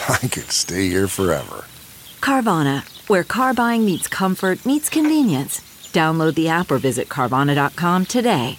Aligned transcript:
I 0.08 0.18
could 0.28 0.50
stay 0.50 0.88
here 0.88 1.08
forever. 1.08 1.64
Carvana, 2.20 2.82
where 3.08 3.24
car 3.24 3.54
buying 3.54 3.84
meets 3.84 4.08
comfort, 4.08 4.64
meets 4.64 4.88
convenience. 4.88 5.60
Download 5.92 6.34
the 6.34 6.48
app 6.48 6.70
or 6.70 6.78
visit 6.78 7.08
Carvana.com 7.08 8.06
today. 8.06 8.58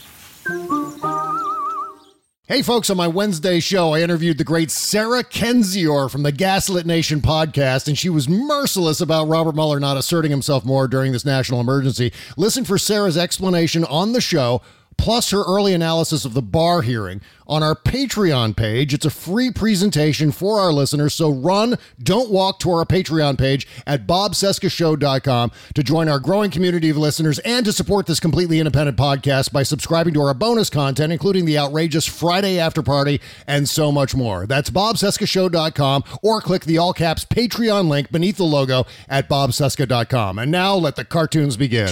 Hey, 2.51 2.61
folks, 2.61 2.89
on 2.89 2.97
my 2.97 3.07
Wednesday 3.07 3.61
show, 3.61 3.93
I 3.93 4.01
interviewed 4.01 4.37
the 4.37 4.43
great 4.43 4.71
Sarah 4.71 5.23
Kendzior 5.23 6.11
from 6.11 6.23
the 6.23 6.33
Gaslit 6.33 6.85
Nation 6.85 7.21
podcast, 7.21 7.87
and 7.87 7.97
she 7.97 8.09
was 8.09 8.27
merciless 8.27 8.99
about 8.99 9.29
Robert 9.29 9.55
Mueller 9.55 9.79
not 9.79 9.95
asserting 9.95 10.31
himself 10.31 10.65
more 10.65 10.89
during 10.89 11.13
this 11.13 11.23
national 11.23 11.61
emergency. 11.61 12.11
Listen 12.35 12.65
for 12.65 12.77
Sarah's 12.77 13.15
explanation 13.15 13.85
on 13.85 14.11
the 14.11 14.19
show 14.19 14.61
plus 15.01 15.31
her 15.31 15.41
early 15.47 15.73
analysis 15.73 16.25
of 16.25 16.35
the 16.35 16.43
Barr 16.43 16.83
hearing 16.83 17.21
on 17.47 17.63
our 17.63 17.73
Patreon 17.73 18.55
page. 18.55 18.93
It's 18.93 19.05
a 19.05 19.09
free 19.09 19.49
presentation 19.49 20.31
for 20.31 20.59
our 20.59 20.71
listeners, 20.71 21.15
so 21.15 21.27
run, 21.27 21.79
don't 22.01 22.29
walk 22.29 22.59
to 22.59 22.69
our 22.69 22.85
Patreon 22.85 23.35
page 23.35 23.67
at 23.87 24.05
bobcescashow.com 24.05 25.51
to 25.73 25.83
join 25.83 26.07
our 26.07 26.19
growing 26.19 26.51
community 26.51 26.91
of 26.91 26.97
listeners 26.97 27.39
and 27.39 27.65
to 27.65 27.73
support 27.73 28.05
this 28.05 28.19
completely 28.19 28.59
independent 28.59 28.95
podcast 28.95 29.51
by 29.51 29.63
subscribing 29.63 30.13
to 30.13 30.21
our 30.21 30.35
bonus 30.35 30.69
content, 30.69 31.11
including 31.11 31.45
the 31.45 31.57
outrageous 31.57 32.05
Friday 32.05 32.59
after 32.59 32.83
party 32.83 33.19
and 33.47 33.67
so 33.67 33.91
much 33.91 34.13
more. 34.13 34.45
That's 34.45 34.69
bobcescashow.com 34.69 36.03
or 36.21 36.41
click 36.41 36.65
the 36.65 36.77
all 36.77 36.93
caps 36.93 37.25
Patreon 37.25 37.87
link 37.87 38.11
beneath 38.11 38.37
the 38.37 38.43
logo 38.43 38.85
at 39.09 39.27
bobcesca.com. 39.27 40.37
And 40.37 40.51
now 40.51 40.75
let 40.75 40.95
the 40.95 41.05
cartoons 41.05 41.57
begin. 41.57 41.89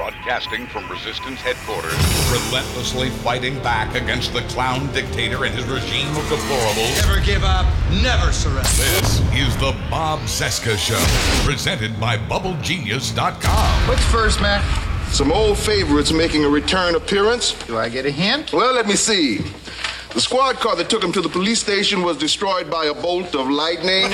Broadcasting 0.00 0.66
from 0.66 0.90
Resistance 0.90 1.42
headquarters, 1.42 1.92
relentlessly 2.32 3.10
fighting 3.10 3.62
back 3.62 3.94
against 3.94 4.32
the 4.32 4.40
clown 4.44 4.90
dictator 4.94 5.44
and 5.44 5.54
his 5.54 5.66
regime 5.66 6.08
of 6.16 6.22
deplorables. 6.22 7.06
Never 7.06 7.20
give 7.20 7.44
up, 7.44 7.66
never 8.02 8.32
surrender. 8.32 8.62
This 8.62 9.20
is 9.34 9.54
the 9.58 9.76
Bob 9.90 10.20
Cesca 10.20 10.78
Show, 10.78 10.96
presented 11.46 12.00
by 12.00 12.16
BubbleGenius.com. 12.16 13.88
What's 13.88 14.04
first, 14.06 14.40
Mac? 14.40 14.64
Some 15.10 15.30
old 15.30 15.58
favorites 15.58 16.12
making 16.12 16.46
a 16.46 16.48
return 16.48 16.94
appearance. 16.94 17.52
Do 17.66 17.76
I 17.76 17.90
get 17.90 18.06
a 18.06 18.10
hint? 18.10 18.54
Well, 18.54 18.72
let 18.72 18.86
me 18.86 18.96
see. 18.96 19.40
The 20.14 20.20
squad 20.22 20.56
car 20.60 20.76
that 20.76 20.88
took 20.88 21.04
him 21.04 21.12
to 21.12 21.20
the 21.20 21.28
police 21.28 21.60
station 21.60 22.02
was 22.02 22.16
destroyed 22.16 22.70
by 22.70 22.86
a 22.86 22.94
bolt 22.94 23.34
of 23.34 23.50
lightning. 23.50 24.10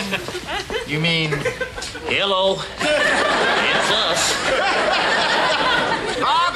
You 0.89 0.99
mean 0.99 1.31
Hello. 2.09 2.57
it's 2.81 3.91
us. 3.93 4.37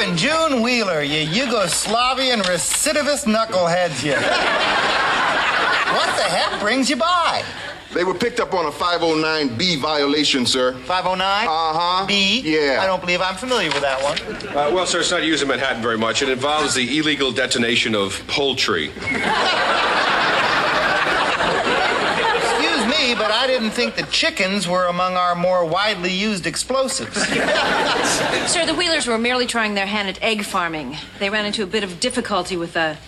Bob 0.01 0.09
and 0.09 0.19
June 0.19 0.63
Wheeler, 0.63 1.03
you 1.03 1.27
Yugoslavian 1.27 2.41
recidivist 2.43 3.27
knuckleheads, 3.27 4.03
you. 4.03 4.13
what 4.13 6.17
the 6.17 6.23
heck 6.23 6.59
brings 6.61 6.89
you 6.89 6.97
by? 6.97 7.45
They 7.93 8.05
were 8.05 8.15
picked 8.15 8.41
up 8.41 8.55
on 8.55 8.67
a 8.67 8.71
509B 8.71 9.79
violation, 9.79 10.47
sir. 10.47 10.73
509? 10.73 11.47
Uh-huh. 11.47 12.07
B? 12.07 12.41
Yeah. 12.41 12.79
I 12.81 12.87
don't 12.87 13.01
believe 13.01 13.21
I'm 13.21 13.35
familiar 13.35 13.69
with 13.69 13.83
that 13.83 14.03
one. 14.03 14.19
Uh, 14.57 14.71
well, 14.73 14.87
sir, 14.87 15.01
it's 15.01 15.11
not 15.11 15.23
used 15.23 15.43
in 15.43 15.49
Manhattan 15.49 15.83
very 15.83 15.99
much. 15.99 16.23
It 16.23 16.31
involves 16.31 16.75
the 16.75 16.99
illegal 16.99 17.33
detonation 17.33 17.95
of 17.95 18.23
poultry. 18.27 18.93
me, 23.11 23.17
but 23.17 23.31
I 23.31 23.47
didn't 23.47 23.71
think 23.71 23.97
the 23.97 24.05
chickens 24.05 24.69
were 24.69 24.87
among 24.87 25.15
our 25.15 25.35
more 25.35 25.65
widely 25.65 26.13
used 26.13 26.47
explosives. 26.47 27.15
Sir, 28.47 28.67
the 28.67 28.75
Wheelers 28.77 29.07
were 29.07 29.19
merely 29.19 29.47
trying 29.47 29.75
their 29.75 29.87
hand 29.87 30.09
at 30.09 30.23
egg 30.23 30.45
farming. 30.45 30.97
They 31.19 31.31
ran 31.31 31.45
into 31.47 31.63
a 31.63 31.67
bit 31.67 31.83
of 31.83 31.99
difficulty 31.99 32.57
with 32.57 32.77
a 32.77 32.99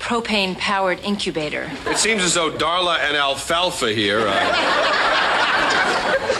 propane 0.00 0.58
powered 0.58 0.98
incubator. 1.00 1.70
It 1.86 1.98
seems 1.98 2.22
as 2.22 2.34
though 2.34 2.50
Darla 2.50 2.98
and 2.98 3.16
Alfalfa 3.16 3.92
here 3.92 4.24
uh, 4.26 4.34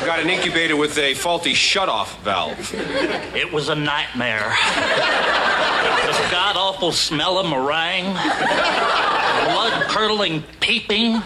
got 0.04 0.18
an 0.18 0.28
incubator 0.28 0.76
with 0.76 0.98
a 0.98 1.14
faulty 1.14 1.52
shutoff 1.52 2.18
valve. 2.22 2.74
It 3.34 3.52
was 3.52 3.68
a 3.68 3.74
nightmare. 3.76 4.50
the 6.04 6.28
god 6.30 6.56
awful 6.56 6.90
smell 6.90 7.38
of 7.38 7.46
meringue, 7.46 8.12
blood 9.52 9.88
curdling 9.88 10.42
peeping. 10.60 11.22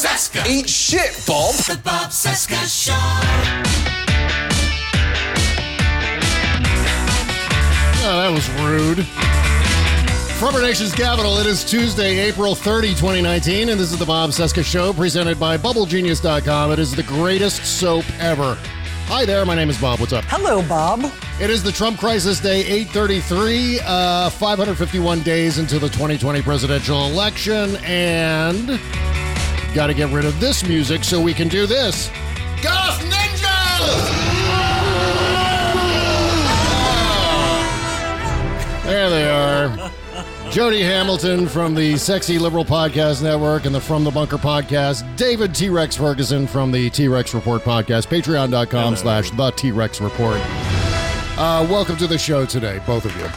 Bob 0.00 0.12
Cesca. 0.12 0.46
Eat 0.48 0.68
shit, 0.68 1.22
Bob. 1.26 1.54
The 1.54 1.78
Bob 1.84 2.10
Cesca 2.10 2.56
Show. 2.66 2.92
Oh, 8.02 8.16
that 8.16 8.30
was 8.30 8.48
rude. 8.62 9.04
From 10.38 10.54
our 10.54 10.62
nation's 10.62 10.94
capital, 10.94 11.36
it 11.36 11.46
is 11.46 11.62
Tuesday, 11.64 12.18
April 12.18 12.54
30, 12.54 12.94
2019, 12.94 13.68
and 13.68 13.78
this 13.78 13.92
is 13.92 13.98
the 13.98 14.06
Bob 14.06 14.30
Cesca 14.30 14.64
Show 14.64 14.94
presented 14.94 15.38
by 15.38 15.58
BubbleGenius.com. 15.58 16.72
It 16.72 16.78
is 16.78 16.94
the 16.94 17.02
greatest 17.02 17.66
soap 17.66 18.06
ever. 18.18 18.56
Hi 19.08 19.26
there, 19.26 19.44
my 19.44 19.54
name 19.54 19.68
is 19.68 19.78
Bob. 19.78 20.00
What's 20.00 20.14
up? 20.14 20.24
Hello, 20.28 20.62
Bob. 20.62 21.12
It 21.38 21.50
is 21.50 21.62
the 21.62 21.72
Trump 21.72 21.98
Crisis 21.98 22.40
Day 22.40 22.60
833, 22.60 23.80
uh, 23.84 24.30
551 24.30 25.22
days 25.22 25.58
into 25.58 25.78
the 25.78 25.88
2020 25.88 26.40
presidential 26.40 27.04
election, 27.06 27.76
and 27.84 28.80
got 29.74 29.86
to 29.88 29.94
get 29.94 30.10
rid 30.12 30.24
of 30.24 30.38
this 30.40 30.66
music 30.66 31.04
so 31.04 31.20
we 31.20 31.32
can 31.34 31.48
do 31.48 31.66
this. 31.66 32.08
Goth 32.62 33.00
Ninjas! 33.02 34.30
There 38.84 39.10
they 39.10 39.30
are. 39.30 39.90
Jody 40.50 40.82
Hamilton 40.82 41.46
from 41.46 41.76
the 41.76 41.96
Sexy 41.96 42.38
Liberal 42.38 42.64
Podcast 42.64 43.22
Network 43.22 43.64
and 43.64 43.72
the 43.74 43.80
From 43.80 44.02
the 44.02 44.10
Bunker 44.10 44.36
Podcast. 44.36 45.16
David 45.16 45.54
T 45.54 45.68
Rex 45.68 45.94
Ferguson 45.94 46.48
from 46.48 46.72
the 46.72 46.90
T 46.90 47.06
Rex 47.06 47.32
Report 47.32 47.62
Podcast. 47.62 48.08
Patreon.com 48.08 48.96
slash 48.96 49.30
the 49.30 49.50
T 49.52 49.70
Rex 49.70 50.00
Report. 50.00 50.40
Uh, 51.38 51.64
welcome 51.70 51.96
to 51.96 52.08
the 52.08 52.18
show 52.18 52.44
today, 52.44 52.80
both 52.84 53.04
of 53.04 53.16
you. 53.16 53.28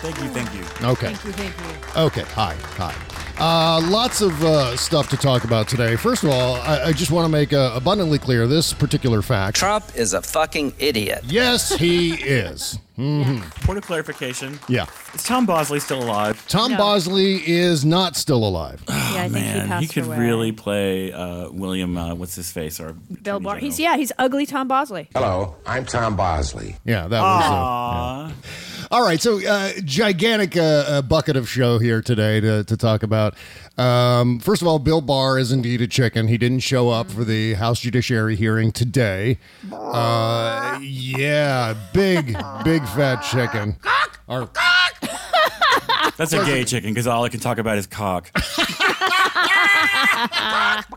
Thank 0.00 0.18
you, 0.22 0.28
thank 0.30 0.54
you. 0.54 0.88
Okay. 0.88 1.12
Thank 1.14 1.24
you, 1.24 1.32
thank 1.32 1.54
you. 1.96 2.02
Okay. 2.02 2.22
Hi. 2.34 2.54
Hi. 2.78 3.07
Uh, 3.40 3.80
lots 3.88 4.20
of 4.20 4.42
uh, 4.42 4.76
stuff 4.76 5.08
to 5.10 5.16
talk 5.16 5.44
about 5.44 5.68
today. 5.68 5.94
First 5.94 6.24
of 6.24 6.30
all, 6.30 6.56
I, 6.56 6.86
I 6.86 6.92
just 6.92 7.12
want 7.12 7.24
to 7.24 7.28
make 7.30 7.52
uh, 7.52 7.72
abundantly 7.74 8.18
clear 8.18 8.46
this 8.48 8.72
particular 8.72 9.22
fact. 9.22 9.56
Trump 9.56 9.84
is 9.94 10.12
a 10.12 10.20
fucking 10.22 10.74
idiot. 10.78 11.22
Yes, 11.24 11.74
he 11.74 12.14
is. 12.14 12.78
Mhm. 12.98 13.42
Point 13.64 13.78
of 13.78 13.84
clarification. 13.86 14.58
Yeah. 14.68 14.86
Is 15.14 15.22
Tom 15.22 15.46
Bosley 15.46 15.78
still 15.78 16.02
alive? 16.02 16.44
Tom 16.48 16.76
Bosley 16.76 17.36
is 17.48 17.84
not 17.84 18.16
still 18.16 18.44
alive. 18.44 18.82
Yeah, 18.88 18.94
I 18.96 19.28
think 19.28 19.34
he 19.36 19.52
Man, 19.52 19.68
passed 19.68 19.82
he, 19.82 19.88
could 19.92 20.02
away. 20.08 20.18
really 20.18 20.50
play 20.50 21.12
uh, 21.12 21.48
William. 21.52 21.96
Uh, 21.96 22.16
what's 22.16 22.34
his 22.34 22.50
face? 22.50 22.80
Or 22.80 22.94
Bill 23.22 23.38
Barr. 23.38 23.58
He's 23.58 23.78
yeah, 23.78 23.96
he's 23.96 24.10
ugly 24.18 24.46
Tom 24.46 24.66
Bosley. 24.66 25.08
Hello, 25.14 25.54
I'm 25.64 25.84
Tom 25.86 26.16
Bosley. 26.16 26.74
Yeah, 26.84 27.06
that 27.06 27.20
was. 27.22 27.44
Uh, 27.44 28.32
yeah. 28.34 28.77
All 28.90 29.02
right, 29.02 29.20
so 29.20 29.38
uh, 29.46 29.72
gigantic 29.84 30.56
uh, 30.56 30.62
uh, 30.62 31.02
bucket 31.02 31.36
of 31.36 31.46
show 31.46 31.78
here 31.78 32.00
today 32.00 32.40
to, 32.40 32.64
to 32.64 32.76
talk 32.76 33.02
about. 33.02 33.34
Um, 33.76 34.38
first 34.38 34.62
of 34.62 34.68
all, 34.68 34.78
Bill 34.78 35.02
Barr 35.02 35.38
is 35.38 35.52
indeed 35.52 35.82
a 35.82 35.86
chicken. 35.86 36.26
He 36.26 36.38
didn't 36.38 36.60
show 36.60 36.88
up 36.88 37.10
for 37.10 37.22
the 37.22 37.52
House 37.54 37.80
Judiciary 37.80 38.34
hearing 38.34 38.72
today. 38.72 39.38
Uh, 39.70 40.78
yeah, 40.82 41.74
big, 41.92 42.28
big 42.64 42.82
fat 42.88 43.16
chicken. 43.16 43.74
Cock 43.74 44.20
or- 44.26 44.46
cock 44.46 46.14
That's 46.16 46.32
a 46.32 46.42
gay 46.46 46.64
chicken 46.64 46.94
because 46.94 47.06
all 47.06 47.24
I 47.24 47.28
can 47.28 47.40
talk 47.40 47.58
about 47.58 47.76
is 47.76 47.86
cock. 47.86 48.30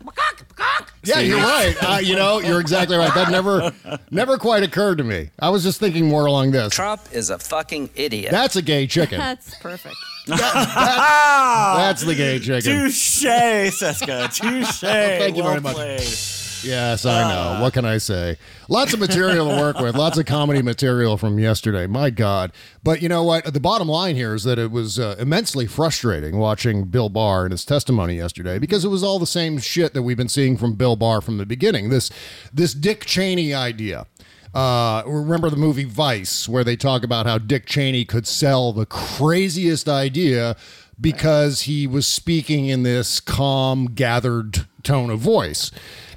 Yeah, 1.03 1.19
you're 1.19 1.37
right. 1.37 1.75
Uh, 1.81 1.97
you 1.99 2.15
know, 2.15 2.39
you're 2.39 2.61
exactly 2.61 2.97
right. 2.97 3.13
That 3.13 3.29
never, 3.29 3.73
never 4.09 4.37
quite 4.37 4.63
occurred 4.63 4.97
to 4.99 5.03
me. 5.03 5.29
I 5.39 5.49
was 5.49 5.63
just 5.63 5.79
thinking 5.79 6.07
more 6.07 6.25
along 6.25 6.51
this. 6.51 6.73
Trump 6.73 7.01
is 7.11 7.29
a 7.29 7.37
fucking 7.37 7.89
idiot. 7.95 8.31
That's 8.31 8.55
a 8.55 8.61
gay 8.61 8.87
chicken. 8.87 9.19
That's 9.19 9.55
perfect. 9.59 9.95
That's 10.27 12.03
the 12.03 12.15
gay 12.15 12.39
chicken. 12.39 12.61
Touche, 12.61 13.25
Cesca. 13.25 14.33
Touche. 14.33 14.79
Thank 14.79 15.35
you 15.35 15.43
well 15.43 15.51
very 15.51 15.61
much. 15.61 15.75
Played. 15.75 16.42
Yes, 16.63 17.05
I 17.05 17.29
know. 17.29 17.61
What 17.61 17.73
can 17.73 17.85
I 17.85 17.97
say? 17.97 18.37
Lots 18.69 18.93
of 18.93 18.99
material 18.99 19.49
to 19.49 19.57
work 19.57 19.79
with. 19.79 19.95
Lots 19.95 20.17
of 20.17 20.25
comedy 20.25 20.61
material 20.61 21.17
from 21.17 21.39
yesterday. 21.39 21.87
My 21.87 22.09
God. 22.09 22.51
But 22.83 23.01
you 23.01 23.09
know 23.09 23.23
what? 23.23 23.53
The 23.53 23.59
bottom 23.59 23.87
line 23.87 24.15
here 24.15 24.33
is 24.33 24.43
that 24.43 24.57
it 24.57 24.71
was 24.71 24.99
uh, 24.99 25.15
immensely 25.19 25.67
frustrating 25.67 26.37
watching 26.37 26.85
Bill 26.85 27.09
Barr 27.09 27.43
and 27.45 27.51
his 27.51 27.65
testimony 27.65 28.17
yesterday 28.17 28.59
because 28.59 28.85
it 28.85 28.89
was 28.89 29.03
all 29.03 29.19
the 29.19 29.27
same 29.27 29.57
shit 29.59 29.93
that 29.93 30.03
we've 30.03 30.17
been 30.17 30.29
seeing 30.29 30.57
from 30.57 30.73
Bill 30.73 30.95
Barr 30.95 31.21
from 31.21 31.37
the 31.37 31.45
beginning. 31.45 31.89
This 31.89 32.09
this 32.53 32.73
Dick 32.73 33.05
Cheney 33.05 33.53
idea. 33.53 34.05
Uh, 34.53 35.01
remember 35.07 35.49
the 35.49 35.57
movie 35.57 35.83
Vice, 35.83 36.47
where 36.47 36.63
they 36.63 36.75
talk 36.75 37.03
about 37.03 37.25
how 37.25 37.39
Dick 37.39 37.65
Cheney 37.65 38.05
could 38.05 38.27
sell 38.27 38.71
the 38.71 38.85
craziest 38.85 39.89
idea 39.89 40.55
because 41.01 41.61
he 41.61 41.87
was 41.87 42.05
speaking 42.05 42.67
in 42.67 42.83
this 42.83 43.19
calm, 43.19 43.87
gathered 43.87 44.67
tone 44.83 45.09
of 45.09 45.19
voice. 45.19 45.71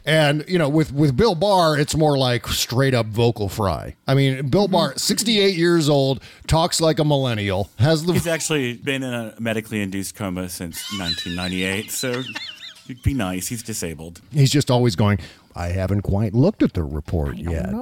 And 0.07 0.45
you 0.47 0.57
know, 0.57 0.69
with 0.69 0.93
with 0.93 1.17
Bill 1.17 1.35
Barr, 1.35 1.77
it's 1.77 1.97
more 1.97 2.17
like 2.17 2.47
straight 2.47 2.95
up 2.95 3.07
vocal 3.07 3.49
fry. 3.49 3.97
I 4.07 4.15
mean, 4.15 4.49
Bill 4.49 4.69
Barr, 4.69 4.91
mm-hmm. 4.91 4.99
sixty 4.99 5.41
eight 5.41 5.57
years 5.57 5.89
old, 5.89 6.23
talks 6.47 6.81
like 6.81 7.01
a 7.01 7.05
millennial. 7.05 7.69
Has 7.81 8.05
the 8.07 8.13
He's 8.13 8.29
actually 8.29 8.75
been 8.75 9.03
in 9.03 9.13
a 9.13 9.35
medically 9.41 9.83
induced 9.83 10.15
coma 10.15 10.49
since 10.49 10.77
1998, 10.97 11.91
so 11.91 12.23
it'd 12.89 13.03
be 13.03 13.15
nice. 13.15 13.49
He's 13.49 13.65
disabled. 13.65 14.21
He's 14.33 14.51
just 14.51 14.71
always 14.71 14.95
going. 14.95 15.19
I 15.57 15.69
haven't 15.69 16.03
quite 16.03 16.35
looked 16.35 16.63
at 16.63 16.75
the 16.75 16.85
report 16.85 17.39
yet. 17.39 17.73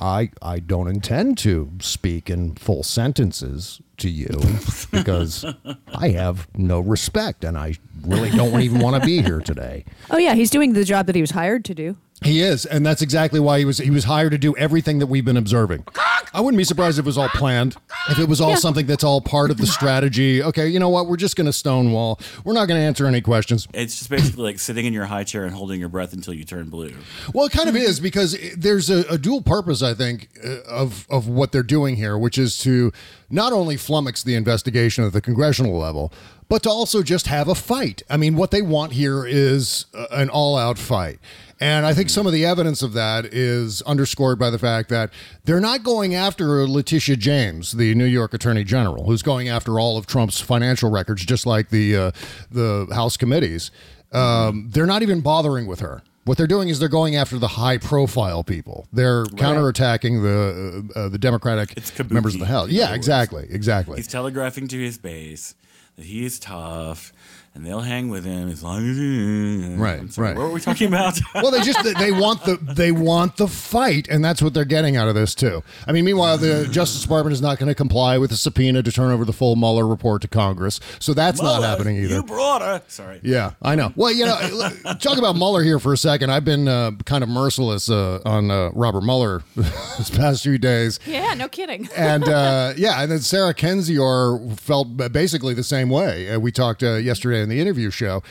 I 0.00 0.30
I 0.40 0.60
don't 0.60 0.86
intend 0.88 1.36
to 1.38 1.70
speak 1.80 2.30
in 2.30 2.54
full 2.54 2.84
sentences 2.84 3.82
to 3.98 4.08
you 4.08 4.28
because 4.92 5.44
I 5.92 6.08
have 6.10 6.48
no 6.56 6.78
respect 6.78 7.44
and 7.44 7.58
I 7.58 7.74
really 8.06 8.30
don't 8.30 8.60
even 8.60 8.80
want 8.80 9.00
to 9.00 9.06
be 9.06 9.20
here 9.20 9.40
today. 9.40 9.84
Oh 10.10 10.16
yeah, 10.18 10.34
he's 10.34 10.50
doing 10.50 10.74
the 10.74 10.84
job 10.84 11.06
that 11.06 11.16
he 11.16 11.20
was 11.20 11.32
hired 11.32 11.64
to 11.66 11.74
do. 11.74 11.96
He 12.24 12.40
is, 12.40 12.64
and 12.64 12.84
that's 12.84 13.02
exactly 13.02 13.38
why 13.38 13.58
he 13.58 13.64
was 13.64 13.78
he 13.78 13.90
was 13.90 14.04
hired 14.04 14.32
to 14.32 14.38
do 14.38 14.56
everything 14.56 14.98
that 14.98 15.06
we've 15.06 15.24
been 15.24 15.36
observing. 15.36 15.84
I 16.32 16.40
wouldn't 16.40 16.58
be 16.58 16.64
surprised 16.64 16.98
if 16.98 17.04
it 17.04 17.06
was 17.06 17.18
all 17.18 17.28
planned. 17.28 17.76
If 18.10 18.18
it 18.18 18.28
was 18.28 18.40
all 18.40 18.56
something 18.56 18.86
that's 18.86 19.04
all 19.04 19.20
part 19.20 19.50
of 19.50 19.56
the 19.56 19.66
strategy. 19.66 20.42
Okay, 20.42 20.68
you 20.68 20.78
know 20.78 20.88
what? 20.88 21.06
We're 21.06 21.16
just 21.16 21.36
going 21.36 21.46
to 21.46 21.52
stonewall. 21.52 22.18
We're 22.44 22.54
not 22.54 22.66
going 22.66 22.80
to 22.80 22.84
answer 22.84 23.06
any 23.06 23.20
questions. 23.20 23.68
It's 23.72 23.98
just 23.98 24.10
basically 24.10 24.42
like 24.42 24.58
sitting 24.58 24.84
in 24.84 24.92
your 24.92 25.04
high 25.04 25.24
chair 25.24 25.44
and 25.44 25.54
holding 25.54 25.78
your 25.78 25.88
breath 25.88 26.12
until 26.12 26.34
you 26.34 26.44
turn 26.44 26.70
blue. 26.70 26.94
Well, 27.32 27.44
it 27.44 27.52
kind 27.52 27.68
of 27.68 27.76
is 27.76 28.00
because 28.00 28.36
there's 28.56 28.90
a, 28.90 29.04
a 29.10 29.18
dual 29.18 29.42
purpose, 29.42 29.82
I 29.82 29.94
think, 29.94 30.30
uh, 30.42 30.60
of 30.68 31.06
of 31.10 31.28
what 31.28 31.52
they're 31.52 31.62
doing 31.62 31.96
here, 31.96 32.18
which 32.18 32.38
is 32.38 32.58
to 32.58 32.90
not 33.30 33.52
only 33.52 33.76
flummox 33.76 34.24
the 34.24 34.34
investigation 34.34 35.04
at 35.04 35.12
the 35.12 35.20
congressional 35.20 35.78
level, 35.78 36.12
but 36.48 36.62
to 36.64 36.70
also 36.70 37.02
just 37.02 37.26
have 37.26 37.48
a 37.48 37.54
fight. 37.54 38.02
I 38.08 38.16
mean, 38.16 38.36
what 38.36 38.50
they 38.50 38.62
want 38.62 38.92
here 38.92 39.24
is 39.26 39.86
uh, 39.94 40.06
an 40.10 40.28
all-out 40.30 40.78
fight. 40.78 41.18
And 41.60 41.86
I 41.86 41.94
think 41.94 42.10
some 42.10 42.26
of 42.26 42.32
the 42.32 42.44
evidence 42.44 42.82
of 42.82 42.92
that 42.94 43.26
is 43.26 43.80
underscored 43.82 44.38
by 44.38 44.50
the 44.50 44.58
fact 44.58 44.88
that 44.88 45.10
they're 45.44 45.60
not 45.60 45.82
going 45.82 46.14
after 46.14 46.66
Letitia 46.68 47.16
James, 47.16 47.72
the 47.72 47.94
New 47.94 48.04
York 48.04 48.34
Attorney 48.34 48.64
General, 48.64 49.04
who's 49.04 49.22
going 49.22 49.48
after 49.48 49.78
all 49.78 49.96
of 49.96 50.06
Trump's 50.06 50.40
financial 50.40 50.90
records, 50.90 51.24
just 51.24 51.46
like 51.46 51.70
the 51.70 51.96
uh, 51.96 52.10
the 52.50 52.88
House 52.92 53.16
committees. 53.16 53.70
Um, 54.12 54.68
they're 54.70 54.86
not 54.86 55.02
even 55.02 55.20
bothering 55.20 55.66
with 55.66 55.80
her. 55.80 56.02
What 56.24 56.38
they're 56.38 56.46
doing 56.46 56.70
is 56.70 56.78
they're 56.78 56.88
going 56.88 57.16
after 57.16 57.38
the 57.38 57.48
high 57.48 57.76
profile 57.76 58.42
people. 58.42 58.88
They're 58.92 59.24
counterattacking 59.26 60.22
the 60.22 60.90
uh, 60.96 60.98
uh, 60.98 61.08
the 61.08 61.18
Democratic 61.18 61.76
members 62.10 62.34
of 62.34 62.40
the 62.40 62.46
House. 62.46 62.70
Yeah, 62.70 62.94
exactly, 62.94 63.46
exactly. 63.50 63.96
He's 63.96 64.08
telegraphing 64.08 64.68
to 64.68 64.78
his 64.78 64.96
base 64.98 65.54
that 65.96 66.06
he 66.06 66.24
is 66.24 66.38
tough 66.38 67.12
and 67.54 67.64
they'll 67.64 67.80
hang 67.80 68.08
with 68.08 68.24
him 68.24 68.48
as 68.48 68.64
long 68.64 68.78
as 68.88 68.96
he. 68.96 69.76
Right, 69.76 70.00
I'm 70.00 70.10
sorry, 70.10 70.28
right. 70.28 70.36
What 70.36 70.48
were 70.48 70.52
we 70.52 70.60
talking 70.60 70.88
about? 70.88 71.18
well, 71.34 71.52
they 71.52 71.60
just 71.60 71.82
they 71.98 72.10
want 72.10 72.44
the 72.44 72.56
they 72.56 72.90
want 72.90 73.36
the 73.36 73.46
fight, 73.46 74.08
and 74.08 74.24
that's 74.24 74.42
what 74.42 74.54
they're 74.54 74.64
getting 74.64 74.96
out 74.96 75.06
of 75.06 75.14
this 75.14 75.34
too. 75.36 75.62
I 75.86 75.92
mean, 75.92 76.04
meanwhile, 76.04 76.36
the 76.36 76.66
Justice 76.68 77.00
Department 77.02 77.32
is 77.32 77.40
not 77.40 77.58
going 77.58 77.68
to 77.68 77.74
comply 77.74 78.18
with 78.18 78.30
the 78.30 78.36
subpoena 78.36 78.82
to 78.82 78.90
turn 78.90 79.12
over 79.12 79.24
the 79.24 79.32
full 79.32 79.54
Mueller 79.54 79.86
report 79.86 80.22
to 80.22 80.28
Congress, 80.28 80.80
so 80.98 81.14
that's 81.14 81.40
not 81.40 81.62
happening 81.62 81.96
either. 81.96 82.16
You 82.16 82.22
brought 82.24 82.60
her. 82.60 82.82
Sorry. 82.88 83.20
Yeah, 83.22 83.52
I 83.62 83.76
know. 83.76 83.92
Well, 83.94 84.12
you 84.12 84.26
know, 84.26 84.36
talk 85.00 85.18
about 85.18 85.36
Mueller 85.36 85.62
here 85.62 85.78
for 85.78 85.92
a 85.92 85.98
second. 85.98 86.30
I've 86.30 86.44
been 86.44 86.66
uh, 86.66 86.92
kind 87.04 87.22
of 87.22 87.30
merciless 87.30 87.88
uh, 87.88 88.20
on 88.24 88.50
uh, 88.50 88.70
Robert 88.74 89.02
Mueller 89.02 89.42
this 89.54 90.10
past 90.10 90.42
few 90.42 90.58
days. 90.58 90.98
Yeah, 91.06 91.34
no 91.34 91.46
kidding. 91.48 91.88
and 91.96 92.24
uh, 92.24 92.72
yeah, 92.76 93.00
and 93.00 93.12
then 93.12 93.20
Sarah 93.20 93.54
Kendzior 93.54 94.58
felt 94.58 94.96
basically 95.12 95.54
the 95.54 95.62
same 95.62 95.83
way. 95.88 96.30
Uh, 96.30 96.38
we 96.38 96.52
talked 96.52 96.82
uh, 96.82 96.94
yesterday 96.94 97.42
in 97.42 97.48
the 97.48 97.60
interview 97.60 97.90
show, 97.90 98.22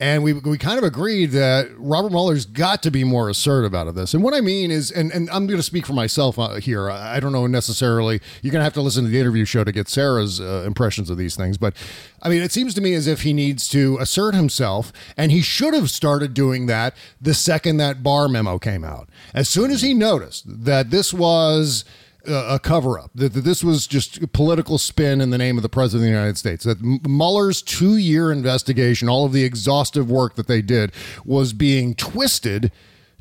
and 0.00 0.24
we 0.24 0.32
we 0.32 0.58
kind 0.58 0.78
of 0.78 0.84
agreed 0.84 1.30
that 1.30 1.68
Robert 1.78 2.10
Mueller's 2.10 2.44
got 2.44 2.82
to 2.82 2.90
be 2.90 3.04
more 3.04 3.28
assertive 3.28 3.72
out 3.72 3.86
of 3.86 3.94
this. 3.94 4.14
And 4.14 4.22
what 4.24 4.34
I 4.34 4.40
mean 4.40 4.72
is, 4.72 4.90
and, 4.90 5.12
and 5.12 5.30
I'm 5.30 5.46
going 5.46 5.58
to 5.58 5.62
speak 5.62 5.86
for 5.86 5.92
myself 5.92 6.38
uh, 6.38 6.54
here. 6.54 6.90
I 6.90 7.20
don't 7.20 7.30
know 7.30 7.46
necessarily. 7.46 8.20
You're 8.42 8.50
going 8.50 8.60
to 8.60 8.64
have 8.64 8.72
to 8.74 8.82
listen 8.82 9.04
to 9.04 9.10
the 9.10 9.20
interview 9.20 9.44
show 9.44 9.62
to 9.62 9.70
get 9.70 9.88
Sarah's 9.88 10.40
uh, 10.40 10.64
impressions 10.66 11.08
of 11.08 11.18
these 11.18 11.36
things. 11.36 11.56
But 11.56 11.76
I 12.20 12.28
mean, 12.28 12.42
it 12.42 12.50
seems 12.50 12.74
to 12.74 12.80
me 12.80 12.94
as 12.94 13.06
if 13.06 13.22
he 13.22 13.32
needs 13.32 13.68
to 13.68 13.96
assert 14.00 14.34
himself, 14.34 14.92
and 15.16 15.30
he 15.30 15.40
should 15.40 15.72
have 15.72 15.88
started 15.88 16.34
doing 16.34 16.66
that 16.66 16.96
the 17.20 17.32
second 17.34 17.76
that 17.76 18.02
Barr 18.02 18.28
memo 18.28 18.58
came 18.58 18.82
out. 18.82 19.08
As 19.34 19.48
soon 19.48 19.70
as 19.70 19.82
he 19.82 19.94
noticed 19.94 20.44
that 20.46 20.90
this 20.90 21.14
was 21.14 21.84
a 22.26 22.58
cover 22.62 22.98
up, 22.98 23.10
that, 23.14 23.32
this 23.32 23.64
was 23.64 23.86
just 23.86 24.32
political 24.32 24.78
spin 24.78 25.20
in 25.20 25.30
the 25.30 25.38
name 25.38 25.56
of 25.56 25.62
the 25.62 25.68
President 25.68 26.02
of 26.02 26.12
the 26.12 26.18
United 26.18 26.38
States, 26.38 26.64
that 26.64 26.80
Mueller's 26.80 27.62
two 27.62 27.96
year 27.96 28.30
investigation, 28.30 29.08
all 29.08 29.24
of 29.24 29.32
the 29.32 29.44
exhaustive 29.44 30.10
work 30.10 30.36
that 30.36 30.46
they 30.46 30.62
did, 30.62 30.92
was 31.24 31.52
being 31.52 31.94
twisted 31.94 32.70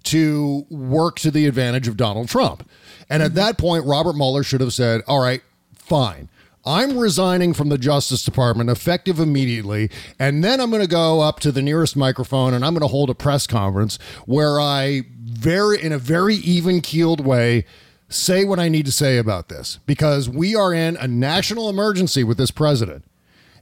to 0.03 0.65
work 0.69 1.18
to 1.19 1.31
the 1.31 1.45
advantage 1.45 1.88
of 1.88 1.98
Donald 1.98 2.27
Trump. 2.27 2.68
And 3.09 3.21
at 3.21 3.36
that 3.36 3.57
point, 3.57 3.86
Robert 3.86 4.15
Mueller 4.15 4.44
should 4.44 4.62
have 4.62 4.74
said, 4.74 5.01
all 5.07 5.21
right, 5.21 5.42
fine. 5.74 6.30
I'm 6.63 6.98
resigning 6.98 7.53
from 7.53 7.69
the 7.69 7.77
Justice 7.77 8.24
Department 8.24 8.69
effective 8.69 9.19
immediately, 9.19 9.89
and 10.19 10.44
then 10.44 10.59
I'm 10.59 10.69
going 10.69 10.83
to 10.83 10.88
go 10.88 11.21
up 11.21 11.39
to 11.42 11.51
the 11.51 11.62
nearest 11.62 11.98
microphone 11.98 12.53
and 12.53 12.63
I'm 12.63 12.74
going 12.74 12.81
to 12.81 12.88
hold 12.88 13.09
a 13.09 13.15
press 13.15 13.48
conference 13.48 13.98
where 14.25 14.59
I 14.59 15.03
very 15.09 15.81
in 15.81 15.92
a 15.92 15.98
very 15.98 16.36
even 16.36 16.81
keeled 16.81 17.25
way 17.25 17.65
say 18.12 18.46
what 18.46 18.60
I 18.60 18.70
need 18.70 18.86
to 18.86 18.91
say 18.91 19.18
about 19.18 19.50
this 19.50 19.80
because 19.86 20.30
we 20.30 20.56
are 20.56 20.74
in 20.74 20.98
a 20.98 21.08
national 21.08 21.70
emergency 21.70 22.24
with 22.24 22.38
this 22.38 22.51
president. 22.51 23.06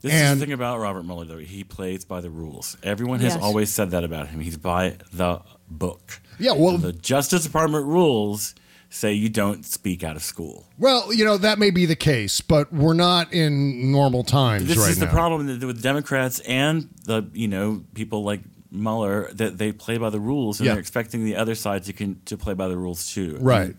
This 0.02 0.14
is 0.14 0.38
the 0.38 0.46
thing 0.46 0.52
about 0.54 0.80
Robert 0.80 1.02
Mueller, 1.04 1.26
though. 1.26 1.36
He 1.38 1.62
plays 1.62 2.04
by 2.06 2.20
the 2.22 2.30
rules. 2.30 2.76
Everyone 2.82 3.20
has 3.20 3.34
Yes. 3.34 3.42
always 3.42 3.70
said 3.70 3.90
that 3.90 4.02
about 4.02 4.28
him. 4.28 4.40
He's 4.40 4.56
by 4.56 4.94
the 5.12 5.42
book. 5.68 6.20
Yeah, 6.38 6.52
well- 6.52 6.78
the 6.78 6.92
Justice 6.92 7.42
Department 7.44 7.84
rules 7.84 8.54
say 8.88 9.12
you 9.12 9.28
don't 9.28 9.64
speak 9.66 10.02
out 10.02 10.16
of 10.16 10.22
school. 10.22 10.66
Well, 10.78 11.12
you 11.12 11.24
know, 11.24 11.36
that 11.36 11.58
may 11.58 11.70
be 11.70 11.84
the 11.86 11.94
case, 11.96 12.40
but 12.40 12.72
we're 12.72 12.94
not 12.94 13.32
in 13.32 13.92
normal 13.92 14.24
times 14.24 14.66
This 14.66 14.78
right 14.78 14.90
is 14.90 14.98
the 14.98 15.04
now. 15.04 15.12
problem 15.12 15.46
with 15.46 15.82
Democrats 15.82 16.40
and 16.40 16.88
the 17.04 17.24
you 17.34 17.46
know 17.46 17.82
people 17.94 18.24
like 18.24 18.40
Mueller 18.72 19.28
that 19.34 19.58
they 19.58 19.70
play 19.70 19.98
by 19.98 20.08
the 20.10 20.18
rules 20.18 20.58
and 20.60 20.66
Yeah. 20.66 20.72
they're 20.72 20.80
expecting 20.80 21.24
the 21.24 21.36
other 21.36 21.54
side 21.54 21.84
to 21.84 21.92
can, 21.92 22.20
to 22.24 22.36
play 22.38 22.54
by 22.54 22.68
the 22.68 22.76
rules 22.78 23.12
too. 23.12 23.36
Right. 23.40 23.76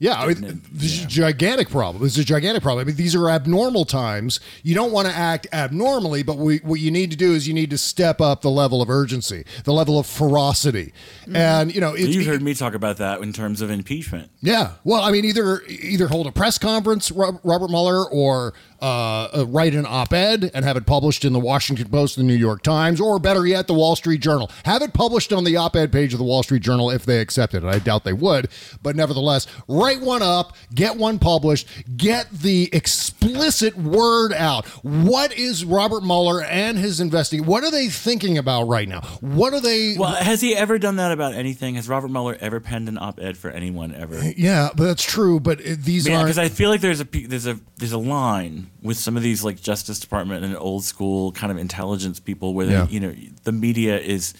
Yeah, 0.00 0.14
I 0.14 0.28
mean, 0.28 0.62
this 0.72 0.94
is 0.94 1.04
a 1.04 1.08
gigantic 1.08 1.68
problem. 1.68 2.02
This 2.02 2.12
is 2.12 2.20
a 2.20 2.24
gigantic 2.24 2.62
problem. 2.62 2.82
I 2.82 2.86
mean, 2.86 2.96
these 2.96 3.14
are 3.14 3.28
abnormal 3.28 3.84
times. 3.84 4.40
You 4.62 4.74
don't 4.74 4.92
want 4.92 5.06
to 5.06 5.14
act 5.14 5.46
abnormally, 5.52 6.22
but 6.22 6.38
we, 6.38 6.56
what 6.58 6.80
you 6.80 6.90
need 6.90 7.10
to 7.10 7.18
do 7.18 7.34
is 7.34 7.46
you 7.46 7.52
need 7.52 7.68
to 7.68 7.76
step 7.76 8.18
up 8.18 8.40
the 8.40 8.50
level 8.50 8.80
of 8.80 8.88
urgency, 8.88 9.44
the 9.64 9.74
level 9.74 9.98
of 9.98 10.06
ferocity, 10.06 10.94
mm-hmm. 11.22 11.36
and 11.36 11.74
you 11.74 11.82
know, 11.82 11.92
it, 11.92 12.08
You've 12.08 12.24
heard 12.24 12.40
me 12.40 12.54
talk 12.54 12.72
about 12.72 12.96
that 12.96 13.20
in 13.20 13.34
terms 13.34 13.60
of 13.60 13.70
impeachment. 13.70 14.30
yeah. 14.40 14.72
Well, 14.84 15.02
I 15.02 15.12
mean, 15.12 15.26
either 15.26 15.60
either 15.66 16.08
hold 16.08 16.26
a 16.26 16.32
press 16.32 16.56
conference, 16.56 17.10
Robert 17.10 17.68
Mueller, 17.68 18.08
or 18.08 18.54
uh, 18.80 19.28
uh, 19.36 19.46
write 19.46 19.74
an 19.74 19.86
op-ed 19.86 20.50
and 20.54 20.64
have 20.64 20.76
it 20.76 20.86
published 20.86 21.24
in 21.24 21.32
the 21.32 21.38
Washington 21.40 21.88
Post, 21.88 22.16
the 22.16 22.22
New 22.22 22.34
York 22.34 22.62
Times, 22.62 23.00
or 23.00 23.18
better 23.18 23.46
yet, 23.46 23.66
the 23.66 23.74
Wall 23.74 23.96
Street 23.96 24.20
Journal. 24.20 24.50
Have 24.64 24.82
it 24.82 24.92
published 24.92 25.32
on 25.32 25.44
the 25.44 25.56
op-ed 25.56 25.92
page 25.92 26.12
of 26.12 26.18
the 26.18 26.24
Wall 26.24 26.42
Street 26.42 26.62
Journal 26.62 26.90
if 26.90 27.04
they 27.04 27.20
accept 27.20 27.54
it. 27.54 27.62
And 27.62 27.70
I 27.70 27.78
doubt 27.78 28.04
they 28.04 28.12
would, 28.12 28.48
but 28.82 28.96
nevertheless, 28.96 29.46
write 29.68 30.00
one 30.00 30.22
up, 30.22 30.56
get 30.74 30.96
one 30.96 31.18
published, 31.18 31.66
get 31.96 32.30
the 32.30 32.68
explicit 32.72 33.76
word 33.76 34.32
out. 34.32 34.66
What 34.84 35.32
is 35.36 35.64
Robert 35.64 36.02
Mueller 36.02 36.42
and 36.42 36.78
his 36.78 37.00
investigation? 37.00 37.46
What 37.46 37.64
are 37.64 37.70
they 37.70 37.88
thinking 37.88 38.38
about 38.38 38.64
right 38.64 38.88
now? 38.88 39.00
What 39.20 39.52
are 39.52 39.60
they? 39.60 39.96
Well, 39.98 40.14
has 40.14 40.40
he 40.40 40.56
ever 40.56 40.78
done 40.78 40.96
that 40.96 41.12
about 41.12 41.34
anything? 41.34 41.74
Has 41.74 41.88
Robert 41.88 42.08
Mueller 42.10 42.36
ever 42.40 42.60
penned 42.60 42.88
an 42.88 42.98
op-ed 42.98 43.36
for 43.36 43.50
anyone 43.50 43.94
ever? 43.94 44.20
yeah, 44.36 44.68
but 44.74 44.84
that's 44.84 45.02
true. 45.04 45.40
But 45.40 45.58
these 45.58 46.06
Yeah, 46.06 46.16
aren't. 46.16 46.26
because 46.26 46.38
I 46.38 46.48
feel 46.48 46.70
like 46.70 46.80
there's 46.80 47.00
a 47.00 47.04
there's 47.04 47.46
a 47.46 47.58
there's 47.76 47.92
a 47.92 47.98
line 47.98 48.69
with 48.82 48.96
some 48.96 49.16
of 49.16 49.22
these 49.22 49.44
like 49.44 49.60
Justice 49.60 50.00
Department 50.00 50.44
and 50.44 50.56
old 50.56 50.84
school 50.84 51.32
kind 51.32 51.50
of 51.52 51.58
intelligence 51.58 52.20
people 52.20 52.54
where 52.54 52.66
they, 52.66 52.72
you 52.90 53.00
know 53.00 53.14
the 53.44 53.52
media 53.52 53.98
is 53.98 54.34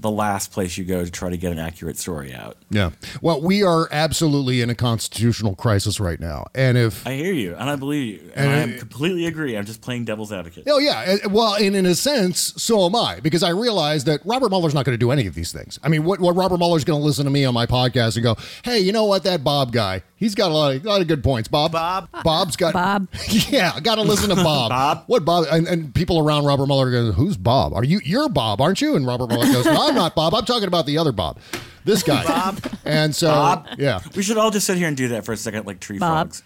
the 0.00 0.10
last 0.10 0.50
place 0.52 0.76
you 0.78 0.84
go 0.84 1.04
to 1.04 1.10
try 1.10 1.28
to 1.30 1.36
get 1.36 1.52
an 1.52 1.58
accurate 1.58 1.98
story 1.98 2.32
out. 2.34 2.56
Yeah. 2.70 2.90
Well, 3.20 3.40
we 3.42 3.62
are 3.62 3.88
absolutely 3.92 4.60
in 4.62 4.70
a 4.70 4.74
constitutional 4.74 5.54
crisis 5.54 6.00
right 6.00 6.18
now. 6.18 6.46
And 6.54 6.78
if 6.78 7.06
I 7.06 7.12
hear 7.14 7.32
you, 7.32 7.54
and 7.54 7.68
I 7.68 7.76
believe 7.76 8.22
you, 8.22 8.30
and, 8.34 8.50
And 8.50 8.70
I 8.70 8.74
it- 8.74 8.78
completely 8.78 9.26
agree. 9.26 9.56
I'm 9.56 9.64
just 9.66 9.80
playing 9.82 10.04
devil's 10.06 10.32
advocate. 10.32 10.64
Oh 10.68 10.78
yeah, 10.78 11.16
well, 11.28 11.54
and 11.54 11.76
in 11.76 11.86
a 11.86 11.94
sense, 11.94 12.54
so 12.56 12.86
am 12.86 12.96
I, 12.96 13.20
because 13.20 13.42
I 13.42 13.50
realize 13.50 14.04
that 14.04 14.20
Robert 14.24 14.50
Mueller's 14.50 14.74
not 14.74 14.84
going 14.84 14.94
to 14.94 14.98
do 14.98 15.10
any 15.10 15.26
of 15.26 15.34
these 15.34 15.52
things. 15.52 15.78
I 15.82 15.88
mean, 15.88 16.04
what, 16.04 16.20
what 16.20 16.34
Robert 16.36 16.58
Mueller's 16.58 16.84
going 16.84 17.00
to 17.00 17.04
listen 17.04 17.24
to 17.24 17.30
me 17.30 17.44
on 17.44 17.54
my 17.54 17.66
podcast 17.66 18.16
and 18.16 18.22
go, 18.22 18.36
"Hey, 18.64 18.78
you 18.80 18.92
know 18.92 19.04
what? 19.04 19.24
That 19.24 19.44
Bob 19.44 19.72
guy, 19.72 20.02
he's 20.16 20.34
got 20.34 20.50
a 20.50 20.54
lot 20.54 20.74
of, 20.76 20.84
lot 20.84 21.00
of 21.00 21.08
good 21.08 21.22
points. 21.22 21.48
Bob, 21.48 21.72
Bob, 21.72 22.08
Bob's 22.24 22.56
got 22.56 22.72
Bob. 22.72 23.08
yeah, 23.28 23.78
got 23.80 23.96
to 23.96 24.02
listen 24.02 24.30
to 24.30 24.36
Bob. 24.36 24.70
Bob, 24.70 25.04
what 25.06 25.24
Bob? 25.24 25.46
And, 25.50 25.66
and 25.68 25.94
people 25.94 26.18
around 26.18 26.44
Robert 26.46 26.66
Mueller 26.66 26.90
go, 26.90 27.12
"Who's 27.12 27.36
Bob? 27.36 27.72
Are 27.74 27.84
you? 27.84 28.00
You're 28.04 28.28
Bob, 28.28 28.60
aren't 28.60 28.80
you?" 28.80 28.96
And 28.96 29.06
Robert 29.06 29.28
Mueller 29.28 29.46
goes, 29.52 29.64
"No, 29.80 29.89
I'm 29.90 29.96
not 29.96 30.14
Bob. 30.14 30.34
I'm 30.34 30.44
talking 30.44 30.68
about 30.68 30.86
the 30.86 30.98
other 30.98 31.12
Bob, 31.12 31.38
this 31.84 32.02
guy." 32.02 32.24
Bob. 32.24 32.60
And 32.84 33.14
so, 33.14 33.28
Bob. 33.28 33.68
yeah, 33.78 34.00
We 34.16 34.22
should 34.22 34.38
all 34.38 34.50
just 34.50 34.66
sit 34.66 34.78
here 34.78 34.88
and 34.88 34.96
do 34.96 35.08
that 35.08 35.24
for 35.24 35.32
a 35.32 35.36
second, 35.36 35.66
like 35.66 35.80
tree 35.80 35.98
Bob. 35.98 36.32
frogs. 36.32 36.42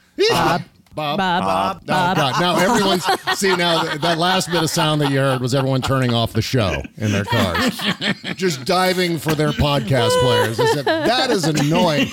Bob. 0.94 1.18
Bob. 1.18 1.18
Bob. 1.18 1.80
Oh, 1.82 1.86
God. 1.86 2.40
Now 2.40 2.56
everyone's 2.56 3.04
see 3.36 3.54
now 3.56 3.82
that, 3.82 4.00
that 4.02 4.18
last 4.18 4.48
bit 4.50 4.62
of 4.62 4.70
sound 4.70 5.00
that 5.00 5.10
you 5.10 5.18
heard 5.18 5.40
was 5.40 5.52
everyone 5.52 5.82
turning 5.82 6.14
off 6.14 6.32
the 6.32 6.40
show 6.42 6.82
in 6.98 7.10
their 7.10 7.24
cars, 7.24 7.80
just 8.36 8.64
diving 8.64 9.18
for 9.18 9.34
their 9.34 9.50
podcast 9.50 10.10
players. 10.20 10.60
I 10.60 10.66
said, 10.66 10.84
that 10.84 11.30
is 11.30 11.46
annoying. 11.46 12.06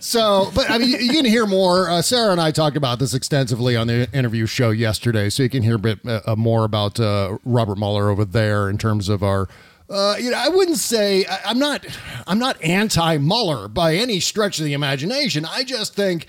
So, 0.00 0.50
but 0.54 0.70
I 0.70 0.78
mean, 0.78 0.88
you, 0.88 0.96
you 0.98 1.12
can 1.12 1.26
hear 1.26 1.44
more. 1.46 1.90
Uh, 1.90 2.00
Sarah 2.00 2.32
and 2.32 2.40
I 2.40 2.50
talked 2.52 2.76
about 2.78 2.98
this 2.98 3.12
extensively 3.12 3.76
on 3.76 3.86
the 3.86 4.08
interview 4.14 4.46
show 4.46 4.70
yesterday, 4.70 5.28
so 5.28 5.42
you 5.42 5.50
can 5.50 5.62
hear 5.62 5.76
a 5.76 5.78
bit 5.78 5.98
uh, 6.06 6.34
more 6.36 6.64
about 6.64 6.98
uh, 6.98 7.36
Robert 7.44 7.76
Mueller 7.76 8.08
over 8.08 8.24
there 8.24 8.70
in 8.70 8.78
terms 8.78 9.08
of 9.10 9.22
our. 9.22 9.46
Uh, 9.92 10.16
you 10.18 10.30
know, 10.30 10.38
I 10.38 10.48
wouldn't 10.48 10.78
say 10.78 11.26
I, 11.26 11.40
I'm 11.44 11.58
not. 11.58 11.84
I'm 12.26 12.38
not 12.38 12.62
anti 12.62 13.18
Mueller 13.18 13.68
by 13.68 13.94
any 13.94 14.20
stretch 14.20 14.58
of 14.58 14.64
the 14.64 14.72
imagination. 14.72 15.44
I 15.44 15.64
just 15.64 15.94
think, 15.94 16.26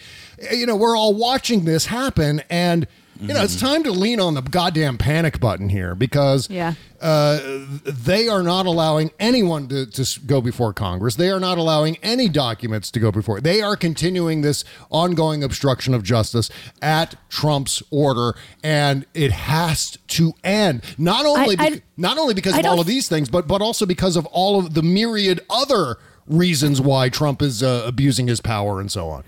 you 0.52 0.66
know, 0.66 0.76
we're 0.76 0.98
all 0.98 1.14
watching 1.14 1.64
this 1.64 1.86
happen, 1.86 2.44
and 2.50 2.88
you 3.28 3.34
know, 3.34 3.44
it's 3.44 3.60
time 3.60 3.84
to 3.84 3.92
lean 3.92 4.20
on 4.20 4.34
the 4.34 4.42
goddamn 4.42 4.98
panic 4.98 5.40
button 5.40 5.70
here 5.70 5.96
because 5.96 6.50
Yeah. 6.50 6.74
uh, 7.02 7.40
they 7.86 8.28
are 8.28 8.44
not 8.44 8.66
allowing 8.66 9.12
anyone 9.20 9.68
to, 9.70 9.86
to 9.86 10.02
s- 10.02 10.18
go 10.18 10.42
before 10.42 10.74
Congress. 10.74 11.16
They 11.16 11.30
are 11.30 11.40
not 11.40 11.58
allowing 11.58 11.98
any 12.04 12.30
documents 12.30 12.92
to 12.92 13.00
go 13.00 13.12
before. 13.12 13.42
They 13.42 13.62
are 13.62 13.76
continuing 13.76 14.42
this 14.42 14.64
ongoing 14.92 15.44
obstruction 15.44 15.94
of 15.94 16.04
justice 16.04 16.50
at 16.82 17.16
Trump's 17.30 17.82
order, 17.92 18.36
and 18.64 19.06
it 19.14 19.32
has 19.32 19.98
to 20.10 20.34
end. 20.44 20.84
Not 20.98 21.26
only 21.26 21.56
I- 21.58 21.70
bec- 21.72 21.84
not 21.98 22.18
only 22.18 22.34
because 22.34 22.54
I 22.54 22.60
of 22.60 22.66
all 22.66 22.72
don't- 22.74 22.82
of 22.82 22.88
these 22.88 23.08
things, 23.10 23.30
but 23.30 23.48
but 23.48 23.62
also 23.62 23.86
because 23.86 24.16
of 24.16 24.26
all 24.28 24.60
of 24.60 24.74
the 24.74 24.84
myriad 24.84 25.40
other 25.50 25.98
reasons 26.28 26.80
why 26.82 27.10
Trump 27.10 27.42
is 27.42 27.62
uh, 27.64 27.84
abusing 27.86 28.28
his 28.28 28.42
power 28.42 28.80
and 28.80 28.92
so 28.92 29.10
on. 29.10 29.24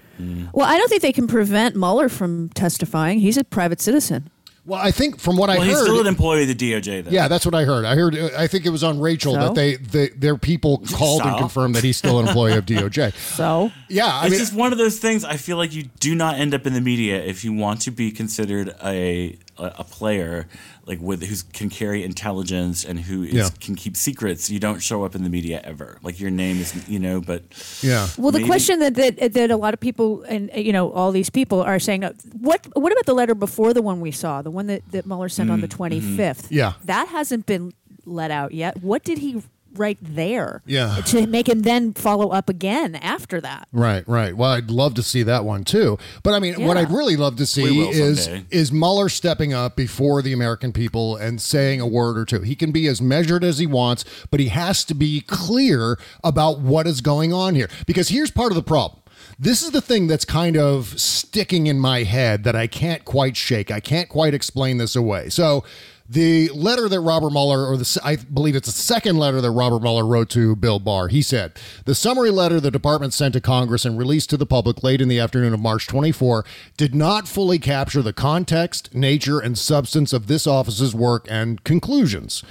Well, 0.54 0.68
I 0.68 0.78
don't 0.78 0.88
think 0.88 1.02
they 1.02 1.12
can 1.12 1.28
prevent 1.28 1.76
Mueller 1.76 2.08
from 2.10 2.50
testifying. 2.50 3.20
He's 3.20 3.38
a 3.38 3.44
private 3.44 3.82
citizen. 3.82 4.30
Well, 4.68 4.80
I 4.80 4.90
think 4.90 5.20
from 5.20 5.38
what 5.38 5.52
I 5.52 5.58
heard, 5.58 5.66
he's 5.68 5.80
still 5.80 6.00
an 6.02 6.08
employee 6.08 6.42
of 6.42 6.48
the 6.48 6.56
DOJ, 6.56 7.04
though. 7.04 7.12
Yeah, 7.12 7.28
that's 7.28 7.46
what 7.46 7.54
I 7.54 7.66
heard. 7.66 7.86
I 7.86 7.94
heard. 7.94 8.16
I 8.16 8.48
think 8.48 8.66
it 8.66 8.72
was 8.72 8.84
on 8.84 9.00
Rachel 9.00 9.34
So? 9.36 9.40
that 9.40 9.54
they, 9.56 9.76
they 9.76 10.08
their 10.10 10.38
people 10.38 10.80
called 10.92 11.22
and 11.22 11.38
confirmed 11.38 11.76
that 11.76 11.84
he's 11.84 11.98
still 11.98 12.20
an 12.20 12.28
employee 12.28 12.54
of 12.58 12.66
DOJ. 12.66 13.14
So 13.36 13.72
Yeah, 13.90 14.08
I 14.08 14.24
it's 14.26 14.32
mean, 14.32 14.40
just 14.40 14.54
one 14.54 14.72
of 14.72 14.80
those 14.80 14.98
things. 14.98 15.24
I 15.24 15.38
feel 15.38 15.58
like 15.58 15.74
you 15.76 15.84
do 16.00 16.16
not 16.16 16.36
end 16.40 16.56
up 16.56 16.66
in 16.66 16.74
the 16.74 16.82
media 16.82 17.22
if 17.24 17.44
you 17.46 17.54
want 17.54 17.82
to 17.82 17.92
be 17.92 18.10
considered 18.12 18.74
a 18.84 19.38
a, 19.58 19.72
a 19.80 19.84
player 19.84 20.48
like 20.86 21.00
with 21.02 21.24
who 21.24 21.36
can 21.54 21.70
carry 21.70 22.04
intelligence 22.04 22.84
and 22.86 23.00
who 23.00 23.24
is, 23.24 23.34
Yeah. 23.34 23.50
can 23.60 23.76
keep 23.76 23.96
secrets. 23.98 24.50
You 24.50 24.60
don't 24.60 24.80
show 24.80 25.04
up 25.04 25.16
in 25.16 25.24
the 25.24 25.30
media 25.30 25.62
ever. 25.64 25.98
Like 26.04 26.20
your 26.20 26.32
name 26.32 26.58
is, 26.60 26.88
you 26.88 27.00
know. 27.00 27.22
But 27.22 27.44
yeah. 27.82 28.08
Well, 28.18 28.32
the 28.32 28.40
maybe- 28.40 28.50
question 28.50 28.80
that, 28.80 28.96
that 28.96 29.34
that 29.34 29.52
a 29.52 29.58
lot 29.58 29.74
of 29.74 29.80
people 29.80 30.24
and 30.24 30.50
you 30.56 30.74
know 30.74 30.92
all 30.92 31.12
these 31.12 31.30
people 31.30 31.62
are 31.62 31.80
saying, 31.80 32.04
uh, 32.04 32.14
what 32.40 32.68
what 32.76 32.92
about 32.92 33.06
the 33.06 33.14
letter 33.14 33.36
before 33.36 33.74
the 33.74 33.82
one 33.82 34.02
we 34.02 34.12
saw, 34.12 34.42
the 34.42 34.52
one 34.52 34.68
that 34.68 34.82
that 34.92 35.06
Mueller 35.06 35.30
sent 35.30 35.50
on 35.52 35.62
the 35.62 35.68
twenty 35.68 36.00
fifth? 36.00 36.52
Yeah. 36.52 36.74
that 36.86 37.08
hasn't 37.08 37.46
been 37.46 37.74
let 38.06 38.30
out 38.32 38.54
yet. 38.54 38.84
What 38.84 39.04
did 39.04 39.18
he 39.18 39.42
write 39.78 39.98
there? 40.02 40.62
Yeah. 40.66 41.02
to 41.08 41.28
make 41.28 41.48
him 41.48 41.62
then 41.62 41.94
follow 41.94 42.30
up 42.30 42.50
again 42.50 42.96
after 42.96 43.42
that. 43.42 43.68
Right, 43.72 44.08
right. 44.08 44.36
Well, 44.36 44.52
I'd 44.52 44.70
love 44.70 44.94
to 44.96 45.04
see 45.04 45.24
that 45.24 45.46
one 45.46 45.64
too. 45.64 45.98
But 46.24 46.34
I 46.34 46.40
mean, 46.40 46.66
what 46.66 46.78
I'd 46.78 46.92
really 46.92 47.16
love 47.16 47.36
to 47.38 47.46
see 47.46 47.80
is 47.90 48.26
someday. 48.26 48.46
is 48.52 48.72
Mueller 48.72 49.10
stepping 49.10 49.54
up 49.54 49.76
before 49.76 50.22
the 50.22 50.34
American 50.34 50.72
people 50.72 51.16
and 51.16 51.42
saying 51.42 51.82
a 51.82 51.88
word 51.88 52.18
or 52.18 52.26
two. 52.26 52.42
He 52.42 52.56
can 52.56 52.72
be 52.72 52.88
as 52.88 53.02
measured 53.02 53.44
as 53.44 53.60
he 53.60 53.68
wants, 53.68 54.06
but 54.32 54.40
he 54.40 54.48
has 54.50 54.84
to 54.86 54.94
be 54.94 55.22
clear 55.22 55.98
about 56.24 56.60
what 56.60 56.88
is 56.88 57.02
going 57.02 57.34
on 57.34 57.56
here. 57.56 57.70
Because 57.86 58.10
here's 58.10 58.32
part 58.32 58.52
of 58.52 58.56
the 58.56 58.64
problem. 58.64 59.02
This 59.38 59.62
is 59.62 59.72
the 59.72 59.82
thing 59.82 60.08
that's 60.08 60.24
kind 60.24 60.56
of 60.56 61.00
sticking 61.00 61.68
in 61.68 61.80
my 61.80 62.04
head 62.04 62.44
that 62.46 62.56
I 62.56 62.68
can't 62.68 63.04
quite 63.04 63.36
shake. 63.36 63.70
I 63.70 63.82
can't 63.82 64.08
quite 64.08 64.34
explain 64.34 64.78
this 64.78 64.96
away. 64.96 65.30
So, 65.30 65.66
the 66.08 66.50
letter 66.50 66.88
that 66.88 67.00
Robert 67.00 67.32
Mueller, 67.32 67.66
or 67.66 67.78
the 67.78 68.02
I 68.04 68.18
believe 68.18 68.56
it's 68.56 68.68
the 68.68 68.74
second 68.74 69.18
letter 69.18 69.42
that 69.42 69.52
Robert 69.52 69.82
Mueller 69.82 70.06
wrote 70.06 70.30
to 70.32 70.56
Bill 70.56 70.80
Barr, 70.80 71.08
he 71.08 71.22
said 71.22 71.54
the 71.86 71.96
summary 71.96 72.30
letter 72.30 72.60
the 72.60 72.72
department 72.72 73.14
sent 73.14 73.34
to 73.34 73.42
Congress 73.42 73.86
and 73.86 73.98
released 73.98 74.30
to 74.30 74.38
the 74.38 74.46
public 74.46 74.84
late 74.84 75.02
in 75.02 75.08
the 75.08 75.20
afternoon 75.20 75.54
of 75.54 75.60
March 75.60 75.88
24 75.88 76.46
did 76.78 76.94
not 76.94 77.28
fully 77.28 77.58
capture 77.58 78.02
the 78.02 78.14
context, 78.14 78.94
nature, 78.94 79.40
and 79.40 79.58
substance 79.58 80.14
of 80.14 80.28
this 80.28 80.46
office's 80.46 80.94
work 80.94 81.26
and 81.30 81.64
conclusions. 81.64 82.44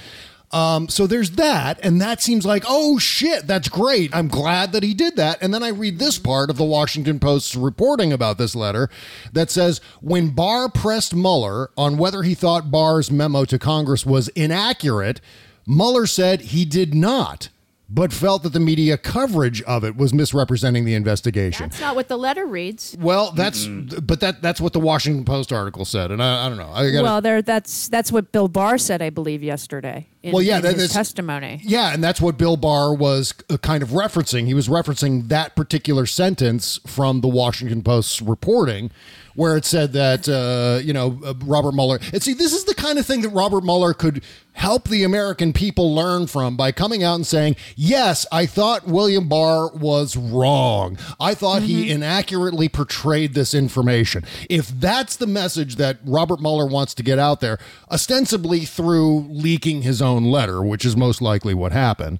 Um, 0.55 0.87
so 0.87 1.05
there's 1.05 1.31
that, 1.31 1.81
and 1.83 1.99
that 1.99 2.21
seems 2.21 2.45
like, 2.45 2.63
oh 2.65 2.97
shit, 2.97 3.45
that's 3.45 3.67
great. 3.67 4.15
I'm 4.15 4.29
glad 4.29 4.71
that 4.71 4.83
he 4.83 4.93
did 4.93 5.17
that. 5.17 5.37
And 5.41 5.53
then 5.53 5.63
I 5.63 5.67
read 5.67 5.99
this 5.99 6.17
part 6.17 6.49
of 6.49 6.55
the 6.55 6.63
Washington 6.63 7.19
Post's 7.19 7.57
reporting 7.57 8.13
about 8.13 8.37
this 8.37 8.55
letter 8.55 8.89
that 9.33 9.51
says 9.51 9.81
when 9.99 10.29
Barr 10.29 10.69
pressed 10.69 11.13
Mueller 11.13 11.71
on 11.77 11.97
whether 11.97 12.23
he 12.23 12.35
thought 12.35 12.71
Barr's 12.71 13.11
memo 13.11 13.43
to 13.43 13.59
Congress 13.59 14.05
was 14.05 14.29
inaccurate, 14.29 15.19
Mueller 15.67 16.05
said 16.05 16.39
he 16.39 16.63
did 16.63 16.93
not, 16.95 17.49
but 17.89 18.13
felt 18.13 18.43
that 18.43 18.53
the 18.53 18.59
media 18.61 18.97
coverage 18.97 19.61
of 19.63 19.83
it 19.83 19.97
was 19.97 20.13
misrepresenting 20.13 20.85
the 20.85 20.93
investigation. 20.93 21.67
That's 21.67 21.81
not 21.81 21.95
what 21.95 22.07
the 22.07 22.17
letter 22.17 22.45
reads. 22.45 22.95
well, 22.97 23.31
that's 23.31 23.65
but 23.67 24.21
that 24.21 24.41
that's 24.41 24.61
what 24.61 24.71
the 24.71 24.79
Washington 24.79 25.25
Post 25.25 25.51
article 25.51 25.83
said, 25.83 26.11
and 26.11 26.23
I, 26.23 26.45
I 26.45 26.49
don't 26.49 26.57
know. 26.57 26.71
I 26.71 26.89
gotta, 26.91 27.03
Well, 27.03 27.19
there. 27.19 27.41
That's 27.41 27.89
that's 27.89 28.09
what 28.11 28.31
Bill 28.31 28.47
Barr 28.47 28.77
said, 28.77 29.01
I 29.01 29.09
believe, 29.09 29.43
yesterday. 29.43 30.07
In, 30.25 30.33
Well, 30.33 30.41
yeah, 30.41 30.57
in 30.57 30.63
that 30.63 30.75
his 30.75 30.91
testimony. 30.91 31.61
Yeah, 31.63 31.93
and 31.93 32.03
that's 32.03 32.19
what 32.19 32.35
Bill 32.35 32.57
Barr 32.57 32.95
was 32.95 33.31
uh, 33.47 33.57
kind 33.57 33.83
of 33.83 33.89
referencing. 33.89 34.47
He 34.47 34.55
was 34.55 34.67
referencing 34.67 35.27
that 35.27 35.55
particular 35.55 36.07
sentence 36.07 36.79
from 36.87 37.21
the 37.21 37.27
Washington 37.27 37.83
Post's 37.83 38.23
reporting, 38.23 38.89
where 39.35 39.55
it 39.55 39.65
said 39.65 39.93
that 39.93 40.27
uh, 40.27 40.81
you 40.83 40.93
know 40.93 41.19
uh, 41.23 41.35
Robert 41.43 41.73
Mueller. 41.73 41.99
And 42.11 42.23
see, 42.23 42.33
this 42.33 42.53
is 42.53 42.63
the 42.63 42.73
kind 42.73 42.97
of 42.97 43.05
thing 43.05 43.21
that 43.21 43.29
Robert 43.29 43.63
Mueller 43.63 43.93
could 43.93 44.23
help 44.53 44.87
the 44.87 45.03
American 45.03 45.51
people 45.51 45.93
learn 45.93 46.25
from 46.25 46.55
by 46.55 46.71
coming 46.71 47.03
out 47.03 47.15
and 47.15 47.27
saying, 47.27 47.55
"Yes, 47.75 48.25
I 48.31 48.47
thought 48.47 48.87
William 48.87 49.27
Barr 49.27 49.69
was 49.75 50.17
wrong. 50.17 50.97
I 51.19 51.35
thought 51.35 51.61
he 51.61 51.91
inaccurately 51.91 52.67
portrayed 52.67 53.35
this 53.35 53.53
information." 53.53 54.23
If 54.49 54.69
that's 54.69 55.17
the 55.17 55.27
message 55.27 55.75
that 55.75 55.99
Robert 56.03 56.41
Mueller 56.41 56.65
wants 56.65 56.95
to 56.95 57.03
get 57.03 57.19
out 57.19 57.41
there, 57.41 57.59
ostensibly 57.91 58.65
through 58.65 59.27
leaking 59.29 59.83
his 59.83 60.01
own 60.01 60.14
letter, 60.23 60.63
which 60.63 60.85
is 60.85 60.95
most 60.95 61.21
likely 61.21 61.53
what 61.53 61.73
happened. 61.73 62.19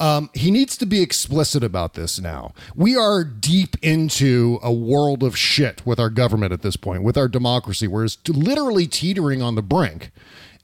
Um, 0.00 0.30
he 0.32 0.50
needs 0.50 0.78
to 0.78 0.86
be 0.86 1.02
explicit 1.02 1.62
about 1.62 1.92
this 1.92 2.18
now. 2.18 2.54
We 2.74 2.96
are 2.96 3.22
deep 3.24 3.76
into 3.82 4.58
a 4.62 4.72
world 4.72 5.22
of 5.22 5.36
shit 5.36 5.84
with 5.84 6.00
our 6.00 6.08
government 6.08 6.52
at 6.52 6.62
this 6.62 6.76
point, 6.76 7.02
with 7.02 7.18
our 7.18 7.28
democracy, 7.28 7.86
where 7.86 8.04
it's 8.04 8.18
literally 8.26 8.86
teetering 8.86 9.42
on 9.42 9.54
the 9.54 9.62
brink. 9.62 10.10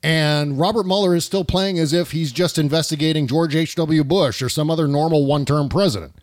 And 0.02 0.58
Robert 0.58 0.86
Mueller 0.86 1.14
is 1.14 1.26
still 1.26 1.44
playing 1.44 1.78
as 1.78 1.92
if 1.92 2.12
he's 2.12 2.32
just 2.32 2.56
investigating 2.56 3.26
George 3.26 3.54
H.W. 3.54 4.02
Bush 4.04 4.40
or 4.40 4.48
some 4.48 4.70
other 4.70 4.88
normal 4.88 5.26
one 5.26 5.44
term 5.44 5.68
president. 5.68 6.14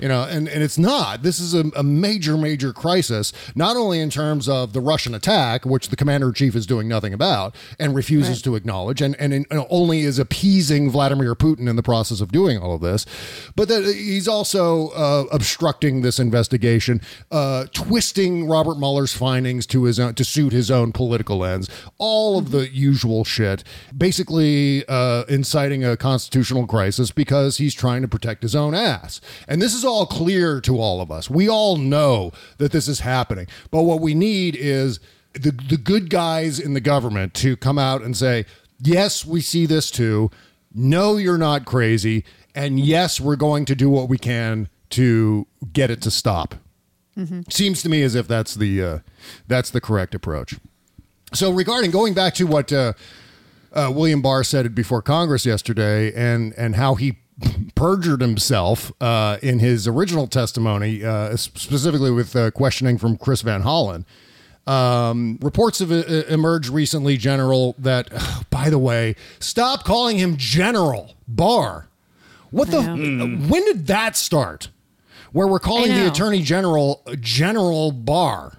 You 0.00 0.08
know, 0.08 0.24
and, 0.24 0.48
and 0.48 0.62
it's 0.62 0.78
not. 0.78 1.22
This 1.22 1.38
is 1.38 1.54
a, 1.54 1.70
a 1.76 1.82
major, 1.82 2.36
major 2.36 2.72
crisis, 2.72 3.32
not 3.54 3.76
only 3.76 4.00
in 4.00 4.10
terms 4.10 4.48
of 4.48 4.72
the 4.72 4.80
Russian 4.80 5.14
attack, 5.14 5.64
which 5.64 5.88
the 5.88 5.96
commander 5.96 6.28
in 6.28 6.34
chief 6.34 6.56
is 6.56 6.66
doing 6.66 6.88
nothing 6.88 7.14
about 7.14 7.54
and 7.78 7.94
refuses 7.94 8.42
to 8.42 8.56
acknowledge, 8.56 9.00
and, 9.00 9.14
and, 9.20 9.32
in- 9.32 9.46
and 9.50 9.64
only 9.70 10.00
is 10.00 10.18
appeasing 10.18 10.90
Vladimir 10.90 11.34
Putin 11.34 11.68
in 11.68 11.76
the 11.76 11.82
process 11.82 12.20
of 12.20 12.32
doing 12.32 12.58
all 12.58 12.74
of 12.74 12.80
this, 12.80 13.06
but 13.54 13.68
that 13.68 13.84
he's 13.84 14.26
also 14.26 14.88
uh, 14.90 15.24
obstructing 15.30 16.02
this 16.02 16.18
investigation, 16.18 17.00
uh, 17.30 17.66
twisting 17.72 18.48
Robert 18.48 18.78
Mueller's 18.78 19.14
findings 19.14 19.66
to 19.66 19.84
his 19.84 20.00
own, 20.00 20.14
to 20.14 20.24
suit 20.24 20.52
his 20.52 20.70
own 20.70 20.92
political 20.92 21.44
ends, 21.44 21.68
all 21.98 22.36
of 22.38 22.50
the 22.50 22.68
usual 22.74 23.24
shit, 23.24 23.62
basically 23.96 24.84
uh, 24.88 25.24
inciting 25.28 25.84
a 25.84 25.96
constitutional 25.96 26.66
crisis 26.66 27.10
because 27.10 27.58
he's 27.58 27.74
trying 27.74 28.02
to 28.02 28.08
protect 28.08 28.42
his 28.42 28.56
own 28.56 28.74
ass. 28.74 29.20
And 29.46 29.62
this 29.62 29.74
is 29.74 29.83
all 29.84 30.06
clear 30.06 30.60
to 30.62 30.78
all 30.78 31.00
of 31.00 31.10
us. 31.10 31.28
We 31.30 31.48
all 31.48 31.76
know 31.76 32.32
that 32.58 32.72
this 32.72 32.88
is 32.88 33.00
happening. 33.00 33.46
But 33.70 33.82
what 33.82 34.00
we 34.00 34.14
need 34.14 34.56
is 34.56 35.00
the, 35.32 35.50
the 35.50 35.76
good 35.76 36.10
guys 36.10 36.58
in 36.58 36.74
the 36.74 36.80
government 36.80 37.34
to 37.34 37.56
come 37.56 37.78
out 37.78 38.02
and 38.02 38.16
say, 38.16 38.46
yes, 38.80 39.24
we 39.24 39.40
see 39.40 39.66
this 39.66 39.90
too. 39.90 40.30
No, 40.74 41.16
you're 41.16 41.38
not 41.38 41.64
crazy. 41.64 42.24
And 42.54 42.78
yes, 42.80 43.20
we're 43.20 43.36
going 43.36 43.64
to 43.66 43.74
do 43.74 43.90
what 43.90 44.08
we 44.08 44.18
can 44.18 44.68
to 44.90 45.46
get 45.72 45.90
it 45.90 46.00
to 46.02 46.10
stop. 46.10 46.54
Seems 47.48 47.82
to 47.82 47.88
me 47.88 48.02
as 48.02 48.14
if 48.14 48.26
that's 48.26 48.54
the 48.54 48.82
uh, 48.82 48.98
that's 49.46 49.70
the 49.70 49.80
correct 49.80 50.14
approach. 50.14 50.56
So 51.32 51.52
regarding 51.52 51.92
going 51.92 52.12
back 52.12 52.34
to 52.34 52.44
what 52.44 52.72
uh, 52.72 52.94
uh, 53.72 53.92
William 53.94 54.20
Barr 54.20 54.42
said 54.44 54.74
before 54.74 55.00
Congress 55.02 55.46
yesterday, 55.46 56.12
and 56.14 56.52
and 56.56 56.74
how 56.76 56.96
he 56.96 57.18
perjured 57.74 58.20
himself 58.20 58.92
uh, 59.00 59.38
in 59.42 59.58
his 59.58 59.88
original 59.88 60.26
testimony, 60.26 61.04
uh, 61.04 61.36
specifically 61.36 62.10
with 62.10 62.34
uh, 62.36 62.50
questioning 62.50 62.98
from 62.98 63.16
Chris 63.16 63.42
Van 63.42 63.62
Hollen. 63.62 64.04
Um, 64.66 65.38
reports 65.42 65.80
have 65.80 65.92
uh, 65.92 66.04
emerged 66.28 66.70
recently, 66.70 67.16
General, 67.16 67.74
that, 67.78 68.08
by 68.50 68.70
the 68.70 68.78
way, 68.78 69.16
stop 69.38 69.84
calling 69.84 70.18
him 70.18 70.36
General 70.36 71.14
Barr. 71.28 71.88
What 72.50 72.70
the? 72.70 72.82
When 72.82 73.64
did 73.64 73.88
that 73.88 74.16
start? 74.16 74.68
Where 75.32 75.48
we're 75.48 75.58
calling 75.58 75.90
the. 75.90 76.06
Attorney 76.06 76.40
General 76.40 77.02
General 77.18 77.90
Barr. 77.90 78.58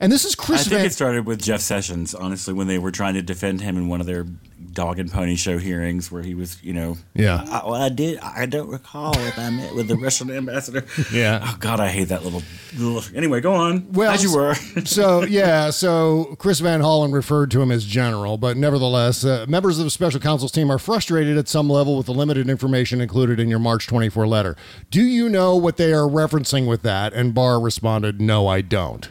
And 0.00 0.10
this 0.10 0.24
is 0.24 0.34
Chris 0.34 0.60
I 0.60 0.70
think 0.70 0.78
Van. 0.78 0.86
it 0.86 0.92
started 0.94 1.26
with 1.26 1.42
Jeff 1.42 1.60
Sessions, 1.60 2.14
honestly, 2.14 2.54
when 2.54 2.66
they 2.66 2.78
were 2.78 2.90
trying 2.90 3.12
to 3.14 3.22
defend 3.22 3.60
him 3.60 3.76
in 3.76 3.88
one 3.88 4.00
of 4.00 4.06
their 4.06 4.26
dog 4.72 4.98
and 4.98 5.10
pony 5.10 5.36
show 5.36 5.58
hearings, 5.58 6.10
where 6.10 6.22
he 6.22 6.34
was, 6.34 6.62
you 6.62 6.72
know, 6.72 6.96
Yeah. 7.14 7.44
I, 7.48 7.64
well, 7.66 7.74
I 7.74 7.88
did. 7.88 8.18
I 8.20 8.46
don't 8.46 8.68
recall 8.68 9.16
if 9.18 9.38
I 9.38 9.50
met 9.50 9.74
with 9.74 9.88
the 9.88 9.96
Russian 9.96 10.30
ambassador. 10.30 10.84
Yeah. 11.12 11.40
Oh 11.42 11.56
God, 11.60 11.80
I 11.80 11.88
hate 11.88 12.08
that 12.08 12.24
little. 12.24 12.42
little 12.76 13.02
anyway, 13.16 13.40
go 13.40 13.54
on. 13.54 13.92
Well, 13.92 14.10
as 14.12 14.22
you 14.22 14.34
were. 14.34 14.54
so 14.84 15.22
yeah, 15.24 15.70
so 15.70 16.36
Chris 16.38 16.60
Van 16.60 16.80
Hollen 16.80 17.12
referred 17.12 17.50
to 17.52 17.62
him 17.62 17.70
as 17.70 17.84
general, 17.84 18.36
but 18.36 18.56
nevertheless, 18.56 19.24
uh, 19.24 19.44
members 19.48 19.78
of 19.78 19.84
the 19.84 19.90
special 19.90 20.20
counsel's 20.20 20.52
team 20.52 20.70
are 20.70 20.78
frustrated 20.78 21.36
at 21.36 21.48
some 21.48 21.68
level 21.68 21.96
with 21.96 22.06
the 22.06 22.14
limited 22.14 22.48
information 22.48 23.00
included 23.00 23.40
in 23.40 23.48
your 23.48 23.58
March 23.58 23.86
24 23.86 24.26
letter. 24.26 24.56
Do 24.90 25.02
you 25.02 25.28
know 25.28 25.56
what 25.56 25.76
they 25.76 25.92
are 25.92 26.08
referencing 26.08 26.66
with 26.66 26.82
that? 26.82 27.12
And 27.12 27.34
Barr 27.34 27.60
responded, 27.60 28.20
"No, 28.20 28.46
I 28.46 28.60
don't." 28.60 29.10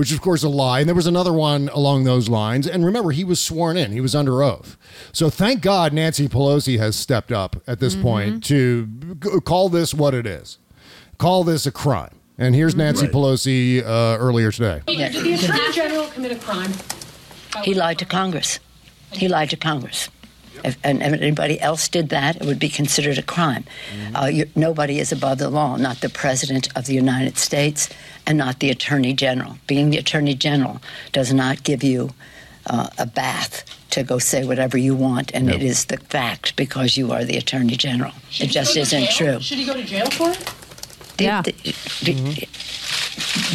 Which 0.00 0.12
of 0.12 0.22
course, 0.22 0.42
a 0.42 0.48
lie. 0.48 0.80
And 0.80 0.88
there 0.88 0.94
was 0.94 1.06
another 1.06 1.30
one 1.30 1.68
along 1.74 2.04
those 2.04 2.30
lines. 2.30 2.66
And 2.66 2.86
remember, 2.86 3.10
he 3.10 3.22
was 3.22 3.38
sworn 3.38 3.76
in, 3.76 3.92
he 3.92 4.00
was 4.00 4.14
under 4.14 4.42
oath. 4.42 4.78
So 5.12 5.28
thank 5.28 5.60
God 5.60 5.92
Nancy 5.92 6.26
Pelosi 6.26 6.78
has 6.78 6.96
stepped 6.96 7.30
up 7.30 7.56
at 7.66 7.80
this 7.80 7.94
point 7.96 8.42
to 8.44 8.86
g- 8.86 9.40
call 9.44 9.68
this 9.68 9.92
what 9.92 10.14
it 10.14 10.26
is. 10.26 10.56
Call 11.18 11.44
this 11.44 11.66
a 11.66 11.70
crime. 11.70 12.14
And 12.38 12.54
here's 12.54 12.74
Nancy 12.74 13.04
Right. 13.04 13.14
Pelosi 13.14 13.82
uh, 13.82 14.16
earlier 14.18 14.50
today. 14.50 14.80
Did 14.86 15.12
the 15.12 15.34
Attorney 15.34 15.72
General 15.74 16.06
commit 16.06 16.32
a 16.32 16.36
crime? 16.36 16.72
He 17.62 17.74
lied 17.74 17.98
to 17.98 18.06
Congress. 18.06 18.58
He 19.12 19.28
lied 19.28 19.50
to 19.50 19.58
Congress. 19.58 20.08
If, 20.64 20.76
and 20.84 21.02
if 21.02 21.12
anybody 21.20 21.60
else 21.60 21.88
did 21.88 22.08
that, 22.10 22.36
it 22.36 22.44
would 22.44 22.58
be 22.58 22.68
considered 22.68 23.18
a 23.18 23.22
crime. 23.22 23.64
Uh, 24.14 24.26
you, 24.26 24.46
nobody 24.54 24.98
is 24.98 25.12
above 25.12 25.38
the 25.38 25.50
law, 25.50 25.76
not 25.76 26.00
the 26.00 26.08
President 26.08 26.68
of 26.76 26.86
the 26.86 26.94
United 26.94 27.38
States 27.38 27.88
and 28.26 28.38
not 28.38 28.60
the 28.60 28.70
Attorney 28.70 29.12
General. 29.12 29.56
Being 29.66 29.90
the 29.90 29.98
Attorney 29.98 30.34
General 30.34 30.80
does 31.12 31.32
not 31.32 31.62
give 31.62 31.82
you 31.82 32.10
uh, 32.66 32.88
a 32.98 33.06
bath 33.06 33.64
to 33.90 34.02
go 34.02 34.18
say 34.18 34.44
whatever 34.44 34.78
you 34.78 34.94
want, 34.94 35.32
and 35.34 35.50
it 35.50 35.62
is 35.62 35.86
the 35.86 35.96
fact 35.96 36.54
because 36.56 36.96
you 36.96 37.10
are 37.12 37.24
the 37.24 37.36
Attorney 37.36 37.76
General. 37.76 38.12
Should 38.28 38.46
it 38.46 38.52
just 38.52 38.76
isn't 38.76 39.10
jail? 39.10 39.32
true. 39.32 39.40
Should 39.40 39.58
he 39.58 39.66
go 39.66 39.74
to 39.74 39.82
jail 39.82 40.08
for 40.10 40.30
it? 40.30 40.54
Yeah. 41.18 41.42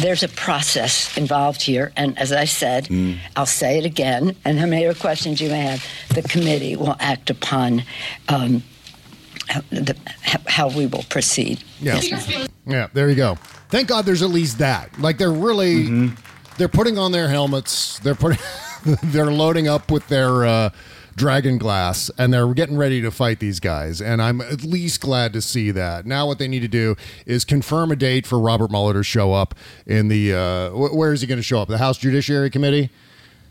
There's 0.00 0.22
a 0.22 0.28
process 0.28 1.16
involved 1.16 1.62
here, 1.62 1.92
and 1.96 2.18
as 2.18 2.32
I 2.32 2.44
said, 2.46 2.88
I'll 3.36 3.46
say 3.46 3.78
it 3.78 3.84
again, 3.84 4.34
and 4.44 4.58
how 4.58 4.66
many 4.66 4.86
other 4.86 4.98
questions 4.98 5.40
you 5.40 5.48
may 5.50 5.60
have, 5.60 5.84
the 6.14 6.22
committee 6.22 6.76
will 6.76 6.96
act 6.98 7.28
upon 7.30 7.82
um, 8.28 8.62
how, 9.48 9.60
the, 9.70 9.96
how- 10.22 10.40
how 10.46 10.68
we 10.68 10.86
will 10.86 11.04
proceed. 11.10 11.62
Yeah. 11.80 12.00
Yes. 12.00 12.48
Yeah, 12.66 12.88
there 12.94 13.08
you 13.10 13.16
go. 13.16 13.36
Thank 13.68 13.88
God 13.88 14.06
there's 14.06 14.22
at 14.22 14.30
least 14.30 14.58
that. 14.58 14.98
Like 14.98 15.18
they're 15.18 15.30
really 15.32 16.10
they're 16.56 16.68
putting 16.68 16.98
on 16.98 17.12
their 17.12 17.28
helmets. 17.28 17.98
They're 18.00 18.14
putting 18.14 18.38
they're 19.04 19.30
loading 19.30 19.68
up 19.68 19.90
with 19.90 20.06
their 20.08 20.44
uh 20.46 20.70
dragon 21.16 21.56
glass 21.58 22.10
and 22.18 22.32
they're 22.32 22.52
getting 22.54 22.76
ready 22.76 23.00
to 23.00 23.10
fight 23.10 23.40
these 23.40 23.58
guys 23.58 24.00
and 24.02 24.20
I'm 24.22 24.40
at 24.42 24.62
least 24.62 25.00
glad 25.00 25.32
to 25.32 25.40
see 25.40 25.70
that. 25.70 26.04
Now 26.06 26.26
what 26.26 26.38
they 26.38 26.46
need 26.46 26.60
to 26.60 26.68
do 26.68 26.94
is 27.24 27.44
confirm 27.44 27.90
a 27.90 27.96
date 27.96 28.26
for 28.26 28.38
Robert 28.38 28.70
Mueller 28.70 28.92
to 28.92 29.02
show 29.02 29.32
up 29.32 29.54
in 29.86 30.08
the 30.08 30.34
uh 30.34 30.70
wh- 30.70 30.94
where 30.94 31.12
is 31.14 31.22
he 31.22 31.26
going 31.26 31.38
to 31.38 31.42
show 31.42 31.60
up? 31.60 31.68
The 31.68 31.78
House 31.78 31.96
Judiciary 31.98 32.50
Committee? 32.50 32.90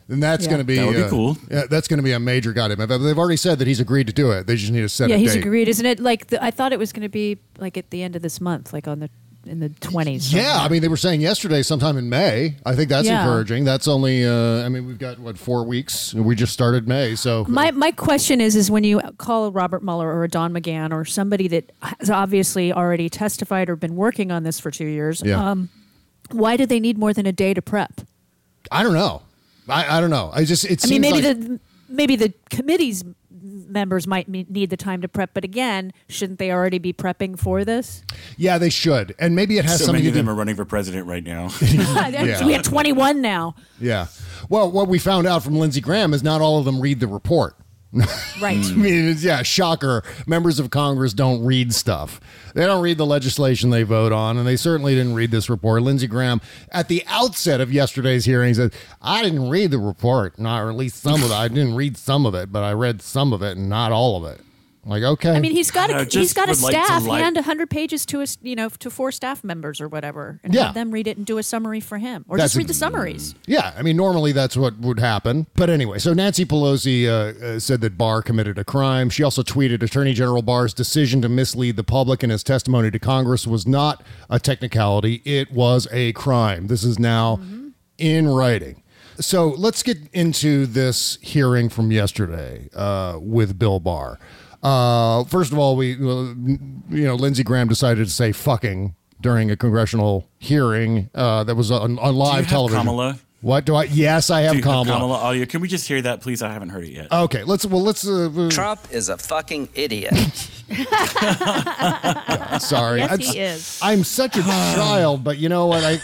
And 0.08 0.22
that's 0.22 0.44
Yeah. 0.46 0.52
going 0.52 0.60
to 0.60 0.64
be 0.66 0.76
That 0.76 0.86
would 0.86 0.96
be 0.96 1.02
uh, 1.02 1.10
cool. 1.10 1.38
Yeah, 1.50 1.64
that's 1.68 1.88
going 1.88 1.98
to 1.98 2.04
be 2.04 2.12
a 2.12 2.20
major 2.20 2.54
goddamn. 2.54 2.88
They've 2.88 3.18
already 3.18 3.38
said 3.38 3.58
that 3.58 3.68
he's 3.68 3.80
agreed 3.80 4.06
to 4.06 4.14
do 4.14 4.30
it. 4.30 4.46
They 4.46 4.56
just 4.56 4.72
need 4.72 4.82
to 4.82 4.90
set 4.90 5.10
yeah, 5.10 5.16
a 5.16 5.18
he's 5.18 5.34
date. 5.34 5.40
agreed, 5.44 5.68
isn't 5.68 5.86
it? 5.88 6.00
Like 6.00 6.28
the, 6.28 6.44
I 6.44 6.52
thought 6.52 6.72
it 6.72 6.78
was 6.78 6.94
going 6.94 7.02
to 7.02 7.10
be 7.10 7.40
like 7.58 7.76
at 7.76 7.90
the 7.90 8.04
end 8.04 8.16
of 8.16 8.22
this 8.22 8.40
month, 8.40 8.72
like 8.72 8.88
on 8.88 9.00
the 9.00 9.10
in 9.48 9.60
the 9.60 9.70
twenties. 9.70 10.34
Yeah, 10.34 10.58
I 10.62 10.70
mean, 10.70 10.82
they 10.82 10.88
were 10.88 10.98
saying 10.98 11.22
yesterday, 11.22 11.62
sometime 11.62 11.98
in 11.98 12.10
May. 12.10 12.56
I 12.66 12.76
think 12.76 12.90
that's 12.90 13.08
Yeah. 13.08 13.24
encouraging. 13.24 13.64
That's 13.64 13.88
only, 13.88 14.26
uh, 14.26 14.64
I 14.66 14.70
mean, 14.70 14.86
we've 14.88 14.98
got 15.00 15.20
what 15.20 15.38
four 15.38 15.64
weeks. 15.66 16.14
We 16.14 16.36
just 16.36 16.54
started 16.54 16.88
May, 16.88 17.16
so 17.16 17.46
My 17.48 17.72
my 17.72 17.92
question 17.92 18.42
is 18.42 18.56
is 18.56 18.70
when 18.72 18.84
you 18.84 19.00
call 19.18 19.46
a 19.46 19.52
Robert 19.52 19.84
Mueller 19.84 20.08
or 20.12 20.24
a 20.24 20.28
Don 20.28 20.54
McGahn 20.54 20.92
or 20.92 21.06
somebody 21.06 21.48
that 21.50 21.72
has 22.00 22.10
obviously 22.10 22.74
already 22.74 23.10
testified 23.10 23.70
or 23.70 23.76
been 23.76 23.96
working 23.96 24.32
on 24.32 24.44
this 24.44 24.60
for 24.60 24.72
two 24.72 24.86
years, 24.88 25.22
Yeah. 25.26 25.52
um, 25.52 25.70
why 26.32 26.58
do 26.58 26.66
they 26.66 26.80
need 26.80 26.98
more 26.98 27.14
than 27.14 27.26
a 27.26 27.32
day 27.32 27.54
to 27.54 27.62
prep? 27.62 28.02
I 28.72 28.84
don't 28.84 28.94
know. 28.94 29.22
I, 29.70 29.98
I 29.98 30.02
don't 30.02 30.10
know. 30.10 30.32
I 30.34 30.44
just 30.46 30.66
it 30.66 30.84
I 30.86 30.90
mean, 30.90 31.02
maybe 31.02 31.22
like 31.22 31.40
the 31.40 31.60
maybe 31.90 32.16
the 32.16 32.34
committee's 32.50 33.04
members 33.56 34.06
might 34.08 34.28
me- 34.28 34.46
need 34.50 34.70
the 34.70 34.78
time 34.78 35.02
to 35.02 35.08
prep, 35.08 35.32
but 35.34 35.44
again, 35.44 35.94
shouldn't 36.10 36.40
they 36.40 36.52
already 36.52 36.78
be 36.80 36.92
prepping 36.94 37.38
for 37.40 37.64
this? 37.66 38.04
yeah, 38.38 38.58
they 38.58 38.70
should, 38.70 39.16
and 39.20 39.36
maybe 39.36 39.58
it 39.58 39.66
has 39.66 39.80
so 39.80 39.86
something 39.86 40.04
many 40.04 40.04
to 40.04 40.10
of 40.10 40.14
do. 40.14 40.20
them 40.20 40.30
are 40.30 40.36
running 40.36 40.56
for 40.56 40.66
president 40.66 41.08
right 41.08 41.24
now. 41.24 41.50
Yeah. 41.62 42.44
We 42.46 42.54
have 42.54 42.64
twenty 42.64 42.92
one 42.92 43.22
now, 43.22 43.56
yeah. 43.80 44.08
Well, 44.50 44.72
what 44.72 44.88
we 44.88 45.00
found 45.00 45.26
out 45.28 45.44
from 45.44 45.58
Lindsey 45.58 45.82
Graham 45.82 46.14
is 46.14 46.22
not 46.24 46.42
all 46.42 46.60
of 46.60 46.66
them 46.66 46.80
read 46.82 47.00
the 47.00 47.08
report. 47.08 47.56
right? 48.42 48.58
I 48.58 48.72
mean, 48.74 49.10
it's, 49.10 49.24
yeah, 49.24 49.42
shocker. 49.42 50.04
Members 50.28 50.60
of 50.60 50.70
Congress 50.70 51.14
don't 51.14 51.46
read 51.46 51.74
stuff. 51.74 52.20
They 52.54 52.66
don't 52.66 52.82
read 52.82 52.98
the 52.98 53.06
legislation 53.06 53.70
they 53.70 53.84
vote 53.84 54.12
on, 54.12 54.38
and 54.38 54.46
they 54.46 54.58
certainly 54.58 54.96
didn't 54.96 55.14
read 55.14 55.32
this 55.32 55.50
report. 55.50 55.82
Lindsey 55.82 56.08
Graham, 56.08 56.42
at 56.72 56.88
the 56.90 57.04
outset 57.08 57.62
of 57.62 57.72
yesterday's 57.72 58.26
hearing, 58.26 58.54
said, 58.54 58.74
I 59.02 59.24
didn't 59.24 59.50
read 59.50 59.72
the 59.72 59.80
report, 59.80 60.38
not 60.38 60.62
or 60.62 60.70
at 60.70 60.76
least 60.76 61.02
some 61.02 61.24
of 61.24 61.32
it. 61.32 61.34
I 61.34 61.48
didn't 61.48 61.76
read 61.76 61.96
some 61.98 62.26
of 62.26 62.36
it, 62.36 62.52
but 62.52 62.64
I 62.64 62.74
read 62.74 63.02
some 63.02 63.32
of 63.32 63.42
it 63.42 63.58
and 63.58 63.70
not 63.70 63.92
all 63.92 64.18
of 64.18 64.30
it. 64.32 64.42
Like, 64.88 65.02
okay. 65.02 65.32
I 65.32 65.40
mean, 65.40 65.52
he's 65.52 65.72
got 65.72 65.90
I 65.90 66.02
a, 66.02 66.06
just 66.06 66.16
he's 66.16 66.34
got 66.34 66.48
a 66.48 66.52
would 66.52 66.62
like 66.62 66.76
to 66.76 66.86
staff 66.86 67.06
like- 67.08 67.22
hand 67.22 67.38
hundred 67.38 67.72
pages 67.72 68.06
to 68.08 68.22
us, 68.22 68.38
you 68.44 68.56
know, 68.56 68.70
to 68.70 68.90
four 68.92 69.12
staff 69.12 69.44
members 69.44 69.82
or 69.82 69.88
whatever, 69.88 70.40
and 70.44 70.54
Yeah. 70.54 70.66
have 70.66 70.76
them 70.76 70.92
read 70.92 71.08
it 71.08 71.18
and 71.18 71.26
do 71.26 71.40
a 71.40 71.44
summary 71.44 71.80
for 71.80 71.98
him, 71.98 72.24
or 72.28 72.38
That's 72.38 72.52
just 72.54 72.58
read 72.58 72.66
a- 72.66 72.68
the 72.68 72.74
summaries. 72.76 73.34
Yeah, 73.48 73.74
I 73.76 73.82
mean, 73.82 73.98
normally 73.98 74.32
that's 74.32 74.56
what 74.56 74.78
would 74.80 75.00
happen. 75.00 75.48
But 75.56 75.72
anyway, 75.72 75.98
so 75.98 76.14
Nancy 76.14 76.46
Pelosi 76.46 77.08
uh, 77.08 77.46
uh, 77.56 77.60
said 77.60 77.82
that 77.82 77.98
Barr 77.98 78.22
committed 78.22 78.60
a 78.60 78.64
crime. 78.64 79.10
She 79.10 79.24
also 79.24 79.42
tweeted 79.42 79.82
Attorney 79.82 80.14
General 80.14 80.44
Barr's 80.44 80.74
decision 80.74 81.20
to 81.24 81.30
mislead 81.30 81.78
the 81.78 81.84
public 81.84 82.24
in 82.24 82.30
his 82.30 82.44
testimony 82.44 82.92
to 82.92 83.00
Congress 83.00 83.48
was 83.48 83.66
not 83.66 84.04
a 84.30 84.40
technicality, 84.40 85.22
it 85.26 85.52
was 85.52 85.88
a 85.92 86.14
crime. 86.14 86.68
This 86.68 86.84
is 86.84 87.00
now 87.00 87.40
in 87.98 88.28
writing. 88.28 88.84
So 89.18 89.48
let's 89.58 89.82
get 89.82 89.98
into 90.14 90.66
this 90.66 91.18
hearing 91.22 91.70
from 91.70 91.92
yesterday 91.92 92.70
uh, 92.76 93.18
with 93.22 93.58
Bill 93.58 93.80
Barr. 93.80 94.20
Uh, 94.66 95.24
first 95.26 95.52
of 95.52 95.60
all, 95.60 95.76
we, 95.76 95.94
uh, 95.94 95.98
you 96.90 97.06
know, 97.06 97.14
Lindsey 97.14 97.44
Graham 97.44 97.68
decided 97.68 98.04
to 98.04 98.12
say 98.12 98.32
fucking 98.32 98.96
during 99.22 99.52
a 99.52 99.56
congressional 99.56 100.28
hearing 100.40 101.12
uh, 101.14 101.44
that 101.44 101.54
was 101.54 101.70
on, 101.70 102.00
on 102.00 102.16
live 102.16 102.32
Do 102.32 102.38
you 102.38 102.42
have 102.42 102.50
television. 102.50 102.80
Kamala? 102.82 103.20
What 103.46 103.64
do 103.64 103.76
I? 103.76 103.84
Yes, 103.84 104.32
I 104.32 104.42
have 104.42 104.56
Do 104.56 104.62
Kamala. 104.64 104.86
Kamala 104.88 105.14
audio. 105.20 105.46
Can 105.46 105.62
we 105.62 105.68
just 105.68 105.88
hear 105.88 106.02
that, 106.02 106.20
please? 106.20 106.42
I 106.42 106.52
haven't 106.52 106.70
heard 106.70 106.84
it 106.84 106.90
yet. 106.94 107.12
Okay, 107.12 107.44
let's. 107.44 107.64
Well, 107.64 107.84
let's. 107.84 108.04
Uh, 108.08 108.32
uh, 108.36 108.50
Trump 108.50 108.80
is 108.90 109.08
a 109.08 109.20
fucking 109.20 109.70
idiot. 109.76 110.16
sorry, 112.60 113.02
Yes, 113.02 113.14
It's- 113.14 113.32
he 113.32 113.40
is. 113.40 113.80
I'm 113.84 114.04
such 114.04 114.36
a 114.36 114.42
child, 114.42 115.24
but 115.24 115.38
you 115.38 115.48
know 115.48 115.68
what? 115.68 115.84
I, 115.84 116.00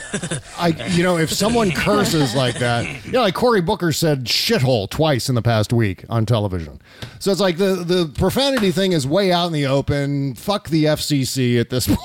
I, 0.60 0.67
you 0.89 1.01
know, 1.01 1.17
if 1.17 1.32
someone 1.34 1.71
curses 1.75 2.36
like 2.36 2.60
that, 2.60 3.06
you 3.08 3.12
know, 3.13 3.21
like 3.21 3.34
Cory 3.34 3.62
Booker 3.62 3.91
said 3.91 4.25
"shithole" 4.25 4.88
twice 4.88 5.27
in 5.27 5.34
the 5.34 5.41
past 5.41 5.73
week 5.73 6.06
on 6.12 6.27
television. 6.27 6.80
So 7.17 7.32
it's 7.32 7.41
like 7.41 7.58
the 7.58 7.77
the 7.77 8.13
profanity 8.19 8.69
thing 8.69 8.91
is 8.91 9.08
way 9.08 9.32
out 9.32 9.47
in 9.47 9.54
the 9.54 9.65
open. 9.65 10.36
Fuck 10.36 10.69
the 10.69 10.86
FCC 10.86 11.60
at 11.60 11.71
this 11.71 11.88
point. 11.88 11.99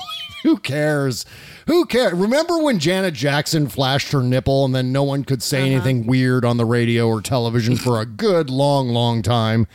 Who 0.47 0.55
cares? 0.55 1.25
Who 1.65 1.85
cares? 1.85 2.13
Remember 2.13 2.57
when 2.57 2.79
Janet 2.79 3.13
Jackson 3.13 3.67
flashed 3.67 4.13
her 4.13 4.23
nipple 4.23 4.63
and 4.63 4.73
then 4.73 4.93
no 4.93 5.03
one 5.03 5.25
could 5.25 5.43
say 5.43 5.69
anything 5.69 6.07
weird 6.07 6.45
on 6.45 6.55
the 6.55 6.63
radio 6.63 7.05
or 7.09 7.19
television 7.19 7.75
for 7.75 7.99
a 7.99 8.05
good 8.05 8.49
long, 8.49 8.87
long 8.87 9.21
time? 9.21 9.67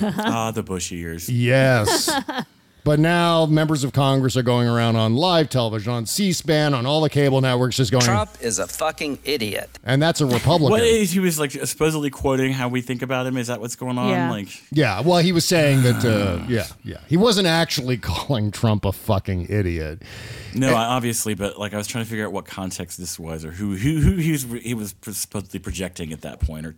Ah, 0.00 0.52
the 0.52 0.62
Bush 0.62 0.92
years. 0.92 1.28
Yes. 1.28 2.08
But 2.84 2.98
now 2.98 3.46
members 3.46 3.84
of 3.84 3.92
Congress 3.92 4.36
are 4.36 4.42
going 4.42 4.66
around 4.66 4.96
on 4.96 5.14
live 5.14 5.48
television, 5.48 5.92
on 5.92 6.04
C-SPAN, 6.04 6.74
on 6.74 6.84
all 6.84 7.00
the 7.00 7.10
cable 7.10 7.40
networks, 7.40 7.76
just 7.76 7.92
going. 7.92 8.02
Trump 8.04 8.30
is 8.40 8.58
a 8.58 8.66
fucking 8.66 9.20
idiot. 9.24 9.78
And 9.84 10.02
that's 10.02 10.20
a 10.20 10.26
Republican. 10.26 10.70
What 10.70 10.82
is 10.82 11.12
he 11.12 11.20
was 11.20 11.38
like 11.38 11.52
supposedly 11.52 12.10
quoting 12.10 12.52
how 12.52 12.68
we 12.68 12.80
think 12.80 13.02
about 13.02 13.26
him? 13.26 13.36
Is 13.36 13.46
that 13.46 13.60
what's 13.60 13.76
going 13.76 13.98
on? 13.98 14.08
Yeah. 14.10 14.30
Like, 14.30 14.48
Yeah, 14.72 15.00
well, 15.00 15.18
he 15.18 15.30
was 15.30 15.44
saying 15.44 15.82
that. 15.82 16.04
Uh, 16.04 16.44
yeah, 16.48 16.66
yeah, 16.82 16.98
he 17.06 17.16
wasn't 17.16 17.46
actually 17.46 17.96
calling 17.98 18.50
Trump 18.50 18.84
a 18.84 18.92
fucking 18.92 19.46
idiot. 19.48 20.02
no, 20.54 20.74
I, 20.74 20.84
obviously, 20.84 21.34
but 21.34 21.58
like 21.58 21.74
I 21.74 21.76
was 21.76 21.86
trying 21.86 22.04
to 22.04 22.10
figure 22.10 22.26
out 22.26 22.32
what 22.32 22.46
context 22.46 22.98
this 22.98 23.16
was, 23.16 23.44
or 23.44 23.52
who 23.52 23.76
who 23.76 24.00
who 24.00 24.16
he 24.16 24.32
was 24.32 24.42
he 24.42 24.74
was 24.74 24.94
supposedly 25.12 25.60
projecting 25.60 26.12
at 26.12 26.22
that 26.22 26.40
point, 26.40 26.66
or 26.66 26.74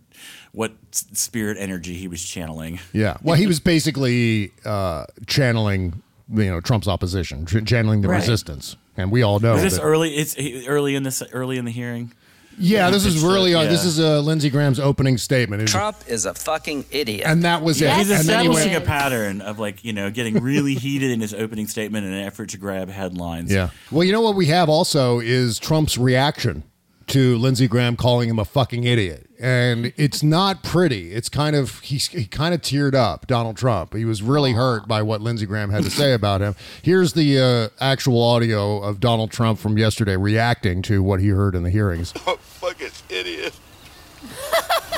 what 0.55 0.71
spirit 0.91 1.57
energy 1.59 1.93
he 1.95 2.07
was 2.07 2.23
channeling. 2.23 2.79
Yeah, 2.93 3.17
well, 3.21 3.35
he 3.35 3.45
was 3.45 3.59
basically 3.59 4.51
uh, 4.63 5.05
channeling, 5.27 6.01
you 6.31 6.45
know, 6.45 6.61
Trump's 6.61 6.87
opposition, 6.87 7.45
ch- 7.45 7.65
channeling 7.65 8.01
the 8.01 8.07
Right. 8.07 8.17
resistance, 8.21 8.75
and 8.97 9.11
we 9.11 9.21
all 9.21 9.39
know 9.39 9.55
Is 9.55 9.63
this 9.63 9.75
that- 9.75 9.83
early? 9.83 10.15
It's 10.15 10.35
early 10.67 10.95
in 10.95 11.03
this 11.03 11.21
early 11.33 11.57
in 11.57 11.65
the 11.65 11.71
hearing. 11.71 12.13
Yeah, 12.57 12.89
this 12.89 13.05
is 13.05 13.21
really 13.21 13.53
uh, 13.53 13.59
on. 13.63 13.65
This 13.67 13.83
yeah. 13.83 13.89
is 13.89 13.99
uh, 13.99 14.21
Lindsey 14.21 14.49
Graham's 14.49 14.79
opening 14.79 15.17
statement, 15.17 15.61
It 15.63 15.67
Trump 15.67 15.97
is 16.07 16.25
a 16.25 16.33
fucking 16.33 16.85
idiot. 16.89 17.27
and 17.27 17.43
that 17.43 17.61
was 17.61 17.81
it. 17.81 17.91
He's 17.91 18.09
And 18.09 18.21
then 18.29 18.45
he 18.45 18.47
establishing 18.47 18.71
went- 18.71 18.83
a 18.85 18.87
pattern 18.87 19.41
of 19.41 19.59
like 19.59 19.83
you 19.83 19.91
know 19.91 20.09
getting 20.09 20.41
really 20.41 20.75
heated 20.75 21.11
in 21.11 21.19
his 21.19 21.33
opening 21.33 21.67
statement 21.67 22.05
in 22.05 22.13
an 22.13 22.23
effort 22.23 22.47
to 22.51 22.57
grab 22.57 22.87
headlines. 22.89 23.51
Yeah. 23.51 23.71
Well, 23.91 24.05
you 24.05 24.13
know 24.13 24.21
what 24.21 24.35
we 24.37 24.45
have 24.45 24.69
also 24.69 25.19
is 25.19 25.59
Trump's 25.59 25.97
reaction 25.97 26.63
to 27.07 27.37
Lindsey 27.37 27.67
Graham 27.67 27.95
calling 27.95 28.29
him 28.29 28.39
a 28.39 28.45
fucking 28.45 28.83
idiot. 28.83 29.27
And 29.39 29.93
it's 29.97 30.23
not 30.23 30.63
pretty. 30.63 31.11
It's 31.11 31.29
kind 31.29 31.55
of 31.55 31.79
he, 31.81 31.97
he 31.97 32.25
kind 32.25 32.53
of 32.55 32.61
teared 32.61 32.95
up, 32.95 33.27
Donald 33.27 33.57
Trump. 33.57 33.93
He 33.93 34.05
was 34.05 34.21
really 34.23 34.53
hurt 34.53 34.87
by 34.87 35.01
what 35.01 35.21
Lindsey 35.21 35.45
Graham 35.45 35.69
had 35.69 35.83
to 35.83 35.91
say 35.91 36.13
about 36.13 36.41
him. 36.41 36.55
Here's 36.81 37.13
the 37.13 37.39
uh, 37.39 37.83
actual 37.83 38.21
audio 38.23 38.81
of 38.81 38.99
Donald 38.99 39.31
Trump 39.31 39.59
from 39.59 39.77
yesterday 39.77 40.15
reacting 40.15 40.81
to 40.83 41.03
what 41.03 41.19
he 41.19 41.27
heard 41.29 41.53
in 41.53 41.63
the 41.63 41.69
hearings. 41.69 42.13
I'm 42.25 42.35
a 42.35 42.37
fucking 42.37 42.91
idiot. 43.09 43.53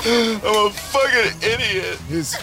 I'm 0.06 0.40
a 0.44 0.70
fucking 0.70 1.42
idiot. 1.42 1.98
He's 2.08 2.34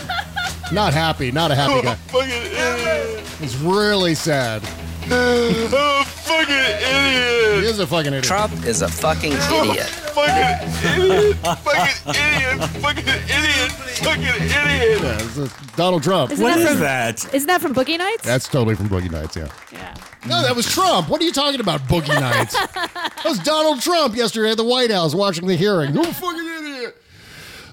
not 0.72 0.94
happy, 0.94 1.32
not 1.32 1.50
a 1.52 1.56
happy 1.56 1.74
I'm 1.74 1.80
a 1.80 1.84
guy. 1.84 1.96
fucking 1.96 2.30
idiot. 2.30 3.28
He's 3.40 3.56
really 3.58 4.16
sad. 4.16 4.62
I'm 5.06 5.12
a 5.74 6.04
fucking 6.06 6.56
idiot. 6.56 7.64
He 7.64 7.70
is 7.70 7.80
a 7.80 7.86
fucking 7.86 8.08
idiot. 8.08 8.24
Trump 8.24 8.54
is 8.66 8.82
a 8.82 8.88
fucking 8.88 9.34
idiot. 9.34 9.86
Fucking 10.16 11.02
idiot. 11.02 11.36
Fucking 11.38 12.16
idiot. 12.16 12.70
Fucking 12.82 13.08
idiot. 13.08 13.72
Fucking 13.72 14.24
idiot. 14.24 15.02
Yeah, 15.02 15.16
it's, 15.22 15.38
uh, 15.38 15.50
Donald 15.76 16.02
Trump. 16.04 16.32
Isn't 16.32 16.44
that 16.44 17.20
from, 17.20 17.36
Isn't 17.36 17.48
that 17.48 17.62
from 17.62 17.76
Boogie 17.76 17.98
Nights? 17.98 18.24
That's 18.24 18.48
totally 18.48 18.76
from 18.76 18.90
Boogie 18.90 19.12
Nights, 19.12 19.36
yeah. 19.36 19.50
Yeah. 19.72 19.94
No, 20.26 20.42
that 20.42 20.56
was 20.56 20.66
Trump. 20.66 21.08
What 21.10 21.22
are 21.22 21.26
you 21.26 21.32
talking 21.32 21.60
about, 21.60 21.82
Boogie 21.82 22.20
Nights? 22.20 22.54
that 22.74 23.22
was 23.26 23.40
Donald 23.40 23.82
Trump 23.82 24.16
yesterday 24.16 24.52
at 24.52 24.58
the 24.58 24.64
White 24.64 24.90
House 24.90 25.14
watching 25.14 25.46
the 25.48 25.56
hearing. 25.56 25.94
You 25.94 26.04
fucking 26.04 26.48
idiot. 26.60 26.98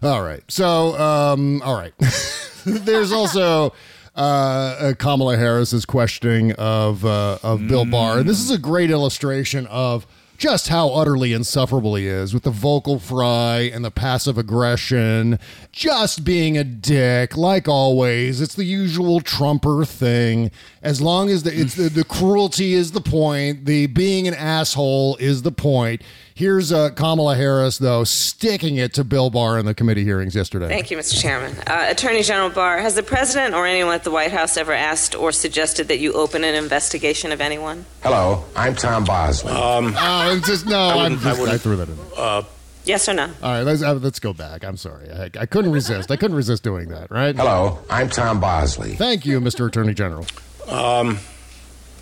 All 0.02 0.22
right. 0.22 0.42
So, 0.48 0.98
um, 0.98 1.62
all 1.62 1.74
right. 1.74 1.94
There's 2.66 3.12
also 3.12 3.72
uh, 4.16 4.18
uh, 4.18 4.94
Kamala 4.94 5.36
Harris's 5.36 5.84
questioning 5.84 6.52
of 6.52 7.04
uh, 7.04 7.38
of 7.42 7.66
Bill 7.66 7.84
Barr, 7.84 8.18
and 8.18 8.28
this 8.28 8.40
is 8.40 8.50
a 8.50 8.58
great 8.58 8.90
illustration 8.90 9.66
of 9.66 10.06
just 10.42 10.68
how 10.68 10.88
utterly 10.88 11.32
insufferable 11.32 11.94
he 11.94 12.08
is 12.08 12.34
with 12.34 12.42
the 12.42 12.50
vocal 12.50 12.98
fry 12.98 13.70
and 13.72 13.84
the 13.84 13.92
passive 13.92 14.36
aggression, 14.36 15.38
just 15.70 16.24
being 16.24 16.58
a 16.58 16.64
dick, 16.64 17.36
like 17.36 17.68
always. 17.68 18.40
It's 18.40 18.56
the 18.56 18.64
usual 18.64 19.20
Trumper 19.20 19.84
thing. 19.84 20.50
As 20.82 21.00
long 21.00 21.30
as 21.30 21.44
the 21.44 21.56
it's 21.56 21.76
the, 21.76 21.88
the 21.88 22.02
cruelty 22.02 22.74
is 22.74 22.90
the 22.90 23.00
point, 23.00 23.66
the 23.66 23.86
being 23.86 24.26
an 24.26 24.34
asshole 24.34 25.16
is 25.20 25.42
the 25.42 25.52
point. 25.52 26.02
Here's 26.34 26.72
uh, 26.72 26.90
Kamala 26.90 27.36
Harris, 27.36 27.76
though, 27.78 28.04
sticking 28.04 28.76
it 28.76 28.94
to 28.94 29.04
Bill 29.04 29.28
Barr 29.28 29.58
in 29.58 29.66
the 29.66 29.74
committee 29.74 30.02
hearings 30.04 30.34
yesterday. 30.34 30.68
Thank 30.68 30.90
you, 30.90 30.96
Mr. 30.96 31.20
Chairman. 31.20 31.54
Uh, 31.66 31.86
Attorney 31.90 32.22
General 32.22 32.48
Barr, 32.48 32.78
has 32.78 32.94
the 32.94 33.02
president 33.02 33.54
or 33.54 33.66
anyone 33.66 33.94
at 33.94 34.02
the 34.04 34.10
White 34.10 34.32
House 34.32 34.56
ever 34.56 34.72
asked 34.72 35.14
or 35.14 35.30
suggested 35.30 35.88
that 35.88 35.98
you 35.98 36.14
open 36.14 36.42
an 36.42 36.54
investigation 36.54 37.32
of 37.32 37.40
anyone? 37.42 37.84
Hello, 38.02 38.44
I'm 38.56 38.74
Tom 38.74 39.04
Bosley. 39.04 39.52
Um, 39.52 39.94
oh, 39.96 40.34
it's 40.36 40.46
just 40.46 40.66
no. 40.66 40.78
I 40.78 41.04
I'm 41.04 41.12
wouldn't- 41.22 41.48
I 41.48 41.54
I, 41.54 41.58
threw 41.58 41.76
that 41.76 41.88
in. 41.88 41.98
Uh, 42.16 42.42
Yes 42.84 43.08
or 43.08 43.14
no? 43.14 43.22
All 43.24 43.30
right, 43.42 43.62
let's 43.62 43.80
uh, 43.80 43.94
let's 43.94 44.18
go 44.18 44.32
back. 44.32 44.64
I'm 44.64 44.76
sorry, 44.76 45.08
I, 45.08 45.30
I 45.38 45.46
couldn't 45.46 45.70
resist. 45.70 46.10
I 46.10 46.16
couldn't 46.16 46.36
resist 46.36 46.64
doing 46.64 46.88
that. 46.88 47.12
Right? 47.12 47.36
hello, 47.36 47.78
I'm 47.88 48.08
Tom 48.08 48.40
Bosley. 48.40 48.96
Thank 48.96 49.24
you, 49.24 49.40
Mr. 49.40 49.68
Attorney 49.68 49.94
General. 49.94 50.26
Um, 50.66 51.18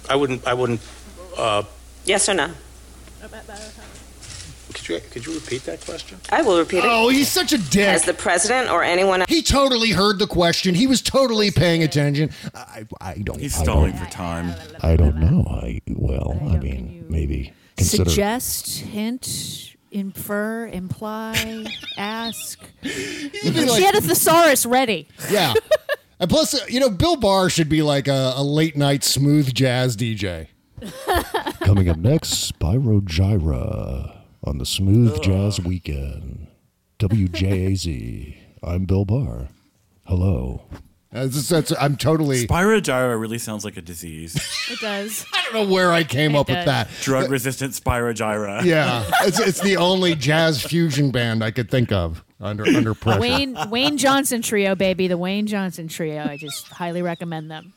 I 0.08 0.16
wouldn't. 0.16 0.46
I 0.46 0.54
wouldn't. 0.54 0.80
Uh, 1.36 1.64
Yes 2.06 2.30
or 2.30 2.34
no? 2.34 2.50
Could 4.90 5.02
you 5.04 5.10
could 5.10 5.26
you 5.26 5.34
repeat 5.34 5.64
that 5.64 5.84
question? 5.84 6.18
I 6.30 6.42
will 6.42 6.58
repeat 6.58 6.78
it. 6.78 6.84
Oh, 6.86 7.08
he's 7.08 7.28
such 7.28 7.52
a 7.52 7.58
dick. 7.58 7.86
Has 7.86 8.04
the 8.04 8.14
president 8.14 8.70
or 8.70 8.82
anyone 8.82 9.20
else, 9.20 9.30
He 9.30 9.42
totally 9.42 9.90
heard 9.90 10.18
the 10.18 10.26
question. 10.26 10.74
He 10.74 10.86
was 10.86 11.00
totally 11.02 11.50
paying 11.50 11.82
attention. 11.82 12.30
I, 12.54 12.86
I 13.00 13.14
don't. 13.14 13.40
He's 13.40 13.58
I 13.58 13.62
stalling 13.62 13.92
don't- 13.92 14.04
for 14.06 14.10
time. 14.10 14.54
I 14.82 14.96
don't 14.96 15.16
know. 15.16 15.46
I 15.50 15.80
well, 15.88 16.38
I 16.50 16.58
mean, 16.58 17.06
maybe 17.08 17.52
consider. 17.76 18.08
Suggest, 18.10 18.78
hint, 18.78 19.76
infer, 19.90 20.66
imply, 20.66 21.66
ask. 21.96 22.58
be 22.82 22.88
she 22.90 23.50
like- 23.50 23.82
had 23.82 23.94
a 23.94 24.00
thesaurus 24.00 24.66
ready. 24.66 25.08
Yeah. 25.30 25.54
And 26.18 26.28
plus, 26.28 26.52
uh, 26.54 26.58
you 26.68 26.80
know, 26.80 26.90
Bill 26.90 27.16
Barr 27.16 27.48
should 27.48 27.68
be 27.70 27.80
like 27.82 28.06
a, 28.06 28.34
a 28.36 28.42
late 28.42 28.76
night 28.76 29.04
smooth 29.04 29.54
jazz 29.54 29.96
DJ. 29.96 30.48
Coming 31.64 31.88
up 31.88 31.96
next, 31.98 32.52
Spyro 32.52 33.00
Gyra 33.00 34.19
on 34.42 34.58
the 34.58 34.66
Smooth 34.66 35.20
Jazz 35.22 35.60
Weekend. 35.60 36.46
WJAZ. 36.98 38.36
I'm 38.62 38.84
Bill 38.84 39.04
Barr. 39.04 39.48
Hello. 40.04 40.62
Uh, 41.12 41.24
that's, 41.24 41.48
that's, 41.48 41.72
I'm 41.80 41.96
totally. 41.96 42.46
Spirogyra 42.46 43.20
really 43.20 43.38
sounds 43.38 43.64
like 43.64 43.76
a 43.76 43.82
disease. 43.82 44.36
It 44.70 44.78
does. 44.78 45.26
I 45.34 45.42
don't 45.42 45.54
know 45.54 45.74
where 45.74 45.90
I 45.90 46.04
came 46.04 46.36
up 46.36 46.46
with 46.46 46.58
does. 46.58 46.66
that. 46.66 46.88
Drug 47.02 47.24
uh, 47.24 47.28
resistant 47.28 47.72
Spirogyra. 47.72 48.62
Yeah, 48.64 49.04
it's, 49.22 49.40
it's 49.40 49.60
the 49.60 49.78
only 49.78 50.14
jazz 50.14 50.62
fusion 50.62 51.10
band 51.10 51.42
I 51.42 51.50
could 51.50 51.68
think 51.68 51.90
of 51.90 52.24
under 52.40 52.64
under 52.64 52.94
pressure. 52.94 53.18
Wayne 53.18 53.58
Wayne 53.68 53.98
Johnson 53.98 54.42
Trio, 54.42 54.76
baby, 54.76 55.08
the 55.08 55.18
Wayne 55.18 55.48
Johnson 55.48 55.88
Trio. 55.88 56.22
I 56.22 56.36
just 56.36 56.68
highly 56.68 57.02
recommend 57.02 57.50
them. 57.50 57.72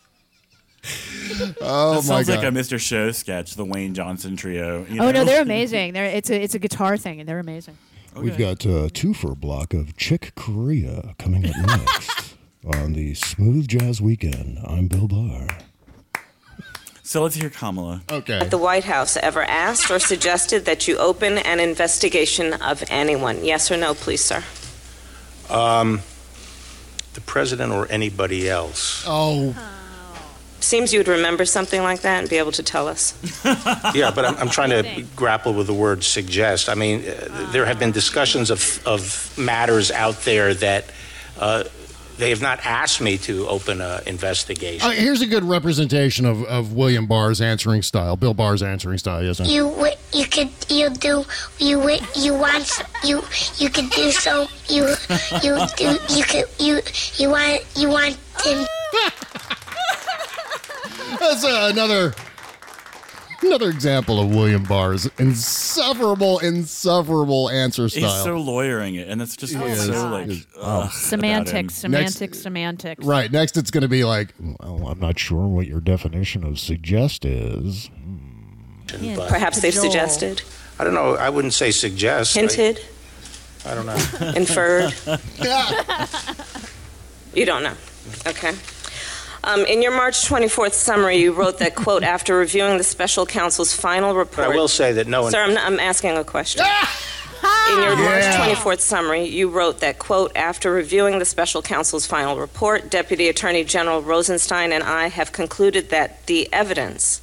Oh 1.62 1.96
that 1.96 2.04
sounds 2.04 2.30
like 2.30 2.44
a 2.44 2.48
Mr. 2.48 2.80
Show 2.80 3.12
sketch, 3.12 3.56
the 3.56 3.66
Wayne 3.66 3.94
Johnson 3.94 4.36
Trio. 4.36 4.86
you 4.88 5.02
Oh 5.02 5.12
no, 5.12 5.26
they're 5.26 5.42
amazing. 5.42 5.94
They're 5.94 6.06
it's 6.06 6.30
a 6.30 6.40
it's 6.42 6.54
a 6.54 6.60
guitar 6.60 6.98
thing, 6.98 7.20
and 7.20 7.28
they're 7.28 7.40
amazing. 7.40 7.78
We've 8.16 8.38
got 8.38 8.64
a 8.66 8.90
twofer 8.94 9.36
block 9.36 9.74
of 9.74 9.98
Chick 9.98 10.34
Corea 10.36 11.16
coming 11.18 11.48
up 11.48 11.56
next 11.66 12.36
on 12.66 12.94
the 12.94 13.16
Smooth 13.16 13.68
Jazz 13.68 14.02
Weekend. 14.02 14.60
I'm 14.64 14.88
Bill 14.88 15.08
Barr. 15.08 15.48
So 17.02 17.24
let's 17.24 17.36
hear 17.36 17.50
Kamala. 17.50 18.02
Okay. 18.10 18.40
at 18.40 18.52
the 18.52 18.58
White 18.58 18.86
House 18.86 19.18
ever 19.18 19.44
asked 19.44 19.90
or 19.92 20.00
suggested 20.00 20.66
that 20.66 20.88
you 20.88 20.98
open 20.98 21.38
an 21.40 21.60
investigation 21.60 22.54
of 22.54 22.84
anyone? 22.90 23.44
Yes 23.44 23.70
or 23.72 23.78
no, 23.78 23.94
please, 23.94 24.24
sir? 24.24 24.44
Um, 25.50 26.02
the 27.14 27.22
president 27.22 27.74
or 27.74 27.92
anybody 27.92 28.50
else? 28.50 29.04
Oh. 29.08 29.56
Seems 30.64 30.94
you 30.94 31.00
would 31.00 31.10
remember 31.10 31.44
something 31.44 31.82
like 31.84 32.02
that 32.02 32.22
and 32.22 32.30
be 32.30 32.38
able 32.38 32.54
to 32.54 32.64
tell 32.64 32.88
us. 32.88 33.14
Yeah, 33.94 34.12
but 34.12 34.26
I'm, 34.26 34.36
I'm 34.38 34.50
trying 34.50 34.70
to 34.70 35.04
grapple 35.16 35.54
with 35.54 35.68
the 35.68 35.74
word 35.74 36.04
suggest. 36.04 36.70
I 36.70 36.74
mean, 36.74 37.04
uh, 37.08 37.50
there 37.52 37.66
have 37.66 37.80
been 37.80 37.92
discussions 37.92 38.50
of, 38.50 38.82
of 38.88 39.38
matters 39.38 39.92
out 39.92 40.22
there 40.22 40.54
that 40.56 40.86
uh, 41.40 41.66
they 42.18 42.30
have 42.30 42.42
not 42.42 42.66
asked 42.66 43.02
me 43.02 43.18
to 43.20 43.48
open 43.48 43.82
an 43.82 44.02
investigation. 44.08 44.88
Uh, 44.88 44.92
here's 44.92 45.22
a 45.22 45.28
good 45.28 45.44
representation 45.44 46.26
of, 46.26 46.44
of 46.46 46.74
William 46.74 47.06
Barr's 47.06 47.42
answering 47.42 47.82
style, 47.82 48.16
Bill 48.16 48.34
Barr's 48.34 48.64
answering 48.64 48.98
style, 48.98 49.22
isn't 49.22 49.46
it? 49.46 49.52
You 49.52 49.88
you 50.14 50.26
could 50.26 50.50
you 50.70 50.90
do 50.92 51.26
you 51.60 51.98
you 52.16 52.34
want 52.34 52.82
you 53.04 53.22
you 53.58 53.70
could 53.70 53.90
do 53.90 54.12
so 54.12 54.48
you 54.70 54.88
you 55.44 55.58
do 55.76 55.98
you 56.10 56.24
could 56.24 56.46
you 56.60 56.82
you 57.18 57.30
want 57.30 57.64
you 57.76 57.90
want 57.90 58.18
him 58.46 58.66
That's 61.24 61.44
uh, 61.46 61.70
another 61.72 62.14
another 63.42 63.70
example 63.70 64.20
of 64.20 64.34
William 64.34 64.64
Barr's 64.64 65.06
insufferable, 65.20 66.40
insufferable 66.40 67.50
answer 67.50 67.90
style. 67.90 68.02
He's 68.04 68.24
so 68.24 68.38
lawyering 68.38 68.96
it, 68.96 69.08
and 69.10 69.22
it's 69.22 69.36
just 69.36 69.54
He 69.54 69.60
so 69.60 69.66
is. 69.66 69.90
like 69.90 70.28
is. 70.28 70.48
ugh, 70.56 70.62
Oh. 70.64 70.80
about. 70.82 70.94
Semantics, 70.94 71.74
semantics, 71.76 72.40
semantics. 72.40 73.04
Right. 73.06 73.32
Next, 73.32 73.58
it's 73.58 73.72
going 73.72 73.82
to 73.82 73.88
be 73.90 74.04
like, 74.06 74.34
well, 74.40 74.88
I'm 74.88 75.00
not 75.00 75.18
sure 75.20 75.46
what 75.48 75.68
your 75.68 75.82
definition 75.82 76.44
of 76.46 76.58
suggest 76.60 77.26
is. 77.26 77.90
But- 79.16 79.28
Perhaps 79.30 79.62
they've 79.62 79.74
suggested, 79.74 80.42
I 80.80 80.84
don't 80.84 80.94
know. 80.94 81.16
I 81.16 81.30
wouldn't 81.30 81.54
say 81.54 81.72
suggest. 81.72 82.38
I- 82.38 82.42
hinted, 82.42 82.80
I, 83.66 83.74
don't 83.76 83.86
know. 83.86 84.34
inferred. 84.36 84.94
You 87.36 87.46
don't 87.48 87.64
know. 87.64 87.74
Okay. 88.28 88.54
Um, 89.46 89.66
in 89.66 89.82
your 89.82 89.92
March 89.92 90.26
24th 90.26 90.74
summary, 90.74 91.18
you 91.18 91.34
wrote 91.34 91.60
that, 91.60 91.76
quote, 91.76 92.04
after 92.04 92.36
reviewing 92.36 92.78
the 92.78 92.84
special 92.84 93.26
counsel's 93.26 93.74
final 93.74 94.14
But 94.14 94.20
report. 94.20 94.48
I 94.48 94.56
will 94.56 94.70
say 94.70 94.94
that 94.94 95.08
no 95.08 95.24
one. 95.24 95.32
Sir, 95.32 95.44
I'm, 95.44 95.58
I'm 95.58 95.80
asking 95.80 96.16
a 96.18 96.24
question. 96.24 96.66
In 97.72 97.78
your 97.78 97.94
Yeah. 97.94 98.40
March 98.40 98.56
24th 98.56 98.80
summary, 98.80 99.26
you 99.26 99.50
wrote 99.50 99.80
that, 99.80 100.00
quote, 100.00 100.32
after 100.36 100.72
reviewing 100.72 101.20
the 101.20 101.26
special 101.26 101.62
counsel's 101.62 102.06
final 102.06 102.38
report, 102.38 102.90
Deputy 102.90 103.28
Attorney 103.28 103.66
General 103.66 104.02
Rosenstein 104.02 104.72
and 104.72 104.84
I 104.84 105.08
have 105.08 105.34
concluded 105.34 105.90
that 105.90 106.26
the 106.28 106.52
evidence 106.54 107.20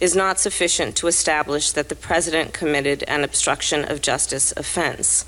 is 0.00 0.16
not 0.16 0.40
sufficient 0.40 0.96
to 0.96 1.06
establish 1.06 1.70
that 1.72 1.88
the 1.88 1.94
president 1.94 2.52
committed 2.54 3.04
an 3.04 3.22
obstruction 3.22 3.84
of 3.84 4.02
justice 4.02 4.52
offense. 4.56 5.24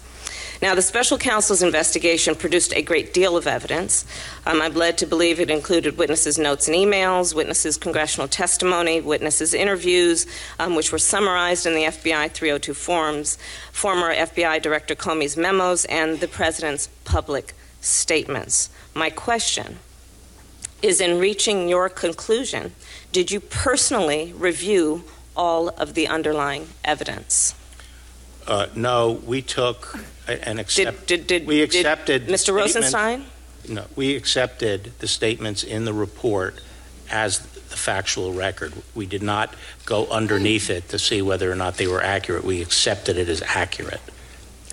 Now, 0.61 0.75
the 0.75 0.83
special 0.83 1.19
counsel's 1.19 1.63
investigation 1.63 2.35
produced 2.35 2.75
a 2.75 2.83
great 2.83 3.15
deal 3.15 3.37
of 3.37 3.47
evidence. 3.47 4.05
Um, 4.45 4.61
I'm 4.61 4.75
led 4.75 4.99
to 4.99 5.07
believe 5.07 5.39
it 5.39 5.51
included 5.51 5.97
witnesses' 5.97 6.37
notes 6.37 6.67
and 6.67 6.77
emails, 6.77 7.33
witnesses' 7.33 7.77
congressional 7.77 8.27
testimony, 8.27 9.01
witnesses' 9.01 9.55
interviews, 9.55 10.27
um, 10.59 10.75
which 10.75 10.91
were 10.91 10.99
summarized 10.99 11.65
in 11.65 11.75
the 11.75 11.85
FBI 11.85 12.33
302 12.33 12.75
forms, 12.75 13.39
former 13.71 14.13
FBI 14.13 14.61
Director 14.61 14.97
Comey's 14.97 15.37
memos, 15.37 15.85
and 15.85 16.19
the 16.19 16.27
president's 16.27 16.89
public 17.05 17.55
statements. 17.81 18.69
My 18.95 19.11
question 19.11 19.79
is 20.83 21.01
in 21.01 21.21
reaching 21.21 21.69
your 21.69 21.89
conclusion, 21.89 22.75
did 23.13 23.31
you 23.31 23.39
personally 23.39 24.33
review 24.37 25.05
all 25.37 25.69
of 25.69 25.95
the 25.95 26.09
underlying 26.09 26.69
evidence? 26.85 27.55
Uh, 28.49 28.67
no, 28.75 29.13
we 29.25 29.41
took 29.41 29.99
and 30.29 30.61
accept. 30.61 31.07
did- 31.07 31.27
did- 31.27 31.47
we 31.47 31.57
did 31.67 31.75
accepted 31.75 32.27
Mr. 32.27 32.39
statement- 32.39 32.57
Rosenstein? 32.57 33.27
No, 33.69 33.85
we 33.97 34.15
accepted 34.17 34.93
the 35.01 35.09
statements 35.09 35.63
in 35.63 35.85
the 35.85 35.93
report 35.93 36.61
as 37.11 37.39
the 37.41 37.77
factual 37.77 38.33
record. 38.33 38.73
We 38.95 39.07
did 39.07 39.23
not 39.23 39.55
go 39.85 40.07
underneath 40.07 40.71
it 40.71 40.89
to 40.91 40.99
see 40.99 41.21
whether 41.23 41.51
or 41.51 41.55
not 41.55 41.77
they 41.77 41.87
were 41.87 42.03
accurate. 42.03 42.45
We 42.45 42.63
accepted 42.63 43.17
it 43.19 43.29
as 43.29 43.43
accurate 43.43 44.01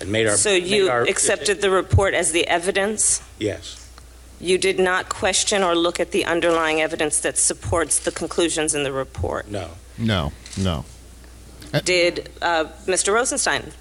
and 0.00 0.10
made 0.10 0.26
our. 0.26 0.36
So 0.36 0.50
made 0.50 0.66
you 0.66 0.90
our- 0.90 1.02
accepted 1.02 1.60
the 1.60 1.70
report 1.70 2.14
as 2.14 2.32
the 2.32 2.46
evidence? 2.46 3.20
Yes. 3.38 3.76
You 4.38 4.58
did 4.58 4.78
not 4.78 5.08
question 5.08 5.62
or 5.62 5.74
look 5.74 5.98
at 5.98 6.10
the 6.10 6.24
underlying 6.26 6.80
evidence 6.82 7.18
that 7.20 7.38
supports 7.38 7.98
the 7.98 8.12
conclusions 8.12 8.74
in 8.74 8.82
the 8.82 8.92
report? 8.92 9.48
No. 9.50 9.70
No, 9.98 10.32
no. 10.58 10.84
Did 11.84 12.28
uh, 12.42 12.66
Mr. 12.86 13.12
Rosenstein? 13.14 13.72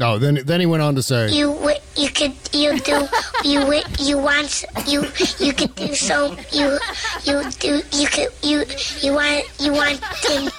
No, 0.00 0.16
then 0.16 0.40
then 0.46 0.60
he 0.60 0.66
went 0.66 0.82
on 0.82 0.94
to 0.94 1.02
say, 1.02 1.28
You 1.28 1.50
you 1.94 2.08
could 2.08 2.32
you 2.52 2.78
do 2.80 3.06
you 3.44 3.82
you 3.98 4.16
want 4.16 4.64
you 4.86 5.04
you 5.38 5.52
could 5.52 5.74
do 5.74 5.94
so 5.94 6.34
you 6.50 6.78
you 7.24 7.50
do 7.58 7.82
you 7.92 8.08
could 8.08 8.28
you 8.42 8.64
you 9.02 9.12
want 9.12 9.44
you 9.60 9.72
want 9.74 10.00
to 10.22 10.50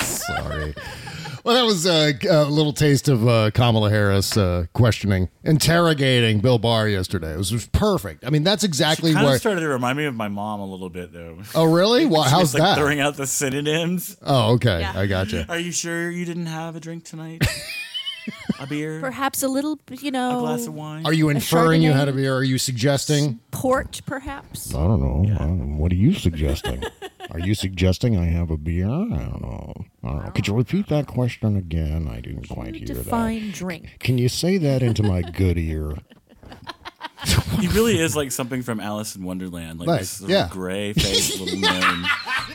Sorry. 0.04 0.74
Well, 1.44 1.54
that 1.54 1.64
was 1.64 1.86
uh, 1.86 2.12
a 2.28 2.46
little 2.46 2.72
taste 2.72 3.06
of 3.06 3.28
uh, 3.28 3.50
Kamala 3.52 3.90
Harris 3.90 4.34
uh, 4.36 4.64
questioning, 4.72 5.28
interrogating 5.44 6.40
Bill 6.40 6.58
Barr 6.58 6.88
yesterday. 6.88 7.34
It 7.34 7.36
was, 7.36 7.50
it 7.52 7.56
was 7.56 7.66
perfect. 7.66 8.24
I 8.24 8.30
mean, 8.30 8.44
that's 8.44 8.64
exactly 8.64 9.12
Kind 9.12 9.26
what. 9.26 9.34
of 9.34 9.40
started 9.40 9.60
to 9.60 9.68
remind 9.68 9.98
me 9.98 10.06
of 10.06 10.14
my 10.14 10.28
mom 10.28 10.60
a 10.60 10.66
little 10.66 10.88
bit, 10.88 11.12
though. 11.12 11.36
Oh, 11.54 11.70
really? 11.70 12.06
Why- 12.14 12.30
how's 12.30 12.40
was, 12.40 12.54
like, 12.54 12.62
that? 12.62 12.78
Throwing 12.78 13.00
out 13.00 13.18
the 13.18 13.26
synonyms. 13.26 14.16
Oh, 14.22 14.54
okay. 14.54 14.84
I 14.84 15.04
got 15.06 15.32
you. 15.32 15.44
Are 15.46 15.58
you 15.58 15.70
sure 15.70 16.10
you 16.10 16.24
didn't 16.24 16.46
have 16.46 16.76
a 16.76 16.80
drink 16.80 17.04
tonight? 17.04 17.46
a 18.60 18.66
beer? 18.66 19.00
Perhaps 19.00 19.42
a 19.42 19.48
little, 19.48 19.78
you 19.90 20.10
know, 20.10 20.38
A 20.38 20.40
glass 20.42 20.66
of 20.66 20.74
wine? 20.74 21.04
Are 21.06 21.12
you 21.12 21.28
inferring 21.28 21.82
you 21.82 21.92
had 21.92 22.08
a 22.08 22.12
beer? 22.12 22.34
Are 22.34 22.44
you 22.44 22.58
suggesting? 22.58 23.40
port, 23.50 24.00
perhaps. 24.06 24.74
I 24.74 24.78
don't 24.78 25.00
know. 25.00 25.34
I 25.34 25.38
don't 25.38 25.58
know. 25.58 25.76
What 25.76 25.92
are 25.92 25.96
you 25.96 26.12
suggesting? 26.14 26.82
are 27.30 27.38
you 27.38 27.54
suggesting 27.54 28.16
I 28.16 28.26
have 28.26 28.50
a 28.50 28.56
beer? 28.56 28.86
I 28.86 28.88
don't 28.88 29.42
know. 29.42 29.74
I 30.02 30.08
don't 30.08 30.24
know. 30.24 30.30
Could 30.32 30.48
you 30.48 30.54
repeat 30.54 30.88
that 30.88 31.06
question 31.06 31.56
again? 31.56 32.08
I 32.08 32.20
didn't 32.20 32.48
quite 32.48 32.74
hear 32.74 32.86
that. 32.88 32.94
Define 32.94 33.50
drink. 33.52 33.96
Can 34.00 34.18
you 34.18 34.28
say 34.28 34.58
that 34.58 34.82
into 34.82 35.02
my 35.02 35.22
good 35.22 35.58
ear? 35.58 35.96
He 37.60 37.68
really 37.68 37.98
is 37.98 38.14
like 38.14 38.30
something 38.32 38.62
from 38.62 38.80
Alice 38.80 39.16
in 39.16 39.24
Wonderland, 39.24 39.78
like 39.80 39.88
Right, 39.88 40.00
this 40.00 40.20
yeah. 40.26 40.44
of 40.46 40.50
gray-faced 40.50 41.40
little 41.40 41.58
gnome 41.58 42.04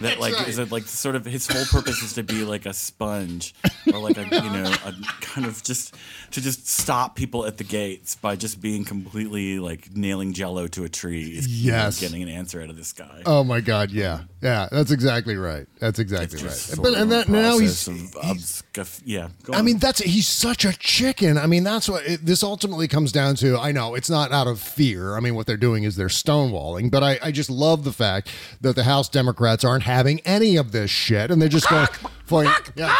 that, 0.01 0.19
like, 0.19 0.47
is 0.47 0.59
it 0.59 0.71
like 0.71 0.83
sort 0.83 1.15
of 1.15 1.25
his 1.25 1.47
whole 1.47 1.65
purpose 1.65 2.01
is 2.03 2.13
to 2.13 2.23
be 2.23 2.43
like 2.45 2.65
a 2.65 2.73
sponge 2.73 3.53
or 3.91 3.99
like 3.99 4.17
a 4.17 4.23
you 4.23 4.49
know 4.49 4.71
a 4.85 4.93
kind 5.21 5.47
of 5.47 5.63
just 5.63 5.95
to 6.31 6.41
just 6.41 6.67
stop 6.67 7.15
people 7.15 7.45
at 7.45 7.57
the 7.57 7.63
gates 7.63 8.15
by 8.15 8.35
just 8.35 8.61
being 8.61 8.83
completely 8.85 9.59
like 9.59 9.95
nailing 9.95 10.33
Jello 10.33 10.67
to 10.67 10.83
a 10.83 10.89
tree. 10.89 11.23
Is 11.37 11.47
you 11.47 11.71
know, 11.71 11.77
Yes. 11.77 11.99
getting 11.99 12.21
an 12.21 12.29
answer 12.29 12.61
out 12.61 12.69
of 12.69 12.77
this 12.77 12.93
guy. 12.93 13.23
Oh 13.25 13.43
my 13.43 13.61
God! 13.61 13.91
Yeah, 13.91 14.21
yeah. 14.41 14.67
That's 14.71 14.91
exactly 14.91 15.35
right. 15.37 15.65
That's 15.79 15.99
exactly 15.99 16.43
right. 16.43 16.69
But 16.81 16.93
and 16.95 17.11
that 17.11 17.29
now 17.29 17.57
he's. 17.57 17.87
of 17.87 17.93
obscuf- 17.95 19.01
yeah. 19.05 19.29
I 19.51 19.59
on. 19.59 19.65
mean, 19.65 19.77
that's 19.79 19.99
he's 19.99 20.27
such 20.27 20.65
a 20.65 20.73
chicken. 20.77 21.37
I 21.37 21.47
mean, 21.47 21.63
that's 21.63 21.89
what 21.89 22.05
it, 22.05 22.25
this 22.25 22.43
ultimately 22.43 22.87
comes 22.87 23.11
down 23.11 23.35
to. 23.37 23.57
I 23.57 23.71
know 23.71 23.95
it's 23.95 24.09
not 24.09 24.31
out 24.31 24.47
of 24.47 24.58
fear. 24.59 25.15
I 25.15 25.19
mean, 25.19 25.35
what 25.35 25.47
they're 25.47 25.57
doing 25.57 25.83
is 25.83 25.95
they're 25.95 26.07
stonewalling. 26.07 26.91
But 26.91 27.03
I, 27.03 27.19
I 27.23 27.31
just 27.31 27.49
love 27.49 27.83
the 27.83 27.91
fact 27.91 28.29
that 28.61 28.75
the 28.75 28.83
House 28.83 29.09
Democrats 29.09 29.63
aren't 29.63 29.83
having 29.83 30.19
any 30.21 30.55
of 30.57 30.71
this 30.71 30.91
shit, 30.91 31.31
and 31.31 31.41
they're 31.41 31.49
just 31.49 31.69
going, 31.69 31.87
going 32.27 32.49
yeah, 32.75 32.95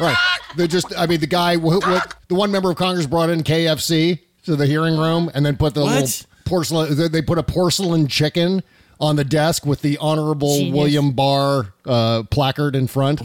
right. 0.00 0.16
They're 0.56 0.66
just. 0.66 0.96
I 0.98 1.06
mean, 1.06 1.20
the 1.20 1.26
guy, 1.26 1.56
wh- 1.56 1.80
the 2.28 2.34
one 2.34 2.50
member 2.50 2.70
of 2.70 2.76
Congress 2.76 3.06
brought 3.06 3.30
in 3.30 3.42
KFC 3.42 4.20
to 4.44 4.56
the 4.56 4.66
hearing 4.66 4.96
room, 4.96 5.30
and 5.34 5.44
then 5.44 5.56
put 5.56 5.74
the 5.74 5.82
What? 5.82 6.00
little 6.02 6.26
porcelain. 6.44 6.94
they- 6.96 7.08
They 7.08 7.22
put 7.22 7.38
a 7.38 7.42
porcelain 7.42 8.06
chicken 8.06 8.62
on 9.00 9.16
the 9.16 9.24
desk 9.24 9.66
with 9.66 9.82
the 9.82 9.98
Honorable 9.98 10.56
Genius. 10.56 10.74
William 10.74 11.12
Barr 11.12 11.72
uh, 11.84 12.22
placard 12.30 12.74
in 12.76 12.86
front. 12.86 13.20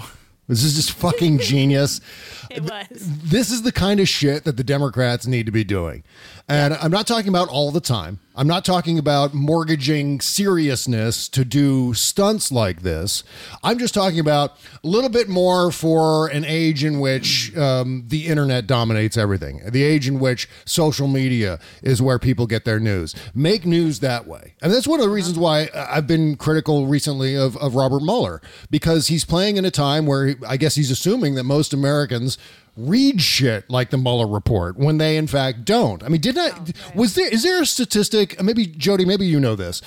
This 0.49 0.65
is 0.65 0.75
just 0.75 0.91
fucking 0.91 1.39
genius. 1.39 2.01
It 2.51 2.63
was. 2.63 2.87
This 2.91 3.49
is 3.49 3.61
the 3.61 3.71
kind 3.71 4.01
of 4.01 4.09
shit 4.09 4.43
that 4.43 4.57
the 4.57 4.63
Democrats 4.65 5.25
need 5.25 5.45
to 5.45 5.53
be 5.53 5.63
doing. 5.63 6.03
And 6.51 6.73
I'm 6.73 6.91
not 6.91 7.07
talking 7.07 7.29
about 7.29 7.47
all 7.47 7.71
the 7.71 7.79
time. 7.79 8.19
I'm 8.35 8.47
not 8.47 8.65
talking 8.65 8.99
about 8.99 9.33
mortgaging 9.33 10.19
seriousness 10.19 11.29
to 11.29 11.45
do 11.45 11.93
stunts 11.93 12.51
like 12.51 12.81
this. 12.81 13.23
I'm 13.63 13.79
just 13.79 13.93
talking 13.93 14.19
about 14.19 14.57
a 14.83 14.87
little 14.87 15.09
bit 15.09 15.29
more 15.29 15.71
for 15.71 16.27
an 16.27 16.43
age 16.43 16.83
in 16.83 16.99
which 16.99 17.55
um, 17.55 18.03
the 18.09 18.27
internet 18.27 18.67
dominates 18.67 19.15
everything, 19.15 19.61
the 19.65 19.83
age 19.83 20.09
in 20.09 20.19
which 20.19 20.49
social 20.65 21.07
media 21.07 21.57
is 21.83 22.01
where 22.01 22.19
people 22.19 22.47
get 22.47 22.65
their 22.65 22.81
news. 22.81 23.15
Make 23.33 23.65
news 23.65 24.01
that 24.01 24.27
way. 24.27 24.55
And 24.61 24.73
that's 24.73 24.87
one 24.87 24.99
of 24.99 25.05
the 25.05 25.11
reasons 25.11 25.39
why 25.39 25.69
I've 25.73 26.07
been 26.07 26.35
critical 26.35 26.85
recently 26.85 27.33
of, 27.33 27.55
of 27.57 27.75
Robert 27.75 28.01
Mueller, 28.01 28.41
because 28.69 29.07
he's 29.07 29.23
playing 29.23 29.55
in 29.55 29.63
a 29.63 29.71
time 29.71 30.05
where 30.05 30.35
I 30.45 30.57
guess 30.57 30.75
he's 30.75 30.91
assuming 30.91 31.35
that 31.35 31.45
most 31.45 31.73
Americans 31.73 32.37
read 32.77 33.21
shit 33.21 33.69
like 33.69 33.89
the 33.89 33.97
Mueller 33.97 34.27
report 34.27 34.77
when 34.77 34.97
they 34.97 35.17
in 35.17 35.27
fact 35.27 35.65
don't. 35.65 36.03
I 36.03 36.07
mean, 36.07 36.21
did 36.21 36.35
not 36.35 36.51
I 36.51 36.55
oh, 36.57 36.91
was 36.95 37.15
there 37.15 37.31
is 37.31 37.43
there 37.43 37.61
a 37.61 37.65
statistic? 37.65 38.39
Uh, 38.39 38.43
maybe 38.43 38.65
Jody, 38.65 39.05
maybe 39.05 39.25
you 39.25 39.39
know 39.39 39.55
this. 39.55 39.81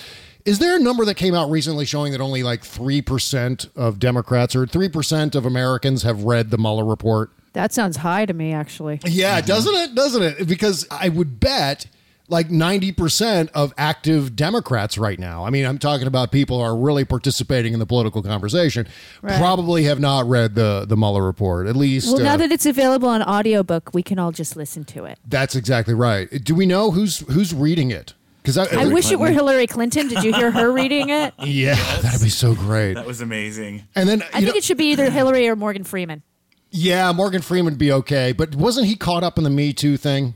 Is 0.44 0.58
there 0.58 0.76
a 0.76 0.78
number 0.78 1.06
that 1.06 1.14
came 1.14 1.34
out 1.34 1.50
recently 1.50 1.86
showing 1.86 2.12
that 2.12 2.20
only 2.20 2.42
like 2.42 2.60
3% 2.60 3.74
of 3.76 3.98
Democrats 3.98 4.54
or 4.54 4.66
3% 4.66 5.34
of 5.34 5.46
Americans 5.46 6.02
have 6.02 6.24
read 6.24 6.50
the 6.50 6.58
Mueller 6.58 6.84
report? 6.84 7.30
That 7.54 7.72
sounds 7.72 7.96
high 7.96 8.26
to 8.26 8.34
me, 8.34 8.52
actually. 8.52 9.00
Yeah, 9.06 9.40
doesn't 9.40 9.74
it? 9.74 9.94
Doesn't 9.94 10.22
it? 10.22 10.46
Because 10.46 10.86
I 10.90 11.08
would 11.08 11.40
bet 11.40 11.86
like 12.28 12.48
90% 12.48 13.50
of 13.54 13.74
active 13.76 14.34
Democrats 14.34 14.96
right 14.96 15.18
now. 15.18 15.44
I 15.44 15.50
mean, 15.50 15.66
I'm 15.66 15.78
talking 15.78 16.06
about 16.06 16.32
people 16.32 16.58
who 16.58 16.64
are 16.64 16.76
really 16.76 17.04
participating 17.04 17.72
in 17.74 17.78
the 17.78 17.86
political 17.86 18.22
conversation, 18.22 18.86
Right. 19.22 19.38
probably 19.38 19.84
have 19.84 20.00
not 20.00 20.26
read 20.26 20.54
the 20.54 20.84
the 20.88 20.96
Mueller 20.96 21.22
report. 21.24 21.66
At 21.66 21.76
least 21.76 22.08
Well, 22.12 22.22
now 22.22 22.34
uh, 22.34 22.36
that 22.38 22.50
it's 22.52 22.66
available 22.66 23.08
on 23.08 23.22
audiobook, 23.22 23.90
we 23.92 24.02
can 24.02 24.18
all 24.18 24.32
just 24.32 24.56
listen 24.56 24.84
to 24.86 25.04
it. 25.04 25.18
That's 25.26 25.54
exactly 25.54 25.94
right. 25.94 26.28
Do 26.42 26.54
we 26.54 26.66
know 26.66 26.90
who's 26.90 27.18
who's 27.30 27.52
reading 27.54 27.90
it? 27.90 28.14
Because 28.42 28.58
I, 28.58 28.82
I 28.82 28.86
wish 28.88 29.10
it 29.10 29.18
were 29.18 29.30
Hillary 29.30 29.66
Clinton. 29.66 30.06
Did 30.08 30.22
you 30.22 30.34
hear 30.34 30.50
her 30.50 30.70
reading 30.70 31.08
it? 31.08 31.32
Yeah, 31.44 31.74
that'd 32.02 32.20
be 32.22 32.28
so 32.28 32.54
great. 32.54 32.94
that 32.94 33.06
was 33.06 33.20
amazing. 33.22 33.86
And 33.94 34.06
then 34.08 34.22
I 34.22 34.40
think 34.40 34.46
know, 34.48 34.52
it 34.56 34.64
should 34.64 34.76
be 34.76 34.90
either 34.92 35.08
Hillary 35.10 35.48
or 35.48 35.56
Morgan 35.56 35.84
Freeman. 35.84 36.22
yeah, 36.70 37.10
Morgan 37.12 37.40
Freeman 37.42 37.72
would 37.72 37.78
be 37.78 37.92
okay, 37.92 38.32
but 38.32 38.54
wasn't 38.54 38.86
he 38.86 38.96
caught 38.96 39.22
up 39.24 39.38
in 39.38 39.44
the 39.44 39.50
Me 39.50 39.72
Too 39.72 39.96
thing? 39.96 40.34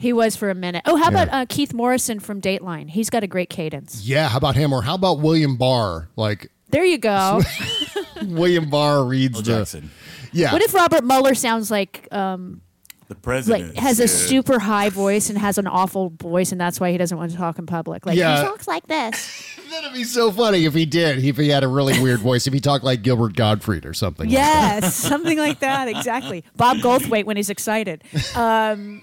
He 0.00 0.12
was 0.12 0.34
for 0.34 0.48
a 0.50 0.54
minute. 0.54 0.82
Oh, 0.86 0.96
how 0.96 1.10
Yeah. 1.10 1.22
about 1.22 1.28
uh, 1.34 1.46
Keith 1.48 1.74
Morrison 1.74 2.20
from 2.20 2.40
Dateline? 2.40 2.88
He's 2.88 3.10
got 3.10 3.22
a 3.22 3.26
great 3.26 3.50
cadence. 3.50 4.02
Yeah, 4.02 4.28
how 4.28 4.38
about 4.38 4.56
him? 4.56 4.72
Or 4.72 4.82
how 4.82 4.94
about 4.94 5.20
William 5.20 5.56
Barr? 5.56 6.08
Like 6.16 6.50
There 6.70 6.84
you 6.84 6.98
go. 6.98 7.42
William 8.22 8.70
Barr 8.70 9.04
reads 9.04 9.34
Will 9.34 9.42
the 9.42 9.58
Jackson. 9.58 9.90
yeah. 10.32 10.52
What 10.52 10.62
if 10.62 10.72
Robert 10.74 11.04
Mueller 11.04 11.34
sounds 11.34 11.70
like 11.70 12.08
um, 12.12 12.62
The 13.08 13.14
president 13.14 13.74
like 13.74 13.82
has 13.84 14.00
a 14.00 14.08
super 14.08 14.58
high 14.58 14.88
voice 14.88 15.28
and 15.30 15.38
has 15.38 15.58
an 15.58 15.66
awful 15.66 16.10
voice, 16.20 16.52
and 16.52 16.60
that's 16.60 16.80
why 16.80 16.92
he 16.92 16.98
doesn't 16.98 17.16
want 17.18 17.30
to 17.32 17.36
talk 17.36 17.58
in 17.58 17.66
public? 17.66 18.06
Like 18.06 18.16
Yeah. 18.16 18.40
he 18.40 18.46
talks 18.46 18.66
like 18.66 18.86
this. 18.86 19.46
That'd 19.70 19.92
be 19.92 20.04
so 20.04 20.32
funny 20.32 20.64
if 20.64 20.74
he 20.74 20.86
did. 20.86 21.22
If 21.24 21.36
he 21.36 21.48
had 21.50 21.62
a 21.62 21.68
really 21.68 22.00
weird 22.02 22.20
voice, 22.20 22.46
if 22.46 22.52
he 22.54 22.60
talked 22.60 22.84
like 22.84 23.02
Gilbert 23.02 23.36
Gottfried 23.36 23.84
or 23.86 23.94
something. 23.94 24.26
like 24.28 24.34
that. 24.36 24.82
Yes, 24.82 24.94
something 24.96 25.38
like 25.38 25.60
that. 25.60 25.88
Exactly. 25.88 26.42
Bob 26.56 26.78
Goldthwait 26.78 27.24
when 27.24 27.36
he's 27.36 27.50
excited. 27.50 28.02
Um, 28.34 29.02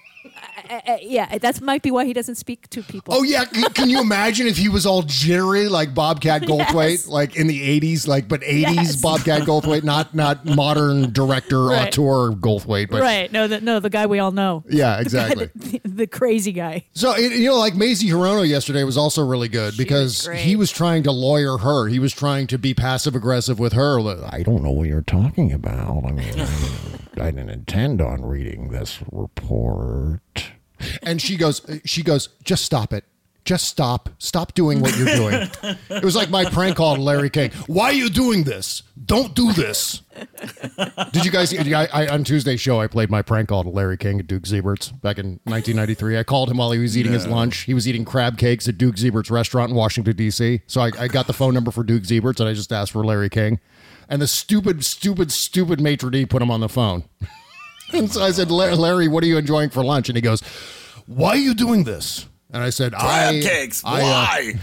uh, 0.70 0.82
uh, 0.94 0.98
yeah, 1.02 1.38
that 1.38 1.62
might 1.62 1.82
be 1.82 1.92
why 1.92 2.06
he 2.06 2.14
doesn't 2.14 2.36
speak 2.36 2.70
to 2.70 2.82
people. 2.84 3.14
Oh 3.14 3.24
yeah, 3.24 3.46
can, 3.46 3.64
can 3.74 3.90
you 3.90 4.00
imagine 4.02 4.48
if 4.48 4.58
he 4.58 4.70
was 4.70 4.86
all 4.86 5.02
jittery 5.04 5.68
like 5.68 5.94
Bobcat 5.94 6.42
Goldthwait, 6.44 6.90
Yes. 6.92 7.08
like 7.08 7.36
in 7.36 7.48
the 7.48 7.80
'80s, 7.80 8.08
like 8.08 8.28
but 8.28 8.42
'80s 8.42 8.76
Yes. 8.76 8.96
Bobcat 9.02 9.42
Goldthwait, 9.44 9.84
not 9.84 10.14
not 10.16 10.46
modern 10.46 11.12
director 11.14 11.66
Right. 11.68 11.88
auteur 11.88 12.36
Goldthwait, 12.36 12.90
but 12.90 13.02
right. 13.02 13.32
No, 13.32 13.48
the, 13.48 13.62
no, 13.62 13.80
the 13.80 13.90
guy 13.90 14.06
we 14.06 14.20
all 14.20 14.32
know. 14.32 14.64
Yeah, 14.70 14.96
The 14.98 15.02
exactly. 15.02 15.46
that- 15.46 15.62
The, 15.84 15.90
the 15.90 16.08
crazy 16.08 16.52
guy. 16.52 16.86
So 16.94 17.16
you 17.18 17.48
know, 17.50 17.58
like 17.58 17.76
Mazie 17.76 18.10
Hirono 18.10 18.48
yesterday 18.48 18.84
was 18.84 18.98
also 18.98 19.26
really 19.26 19.50
good 19.50 19.76
because 19.78 20.28
great. 20.28 20.40
he 20.42 20.56
was 20.56 20.72
trying 20.72 21.04
to 21.04 21.12
lawyer 21.12 21.58
her. 21.58 21.88
He 21.88 22.00
was 22.00 22.14
trying 22.14 22.48
to 22.48 22.58
be 22.58 22.74
passive 22.74 23.16
aggressive 23.16 23.60
with 23.60 23.74
her. 23.74 24.00
I 24.30 24.44
don't 24.44 24.64
know 24.64 24.72
what 24.72 24.88
you're 24.88 25.02
talking 25.02 25.52
about. 25.52 26.04
I 26.06 26.12
mean, 26.12 26.40
I 27.20 27.32
didn't 27.32 27.50
intend 27.50 28.02
on 28.02 28.24
reading 28.26 28.70
this 28.70 29.00
report. 29.12 30.22
And 31.04 31.22
she 31.22 31.38
goes, 31.38 31.62
she 31.86 32.04
goes, 32.04 32.30
just 32.44 32.66
stop 32.66 32.94
it. 32.94 33.04
Just 33.48 33.70
stop. 33.70 34.10
Stop 34.18 34.56
doing 34.56 34.82
what 34.82 34.98
you're 34.98 35.16
doing. 35.16 35.50
it 35.90 36.04
was 36.04 36.18
like 36.18 36.30
my 36.30 36.44
prank 36.44 36.76
call 36.76 36.96
to 36.96 37.02
Larry 37.02 37.30
King. 37.30 37.52
Why 37.68 37.86
are 37.86 37.94
you 37.94 38.10
doing 38.10 38.44
this? 38.44 38.84
Don't 39.06 39.34
do 39.34 39.54
this. 39.54 40.02
Did 41.14 41.24
you 41.24 41.32
guys? 41.32 41.58
I, 41.58 41.88
I, 41.94 42.08
on 42.10 42.26
Tuesday's 42.26 42.60
show, 42.60 42.82
I 42.82 42.88
played 42.88 43.10
my 43.10 43.22
prank 43.22 43.48
call 43.48 43.64
to 43.64 43.70
Larry 43.70 43.96
King 43.96 44.20
at 44.20 44.28
Duke 44.28 44.44
Zeibert's 44.44 44.90
back 44.90 45.18
in 45.18 45.40
1993. 45.46 46.18
I 46.18 46.24
called 46.24 46.52
him 46.52 46.58
while 46.58 46.72
he 46.72 46.80
was 46.80 46.98
eating 46.98 47.14
his 47.14 47.26
lunch. 47.26 47.60
He 47.60 47.74
was 47.74 47.88
eating 47.88 48.04
crab 48.04 48.38
cakes 48.38 48.68
at 48.68 48.78
Duke 48.78 48.96
Zeibert's 48.96 49.32
restaurant 49.32 49.70
in 49.70 49.78
Washington 49.78 50.18
D.C. 50.18 50.64
So 50.68 50.82
I, 50.82 50.92
I 51.00 51.08
got 51.08 51.28
the 51.28 51.34
phone 51.34 51.54
number 51.54 51.72
for 51.72 51.86
Duke 51.86 52.04
Zeibert's 52.04 52.42
and 52.42 52.50
I 52.50 52.54
just 52.54 52.74
asked 52.74 52.92
for 52.92 53.06
Larry 53.06 53.30
King. 53.30 53.62
And 54.10 54.22
the 54.22 54.28
stupid, 54.28 54.84
stupid, 54.84 55.32
stupid 55.32 55.80
maitre 55.80 56.12
d 56.12 56.26
put 56.26 56.42
him 56.42 56.52
on 56.52 56.60
the 56.60 56.70
phone. 56.70 57.06
And 57.94 58.12
so 58.12 58.24
I 58.24 58.32
said, 58.32 58.52
Larry, 58.52 59.08
what 59.08 59.24
are 59.24 59.28
you 59.28 59.38
enjoying 59.38 59.70
for 59.70 59.84
lunch? 59.84 60.10
And 60.10 60.16
he 60.16 60.22
goes, 60.22 60.42
Why 61.06 61.30
are 61.30 61.36
you 61.38 61.54
doing 61.54 61.84
this? 61.84 62.28
And 62.52 62.64
I 62.64 62.70
said, 62.70 62.94
Crab 62.94 63.36
I, 63.36 63.42
cakes. 63.42 63.82
I, 63.84 64.02
uh, 64.02 64.04
Why? 64.04 64.54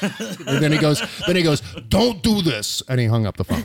and 0.46 0.62
then 0.62 0.70
he 0.70 0.78
goes, 0.78 1.02
then 1.26 1.34
he 1.34 1.42
goes, 1.42 1.60
don't 1.88 2.22
do 2.22 2.42
this. 2.42 2.80
And 2.88 3.00
he 3.00 3.06
hung 3.06 3.26
up 3.26 3.36
the 3.36 3.44
phone. 3.44 3.64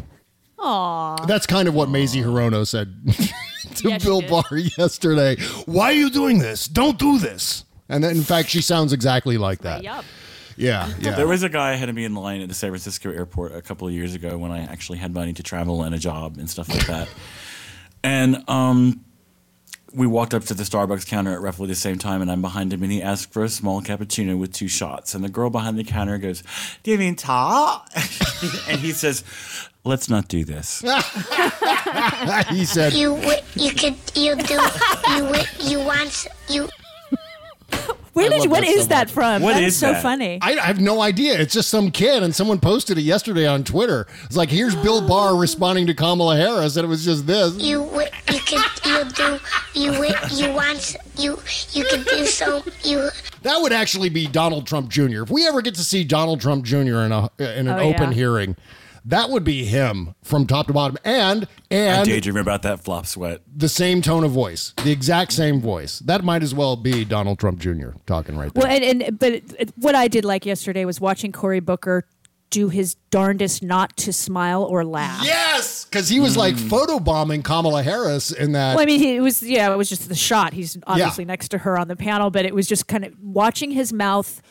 Aw. 0.58 1.26
That's 1.26 1.46
kind 1.46 1.68
of 1.68 1.76
what 1.76 1.88
Mazie 1.90 2.22
Hirono 2.22 2.68
said 2.68 2.94
to 3.76 3.90
Yeah, 3.90 3.98
Bill 4.00 4.22
did. 4.22 4.30
Barr 4.30 4.58
yesterday. 4.78 5.38
Why 5.66 5.86
are 5.86 5.94
you 5.94 6.10
doing 6.10 6.40
this? 6.40 6.68
Don't 6.68 6.98
do 6.98 7.20
this. 7.20 7.64
And 7.90 8.04
then, 8.04 8.16
in 8.16 8.24
fact, 8.24 8.50
she 8.50 8.62
sounds 8.62 8.92
exactly 8.92 9.38
like 9.38 9.60
that. 9.60 9.84
Yup. 9.84 10.04
Yeah, 10.58 10.92
yeah. 11.00 11.16
There 11.16 11.28
was 11.28 11.44
a 11.44 11.48
guy 11.50 11.72
ahead 11.72 11.88
of 11.88 11.96
me 11.96 12.04
in 12.04 12.14
the 12.14 12.20
line 12.20 12.42
at 12.42 12.50
the 12.50 12.54
San 12.54 12.72
Francisco 12.72 13.10
airport 13.12 13.56
a 13.56 13.62
couple 13.62 13.88
of 13.88 13.94
years 13.94 14.14
ago 14.14 14.38
when 14.38 14.52
I 14.52 14.64
actually 14.64 14.98
had 14.98 15.14
money 15.14 15.32
to 15.34 15.42
travel 15.44 15.84
and 15.84 15.96
a 15.96 15.98
job 15.98 16.38
and 16.38 16.50
stuff 16.50 16.68
like 16.68 16.86
that. 16.88 17.08
And 18.04 18.44
um, 18.48 19.04
we 19.94 20.08
walked 20.08 20.34
up 20.34 20.44
to 20.46 20.54
the 20.54 20.64
Starbucks 20.64 21.06
counter 21.08 21.34
at 21.34 21.42
roughly 21.42 21.68
the 21.68 21.76
same 21.76 21.98
time, 21.98 22.22
and 22.22 22.32
I'm 22.32 22.42
behind 22.42 22.72
him, 22.74 22.84
and 22.84 22.92
he 22.92 23.02
asked 23.02 23.34
for 23.34 23.44
a 23.44 23.50
small 23.50 23.82
cappuccino 23.82 24.38
with 24.38 24.54
two 24.54 24.68
shots. 24.68 25.14
And 25.14 25.24
the 25.24 25.30
girl 25.30 25.50
behind 25.50 25.78
the 25.78 25.84
counter 25.84 26.18
goes, 26.18 26.44
"Do 26.84 26.92
you 26.92 26.98
mean 26.98 27.16
ta?" 27.16 27.86
and 28.70 28.80
he 28.80 28.92
says, 28.92 29.24
"Let's 29.84 30.10
not 30.10 30.28
do 30.28 30.46
this." 30.46 30.82
he 32.50 32.66
said, 32.66 32.94
You 32.94 33.16
you 33.56 33.72
could 33.72 33.96
you 34.16 34.36
do 34.36 34.60
you 35.10 35.36
you 35.60 35.80
want 35.80 36.28
you 36.48 36.70
Where 38.20 38.30
did 38.30 38.36
love 38.38 38.44
you, 38.46 38.50
what 38.52 38.62
that 38.62 38.70
is 38.70 38.82
so 38.84 38.88
that 38.90 39.08
much. 39.08 39.14
from? 39.14 39.42
What 39.42 39.54
that 39.54 39.64
is 39.64 39.74
is 39.74 39.80
so 39.80 39.92
that? 39.94 40.02
funny. 40.04 40.40
I, 40.42 40.52
I 40.52 40.66
have 40.66 40.80
no 40.80 41.02
idea. 41.02 41.40
It's 41.40 41.54
just 41.54 41.70
some 41.70 41.92
kid, 41.92 42.24
and 42.24 42.36
someone 42.36 42.60
posted 42.60 42.98
it 42.98 43.02
yesterday 43.02 43.46
on 43.48 43.64
Twitter. 43.64 44.08
It's 44.26 44.36
like, 44.36 44.50
here's 44.50 44.76
Bill 44.76 45.08
Barr 45.08 45.36
responding 45.40 45.88
to 45.88 45.94
Kamala 45.94 46.36
Harris, 46.38 46.76
and 46.76 46.86
it 46.86 46.88
was 46.88 47.04
just 47.06 47.26
this. 47.28 47.56
you 47.56 47.84
you 48.32 48.40
could 48.42 48.62
you 48.86 49.04
do 49.12 49.40
you 49.74 49.92
you 50.32 50.54
want 50.54 50.96
you 51.18 51.38
you 51.72 51.84
could 51.86 52.06
do 52.06 52.26
so 52.26 52.64
you 52.84 53.10
That 53.44 53.62
would 53.62 53.72
actually 53.74 54.10
be 54.10 54.28
Donald 54.28 54.68
Trump 54.68 54.90
Jr. 54.90 55.24
If 55.24 55.30
we 55.30 55.48
ever 55.48 55.62
get 55.62 55.76
to 55.76 55.84
see 55.84 56.04
Donald 56.04 56.42
Trump 56.42 56.66
Jr. 56.66 56.78
in 56.78 57.12
a 57.12 57.30
in 57.40 57.68
an 57.68 57.80
Oh, 57.80 57.80
open 57.80 58.10
yeah. 58.10 58.14
hearing, 58.14 58.56
that 59.10 59.30
would 59.30 59.44
be 59.44 59.66
him 59.66 60.16
from 60.24 60.46
top 60.48 60.68
to 60.68 60.74
bottom, 60.74 60.98
and 61.04 61.48
and 61.72 61.92
I 61.92 61.98
and 62.00 62.06
daydream 62.06 62.38
about 62.38 62.62
that 62.62 62.80
flop 62.80 63.06
sweat. 63.06 63.42
the 63.54 63.70
same 63.70 64.02
tone 64.02 64.24
of 64.24 64.32
voice, 64.32 64.74
the 64.84 64.92
exact 64.92 65.34
same 65.34 65.60
voice. 65.60 66.00
That 66.00 66.24
might 66.24 66.44
as 66.44 66.54
well 66.54 66.76
be 66.76 67.06
Donald 67.06 67.40
Trump 67.40 67.60
Jr. 67.60 67.90
talking 68.06 68.38
right 68.38 68.54
there. 68.54 68.64
Well, 68.64 68.72
and, 68.72 68.84
and 68.84 69.20
but 69.20 69.34
it, 69.34 69.56
it- 69.60 69.74
what 69.76 69.96
I 69.96 70.08
did 70.08 70.26
like 70.26 70.46
yesterday 70.46 70.86
was 70.86 71.02
watching 71.02 71.32
Cory 71.32 71.60
Booker 71.60 72.06
do 72.50 72.70
his 72.70 72.96
darndest 73.12 73.62
not 73.62 73.96
to 73.98 74.12
smile 74.12 74.64
or 74.64 74.84
laugh. 74.84 75.24
yes, 75.24 75.86
because 75.86 76.10
he 76.10 76.20
was 76.20 76.36
like 76.38 76.58
hmm. 76.58 76.68
photobombing 76.68 77.44
Kamala 77.44 77.84
Harris 77.84 78.32
in 78.32 78.54
that. 78.54 78.76
Well, 78.76 78.84
I 78.84 78.86
mean, 78.86 79.00
he, 79.00 79.16
it 79.16 79.22
was 79.22 79.42
yeah, 79.42 79.72
it 79.72 79.78
was 79.78 79.90
just 79.90 80.08
the 80.08 80.16
shot. 80.16 80.54
He's 80.54 80.78
obviously 80.86 81.26
next 81.26 81.50
to 81.50 81.60
her 81.60 81.78
on 81.78 81.88
the 81.88 81.96
panel, 81.96 82.30
but 82.30 82.46
it 82.46 82.54
was 82.54 82.68
just 82.68 82.88
kind 82.88 83.06
of 83.06 83.14
watching 83.22 83.72
his 83.72 83.92
mouth. 83.92 84.42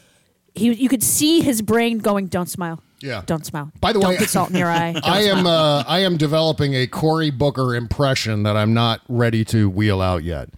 He, 0.59 0.73
you 0.75 0.89
could 0.89 1.03
see 1.03 1.41
his 1.41 1.63
brain 1.63 1.99
going, 1.99 2.27
"Don't 2.27 2.49
smile, 2.49 2.81
Yeah. 3.01 3.23
don't 3.27 3.47
smile." 3.47 3.71
By 3.81 3.93
the 3.93 4.01
don't 4.01 4.11
way, 4.11 4.17
put 4.19 4.29
salt 4.29 4.51
in 4.51 4.57
your 4.57 4.71
eye. 4.71 4.93
Don't 4.95 5.05
I 5.05 5.23
am 5.23 5.41
smile." 5.41 5.47
uh, 5.79 5.85
I 5.87 6.01
am 6.01 6.17
developing 6.17 6.75
a 6.75 6.87
Cory 6.87 7.31
Booker 7.31 7.75
impression 7.75 8.43
that 8.43 8.57
I'm 8.57 8.75
not 8.75 9.01
ready 9.09 9.45
to 9.47 9.69
wheel 9.71 10.01
out 10.01 10.25
yet. 10.25 10.49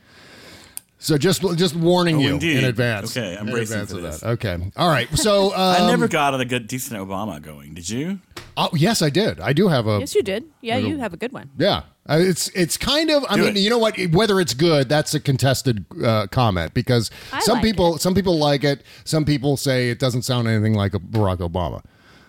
So 1.02 1.16
just 1.16 1.40
just 1.56 1.74
warning 1.74 2.16
Oh, 2.16 2.20
you 2.20 2.32
indeed. 2.34 2.58
in 2.58 2.64
advance. 2.66 3.16
Okay, 3.16 3.34
I'm 3.34 3.48
in 3.48 3.54
bracing 3.54 3.80
advance 3.80 3.90
for 3.90 3.96
of 3.96 4.02
this. 4.02 4.20
that. 4.20 4.28
Okay, 4.32 4.70
all 4.76 4.90
right. 4.90 5.08
So 5.18 5.46
um, 5.54 5.82
I 5.82 5.86
never 5.90 6.06
got 6.08 6.38
a 6.38 6.44
good, 6.44 6.66
decent 6.66 7.00
Obama 7.00 7.40
going. 7.40 7.72
Did 7.72 7.88
you? 7.88 8.20
Oh 8.56 8.68
yes, 8.74 9.00
I 9.00 9.08
did. 9.08 9.40
I 9.40 9.54
do 9.54 9.68
have 9.68 9.86
a 9.86 9.98
yes, 10.00 10.14
you 10.14 10.22
did. 10.22 10.44
Yeah, 10.60 10.74
Little- 10.76 10.90
you 10.90 10.98
have 10.98 11.14
a 11.14 11.16
good 11.16 11.32
one. 11.32 11.48
Yeah, 11.56 11.84
Uh, 12.06 12.18
it's 12.20 12.48
it's 12.48 12.76
kind 12.76 13.10
of. 13.10 13.24
I 13.30 13.36
Do 13.36 13.44
mean, 13.44 13.56
it. 13.56 13.60
you 13.60 13.70
know 13.70 13.78
what? 13.78 13.98
Whether 14.12 14.40
it's 14.40 14.52
good, 14.52 14.90
that's 14.90 15.14
a 15.14 15.20
contested 15.20 15.86
uh, 16.04 16.26
comment 16.26 16.74
because 16.74 17.10
I 17.32 17.40
some 17.40 17.54
like 17.56 17.64
people 17.64 17.96
some 17.96 18.14
people 18.14 18.38
like 18.38 18.62
it. 18.62 18.82
Some 19.04 19.24
people 19.24 19.56
say 19.56 19.88
it 19.88 19.98
doesn't 19.98 20.22
sound 20.22 20.48
anything 20.48 20.74
like 20.74 20.92
a 20.92 20.98
Barack 21.00 21.38
Obama. 21.38 21.82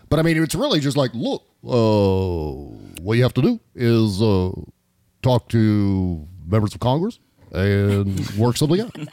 But 0.10 0.20
I 0.20 0.22
mean, 0.24 0.42
it's 0.42 0.56
really 0.56 0.80
just 0.80 0.96
like, 0.96 1.12
look, 1.14 1.44
uh, 1.66 2.52
what 3.02 3.18
you 3.18 3.24
have 3.24 3.34
to 3.34 3.42
do 3.42 3.60
is 3.76 4.22
uh, 4.22 4.52
talk 5.22 5.50
to 5.50 6.26
members 6.48 6.74
of 6.74 6.80
Congress 6.80 7.20
and 7.52 8.30
work 8.38 8.58
something 8.58 8.82
out. 8.82 8.96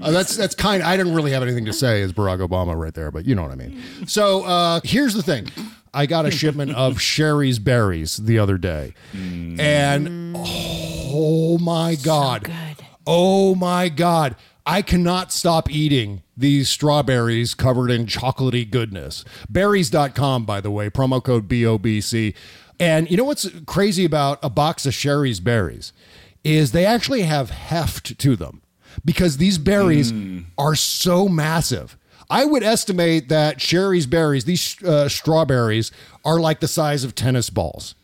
Uh, 0.00 0.12
that's 0.12 0.36
that's 0.36 0.54
kind. 0.54 0.80
I 0.82 0.96
didn't 0.96 1.12
really 1.14 1.32
have 1.32 1.42
anything 1.42 1.64
to 1.64 1.72
say 1.72 2.02
as 2.02 2.12
Barack 2.12 2.46
Obama 2.46 2.76
right 2.78 2.94
there, 2.94 3.10
but 3.10 3.26
you 3.26 3.34
know 3.34 3.42
what 3.42 3.50
I 3.50 3.56
mean. 3.56 3.82
So 4.06 4.44
uh, 4.44 4.80
here's 4.84 5.12
the 5.12 5.24
thing: 5.24 5.48
I 5.92 6.06
got 6.06 6.24
a 6.24 6.30
shipment 6.30 6.72
of 6.76 6.98
Shari's 7.00 7.58
berries 7.58 8.16
the 8.16 8.38
other 8.38 8.58
day, 8.58 8.94
and 9.12 10.36
oh 10.36 11.58
my 11.58 11.96
god, 11.96 12.50
oh 13.08 13.56
my 13.56 13.88
god, 13.88 14.36
I 14.64 14.82
cannot 14.82 15.32
stop 15.32 15.68
eating 15.68 16.22
these 16.36 16.68
strawberries 16.68 17.54
covered 17.54 17.90
in 17.90 18.06
chocolatey 18.06 18.70
goodness. 18.70 19.24
Berries.com, 19.48 20.44
by 20.44 20.60
the 20.60 20.70
way, 20.70 20.90
promo 20.90 21.22
code 21.22 21.48
BOBC. 21.48 22.34
And 22.78 23.10
you 23.10 23.16
know 23.16 23.24
what's 23.24 23.48
crazy 23.66 24.04
about 24.04 24.38
a 24.42 24.50
box 24.50 24.86
of 24.86 24.94
Shari's 24.94 25.40
berries 25.40 25.92
is 26.44 26.72
they 26.72 26.86
actually 26.86 27.22
have 27.22 27.50
heft 27.50 28.18
to 28.18 28.36
them 28.36 28.62
because 29.04 29.36
these 29.36 29.58
berries 29.58 30.12
are 30.56 30.74
so 30.74 31.28
massive. 31.28 31.96
I 32.30 32.44
would 32.44 32.62
estimate 32.62 33.28
that 33.30 33.60
Shari's 33.60 34.06
berries, 34.06 34.44
these 34.44 34.82
uh, 34.82 35.08
strawberries, 35.08 35.90
are 36.24 36.38
like 36.38 36.60
the 36.60 36.68
size 36.68 37.04
of 37.04 37.14
tennis 37.14 37.48
balls. 37.48 37.94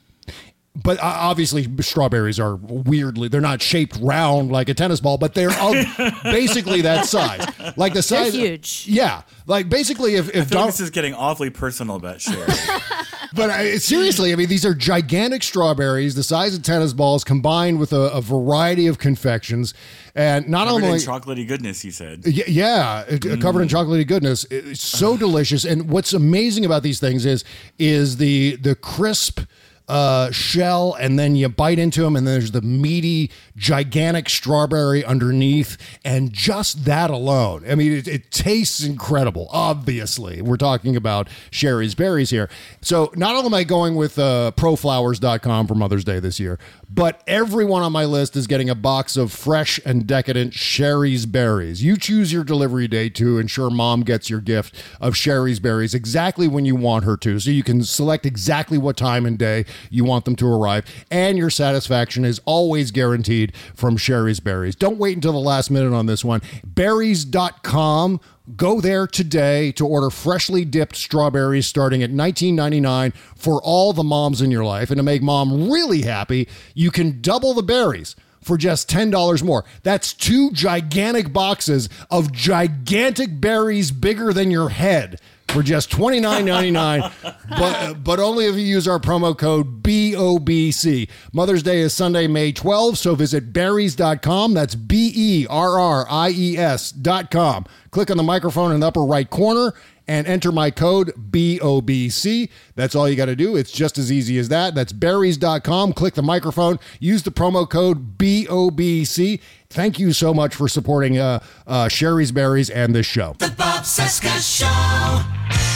But 0.77 0.99
uh, 0.99 1.03
obviously, 1.05 1.69
strawberries 1.81 2.41
are 2.41 2.57
weirdly, 2.57 3.29
they're 3.29 3.41
not 3.41 3.63
shaped 3.63 3.97
round 4.01 4.51
like 4.51 4.69
a 4.69 4.75
tennis 4.75 4.99
ball, 4.99 5.19
but 5.19 5.35
they're 5.35 5.53
of 5.53 5.75
basically 6.25 6.81
that 6.83 7.07
size. 7.07 7.47
Like 7.77 7.95
the 7.95 8.03
size. 8.03 8.33
They're 8.33 8.43
size. 8.43 8.51
huge. 8.51 8.87
Yeah. 8.89 9.23
Like 9.47 9.69
basically, 9.69 10.17
if, 10.17 10.27
I 10.27 10.29
if 10.29 10.33
feel 10.33 10.41
like 10.41 10.49
Don- 10.49 10.67
this 10.67 10.81
is 10.81 10.91
getting 10.91 11.15
awfully 11.15 11.51
personal 11.51 11.97
about 11.97 12.21
Shari. 12.21 12.47
but 13.35 13.51
I, 13.51 13.77
seriously, 13.77 14.33
I 14.33 14.37
mean, 14.37 14.49
these 14.49 14.65
are 14.65 14.75
gigantic 14.75 15.43
strawberries, 15.43 16.15
the 16.15 16.23
size 16.23 16.55
of 16.55 16.63
tennis 16.63 16.93
balls, 16.93 17.25
combined 17.25 17.79
with 17.79 17.93
a, 17.93 18.13
a 18.13 18.21
variety 18.21 18.87
of 18.87 18.99
confections, 18.99 19.75
and 20.15 20.49
not 20.49 20.69
Covered 20.69 20.79
in 20.79 20.85
only 20.85 20.99
chocolatey 20.99 21.47
goodness, 21.47 21.81
He 21.81 21.91
said. 21.91 22.27
Yeah, 22.27 23.05
uh, 23.11 23.37
covered 23.41 23.63
in 23.63 23.69
chocolatey 23.69 24.07
goodness. 24.07 24.45
It's 24.51 24.83
so 24.83 25.17
delicious. 25.27 25.65
And 25.65 25.91
what's 25.91 26.13
amazing 26.13 26.65
about 26.65 26.83
these 26.83 27.01
things 27.01 27.27
is 27.27 27.45
is 27.79 28.17
the 28.19 28.57
the 28.57 28.75
crisp 28.75 29.41
uh, 29.89 30.31
shell, 30.31 30.95
and 30.99 31.19
then 31.19 31.37
you 31.37 31.49
bite 31.49 31.79
into 31.79 32.03
them, 32.03 32.17
and 32.17 32.27
there's 32.27 32.53
the 32.53 32.63
meaty, 32.63 33.31
gigantic 33.57 34.29
strawberry 34.29 35.05
underneath, 35.05 35.77
and 36.05 36.33
just 36.33 36.85
that 36.85 37.11
alone. 37.11 37.65
I 37.69 37.75
mean, 37.75 37.93
it, 37.93 38.09
it 38.09 38.31
tastes 38.31 38.83
incredible. 38.83 39.49
Obviously, 39.51 40.43
we're 40.43 40.57
talking 40.57 40.97
about 40.97 41.29
Shari's 41.51 41.95
berries 41.95 42.31
here. 42.31 42.49
So 42.81 43.13
not 43.15 43.35
only 43.37 43.47
am 43.47 43.55
I 43.55 43.65
going 43.65 43.95
with 43.95 44.19
uh, 44.19 44.53
proflowers.com 44.57 45.67
for 45.67 45.75
Mother's 45.75 46.05
Day 46.05 46.19
this 46.21 46.41
year, 46.41 46.59
but 46.91 47.23
everyone 47.27 47.83
on 47.83 47.93
my 47.93 48.05
list 48.05 48.37
is 48.37 48.47
getting 48.47 48.71
a 48.71 48.75
box 48.75 49.17
of 49.17 49.33
fresh 49.33 49.81
and 49.85 50.07
decadent 50.07 50.55
Shari's 50.55 51.27
berries. 51.27 51.83
You 51.83 51.97
choose 51.97 52.33
your 52.33 52.45
delivery 52.45 52.89
date 52.89 53.15
to 53.17 53.39
ensure 53.39 53.71
mom 53.71 54.03
gets 54.03 54.31
your 54.31 54.41
gift 54.41 54.75
of 55.01 55.15
Shari's 55.15 55.61
berries 55.61 55.95
exactly 55.95 56.47
when 56.47 56.65
you 56.65 56.77
want 56.77 57.05
her 57.05 57.17
to. 57.19 57.41
So 57.41 57.51
you 57.51 57.63
can 57.63 57.83
select 57.83 58.27
exactly 58.27 58.79
what 58.79 58.97
time 58.97 59.27
and 59.27 59.39
day 59.39 59.65
you 59.91 60.05
want 60.05 60.25
them 60.25 60.37
to 60.37 60.47
arrive, 60.47 60.85
and 61.11 61.37
your 61.37 61.51
satisfaction 61.51 62.25
is 62.25 62.41
always 62.45 62.91
guaranteed 62.91 63.44
from 63.75 63.97
Shari's 63.97 64.41
Berries. 64.41 64.77
Don't 64.77 64.99
wait 64.99 65.17
until 65.17 65.33
the 65.33 65.39
last 65.39 65.71
minute 65.71 65.93
on 65.93 66.07
this 66.07 66.25
one. 66.25 66.41
Berries.com. 66.65 68.21
Go 68.57 68.81
there 68.81 69.07
today 69.07 69.73
to 69.73 69.87
order 69.87 70.11
freshly 70.11 70.65
dipped 70.67 70.97
strawberries 70.97 71.67
starting 71.67 72.03
at 72.03 72.11
$19.99 72.11 73.15
for 73.37 73.61
all 73.63 73.93
the 73.93 74.05
moms 74.05 74.43
in 74.43 74.51
your 74.51 74.65
life. 74.65 74.91
And 74.91 74.99
to 74.99 75.03
make 75.03 75.23
mom 75.23 75.71
really 75.71 76.03
happy, 76.03 76.47
you 76.75 76.91
can 76.91 77.23
double 77.23 77.55
the 77.55 77.63
berries 77.63 78.17
for 78.43 78.59
just 78.59 78.91
$10 78.91 79.43
more. 79.43 79.65
That's 79.83 80.13
two 80.13 80.51
gigantic 80.51 81.33
boxes 81.33 81.89
of 82.11 82.33
gigantic 82.33 83.41
berries 83.41 83.91
bigger 83.91 84.33
than 84.35 84.51
your 84.51 84.69
head 84.69 85.21
for 85.49 85.63
just 85.63 85.91
$29.99, 85.91 87.13
but, 87.51 88.03
but 88.03 88.19
only 88.19 88.47
if 88.47 88.55
you 88.57 88.63
use 88.63 88.89
our 88.89 88.99
promo 88.99 89.37
code 89.37 89.83
BOBC. 89.83 91.09
Mother's 91.33 91.63
Day 91.63 91.81
is 91.81 91.95
Sunday, 91.95 92.27
May 92.27 92.53
12th, 92.53 92.97
so 92.97 93.15
visit 93.15 93.53
berries.com. 93.53 94.55
That's 94.55 94.75
B 94.75 95.13
E 95.15 95.47
R 95.49 95.79
R 95.79 96.07
I 96.11 96.31
E 96.31 96.59
S.com. 96.59 97.67
Click 97.91 98.11
on 98.11 98.17
the 98.17 98.23
microphone 98.23 98.73
in 98.73 98.81
the 98.81 98.89
upper 98.89 99.03
right 99.03 99.31
corner 99.31 99.75
and 100.07 100.27
enter 100.27 100.53
my 100.53 100.71
code 100.71 101.13
BOBC. 101.17 102.51
That's 102.75 102.95
all 102.95 103.09
you 103.09 103.17
got 103.17 103.27
to 103.27 103.37
do. 103.37 103.57
It's 103.57 103.73
just 103.73 103.99
as 103.99 104.13
easy 104.13 104.39
as 104.39 104.49
that. 104.49 104.75
That's 104.75 104.93
berries.com. 104.93 105.93
Click 105.93 106.15
the 106.15 106.23
microphone, 106.23 106.79
use 107.01 107.23
the 107.23 107.31
promo 107.31 107.69
code 107.69 108.19
BOBC. 108.19 109.41
Thank 109.71 109.99
you 109.99 110.13
so 110.13 110.33
much 110.33 110.55
for 110.55 110.69
supporting 110.69 111.19
uh, 111.19 111.41
uh, 111.67 111.89
Shari's 111.89 112.33
Berries 112.33 112.71
and 112.71 112.95
this 112.95 113.07
show. 113.07 113.35
The 113.39 113.51
Bob 113.57 113.83
Cesca 113.83 114.41
Show. 114.41 115.74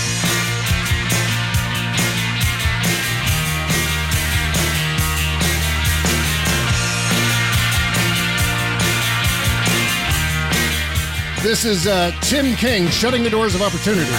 This 11.42 11.64
is 11.64 11.86
uh, 11.86 12.10
Tim 12.20 12.56
King 12.56 12.88
shutting 12.88 13.22
the 13.22 13.30
doors 13.30 13.54
of 13.54 13.62
opportunity. 13.62 14.10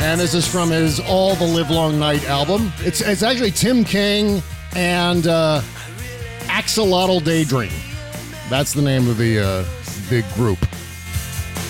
And 0.00 0.20
this 0.20 0.32
is 0.32 0.46
from 0.46 0.70
his 0.70 1.00
All 1.00 1.34
the 1.34 1.44
Live 1.44 1.70
Long 1.70 1.98
Night 1.98 2.24
album. 2.28 2.72
It's, 2.78 3.00
it's 3.00 3.22
actually 3.22 3.50
Tim 3.50 3.84
King 3.84 4.40
and 4.76 5.26
uh, 5.26 5.60
Axolotl 6.42 7.22
Daydream. 7.24 7.72
That's 8.48 8.72
the 8.72 8.80
name 8.80 9.08
of 9.08 9.18
the 9.18 9.40
uh, 9.40 9.64
big 10.08 10.24
group. 10.34 10.58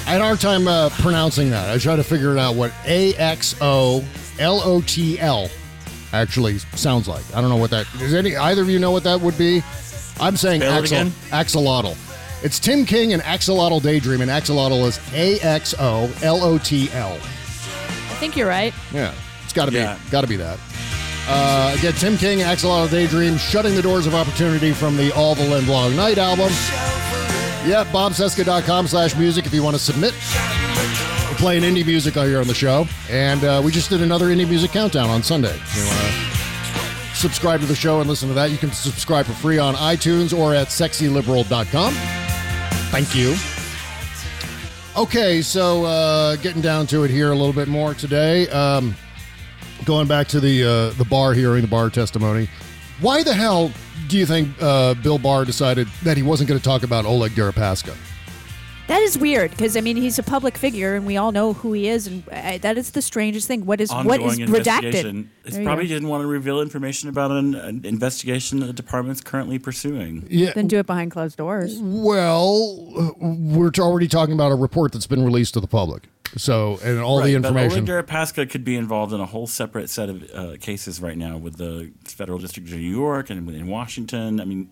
I 0.07 0.11
had 0.11 0.21
a 0.21 0.25
hard 0.25 0.41
time 0.41 0.69
uh, 0.69 0.91
pronouncing 0.91 1.49
that. 1.51 1.71
I 1.71 1.79
tried 1.79 1.97
to 1.97 2.05
figure 2.05 2.33
it 2.33 2.39
out 2.39 2.55
what 2.55 2.73
A 2.85 3.15
X 3.15 3.57
O 3.63 4.05
L 4.39 4.61
O 4.63 4.83
T 4.83 5.19
L 5.19 5.49
actually 6.13 6.59
sounds 6.59 7.09
like. 7.09 7.25
I 7.35 7.41
don't 7.41 7.49
know 7.51 7.57
what 7.57 7.71
that 7.71 7.87
does. 7.99 8.13
Any 8.13 8.37
either 8.37 8.61
of 8.63 8.69
you 8.69 8.79
know 8.79 8.91
what 8.91 9.05
that 9.05 9.21
would 9.21 9.39
be? 9.39 9.63
I'm 10.21 10.37
saying 10.37 10.61
Spell 10.61 10.83
axol- 10.83 11.11
axolotl. 11.31 11.97
It's 12.45 12.59
Tim 12.59 12.85
King 12.85 13.15
and 13.15 13.23
Axolotl 13.23 13.81
Daydream, 13.83 14.21
and 14.21 14.31
axolotl 14.31 14.87
is 14.87 15.01
A 15.15 15.41
X 15.41 15.75
O 15.79 16.13
L 16.23 16.43
O 16.45 16.59
T 16.59 16.91
L. 16.93 17.15
I 17.15 18.17
think 18.21 18.37
you're 18.37 18.47
right. 18.47 18.75
Yeah, 18.93 19.15
it's 19.45 19.55
got 19.55 19.67
to 19.71 19.73
Yeah. 19.73 19.95
be, 19.95 20.11
got 20.11 20.21
to 20.21 20.27
be 20.27 20.37
that. 20.37 20.59
Uh, 21.27 21.75
again, 21.79 21.95
Tim 21.95 22.19
King, 22.19 22.41
Axolotl 22.41 22.91
Daydream, 22.91 23.39
shutting 23.39 23.75
the 23.75 23.81
doors 23.81 24.07
of 24.07 24.15
opportunity 24.15 24.73
from 24.73 24.95
the 24.99 25.11
All 25.13 25.35
the 25.35 25.49
Live 25.49 25.67
Long 25.71 25.97
Night 25.97 26.19
album. 26.19 26.51
Yeah, 27.67 27.85
bobcesca.com 27.91 28.89
slash 28.89 29.17
music 29.17 29.47
if 29.47 29.55
you 29.55 29.63
want 29.63 29.75
to 29.75 29.83
submit. 29.83 30.13
We're 31.31 31.37
playing 31.39 31.63
indie 31.63 31.87
music 31.87 32.13
here 32.13 32.41
on 32.41 32.47
the 32.47 32.53
show, 32.55 32.87
and 33.09 33.43
uh, 33.43 33.63
we 33.65 33.73
just 33.73 33.89
did 33.89 34.03
another 34.03 34.27
indie 34.27 34.47
music 34.47 34.71
countdown 34.73 35.09
on 35.09 35.23
Sunday. 35.23 35.55
If 35.57 35.77
you 35.79 35.85
want 35.87 35.99
to 37.13 37.17
subscribe 37.17 37.61
to 37.61 37.67
the 37.67 37.75
show 37.75 38.01
and 38.01 38.09
listen 38.11 38.29
to 38.29 38.35
that, 38.35 38.51
you 38.51 38.59
can 38.59 38.71
subscribe 38.71 39.25
for 39.25 39.33
free 39.33 39.59
on 39.59 39.75
iTunes 39.77 40.39
or 40.39 40.55
at 40.55 40.67
sexyliberal.com. 40.69 41.95
Thank 42.91 43.15
you. 43.15 43.35
Okay, 44.97 45.43
so 45.43 45.85
uh, 45.85 46.37
getting 46.37 46.63
down 46.63 46.87
to 46.89 47.03
it 47.03 47.11
here 47.11 47.33
a 47.33 47.35
little 47.35 47.53
bit 47.53 47.67
more 47.67 47.95
today. 47.95 48.49
Um, 48.49 48.95
going 49.85 50.07
back 50.07 50.29
to 50.29 50.41
the 50.41 50.65
uh, 50.65 50.91
the 50.91 51.05
Barr 51.05 51.35
hearing, 51.35 51.63
the 51.63 51.69
Barr 51.69 51.91
testimony. 51.91 52.49
Why 53.01 53.23
the 53.25 53.35
hell 53.35 53.73
do 54.07 54.17
you 54.17 54.27
think 54.27 54.49
uh, 54.61 54.95
Bill 54.95 55.19
Barr 55.19 55.45
decided 55.45 55.89
that 56.05 56.17
he 56.17 56.23
wasn't 56.23 56.49
going 56.49 56.61
to 56.61 56.65
talk 56.65 56.85
about 56.85 57.07
Oleg 57.07 57.33
Deripaska? 57.33 57.97
That 58.87 59.01
is 59.01 59.17
weird 59.17 59.51
because 59.51 59.77
I 59.77 59.81
mean 59.81 59.97
he's 59.97 60.19
a 60.19 60.23
public 60.23 60.59
figure 60.59 60.95
and 60.95 61.07
we 61.07 61.17
all 61.17 61.33
know 61.33 61.55
who 61.55 61.73
he 61.73 61.89
is 61.89 62.07
and 62.07 62.29
uh, 62.29 62.59
that 62.59 62.77
is 62.77 62.91
the 62.91 63.01
strangest 63.01 63.49
thing. 63.49 63.65
What 63.65 63.81
is 63.81 63.91
what 63.91 64.21
Ongoing 64.21 64.41
is 64.43 64.51
redacted? 64.51 64.85
investigation. 64.85 65.31
It's 65.45 65.57
probably 65.59 65.85
go. 65.85 65.95
didn't 65.95 66.09
want 66.09 66.23
to 66.23 66.27
reveal 66.27 66.61
information 66.61 67.09
about 67.09 67.31
an, 67.31 67.55
an 67.55 67.85
investigation 67.85 68.61
that 68.61 68.67
the 68.67 68.73
department's 68.75 69.23
currently 69.23 69.59
pursuing. 69.59 70.27
Yeah. 70.29 70.53
Then 70.55 70.67
do 70.67 70.79
it 70.79 70.87
behind 70.87 71.13
closed 71.13 71.39
doors. 71.39 71.79
Well, 71.81 72.93
uh, 72.99 73.11
we're 73.21 73.73
already 73.79 74.09
talking 74.09 74.35
about 74.35 74.53
a 74.53 74.57
report 74.57 74.93
that's 74.93 75.07
been 75.07 75.25
released 75.25 75.55
to 75.55 75.61
the 75.61 75.67
public. 75.67 76.09
So, 76.37 76.79
and 76.83 76.99
all 77.01 77.19
the 77.19 77.35
Right, 77.35 77.43
but 77.43 77.49
information. 77.49 77.89
Oleg 77.89 78.07
Deripaska 78.07 78.51
could 78.51 78.65
be 78.65 78.77
involved 78.77 79.13
in 79.13 79.21
a 79.21 79.27
whole 79.27 79.47
separate 79.47 79.89
set 79.89 80.09
of 80.09 80.31
uh, 80.35 80.57
cases 80.61 81.01
right 81.01 81.17
now 81.17 81.37
with 81.37 81.57
the 81.57 81.93
federal 82.05 82.39
district 82.39 82.69
of 82.69 82.75
New 82.75 82.81
York 82.81 83.31
and 83.31 83.49
in 83.49 83.67
Washington. 83.69 84.41
I 84.41 84.45
mean, 84.45 84.71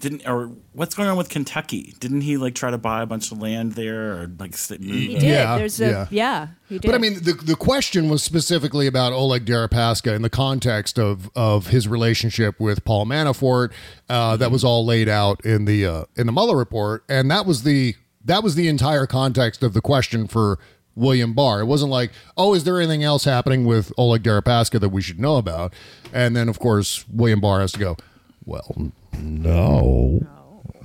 didn't 0.00 0.26
or 0.26 0.50
what's 0.72 0.94
going 0.94 1.08
on 1.08 1.16
with 1.16 1.28
Kentucky? 1.28 1.94
Didn't 2.00 2.22
he 2.22 2.36
like 2.36 2.54
try 2.54 2.70
to 2.70 2.78
buy 2.78 3.02
a 3.02 3.06
bunch 3.06 3.30
of 3.30 3.40
land 3.40 3.72
there 3.72 4.12
or 4.12 4.30
like 4.38 4.56
sit. 4.56 4.80
He 4.80 5.08
the- 5.08 5.14
did. 5.14 5.22
Yeah, 5.22 5.58
There's 5.58 5.80
a 5.80 5.86
yeah. 5.88 6.06
yeah. 6.10 6.48
he 6.68 6.78
did. 6.78 6.88
But 6.88 6.94
I 6.94 6.98
mean, 6.98 7.14
the 7.22 7.32
the 7.32 7.56
question 7.56 8.08
was 8.08 8.22
specifically 8.22 8.86
about 8.86 9.12
Oleg 9.12 9.44
Deripaska 9.44 10.14
in 10.14 10.22
the 10.22 10.30
context 10.30 10.98
of 10.98 11.30
of 11.36 11.68
his 11.68 11.86
relationship 11.86 12.58
with 12.58 12.84
Paul 12.84 13.06
Manafort. 13.06 13.72
Uh, 14.08 14.36
that 14.36 14.50
was 14.50 14.64
all 14.64 14.84
laid 14.84 15.08
out 15.08 15.44
in 15.44 15.64
the 15.64 15.86
uh, 15.86 16.04
in 16.16 16.26
the 16.26 16.32
Mueller 16.32 16.56
report, 16.56 17.04
and 17.08 17.30
that 17.30 17.46
was 17.46 17.62
the 17.62 17.94
that 18.24 18.42
was 18.42 18.54
the 18.54 18.68
entire 18.68 19.06
context 19.06 19.62
of 19.62 19.74
the 19.74 19.80
question 19.80 20.26
for 20.26 20.58
William 20.96 21.32
Barr. 21.32 21.60
It 21.60 21.66
wasn't 21.66 21.90
like, 21.90 22.12
oh, 22.36 22.54
is 22.54 22.64
there 22.64 22.78
anything 22.78 23.02
else 23.02 23.24
happening 23.24 23.64
with 23.64 23.92
Oleg 23.96 24.22
Deripaska 24.22 24.80
that 24.80 24.90
we 24.90 25.02
should 25.02 25.18
know 25.18 25.36
about? 25.36 25.72
And 26.12 26.36
then, 26.36 26.48
of 26.48 26.58
course, 26.58 27.04
William 27.08 27.40
Barr 27.40 27.60
has 27.60 27.72
to 27.72 27.78
go. 27.78 27.96
Well, 28.44 28.92
no. 29.18 30.20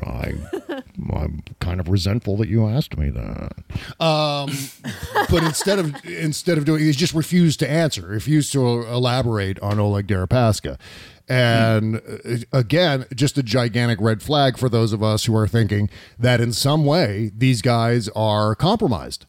I, 0.01 0.33
I'm 1.13 1.43
kind 1.59 1.79
of 1.79 1.89
resentful 1.89 2.37
that 2.37 2.47
you 2.47 2.67
asked 2.67 2.97
me 2.97 3.09
that. 3.09 3.51
Um, 3.99 4.49
but 5.29 5.43
instead 5.43 5.77
of 5.77 5.93
instead 6.05 6.57
of 6.57 6.65
doing, 6.65 6.81
he 6.81 6.91
just 6.93 7.13
refused 7.13 7.59
to 7.59 7.69
answer, 7.69 8.03
refused 8.03 8.53
to 8.53 8.83
elaborate 8.83 9.59
on 9.59 9.77
Oleg 9.77 10.07
Deripaska. 10.07 10.79
And 11.27 11.97
uh, 11.97 12.37
again, 12.53 13.05
just 13.13 13.37
a 13.37 13.43
gigantic 13.43 13.99
red 14.01 14.23
flag 14.23 14.57
for 14.57 14.69
those 14.69 14.93
of 14.93 15.03
us 15.03 15.25
who 15.25 15.35
are 15.35 15.47
thinking 15.47 15.89
that 16.17 16.41
in 16.41 16.53
some 16.53 16.85
way 16.85 17.31
these 17.35 17.61
guys 17.61 18.07
are 18.09 18.55
compromised. 18.55 19.25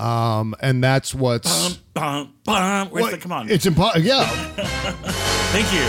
Um, 0.00 0.54
and 0.60 0.82
that's 0.82 1.14
what's 1.14 1.74
Bum, 1.94 2.32
bum. 2.44 2.88
Where's 2.88 3.10
the 3.10 3.18
come 3.18 3.32
on? 3.32 3.50
it's 3.50 3.66
impossible. 3.66 4.06
Yeah, 4.06 4.24
Thank 5.52 5.72
you. 5.74 5.86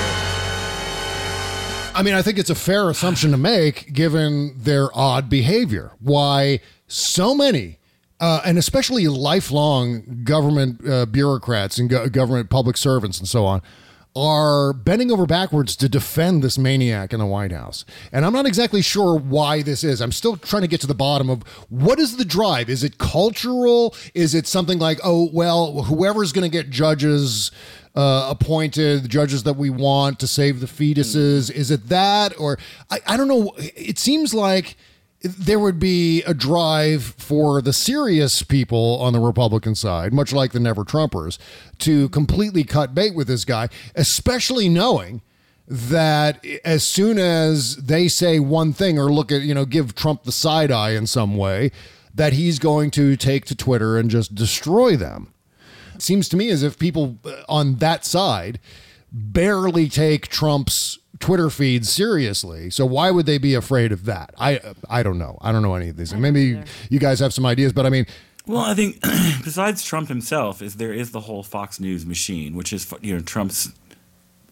I 1.94 2.04
mean, 2.04 2.14
I 2.14 2.22
think 2.22 2.38
it's 2.40 2.50
a 2.50 2.56
fair 2.56 2.90
assumption 2.90 3.32
to 3.32 3.38
make 3.38 3.92
given 3.94 4.54
their 4.58 4.90
odd 4.98 5.30
behavior. 5.30 5.92
Why 6.00 6.60
so 6.88 7.36
many, 7.36 7.80
uh, 8.20 8.42
and 8.46 8.58
especially 8.58 9.08
lifelong 9.08 10.22
government 10.24 10.88
uh, 10.88 11.06
bureaucrats 11.06 11.78
and 11.78 11.90
go- 11.90 12.08
government 12.08 12.50
public 12.50 12.78
servants 12.78 13.20
and 13.20 13.28
so 13.28 13.46
on, 13.46 13.62
are 14.16 14.74
bending 14.74 15.12
over 15.12 15.26
backwards 15.26 15.76
to 15.78 15.88
defend 15.88 16.44
this 16.44 16.58
maniac 16.58 17.14
in 17.14 17.20
the 17.20 17.26
White 17.26 17.52
House. 17.52 17.86
And 18.12 18.26
I'm 18.26 18.34
not 18.34 18.46
exactly 18.46 18.82
sure 18.82 19.18
why 19.18 19.62
this 19.62 19.84
is. 19.84 20.02
I'm 20.02 20.12
still 20.12 20.36
trying 20.36 20.64
to 20.64 20.68
get 20.68 20.82
to 20.82 20.88
the 20.88 20.94
bottom 20.94 21.30
of 21.30 21.44
what 21.70 22.00
is 22.00 22.18
the 22.18 22.26
drive? 22.26 22.70
Is 22.70 22.84
it 22.84 22.98
cultural? 22.98 23.96
Is 24.14 24.36
it 24.36 24.48
something 24.48 24.80
like, 24.80 25.00
oh, 25.04 25.30
well, 25.32 25.84
whoever's 25.84 26.32
going 26.34 26.50
to 26.50 26.56
get 26.56 26.70
judges 26.70 27.52
uh, 27.96 28.28
appointed, 28.30 29.10
judges 29.10 29.44
that 29.44 29.56
we 29.56 29.70
want 29.70 30.20
to 30.20 30.28
save 30.28 30.60
the 30.60 30.68
fetuses? 30.68 31.50
Is 31.50 31.72
it 31.72 31.88
that? 31.88 32.38
Or 32.40 32.58
I, 32.90 33.00
I 33.08 33.18
don't 33.18 33.28
know. 33.28 33.54
It 33.58 33.98
seems 33.98 34.34
like 34.34 34.76
there 35.24 35.60
would 35.60 35.80
be 35.80 36.24
a 36.24 36.34
drive 36.34 37.04
for 37.04 37.62
the 37.62 37.74
serious 37.74 38.42
people 38.42 38.98
on 39.00 39.14
the 39.14 39.20
Republican 39.20 39.76
side, 39.76 40.14
much 40.14 40.34
like 40.34 40.52
the 40.52 40.60
Never 40.60 40.84
Trumpers, 40.84 41.38
to 41.80 42.10
completely 42.10 42.64
cut 42.64 42.96
bait 42.96 43.14
with 43.14 43.28
this 43.28 43.46
guy, 43.46 43.70
especially 43.96 44.68
knowing 44.68 45.22
that 45.68 46.44
as 46.66 46.84
soon 46.84 47.18
as 47.18 47.78
they 47.78 48.08
say 48.08 48.40
one 48.40 48.74
thing 48.74 48.98
or 48.98 49.12
look 49.12 49.32
at, 49.32 49.42
you 49.42 49.54
know, 49.54 49.66
give 49.66 49.96
Trump 49.96 50.24
the 50.24 50.32
side 50.32 50.72
eye 50.72 50.92
in 50.92 51.08
some 51.08 51.38
way, 51.38 51.72
that 52.14 52.34
he's 52.34 52.60
going 52.60 52.92
to 52.92 53.16
take 53.16 53.46
to 53.46 53.56
Twitter 53.56 53.98
and 53.98 54.10
just 54.10 54.36
destroy 54.36 54.98
them. 54.98 55.34
It 55.96 56.02
seems 56.02 56.28
to 56.30 56.38
me 56.38 56.50
as 56.50 56.64
if 56.64 56.80
people 56.80 57.20
on 57.48 57.76
that 57.76 58.06
side 58.06 58.60
barely 59.12 59.88
take 59.88 60.28
Trump's 60.28 60.98
Twitter 61.22 61.50
feed 61.50 61.86
seriously. 61.86 62.70
So 62.70 62.86
why 62.86 63.12
would 63.12 63.26
they 63.26 63.38
be 63.38 63.54
afraid 63.54 63.92
of 63.92 64.06
that? 64.06 64.34
I 64.38 64.60
I 64.90 65.04
don't 65.04 65.18
know. 65.18 65.38
I 65.42 65.52
don't 65.52 65.62
know 65.62 65.76
any 65.76 65.90
of 65.90 65.98
these. 65.98 66.14
Maybe 66.14 66.62
you 66.90 67.00
guys 67.00 67.20
have 67.20 67.34
some 67.34 67.46
ideas, 67.46 67.72
but 67.74 67.86
I 67.86 67.90
mean, 67.90 68.06
Well, 68.46 68.62
I 68.62 68.74
think 68.74 69.00
besides 69.44 69.84
Trump 69.84 70.10
himself, 70.10 70.62
is 70.62 70.76
there 70.76 70.94
is 70.94 71.12
the 71.12 71.22
whole 71.22 71.44
Fox 71.44 71.80
News 71.80 72.06
machine, 72.06 72.56
which 72.56 72.74
is 72.74 72.92
you 73.02 73.16
know 73.16 73.22
Trump's 73.22 73.72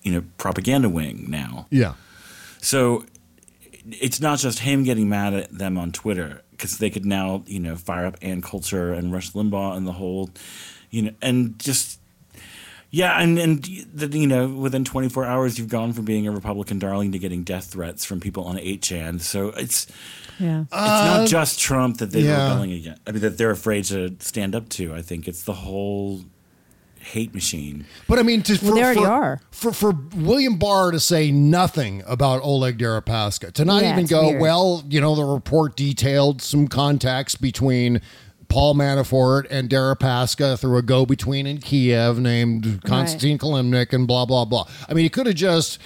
you 0.04 0.14
know 0.14 0.24
propaganda 0.38 0.90
wing 0.90 1.26
now. 1.30 1.68
Yeah. 1.70 1.94
So 2.62 3.06
it's 3.92 4.20
not 4.20 4.40
just 4.40 4.60
him 4.60 4.84
getting 4.84 5.10
mad 5.10 5.34
at 5.34 5.52
them 5.58 5.78
on 5.78 5.92
Twitter 5.92 6.42
because 6.52 6.78
they 6.78 6.90
could 6.90 7.06
now, 7.06 7.44
you 7.48 7.60
know, 7.60 7.76
fire 7.76 8.06
up 8.06 8.18
Ann 8.22 8.42
Coulter 8.42 8.94
and 8.94 9.14
Rush 9.14 9.32
Limbaugh 9.32 9.78
and 9.78 9.88
the 9.88 9.94
whole, 9.94 10.30
you 10.92 11.04
know, 11.04 11.12
and 11.22 11.58
just 11.58 11.99
yeah, 12.92 13.22
and 13.22 13.38
and 13.38 13.64
the, 13.94 14.08
you 14.18 14.28
know, 14.28 14.48
within 14.48 14.84
24 14.84 15.26
hours, 15.26 15.60
you've 15.60 15.68
gone 15.70 15.94
from 15.94 16.06
being 16.06 16.28
a 16.28 16.32
Republican 16.32 16.80
darling 16.80 17.12
to 17.12 17.20
getting 17.20 17.44
death 17.44 17.66
threats 17.66 18.06
from 18.06 18.20
people 18.20 18.44
on 18.46 18.58
8chan. 18.58 19.22
So 19.22 19.50
it's 19.50 19.86
Yeah. 20.40 20.62
it's 20.62 20.72
not 20.72 21.20
uh, 21.22 21.26
just 21.28 21.60
Trump 21.60 21.98
that 21.98 22.12
they're 22.12 22.22
yeah. 22.24 22.50
rebelling 22.50 22.72
against. 22.74 23.02
I 23.06 23.12
mean, 23.12 23.22
that 23.22 23.38
they're 23.38 23.52
afraid 23.52 23.84
to 23.86 24.16
stand 24.20 24.56
up 24.56 24.70
to. 24.70 24.94
I 24.96 25.02
think 25.02 25.28
it's 25.28 25.44
the 25.44 25.54
whole 25.54 26.22
hate 27.00 27.34
machine. 27.34 27.86
But 28.08 28.20
I 28.20 28.24
mean, 28.24 28.42
to, 28.44 28.54
Well, 28.54 28.72
for, 28.72 28.76
they 28.76 28.84
already 28.84 29.00
for, 29.02 29.08
are. 29.08 29.42
For, 29.52 29.72
for 29.72 29.92
William 30.16 30.58
Barr 30.58 30.92
to 30.92 31.00
say 31.00 31.32
nothing 31.32 32.04
about 32.06 32.42
Oleg 32.44 32.78
Deripaska, 32.78 33.52
to 33.54 33.66
not 33.66 33.84
Yeah, 33.84 33.94
even 33.94 34.06
go, 34.06 34.28
weird. 34.30 34.42
well, 34.42 34.84
you 34.90 35.00
know, 35.00 35.16
the 35.16 35.24
report 35.24 35.76
detailed 35.78 36.42
some 36.42 36.68
contacts 36.68 37.36
between 37.36 38.02
Paul 38.50 38.76
Manafort 38.76 39.46
and 39.50 39.70
Deripaska 39.70 40.60
through 40.60 40.78
a 40.78 40.82
go 40.82 41.06
between 41.06 41.48
in 41.48 41.60
Kiev 41.60 42.20
named 42.20 42.82
Konstantin 42.84 43.38
Kilimnik 43.38 43.94
and 43.94 44.08
blah, 44.08 44.26
blah, 44.26 44.44
blah. 44.46 44.68
I 44.90 44.94
mean, 44.94 45.04
he 45.04 45.10
could 45.10 45.28
have 45.28 45.36
just. 45.36 45.80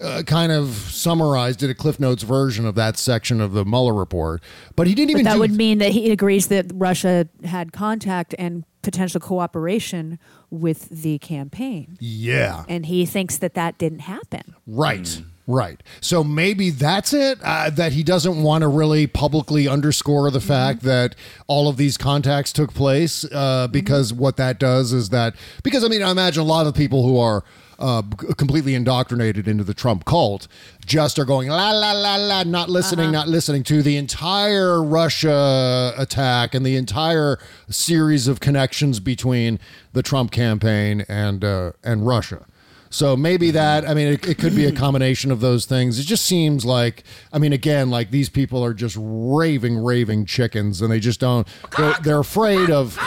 Uh, 0.00 0.22
kind 0.22 0.52
of 0.52 0.68
summarized 0.68 1.60
it 1.64 1.70
a 1.70 1.74
Cliff 1.74 1.98
Notes 1.98 2.22
version 2.22 2.64
of 2.64 2.76
that 2.76 2.96
section 2.96 3.40
of 3.40 3.52
the 3.52 3.64
Mueller 3.64 3.92
report, 3.92 4.40
but 4.76 4.86
he 4.86 4.94
didn't 4.94 5.08
But 5.08 5.18
even 5.18 5.24
that 5.24 5.32
do 5.32 5.40
would 5.40 5.50
mean 5.56 5.78
that 5.78 5.90
he 5.90 6.12
agrees 6.12 6.46
that 6.46 6.66
Russia 6.72 7.26
had 7.42 7.72
contact 7.72 8.32
and 8.38 8.62
potential 8.82 9.18
cooperation 9.20 10.20
with 10.50 10.88
the 10.88 11.18
campaign. 11.18 11.96
yeah. 11.98 12.62
And 12.68 12.86
he 12.86 13.06
thinks 13.06 13.38
that 13.38 13.54
that 13.54 13.76
didn't 13.78 14.02
happen. 14.02 14.54
Right. 14.68 15.20
Right. 15.50 15.82
So 16.02 16.22
maybe 16.22 16.68
that's 16.68 17.14
it. 17.14 17.38
Uh, 17.42 17.70
that 17.70 17.92
he 17.92 18.02
doesn't 18.02 18.42
want 18.42 18.60
to 18.60 18.68
really 18.68 19.06
publicly 19.06 19.66
underscore 19.66 20.30
the 20.30 20.42
fact 20.42 20.82
that 20.82 21.16
all 21.46 21.68
of 21.68 21.78
these 21.78 21.96
contacts 21.96 22.52
took 22.52 22.74
place, 22.74 23.24
uh, 23.32 23.66
because 23.68 24.12
what 24.12 24.36
that 24.36 24.58
does 24.58 24.92
is 24.92 25.08
that 25.08 25.34
because 25.62 25.82
I 25.84 25.88
mean 25.88 26.02
I 26.02 26.10
imagine 26.10 26.42
a 26.42 26.46
lot 26.46 26.66
of 26.66 26.74
people 26.74 27.02
who 27.02 27.18
are 27.18 27.44
uh, 27.78 28.02
completely 28.36 28.74
indoctrinated 28.74 29.48
into 29.48 29.64
the 29.64 29.72
Trump 29.72 30.04
cult 30.04 30.48
just 30.84 31.18
are 31.18 31.24
going 31.24 31.48
la 31.48 31.70
la 31.70 31.92
la 31.92 32.16
la, 32.16 32.42
not 32.42 32.68
listening, 32.68 33.10
not 33.10 33.26
listening 33.26 33.62
to 33.62 33.82
the 33.82 33.96
entire 33.96 34.82
Russia 34.82 35.94
attack 35.96 36.54
and 36.54 36.66
the 36.66 36.76
entire 36.76 37.38
series 37.70 38.28
of 38.28 38.40
connections 38.40 39.00
between 39.00 39.58
the 39.94 40.02
Trump 40.02 40.30
campaign 40.30 41.06
and 41.08 41.42
uh, 41.42 41.72
and 41.82 42.06
Russia. 42.06 42.44
So 42.90 43.16
maybe 43.16 43.50
that, 43.50 43.88
I 43.88 43.94
mean, 43.94 44.08
it, 44.08 44.28
it 44.28 44.38
could 44.38 44.56
be 44.56 44.64
a 44.64 44.72
combination 44.72 45.30
of 45.30 45.40
those 45.40 45.66
things. 45.66 45.98
It 45.98 46.04
just 46.04 46.24
seems 46.24 46.64
like, 46.64 47.04
I 47.32 47.38
mean, 47.38 47.52
again, 47.52 47.90
like 47.90 48.10
these 48.10 48.28
people 48.28 48.64
are 48.64 48.72
just 48.72 48.96
raving, 48.98 49.78
raving 49.78 50.26
chickens 50.26 50.80
and 50.80 50.90
they 50.90 51.00
just 51.00 51.20
don't, 51.20 51.46
they're, 51.76 51.94
they're 52.02 52.20
afraid 52.20 52.70
of, 52.70 52.98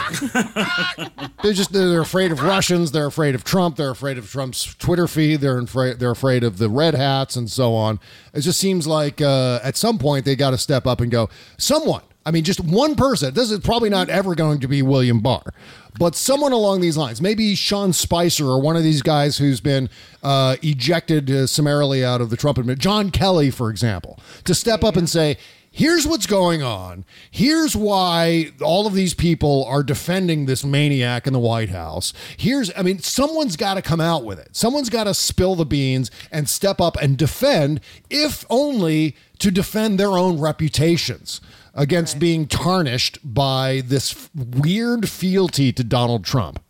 they're 1.43 1.53
just, 1.53 1.73
they're 1.73 2.01
afraid 2.01 2.31
of 2.31 2.43
Russians. 2.43 2.91
They're 2.91 3.07
afraid 3.07 3.35
of 3.35 3.43
Trump. 3.43 3.75
They're 3.75 3.91
afraid 3.91 4.17
of 4.17 4.29
Trump's 4.29 4.75
Twitter 4.75 5.07
feed. 5.07 5.41
They're 5.41 5.59
afraid, 5.59 5.99
they're 5.99 6.11
afraid 6.11 6.43
of 6.43 6.57
the 6.57 6.69
red 6.69 6.93
hats 6.93 7.35
and 7.35 7.49
so 7.49 7.73
on. 7.73 7.99
It 8.33 8.41
just 8.41 8.59
seems 8.59 8.87
like 8.87 9.21
uh, 9.21 9.59
at 9.63 9.77
some 9.77 9.97
point 9.97 10.25
they 10.25 10.35
got 10.35 10.51
to 10.51 10.57
step 10.57 10.85
up 10.85 11.01
and 11.01 11.11
go, 11.11 11.29
someone, 11.57 12.03
I 12.25 12.31
mean, 12.31 12.43
just 12.43 12.59
one 12.59 12.95
person. 12.95 13.33
This 13.33 13.49
is 13.49 13.59
probably 13.59 13.89
not 13.89 14.09
ever 14.09 14.35
going 14.35 14.59
to 14.59 14.67
be 14.67 14.81
William 14.81 15.19
Barr, 15.21 15.53
but 15.97 16.15
someone 16.15 16.51
along 16.51 16.81
these 16.81 16.97
lines, 16.97 17.21
maybe 17.21 17.55
Sean 17.55 17.93
Spicer 17.93 18.45
or 18.45 18.61
one 18.61 18.75
of 18.75 18.83
these 18.83 19.01
guys 19.01 19.37
who's 19.37 19.59
been 19.59 19.89
uh, 20.21 20.57
ejected 20.61 21.31
uh, 21.31 21.47
summarily 21.47 22.05
out 22.05 22.21
of 22.21 22.29
the 22.29 22.37
Trump 22.37 22.59
administration, 22.59 22.81
John 22.81 23.11
Kelly, 23.11 23.49
for 23.49 23.69
example, 23.69 24.19
to 24.43 24.53
step 24.53 24.83
up 24.83 24.95
and 24.95 25.09
say, 25.09 25.37
here's 25.71 26.05
what's 26.05 26.27
going 26.27 26.61
on. 26.61 27.05
Here's 27.31 27.75
why 27.75 28.51
all 28.61 28.85
of 28.85 28.93
these 28.93 29.15
people 29.15 29.65
are 29.65 29.81
defending 29.81 30.45
this 30.45 30.63
maniac 30.63 31.25
in 31.25 31.33
the 31.33 31.39
White 31.39 31.69
House. 31.69 32.13
Here's, 32.37 32.71
I 32.77 32.83
mean, 32.83 32.99
someone's 32.99 33.55
got 33.55 33.75
to 33.75 33.81
come 33.81 34.01
out 34.01 34.23
with 34.23 34.37
it. 34.37 34.55
Someone's 34.55 34.89
got 34.89 35.05
to 35.05 35.15
spill 35.15 35.55
the 35.55 35.65
beans 35.65 36.11
and 36.31 36.47
step 36.47 36.79
up 36.79 36.97
and 36.97 37.17
defend, 37.17 37.79
if 38.11 38.45
only 38.49 39.15
to 39.39 39.49
defend 39.49 39.99
their 39.99 40.11
own 40.11 40.39
reputations 40.39 41.41
against 41.73 42.19
being 42.19 42.47
tarnished 42.47 43.19
by 43.23 43.81
this 43.85 44.29
weird 44.35 45.09
fealty 45.09 45.71
to 45.71 45.83
Donald 45.83 46.25
Trump 46.25 46.61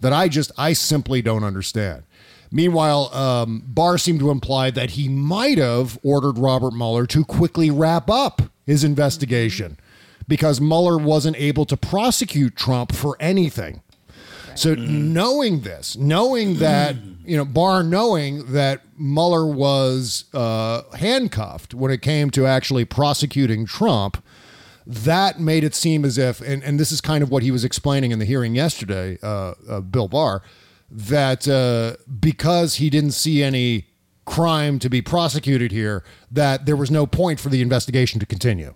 that 0.00 0.12
I 0.12 0.28
just, 0.28 0.52
I 0.56 0.72
simply 0.72 1.22
don't 1.22 1.44
understand. 1.44 2.04
Meanwhile, 2.50 3.12
um, 3.14 3.62
Barr 3.66 3.98
seemed 3.98 4.20
to 4.20 4.30
imply 4.30 4.70
that 4.70 4.90
he 4.90 5.08
might 5.08 5.58
have 5.58 5.98
ordered 6.02 6.38
Robert 6.38 6.72
Mueller 6.72 7.06
to 7.06 7.24
quickly 7.24 7.70
wrap 7.70 8.08
up 8.08 8.42
his 8.64 8.84
investigation 8.84 9.78
because 10.28 10.60
Mueller 10.60 10.98
wasn't 10.98 11.36
able 11.36 11.64
to 11.66 11.76
prosecute 11.76 12.56
Trump 12.56 12.94
for 12.94 13.16
anything. 13.20 13.82
So 14.54 14.74
knowing 14.74 15.60
this, 15.60 15.96
knowing 15.96 16.56
that 16.58 16.96
you 17.24 17.36
know 17.36 17.44
Barr 17.44 17.82
knowing 17.82 18.52
that 18.52 18.82
Mueller 18.98 19.46
was 19.46 20.24
uh, 20.32 20.82
handcuffed 20.94 21.74
when 21.74 21.90
it 21.90 22.00
came 22.00 22.30
to 22.30 22.46
actually 22.46 22.84
prosecuting 22.84 23.66
Trump, 23.66 24.22
that 24.86 25.40
made 25.40 25.64
it 25.64 25.74
seem 25.74 26.04
as 26.04 26.16
if, 26.16 26.40
and, 26.40 26.62
and 26.62 26.78
this 26.78 26.92
is 26.92 27.00
kind 27.00 27.22
of 27.22 27.30
what 27.30 27.42
he 27.42 27.50
was 27.50 27.64
explaining 27.64 28.12
in 28.12 28.18
the 28.18 28.24
hearing 28.24 28.54
yesterday, 28.54 29.18
uh, 29.22 29.54
uh, 29.68 29.80
Bill 29.80 30.06
Barr, 30.08 30.42
that 30.90 31.48
uh, 31.48 31.96
because 32.20 32.76
he 32.76 32.88
didn't 32.88 33.10
see 33.12 33.42
any 33.42 33.88
crime 34.24 34.78
to 34.78 34.88
be 34.88 35.02
prosecuted 35.02 35.72
here, 35.72 36.04
that 36.30 36.66
there 36.66 36.76
was 36.76 36.90
no 36.90 37.06
point 37.06 37.40
for 37.40 37.48
the 37.48 37.60
investigation 37.62 38.20
to 38.20 38.26
continue. 38.26 38.74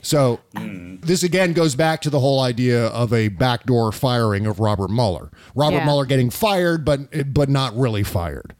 So 0.00 0.40
this 0.54 1.22
again 1.24 1.52
goes 1.52 1.74
back 1.74 2.00
to 2.02 2.10
the 2.10 2.20
whole 2.20 2.40
idea 2.40 2.86
of 2.86 3.12
a 3.12 3.28
backdoor 3.28 3.90
firing 3.92 4.46
of 4.46 4.60
Robert 4.60 4.90
Mueller. 4.90 5.30
Robert 5.56 5.78
Yeah. 5.78 5.84
Mueller 5.84 6.04
getting 6.04 6.30
fired, 6.30 6.84
but 6.84 7.34
but 7.34 7.48
not 7.48 7.76
really 7.76 8.04
fired. 8.04 8.54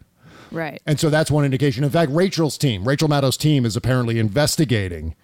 Right. 0.51 0.83
And 0.85 0.99
so 0.99 1.11
that's 1.11 1.31
one 1.31 1.45
indication. 1.45 1.85
In 1.85 1.91
fact, 1.91 2.11
Rachel's 2.11 2.59
team, 2.59 2.87
Rachel 2.87 3.07
Maddow's 3.09 3.37
team, 3.37 3.65
is 3.65 3.77
apparently 3.77 4.19
investigating 4.19 5.15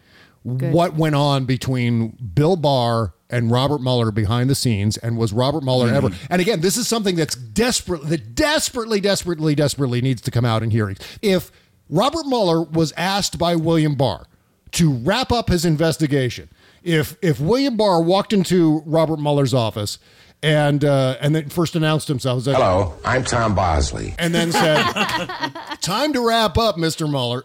what 0.44 0.94
went 0.94 1.14
on 1.14 1.46
between 1.46 2.10
Bill 2.34 2.56
Barr 2.56 3.14
and 3.30 3.50
Robert 3.50 3.80
Mueller 3.80 4.10
behind 4.10 4.50
the 4.50 4.54
scenes, 4.54 4.96
and 4.98 5.16
was 5.16 5.32
Robert 5.32 5.64
Mueller 5.64 5.88
ever? 5.92 6.10
And 6.30 6.40
again, 6.40 6.60
this 6.60 6.76
is 6.76 6.86
something 6.86 7.16
that's 7.16 7.34
desperate, 7.34 8.06
that 8.08 8.34
desperately, 8.34 9.00
desperately, 9.00 9.54
desperately 9.54 10.00
needs 10.02 10.20
to 10.22 10.30
come 10.30 10.44
out 10.44 10.62
in 10.62 10.70
hearings. 10.70 10.98
If 11.22 11.50
Robert 11.88 12.26
Mueller 12.26 12.62
was 12.62 12.92
asked 12.96 13.38
by 13.38 13.56
William 13.56 13.94
Barr 13.94 14.26
to 14.72 14.92
wrap 14.92 15.32
up 15.32 15.48
his 15.48 15.64
investigation, 15.64 16.50
if 16.82 17.16
if 17.22 17.40
William 17.40 17.76
Barr 17.78 18.02
walked 18.02 18.34
into 18.34 18.82
Robert 18.84 19.18
Mueller's 19.18 19.54
office 19.54 19.98
and 20.42 20.84
uh, 20.84 21.16
and 21.22 21.34
then 21.34 21.48
first 21.48 21.74
announced 21.74 22.06
himself, 22.06 22.40
as 22.40 22.54
Hello, 22.54 22.94
I'm 23.02 23.24
Tom 23.24 23.54
Bosley. 23.54 24.14
and 24.18 24.34
then 24.34 24.52
said, 24.52 24.82
"Time 25.80 26.12
to 26.12 26.20
wrap 26.20 26.58
up, 26.58 26.76
Mr. 26.76 27.10
Mueller." 27.10 27.44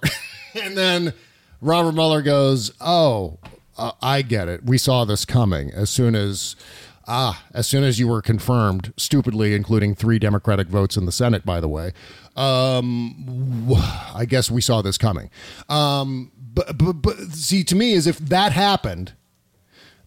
and 0.62 0.78
then 0.78 1.14
Robert 1.62 1.93
Mueller 1.93 2.22
goes, 2.22 2.72
"Oh, 2.80 3.39
uh, 3.78 3.91
I 4.01 4.22
get 4.22 4.47
it. 4.47 4.66
We 4.66 4.78
saw 4.78 5.05
this 5.05 5.26
coming 5.26 5.72
as 5.72 5.89
soon 5.89 6.16
as." 6.16 6.55
Ah, 7.12 7.43
as 7.55 7.66
soon 7.66 7.84
as 7.84 7.97
you 7.97 8.07
were 8.07 8.22
confirmed, 8.22 8.93
stupidly, 8.95 9.55
including 9.55 9.95
three 9.95 10.20
Democratic 10.20 10.68
votes 10.68 10.95
in 10.95 11.07
the 11.07 11.12
Senate, 11.12 11.43
by 11.43 11.60
the 11.60 11.68
way, 11.68 11.91
um, 12.36 13.74
I 14.14 14.26
guess 14.30 14.51
we 14.51 14.62
saw 14.62 14.84
this 14.84 14.95
coming. 14.95 15.32
Um, 15.70 16.32
but, 16.53 16.78
but, 16.78 16.93
but 17.01 17.18
see, 17.32 17.64
to 17.64 17.76
me, 17.76 17.93
is 17.93 18.05
if 18.05 18.20
that 18.20 18.51
happened, 18.51 19.14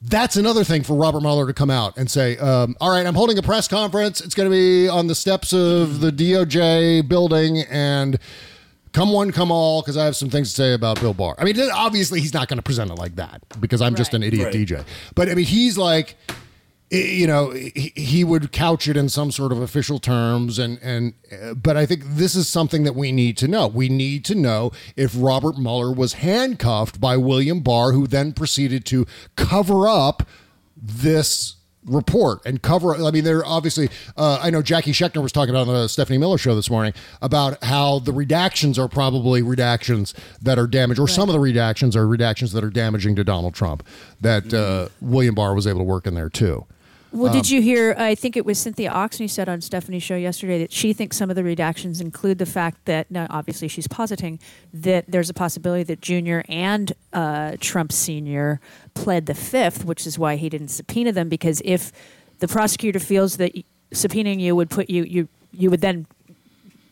that's 0.00 0.36
another 0.36 0.64
thing 0.64 0.82
for 0.82 0.94
Robert 0.94 1.20
Mueller 1.22 1.46
to 1.46 1.52
come 1.52 1.70
out 1.70 1.96
and 1.96 2.10
say, 2.10 2.36
um, 2.38 2.76
all 2.80 2.90
right, 2.90 3.06
I'm 3.06 3.14
holding 3.14 3.38
a 3.38 3.42
press 3.42 3.68
conference. 3.68 4.20
It's 4.20 4.34
going 4.34 4.50
to 4.50 4.54
be 4.54 4.88
on 4.88 5.06
the 5.06 5.14
steps 5.14 5.52
of 5.52 6.00
the 6.00 6.10
DOJ 6.10 7.08
building 7.08 7.58
and 7.70 8.18
come 8.92 9.12
one, 9.12 9.32
come 9.32 9.50
all, 9.50 9.82
because 9.82 9.96
I 9.96 10.04
have 10.04 10.16
some 10.16 10.30
things 10.30 10.50
to 10.50 10.54
say 10.54 10.72
about 10.74 11.00
Bill 11.00 11.14
Barr. 11.14 11.34
I 11.38 11.44
mean, 11.44 11.58
obviously, 11.72 12.20
he's 12.20 12.34
not 12.34 12.48
going 12.48 12.58
to 12.58 12.62
present 12.62 12.90
it 12.90 12.94
like 12.94 13.16
that 13.16 13.42
because 13.60 13.80
I'm 13.80 13.94
just 13.94 14.14
an 14.14 14.22
idiot 14.22 14.46
Right. 14.46 14.54
DJ. 14.54 14.84
But 15.14 15.28
I 15.28 15.34
mean, 15.34 15.44
he's 15.46 15.78
like, 15.78 16.16
you 16.90 17.26
know 17.26 17.50
he, 17.50 17.92
he 17.96 18.22
would 18.22 18.52
couch 18.52 18.86
it 18.86 18.98
in 18.98 19.08
some 19.08 19.32
sort 19.32 19.50
of 19.50 19.62
official 19.62 19.98
terms 19.98 20.58
and 20.58 20.78
and 20.82 21.14
uh, 21.32 21.54
but 21.54 21.74
i 21.74 21.86
think 21.86 22.02
this 22.04 22.34
is 22.34 22.46
something 22.46 22.84
that 22.84 22.94
we 22.94 23.10
need 23.10 23.34
to 23.38 23.48
know 23.48 23.66
we 23.66 23.88
need 23.88 24.26
to 24.26 24.34
know 24.34 24.70
if 24.94 25.14
robert 25.16 25.56
mueller 25.56 25.90
was 25.90 26.14
handcuffed 26.14 27.00
by 27.00 27.16
william 27.16 27.60
barr 27.60 27.92
who 27.92 28.06
then 28.06 28.30
proceeded 28.30 28.84
to 28.84 29.06
cover 29.36 29.88
up 29.88 30.28
this 30.76 31.54
report 31.84 32.40
and 32.46 32.62
cover 32.62 32.94
i 32.94 33.10
mean 33.10 33.24
there 33.24 33.44
obviously 33.44 33.88
uh, 34.16 34.38
i 34.40 34.50
know 34.50 34.62
jackie 34.62 34.92
schechner 34.92 35.22
was 35.22 35.32
talking 35.32 35.50
about 35.50 35.66
on 35.66 35.74
the 35.74 35.88
stephanie 35.88 36.18
miller 36.18 36.38
show 36.38 36.54
this 36.54 36.70
morning 36.70 36.92
about 37.20 37.62
how 37.64 37.98
the 37.98 38.12
redactions 38.12 38.78
are 38.78 38.88
probably 38.88 39.42
redactions 39.42 40.14
that 40.40 40.58
are 40.58 40.66
damaged 40.68 41.00
or 41.00 41.08
some 41.08 41.28
of 41.28 41.32
the 41.32 41.40
redactions 41.40 41.96
are 41.96 42.06
redactions 42.06 42.52
that 42.52 42.62
are 42.62 42.70
damaging 42.70 43.16
to 43.16 43.24
donald 43.24 43.52
trump 43.54 43.84
that 44.20 44.54
uh, 44.54 44.88
william 45.00 45.34
barr 45.34 45.54
was 45.54 45.66
able 45.66 45.80
to 45.80 45.84
work 45.84 46.06
in 46.06 46.14
there 46.14 46.30
too 46.30 46.64
Well, 47.12 47.30
Um, 47.30 47.36
did 47.36 47.50
you 47.50 47.60
hear? 47.60 47.94
I 47.98 48.14
think 48.14 48.36
it 48.38 48.46
was 48.46 48.58
Cynthia 48.58 48.90
Alksne 48.90 49.28
said 49.28 49.48
on 49.48 49.60
Stephanie's 49.60 50.02
show 50.02 50.16
yesterday 50.16 50.58
that 50.60 50.72
she 50.72 50.92
thinks 50.94 51.16
some 51.16 51.28
of 51.28 51.36
the 51.36 51.42
redactions 51.42 52.00
include 52.00 52.38
the 52.38 52.46
fact 52.46 52.86
that, 52.86 53.10
now 53.10 53.26
obviously 53.28 53.68
she's 53.68 53.86
positing 53.86 54.38
that 54.72 55.04
there's 55.08 55.28
a 55.28 55.34
possibility 55.34 55.82
that 55.84 56.00
Junior 56.00 56.42
and 56.48 56.92
uh, 57.12 57.56
Trump 57.60 57.92
Senior 57.92 58.60
pled 58.94 59.26
the 59.26 59.34
fifth, 59.34 59.84
which 59.84 60.06
is 60.06 60.18
why 60.18 60.36
he 60.36 60.48
didn't 60.48 60.68
subpoena 60.68 61.12
them. 61.12 61.28
Because 61.28 61.60
if 61.64 61.92
the 62.38 62.48
prosecutor 62.48 62.98
feels 62.98 63.36
that 63.36 63.52
subpoenaing 63.92 64.40
you 64.40 64.56
would 64.56 64.70
put 64.70 64.88
you 64.88 65.04
you 65.04 65.28
you 65.52 65.68
would 65.70 65.82
then 65.82 66.06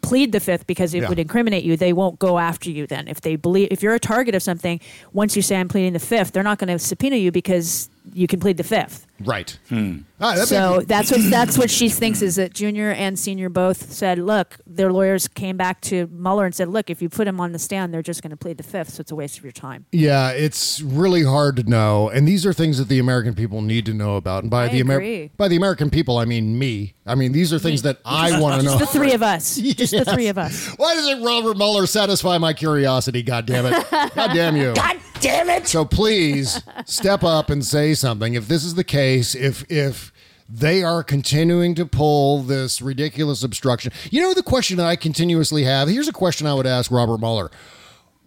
plead 0.02 0.32
the 0.32 0.40
fifth 0.40 0.66
because 0.66 0.92
it 0.92 1.02
Yeah. 1.02 1.08
would 1.08 1.18
incriminate 1.18 1.64
you, 1.64 1.76
they 1.78 1.94
won't 1.94 2.18
go 2.18 2.38
after 2.38 2.70
you 2.70 2.86
then. 2.86 3.08
If 3.08 3.22
they 3.22 3.36
believe 3.36 3.68
if 3.70 3.82
you're 3.82 3.94
a 3.94 3.98
target 4.00 4.34
of 4.34 4.42
something, 4.42 4.80
once 5.14 5.34
you 5.34 5.40
say 5.40 5.56
I'm 5.56 5.68
pleading 5.68 5.94
the 5.94 5.98
fifth, 5.98 6.32
they're 6.32 6.42
not 6.42 6.58
going 6.58 6.68
to 6.68 6.78
subpoena 6.78 7.16
you 7.16 7.32
because 7.32 7.88
you 8.12 8.26
can 8.26 8.38
plead 8.38 8.58
the 8.58 8.64
fifth. 8.64 9.06
Right. 9.22 9.58
Hmm. 9.68 9.98
Ah, 10.22 10.34
that 10.34 10.48
so 10.48 10.76
makes- 10.76 10.86
that's 10.86 11.10
what 11.10 11.30
that's 11.30 11.58
what 11.58 11.70
she 11.70 11.88
thinks 11.88 12.20
is 12.22 12.36
that 12.36 12.52
Junior 12.52 12.90
and 12.90 13.18
Senior 13.18 13.48
both 13.48 13.90
said, 13.92 14.18
look, 14.18 14.58
their 14.66 14.92
lawyers 14.92 15.28
came 15.28 15.56
back 15.56 15.80
to 15.82 16.06
Mueller 16.12 16.44
and 16.44 16.54
said, 16.54 16.68
look, 16.68 16.90
if 16.90 17.00
you 17.00 17.08
put 17.08 17.26
him 17.26 17.40
on 17.40 17.52
the 17.52 17.58
stand, 17.58 17.92
they're 17.94 18.02
just 18.02 18.22
going 18.22 18.30
to 18.30 18.36
plead 18.36 18.56
the 18.58 18.62
fifth, 18.62 18.90
so 18.90 19.00
it's 19.00 19.10
a 19.10 19.14
waste 19.14 19.38
of 19.38 19.44
your 19.44 19.52
time. 19.52 19.86
Yeah, 19.92 20.30
it's 20.30 20.80
really 20.82 21.24
hard 21.24 21.56
to 21.56 21.62
know, 21.62 22.08
and 22.10 22.28
these 22.28 22.44
are 22.44 22.52
things 22.52 22.76
that 22.78 22.88
the 22.88 22.98
American 22.98 23.34
people 23.34 23.62
need 23.62 23.86
to 23.86 23.94
know 23.94 24.16
about. 24.16 24.42
And 24.42 24.50
by 24.50 24.64
I 24.64 24.68
the 24.68 24.80
agree. 24.80 25.30
by 25.36 25.48
the 25.48 25.56
American 25.56 25.88
people, 25.90 26.18
I 26.18 26.24
mean 26.26 26.58
me. 26.58 26.94
I 27.06 27.14
mean 27.14 27.32
these 27.32 27.52
are 27.52 27.58
things 27.58 27.82
that 27.82 27.98
I 28.04 28.38
want 28.40 28.60
to 28.60 28.66
know. 28.66 28.78
The 28.78 28.86
three 28.86 29.12
of 29.14 29.22
us. 29.22 29.56
Just 29.56 29.92
the 29.92 30.04
three 30.04 30.28
of 30.28 30.38
us. 30.38 30.68
Why 30.76 30.94
doesn't 30.94 31.22
Robert 31.22 31.56
Mueller 31.56 31.86
satisfy 31.86 32.38
my 32.38 32.52
curiosity? 32.52 33.22
God 33.22 33.46
damn 33.46 33.66
it! 33.66 33.86
God 33.90 34.32
damn 34.34 34.56
you! 34.56 34.74
God 34.74 34.98
damn 35.20 35.48
it! 35.50 35.66
So 35.66 35.84
please 35.84 36.62
step 36.84 37.24
up 37.24 37.48
and 37.50 37.64
say 37.64 37.94
something. 37.94 38.34
If 38.34 38.46
this 38.48 38.64
is 38.64 38.74
the 38.74 38.84
case, 38.84 39.09
if 39.18 39.70
if 39.70 40.12
they 40.48 40.82
are 40.82 41.04
continuing 41.04 41.74
to 41.76 41.86
pull 41.86 42.42
this 42.42 42.82
ridiculous 42.82 43.42
obstruction, 43.42 43.92
you 44.10 44.20
know 44.20 44.34
the 44.34 44.42
question 44.42 44.76
that 44.78 44.86
I 44.86 44.96
continuously 44.96 45.64
have. 45.64 45.88
Here's 45.88 46.08
a 46.08 46.12
question 46.12 46.46
I 46.46 46.54
would 46.54 46.66
ask 46.66 46.90
Robert 46.90 47.20
Mueller. 47.20 47.50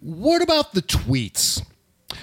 What 0.00 0.42
about 0.42 0.72
the 0.72 0.82
tweets? 0.82 1.62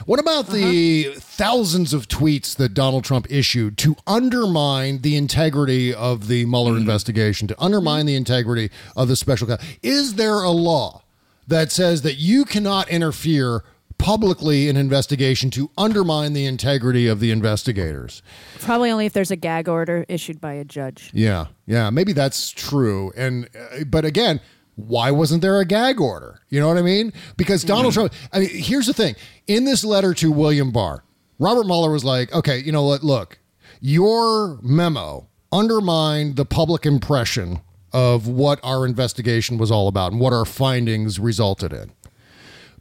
What 0.06 0.20
about 0.20 0.48
the 0.48 1.08
uh-huh. 1.10 1.20
thousands 1.20 1.94
of 1.94 2.08
tweets 2.08 2.56
that 2.56 2.74
Donald 2.74 3.04
Trump 3.04 3.28
issued 3.30 3.78
to 3.80 3.96
undermine 4.08 5.02
the 5.02 5.16
integrity 5.16 5.94
of 5.94 6.28
the 6.28 6.46
Mueller 6.46 6.72
mm-hmm. 6.72 6.82
investigation, 6.82 7.48
to 7.48 7.62
undermine 7.62 8.06
the 8.06 8.14
mm-hmm. 8.14 8.20
integrity 8.20 8.72
of 8.96 9.08
the 9.08 9.16
special 9.16 9.48
counsel? 9.48 9.68
Is 9.84 10.16
there 10.16 10.42
a 10.42 10.52
law 10.52 11.04
that 11.48 11.72
says 11.72 12.02
that 12.04 12.16
you 12.16 12.46
cannot 12.46 12.90
interfere 12.90 13.64
publicly 14.02 14.68
an 14.68 14.76
investigation 14.78 15.52
to 15.52 15.70
undermine 15.78 16.34
the 16.34 16.46
integrity 16.46 17.08
of 17.08 17.20
the 17.20 17.30
investigators? 17.30 18.24
Probably 18.60 18.90
only 18.90 19.06
if 19.06 19.14
there's 19.14 19.30
a 19.30 19.36
gag 19.36 19.70
order 19.70 20.06
issued 20.10 20.42
by 20.42 20.54
a 20.54 20.66
judge. 20.66 21.12
Yeah, 21.14 21.48
yeah, 21.68 21.92
maybe 21.92 22.12
that's 22.12 22.50
true. 22.50 23.14
And 23.16 23.48
uh, 23.56 23.84
but 23.86 24.04
again, 24.04 24.42
why 24.76 25.12
wasn't 25.12 25.44
there 25.44 25.60
a 25.60 25.66
gag 25.66 26.02
order? 26.02 26.42
You 26.50 26.60
know 26.60 26.68
what 26.68 26.78
I 26.78 26.82
mean? 26.82 27.14
Because 27.38 27.64
Donald 27.64 27.94
Trump. 27.94 28.12
I 28.34 28.40
mean, 28.40 28.50
here's 28.52 28.88
the 28.88 28.94
thing: 28.94 29.16
in 29.48 29.66
this 29.66 29.84
letter 29.86 30.14
to 30.16 30.32
William 30.32 30.72
Barr, 30.72 31.04
Robert 31.38 31.68
Mueller 31.68 31.92
was 31.92 32.04
like, 32.04 32.34
"Okay, 32.34 32.58
you 32.58 32.72
know 32.72 32.84
what? 32.84 33.04
Look, 33.04 33.40
your 33.80 34.60
memo 34.64 35.28
undermined 35.52 36.38
the 36.38 36.46
public 36.46 36.86
impression 36.88 37.62
of 37.94 38.28
what 38.28 38.60
our 38.64 38.86
investigation 38.86 39.58
was 39.58 39.70
all 39.70 39.88
about 39.88 40.12
and 40.12 40.20
what 40.20 40.34
our 40.34 40.46
findings 40.46 41.20
resulted 41.20 41.72
in." 41.72 41.92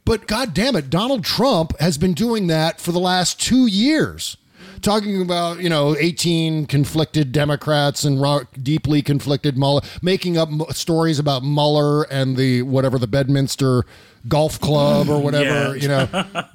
But 0.05 0.27
God 0.27 0.53
damn 0.53 0.75
it, 0.75 0.89
Donald 0.89 1.23
Trump 1.23 1.77
has 1.79 1.97
been 1.97 2.13
doing 2.13 2.47
that 2.47 2.81
for 2.81 2.91
the 2.91 2.99
last 2.99 3.39
two 3.39 3.67
years. 3.67 4.37
Talking 4.81 5.21
about, 5.21 5.59
you 5.59 5.69
know, 5.69 5.95
18 5.95 6.65
conflicted 6.65 7.31
Democrats 7.31 8.03
and 8.03 8.19
deeply 8.63 9.03
conflicted 9.03 9.55
Mueller, 9.55 9.81
making 10.01 10.39
up 10.39 10.49
stories 10.71 11.19
about 11.19 11.43
Mueller 11.43 12.03
and 12.03 12.35
the 12.35 12.63
whatever 12.63 12.97
the 12.97 13.05
Bedminster 13.05 13.85
Golf 14.27 14.59
Club 14.59 15.07
or 15.07 15.19
whatever, 15.19 15.75
you 15.77 15.87
know, 15.87 16.05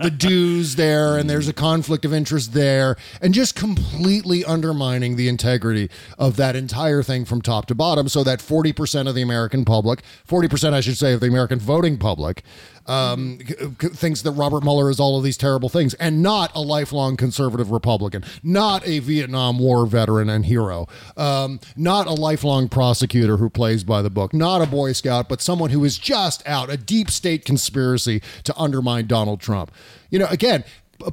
the 0.00 0.10
dues 0.10 0.74
there, 0.74 1.16
and 1.16 1.30
there's 1.30 1.46
a 1.46 1.52
conflict 1.52 2.04
of 2.04 2.12
interest 2.12 2.52
there, 2.52 2.96
and 3.20 3.32
just 3.32 3.54
completely 3.54 4.44
undermining 4.44 5.14
the 5.14 5.28
integrity 5.28 5.88
of 6.18 6.36
that 6.36 6.56
entire 6.56 7.02
thing 7.04 7.24
from 7.24 7.42
top 7.42 7.66
to 7.66 7.74
bottom, 7.76 8.08
so 8.08 8.24
that 8.24 8.40
40% 8.40 9.08
of 9.08 9.14
the 9.14 9.22
American 9.22 9.64
public, 9.64 10.02
40%, 10.28 10.72
I 10.72 10.80
should 10.80 10.96
say, 10.96 11.12
of 11.12 11.20
the 11.20 11.28
American 11.28 11.58
voting 11.58 11.96
public, 11.96 12.42
um, 12.86 13.38
thinks 13.78 14.22
that 14.22 14.32
Robert 14.32 14.62
Mueller 14.62 14.90
is 14.90 15.00
all 15.00 15.18
of 15.18 15.24
these 15.24 15.36
terrible 15.36 15.68
things, 15.68 15.94
and 15.94 16.22
not 16.22 16.54
a 16.54 16.60
lifelong 16.60 17.16
conservative 17.16 17.70
Republican, 17.70 18.24
not 18.42 18.86
a 18.86 19.00
Vietnam 19.00 19.58
War 19.58 19.86
veteran 19.86 20.28
and 20.28 20.46
hero, 20.46 20.86
um, 21.16 21.60
not 21.76 22.06
a 22.06 22.12
lifelong 22.12 22.68
prosecutor 22.68 23.36
who 23.36 23.50
plays 23.50 23.84
by 23.84 24.02
the 24.02 24.10
book, 24.10 24.32
not 24.32 24.62
a 24.62 24.66
Boy 24.66 24.92
Scout, 24.92 25.28
but 25.28 25.40
someone 25.40 25.70
who 25.70 25.84
is 25.84 25.98
just 25.98 26.46
out, 26.46 26.70
a 26.70 26.76
deep 26.76 27.10
state 27.10 27.44
conspiracy 27.44 28.22
to 28.44 28.56
undermine 28.56 29.06
Donald 29.06 29.40
Trump. 29.40 29.70
You 30.10 30.18
know, 30.18 30.28
again, 30.30 30.64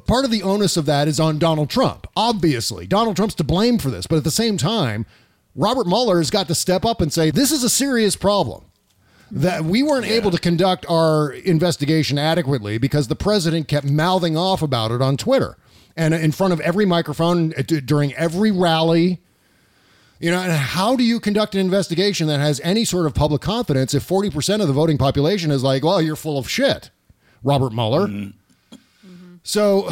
part 0.06 0.24
of 0.24 0.30
the 0.30 0.42
onus 0.42 0.76
of 0.76 0.86
that 0.86 1.08
is 1.08 1.20
on 1.20 1.38
Donald 1.38 1.70
Trump. 1.70 2.06
Obviously, 2.16 2.86
Donald 2.86 3.16
Trump's 3.16 3.34
to 3.36 3.44
blame 3.44 3.78
for 3.78 3.90
this, 3.90 4.06
but 4.06 4.16
at 4.16 4.24
the 4.24 4.30
same 4.30 4.56
time, 4.56 5.06
Robert 5.54 5.86
Mueller 5.86 6.18
has 6.18 6.30
got 6.30 6.48
to 6.48 6.54
step 6.54 6.84
up 6.84 7.00
and 7.00 7.12
say 7.12 7.30
this 7.30 7.52
is 7.52 7.62
a 7.62 7.70
serious 7.70 8.16
problem 8.16 8.64
that 9.34 9.64
we 9.64 9.82
weren't 9.82 10.06
able 10.06 10.30
to 10.30 10.38
conduct 10.38 10.86
our 10.88 11.32
investigation 11.32 12.18
adequately 12.18 12.78
because 12.78 13.08
the 13.08 13.16
president 13.16 13.66
kept 13.66 13.84
mouthing 13.84 14.36
off 14.36 14.62
about 14.62 14.92
it 14.92 15.02
on 15.02 15.16
Twitter 15.16 15.56
and 15.96 16.14
in 16.14 16.30
front 16.30 16.52
of 16.52 16.60
every 16.60 16.86
microphone 16.86 17.52
uh, 17.58 17.62
during 17.84 18.14
every 18.14 18.52
rally. 18.52 19.20
You 20.20 20.30
know, 20.30 20.38
and 20.38 20.52
how 20.52 20.94
do 20.94 21.02
you 21.02 21.18
conduct 21.18 21.56
an 21.56 21.60
investigation 21.60 22.28
that 22.28 22.38
has 22.38 22.60
any 22.62 22.84
sort 22.84 23.06
of 23.06 23.14
public 23.14 23.42
confidence 23.42 23.92
if 23.92 24.06
40% 24.06 24.60
of 24.60 24.68
the 24.68 24.72
voting 24.72 24.98
population 24.98 25.50
is 25.50 25.64
like, 25.64 25.82
well, 25.84 26.00
you're 26.00 26.14
full 26.14 26.38
of 26.38 26.48
shit, 26.48 26.90
Robert 27.42 27.72
Mueller? 27.72 28.06
So, 29.46 29.82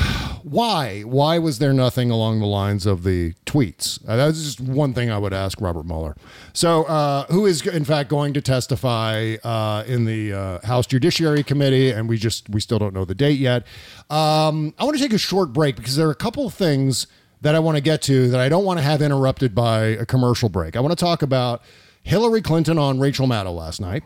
why? 0.43 1.03
Why 1.03 1.39
was 1.39 1.59
there 1.59 1.75
nothing 1.75 2.11
along 2.11 2.41
the 2.41 2.47
lines 2.47 2.87
of 2.87 3.03
the 3.03 3.35
tweets? 3.45 4.03
Uh, 4.09 4.17
that's 4.17 4.43
just 4.43 4.63
one 4.63 4.95
thing 4.95 5.11
I 5.11 5.19
would 5.19 5.35
ask 5.35 5.61
Robert 5.61 5.85
Mueller. 5.85 6.17
So, 6.55 6.85
uh, 6.85 7.27
who 7.27 7.45
is 7.45 7.67
in 7.67 7.85
fact 7.85 8.09
going 8.09 8.33
to 8.33 8.41
testify 8.41 9.37
uh, 9.45 9.85
in 9.87 10.07
the 10.07 10.33
uh, 10.33 10.67
House 10.67 10.87
Judiciary 10.87 11.43
Committee? 11.43 11.91
And 11.91 12.09
we 12.09 12.17
just 12.17 12.49
we 12.49 12.61
still 12.61 12.79
don't 12.79 12.95
know 12.95 13.05
the 13.05 13.15
date 13.15 13.39
yet. 13.39 13.67
Um, 14.09 14.73
I 14.79 14.85
want 14.85 14.97
to 14.97 15.03
take 15.03 15.13
a 15.13 15.19
short 15.19 15.53
break 15.53 15.77
because 15.77 15.97
there 15.97 16.09
are 16.09 16.13
a 16.13 16.15
couple 16.15 16.47
of 16.47 16.55
things 16.55 17.07
that 17.43 17.55
I 17.55 17.59
want 17.59 17.77
to 17.77 17.83
get 17.83 18.01
to 18.03 18.29
that 18.29 18.41
I 18.41 18.49
don't 18.49 18.65
want 18.65 18.79
to 18.79 18.83
have 18.83 19.03
interrupted 19.03 19.55
by 19.55 19.81
a 19.85 20.07
commercial 20.07 20.49
break. 20.49 20.77
I 20.77 20.81
want 20.81 20.97
to 20.97 21.05
talk 21.05 21.21
about 21.21 21.61
Hillary 22.03 22.41
Clinton 22.41 22.79
on 22.79 22.99
Rachel 22.99 23.27
Maddow 23.27 23.55
last 23.55 23.83
night 23.83 24.03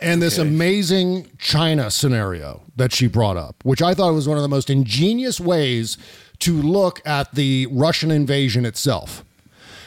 and 0.00 0.20
this 0.20 0.38
amazing 0.38 1.30
China 1.38 1.90
scenario 1.90 2.62
that 2.76 2.92
she 2.92 3.06
brought 3.06 3.36
up, 3.36 3.56
which 3.64 3.80
I 3.80 3.94
thought 3.94 4.12
was 4.12 4.28
one 4.28 4.36
of 4.36 4.42
the 4.42 4.48
most 4.48 4.70
ingenious 4.70 5.40
ways 5.40 5.96
to 6.40 6.60
look 6.60 7.00
at 7.06 7.34
the 7.34 7.66
Russian 7.70 8.10
invasion 8.10 8.66
itself. 8.66 9.24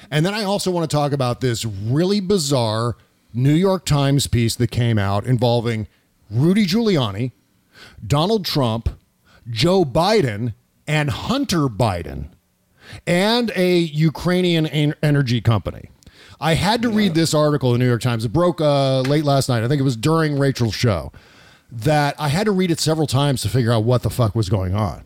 And 0.09 0.25
then 0.25 0.33
I 0.33 0.43
also 0.43 0.71
want 0.71 0.89
to 0.89 0.95
talk 0.95 1.11
about 1.11 1.41
this 1.41 1.65
really 1.65 2.19
bizarre 2.19 2.95
New 3.33 3.53
York 3.53 3.85
Times 3.85 4.27
piece 4.27 4.55
that 4.55 4.71
came 4.71 4.97
out 4.97 5.25
involving 5.25 5.87
Rudy 6.29 6.65
Giuliani, 6.65 7.31
Donald 8.05 8.45
Trump, 8.45 8.89
Joe 9.49 9.83
Biden, 9.85 10.53
and 10.87 11.09
Hunter 11.09 11.67
Biden, 11.67 12.29
and 13.05 13.51
a 13.55 13.79
Ukrainian 13.79 14.65
en- 14.67 14.95
energy 15.03 15.41
company. 15.41 15.89
I 16.39 16.53
had 16.53 16.81
to 16.83 16.89
read 16.89 17.15
this 17.15 17.33
article 17.33 17.73
in 17.73 17.79
the 17.79 17.85
New 17.85 17.89
York 17.89 18.01
Times. 18.01 18.23
It 18.23 18.33
broke 18.33 18.61
uh, 18.61 19.01
late 19.01 19.23
last 19.23 19.49
night. 19.49 19.63
I 19.63 19.67
think 19.67 19.79
it 19.79 19.83
was 19.83 19.97
during 19.97 20.37
Rachel's 20.37 20.75
show. 20.75 21.11
That 21.71 22.15
I 22.17 22.29
had 22.29 22.45
to 22.45 22.51
read 22.51 22.71
it 22.71 22.79
several 22.79 23.07
times 23.07 23.41
to 23.41 23.49
figure 23.49 23.73
out 23.73 23.83
what 23.83 24.03
the 24.03 24.09
fuck 24.09 24.35
was 24.35 24.47
going 24.47 24.73
on. 24.73 25.03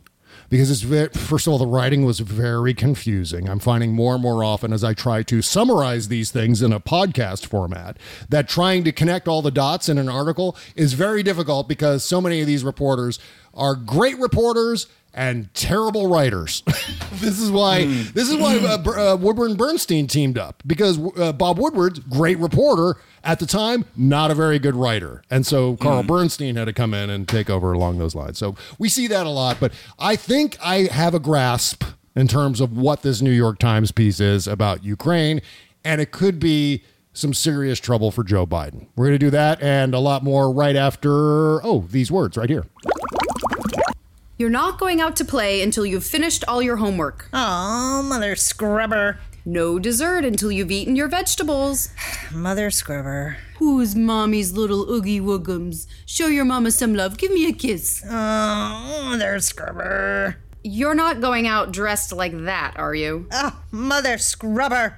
Because 0.49 0.69
it's 0.69 0.81
very, 0.81 1.07
first 1.07 1.47
of 1.47 1.53
all, 1.53 1.57
the 1.57 1.65
writing 1.65 2.03
was 2.05 2.19
very 2.19 2.73
confusing. 2.73 3.49
I'm 3.49 3.59
finding 3.59 3.93
more 3.93 4.13
and 4.13 4.21
more 4.21 4.43
often 4.43 4.73
as 4.73 4.83
I 4.83 4.93
try 4.93 5.23
to 5.23 5.41
summarize 5.41 6.09
these 6.09 6.29
things 6.29 6.61
in 6.61 6.73
a 6.73 6.79
podcast 6.79 7.45
format 7.45 7.97
that 8.29 8.49
trying 8.49 8.83
to 8.83 8.91
connect 8.91 9.29
all 9.29 9.41
the 9.41 9.49
dots 9.49 9.87
in 9.87 9.97
an 9.97 10.09
article 10.09 10.57
is 10.75 10.93
very 10.93 11.23
difficult 11.23 11.69
because 11.69 12.03
so 12.03 12.19
many 12.19 12.41
of 12.41 12.47
these 12.47 12.65
reporters 12.65 13.17
are 13.53 13.75
great 13.75 14.19
reporters 14.19 14.87
and 15.13 15.53
terrible 15.53 16.07
writers. 16.07 16.63
this 17.13 17.39
is 17.39 17.51
why 17.51 17.85
this 17.85 18.29
is 18.29 18.35
why 18.35 18.57
uh, 18.57 19.13
uh, 19.13 19.15
Woodward 19.15 19.51
and 19.51 19.57
Bernstein 19.57 20.07
teamed 20.07 20.37
up 20.37 20.63
because 20.65 20.99
uh, 21.17 21.33
Bob 21.33 21.57
Woodward's 21.59 21.99
great 21.99 22.37
reporter 22.39 22.95
at 23.23 23.39
the 23.39 23.45
time, 23.45 23.85
not 23.95 24.31
a 24.31 24.35
very 24.35 24.57
good 24.57 24.75
writer, 24.75 25.21
and 25.29 25.45
so 25.45 25.75
Carl 25.77 26.03
Bernstein 26.03 26.55
had 26.55 26.65
to 26.65 26.73
come 26.73 26.93
in 26.93 27.09
and 27.09 27.27
take 27.27 27.49
over 27.49 27.71
along 27.71 27.99
those 27.99 28.15
lines. 28.15 28.37
So 28.37 28.55
we 28.79 28.89
see 28.89 29.07
that 29.07 29.25
a 29.25 29.29
lot, 29.29 29.57
but 29.59 29.73
I 29.99 30.15
think 30.15 30.57
I 30.63 30.83
have 30.91 31.13
a 31.13 31.19
grasp 31.19 31.83
in 32.15 32.27
terms 32.27 32.59
of 32.59 32.77
what 32.77 33.03
this 33.03 33.21
New 33.21 33.31
York 33.31 33.59
Times 33.59 33.91
piece 33.91 34.19
is 34.19 34.47
about 34.47 34.83
Ukraine, 34.83 35.41
and 35.83 36.01
it 36.01 36.11
could 36.11 36.39
be 36.39 36.83
some 37.13 37.33
serious 37.33 37.79
trouble 37.79 38.09
for 38.11 38.23
Joe 38.23 38.47
Biden. 38.47 38.87
We're 38.95 39.07
going 39.07 39.19
to 39.19 39.25
do 39.25 39.29
that 39.31 39.61
and 39.61 39.93
a 39.93 39.99
lot 39.99 40.23
more 40.23 40.51
right 40.51 40.75
after 40.75 41.63
oh 41.65 41.85
these 41.89 42.11
words 42.11 42.37
right 42.37 42.49
here. 42.49 42.65
You're 44.41 44.49
not 44.49 44.79
going 44.79 44.99
out 44.99 45.15
to 45.17 45.23
play 45.23 45.61
until 45.61 45.85
you've 45.85 46.03
finished 46.03 46.43
all 46.47 46.63
your 46.63 46.77
homework. 46.77 47.29
Oh, 47.31 48.01
mother 48.01 48.35
scrubber. 48.35 49.19
No 49.45 49.77
dessert 49.77 50.25
until 50.25 50.51
you've 50.51 50.71
eaten 50.71 50.95
your 50.95 51.07
vegetables. 51.07 51.89
Mother 52.33 52.71
Scrubber. 52.71 53.37
Who's 53.59 53.95
mommy's 53.95 54.53
little 54.53 54.89
oogie 54.89 55.21
woogums? 55.21 55.85
Show 56.07 56.25
your 56.25 56.43
mama 56.45 56.71
some 56.71 56.95
love. 56.95 57.19
Give 57.19 57.31
me 57.31 57.47
a 57.49 57.53
kiss. 57.53 58.03
Oh, 58.03 59.03
Mother 59.11 59.39
Scrubber. 59.39 60.37
You're 60.63 60.95
not 60.95 61.21
going 61.21 61.47
out 61.47 61.71
dressed 61.71 62.11
like 62.11 62.45
that, 62.45 62.73
are 62.77 62.95
you? 62.95 63.27
Oh, 63.31 63.61
Mother 63.69 64.17
Scrubber. 64.17 64.97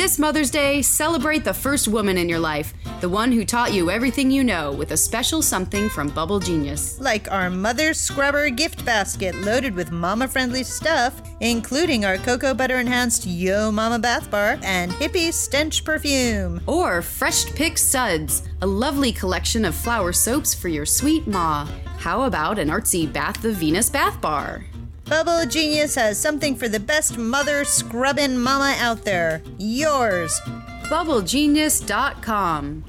This 0.00 0.18
Mother's 0.18 0.50
Day, 0.50 0.80
celebrate 0.80 1.44
the 1.44 1.52
first 1.52 1.86
woman 1.86 2.16
in 2.16 2.26
your 2.26 2.38
life, 2.38 2.72
the 3.02 3.08
one 3.10 3.30
who 3.30 3.44
taught 3.44 3.74
you 3.74 3.90
everything 3.90 4.30
you 4.30 4.42
know 4.42 4.72
with 4.72 4.92
a 4.92 4.96
special 4.96 5.42
something 5.42 5.90
from 5.90 6.08
Bubble 6.08 6.40
Genius. 6.40 6.98
Like 6.98 7.30
our 7.30 7.50
Mother 7.50 7.92
Scrubber 7.92 8.48
gift 8.48 8.82
basket 8.86 9.34
loaded 9.42 9.74
with 9.74 9.92
mama 9.92 10.26
friendly 10.26 10.62
stuff, 10.62 11.20
including 11.40 12.06
our 12.06 12.16
cocoa 12.16 12.54
butter 12.54 12.80
enhanced 12.80 13.26
Yo 13.26 13.70
Mama 13.70 13.98
bath 13.98 14.30
bar 14.30 14.58
and 14.62 14.90
hippie 14.92 15.34
stench 15.34 15.84
perfume. 15.84 16.62
Or 16.66 17.02
Fresh 17.02 17.54
Pick 17.54 17.76
Suds, 17.76 18.48
a 18.62 18.66
lovely 18.66 19.12
collection 19.12 19.66
of 19.66 19.74
flower 19.74 20.14
soaps 20.14 20.54
for 20.54 20.68
your 20.68 20.86
sweet 20.86 21.26
ma. 21.26 21.68
How 21.98 22.22
about 22.22 22.58
an 22.58 22.68
artsy 22.68 23.12
Bath 23.12 23.42
the 23.42 23.52
Venus 23.52 23.90
bath 23.90 24.18
bar? 24.22 24.64
Bubble 25.10 25.44
Genius 25.44 25.96
has 25.96 26.20
something 26.20 26.54
for 26.54 26.68
the 26.68 26.78
best 26.78 27.18
mother 27.18 27.64
scrubbing 27.64 28.38
mama 28.38 28.76
out 28.78 29.04
there. 29.04 29.42
Yours. 29.58 30.40
BubbleGenius.com. 30.84 32.84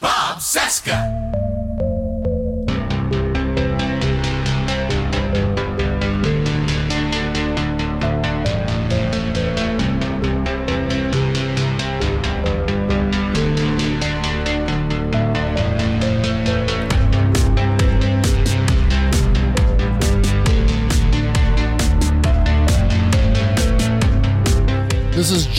Bob 0.00 0.38
Cesca. 0.38 1.29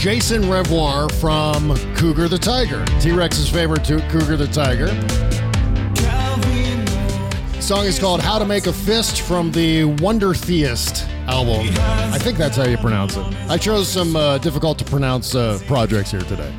Jason 0.01 0.49
Revoir 0.49 1.07
from 1.09 1.75
Cougar 1.95 2.27
the 2.27 2.37
Tiger, 2.39 2.83
T 2.99 3.11
Rex's 3.11 3.47
favorite 3.47 3.83
to- 3.85 3.99
Cougar 4.09 4.35
the 4.35 4.47
Tiger. 4.47 4.87
song 7.61 7.85
is 7.85 7.99
called 7.99 8.19
How 8.19 8.39
to 8.39 8.45
Make 8.45 8.65
a 8.65 8.73
Fist 8.73 9.21
from 9.21 9.51
the 9.51 9.83
Wonder 9.83 10.33
Theist 10.33 11.07
album. 11.27 11.67
I 11.77 12.17
think 12.17 12.39
that's 12.39 12.57
how 12.57 12.63
you 12.65 12.77
pronounce 12.77 13.15
it. 13.15 13.23
I 13.47 13.59
chose 13.59 13.87
some 13.87 14.15
uh, 14.15 14.39
difficult 14.39 14.79
to 14.79 14.85
pronounce 14.85 15.35
uh, 15.35 15.59
projects 15.67 16.09
here 16.09 16.21
today. 16.21 16.51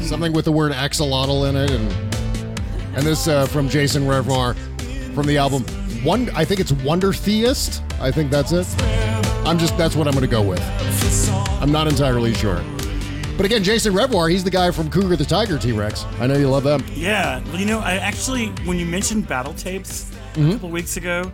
Something 0.00 0.32
with 0.32 0.44
the 0.46 0.52
word 0.52 0.72
axolotl 0.72 1.48
in 1.48 1.54
it, 1.54 1.70
and 1.70 1.88
and 2.96 3.06
this 3.06 3.28
uh, 3.28 3.46
from 3.46 3.68
Jason 3.68 4.08
Revoir 4.08 4.54
from 5.14 5.28
the 5.28 5.38
album. 5.38 5.62
One, 6.02 6.30
I 6.30 6.44
think 6.44 6.58
it's 6.58 6.72
Wonder 6.72 7.12
Theist. 7.12 7.80
I 8.00 8.10
think 8.10 8.32
that's 8.32 8.50
it. 8.50 8.66
I'm 9.46 9.56
just 9.56 9.78
that's 9.78 9.94
what 9.94 10.08
I'm 10.08 10.14
going 10.14 10.24
to 10.24 10.30
go 10.30 10.42
with. 10.42 10.60
I'm 11.62 11.70
not 11.70 11.86
entirely 11.86 12.34
sure. 12.34 12.60
But 13.42 13.46
again, 13.46 13.64
Jason 13.64 13.92
Revoir, 13.92 14.28
he's 14.28 14.44
the 14.44 14.50
guy 14.52 14.70
from 14.70 14.88
Cougar 14.88 15.16
the 15.16 15.24
Tiger 15.24 15.58
T 15.58 15.72
Rex. 15.72 16.04
I 16.20 16.28
know 16.28 16.36
you 16.36 16.48
love 16.48 16.62
them. 16.62 16.84
Yeah, 16.94 17.42
well, 17.46 17.56
you 17.58 17.66
know, 17.66 17.80
I 17.80 17.94
actually, 17.96 18.46
when 18.66 18.78
you 18.78 18.86
mentioned 18.86 19.26
battle 19.26 19.52
tapes 19.54 20.12
Mhm. 20.34 20.50
a 20.50 20.52
couple 20.52 20.68
weeks 20.68 20.96
ago, 20.96 21.32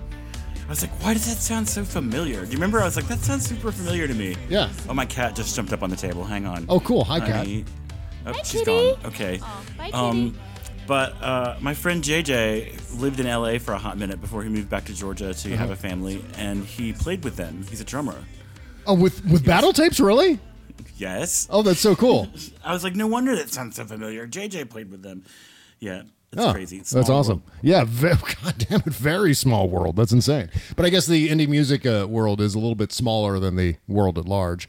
I 0.65 0.71
was 0.71 0.81
like, 0.81 0.91
why 1.05 1.13
does 1.13 1.27
that 1.27 1.37
sound 1.37 1.69
so 1.69 1.85
familiar? 1.85 2.41
Do 2.47 2.47
you 2.47 2.57
remember? 2.57 2.81
I 2.81 2.85
was 2.87 2.97
like, 2.97 3.09
that 3.09 3.19
sounds 3.19 3.47
super 3.47 3.71
familiar 3.71 4.09
to 4.09 4.15
me. 4.15 4.37
Yeah. 4.49 4.71
Oh, 4.89 4.95
my 4.95 5.05
cat 5.05 5.37
just 5.37 5.55
jumped 5.55 5.71
up 5.75 5.83
on 5.83 5.91
the 5.91 5.97
table. 5.97 6.25
Hang 6.25 6.47
on. 6.47 6.65
Oh, 6.71 6.81
cool. 6.81 7.05
Hi, 7.05 7.21
cat. 7.21 7.29
Honey. 7.41 7.67
Oh, 8.27 8.33
Hi, 8.33 8.39
she's 8.43 8.63
kitty. 8.63 8.65
gone. 8.95 9.05
Okay. 9.05 9.41
bye, 9.77 9.91
um, 9.93 10.35
but 10.87 11.13
uh, 11.23 11.57
my 11.61 11.75
friend 11.75 12.03
JJ 12.03 12.99
lived 12.99 13.21
in 13.21 13.27
LA 13.27 13.59
for 13.59 13.73
a 13.75 13.79
hot 13.79 13.99
minute 13.99 14.19
before 14.23 14.43
he 14.43 14.49
moved 14.49 14.71
back 14.71 14.87
to 14.87 14.95
Georgia 14.95 15.35
to 15.35 15.51
have 15.59 15.65
Uh-huh. 15.67 15.73
a 15.75 15.77
family, 15.77 16.25
and 16.39 16.65
he 16.65 16.95
played 16.95 17.23
with 17.23 17.37
them. 17.37 17.67
He's 17.69 17.83
a 17.83 17.85
drummer. 17.85 18.17
Oh, 18.87 18.95
with 18.95 19.23
with 19.27 19.45
battle 19.45 19.75
tapes, 19.75 20.01
really? 20.01 20.39
Yes. 20.97 21.47
Oh, 21.51 21.63
that's 21.63 21.81
so 21.81 21.95
cool. 21.95 22.29
I 22.65 22.73
was 22.73 22.85
like, 22.85 22.95
no 22.95 23.07
wonder 23.07 23.35
that 23.37 23.51
sounds 23.51 23.77
so 23.77 23.85
familiar. 23.85 24.27
JJ 24.27 24.71
played 24.71 24.91
with 24.91 25.03
them. 25.03 25.25
Yeah, 25.81 26.03
it's 26.33 26.43
Oh, 26.45 26.53
crazy. 26.53 26.79
It's 26.79 26.91
that's 26.91 27.09
awesome. 27.09 27.39
world. 27.47 27.59
Yeah, 27.63 27.85
ve- 27.87 28.09
God 28.43 28.59
damn 28.59 28.81
it, 28.81 28.85
very 28.87 29.33
small 29.35 29.69
world. 29.69 29.97
That's 29.97 30.13
insane. 30.13 30.51
But 30.77 30.85
I 30.87 30.91
guess 30.91 31.07
the 31.07 31.29
indie 31.31 31.49
music 31.49 31.87
uh, 31.87 32.07
world 32.09 32.41
is 32.41 32.55
a 32.55 32.59
little 32.59 32.75
bit 32.75 32.93
smaller 32.93 33.39
than 33.39 33.57
the 33.57 33.77
world 33.89 34.19
at 34.19 34.27
large. 34.27 34.69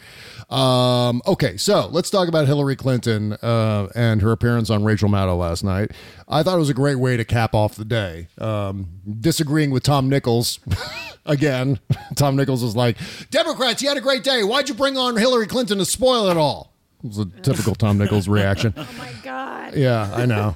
Um, 0.50 1.22
okay, 1.28 1.58
so 1.58 1.88
let's 1.92 2.10
talk 2.10 2.28
about 2.28 2.48
Hillary 2.48 2.76
Clinton 2.76 3.34
uh, 3.34 3.90
and 3.96 4.22
her 4.22 4.32
appearance 4.32 4.70
on 4.70 4.84
Rachel 4.84 5.10
Maddow 5.10 5.38
last 5.38 5.64
night. 5.64 5.92
I 6.28 6.44
thought 6.44 6.56
it 6.56 6.60
was 6.60 6.70
a 6.70 6.74
great 6.74 6.96
way 6.96 7.18
to 7.18 7.26
cap 7.26 7.54
off 7.54 7.76
the 7.76 7.86
day. 7.86 8.28
Um, 8.40 8.88
disagreeing 9.20 9.72
with 9.72 9.84
Tom 9.84 10.10
Nichols 10.10 10.60
again. 11.26 11.80
Tom 12.16 12.36
Nichols 12.36 12.64
was 12.64 12.76
like, 12.76 12.98
"Democrats, 13.32 13.82
you 13.82 13.90
had 13.90 13.98
a 13.98 14.02
great 14.02 14.24
day. 14.24 14.44
Why'd 14.44 14.70
you 14.70 14.76
bring 14.76 14.98
on 14.98 15.18
Hillary 15.18 15.48
Clinton 15.48 15.78
to 15.80 15.86
spoil 15.86 16.30
it 16.30 16.38
all?" 16.38 16.74
It 17.04 17.08
was 17.08 17.18
a 17.20 17.26
typical 17.26 17.76
Tom 17.76 17.98
Nichols 17.98 18.28
reaction. 18.28 18.74
Oh 18.76 18.88
my 18.98 19.12
God. 19.24 19.76
Yeah, 19.76 20.12
I 20.14 20.26
know. 20.26 20.56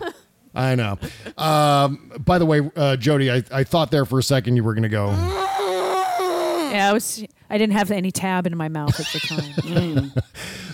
I 0.55 0.75
know. 0.75 0.99
Um, 1.37 2.11
by 2.19 2.37
the 2.37 2.45
way, 2.45 2.61
uh, 2.75 2.95
Jody, 2.95 3.31
I, 3.31 3.43
I 3.51 3.63
thought 3.63 3.91
there 3.91 4.05
for 4.05 4.19
a 4.19 4.23
second 4.23 4.55
you 4.55 4.63
were 4.63 4.73
going 4.73 4.83
to 4.83 4.89
go. 4.89 5.07
Yeah, 6.71 6.89
I 6.89 6.93
was. 6.93 7.23
I 7.49 7.57
didn't 7.59 7.73
have 7.73 7.91
any 7.91 8.11
tab 8.11 8.47
in 8.47 8.57
my 8.57 8.67
mouth 8.67 8.99
at 8.99 9.05
the 9.07 9.19
time. 9.19 10.11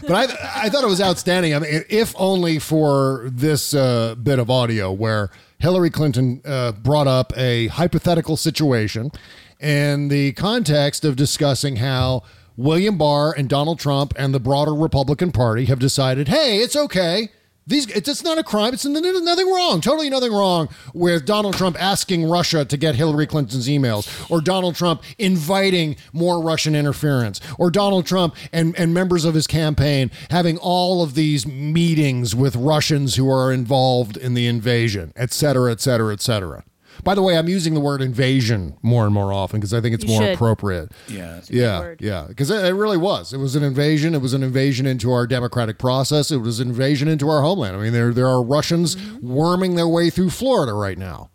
But 0.07 0.31
I, 0.31 0.63
I 0.65 0.69
thought 0.69 0.83
it 0.83 0.87
was 0.87 1.01
outstanding. 1.01 1.53
I 1.53 1.59
mean, 1.59 1.83
if 1.87 2.15
only 2.17 2.57
for 2.57 3.29
this 3.31 3.75
uh, 3.75 4.15
bit 4.15 4.39
of 4.39 4.49
audio 4.49 4.91
where 4.91 5.29
Hillary 5.59 5.91
Clinton 5.91 6.41
uh, 6.45 6.71
brought 6.71 7.05
up 7.05 7.31
a 7.37 7.67
hypothetical 7.67 8.35
situation 8.35 9.11
in 9.59 10.07
the 10.07 10.31
context 10.31 11.05
of 11.05 11.15
discussing 11.15 11.75
how 11.75 12.23
William 12.57 12.97
Barr 12.97 13.33
and 13.37 13.47
Donald 13.47 13.79
Trump 13.79 14.13
and 14.17 14.33
the 14.33 14.39
broader 14.39 14.73
Republican 14.73 15.31
Party 15.31 15.65
have 15.65 15.77
decided, 15.77 16.27
hey, 16.29 16.57
it's 16.57 16.75
okay. 16.75 17.29
These, 17.69 17.87
it's, 17.91 18.23
not 18.23 18.39
a 18.39 18.43
crime. 18.43 18.73
It's 18.73 18.83
nothing 18.83 19.47
wrong. 19.47 19.79
Totally 19.79 20.09
nothing 20.09 20.33
wrong 20.33 20.69
with 20.95 21.25
Donald 21.25 21.53
Trump 21.53 21.79
asking 21.79 22.27
Russia 22.27 22.65
to 22.65 22.77
get 22.77 22.95
Hillary 22.95 23.27
Clinton's 23.27 23.67
emails, 23.67 24.09
or 24.31 24.41
Donald 24.41 24.75
Trump 24.75 25.03
inviting 25.19 25.95
more 26.11 26.41
Russian 26.41 26.75
interference, 26.75 27.39
or 27.59 27.69
Donald 27.69 28.07
Trump 28.07 28.35
and, 28.51 28.77
and 28.77 28.91
members 28.91 29.23
of 29.23 29.35
his 29.35 29.45
campaign 29.45 30.09
having 30.31 30.57
all 30.57 31.03
of 31.03 31.13
these 31.13 31.45
meetings 31.45 32.35
with 32.35 32.55
Russians 32.55 33.15
who 33.15 33.29
are 33.29 33.53
involved 33.53 34.17
in 34.17 34.33
the 34.33 34.47
invasion, 34.47 35.13
et 35.15 35.31
cetera, 35.31 35.71
et 35.71 35.79
cetera, 35.79 36.11
et 36.11 36.21
cetera. 36.21 36.63
By 37.03 37.15
the 37.15 37.21
way, 37.21 37.37
I'm 37.37 37.47
using 37.47 37.73
the 37.73 37.79
word 37.79 38.01
invasion 38.01 38.77
more 38.81 39.05
and 39.05 39.13
more 39.13 39.31
often 39.31 39.59
because 39.59 39.73
I 39.73 39.81
think 39.81 39.95
it's 39.95 40.03
You 40.03 40.11
more 40.11 40.21
should. 40.21 40.33
appropriate. 40.35 40.91
Yeah, 41.07 41.37
it's 41.37 41.49
a 41.49 41.53
yeah, 41.53 41.95
yeah. 41.99 42.25
Because 42.27 42.49
it, 42.49 42.65
it 42.65 42.73
really 42.73 42.97
was. 42.97 43.33
It 43.33 43.37
was 43.37 43.55
an 43.55 43.63
invasion. 43.63 44.13
It 44.15 44.21
was 44.21 44.33
an 44.33 44.43
invasion 44.43 44.85
into 44.85 45.11
our 45.11 45.25
democratic 45.27 45.77
process. 45.77 46.31
It 46.31 46.37
was 46.37 46.59
an 46.59 46.69
invasion 46.69 47.07
into 47.07 47.29
our 47.29 47.41
homeland. 47.41 47.75
I 47.75 47.79
mean, 47.79 47.93
there 47.93 48.13
there 48.13 48.27
are 48.27 48.43
Russians 48.43 48.95
mm-hmm. 48.95 49.33
worming 49.33 49.75
their 49.75 49.87
way 49.87 50.09
through 50.09 50.29
Florida 50.29 50.73
right 50.73 50.97
now. 50.97 51.29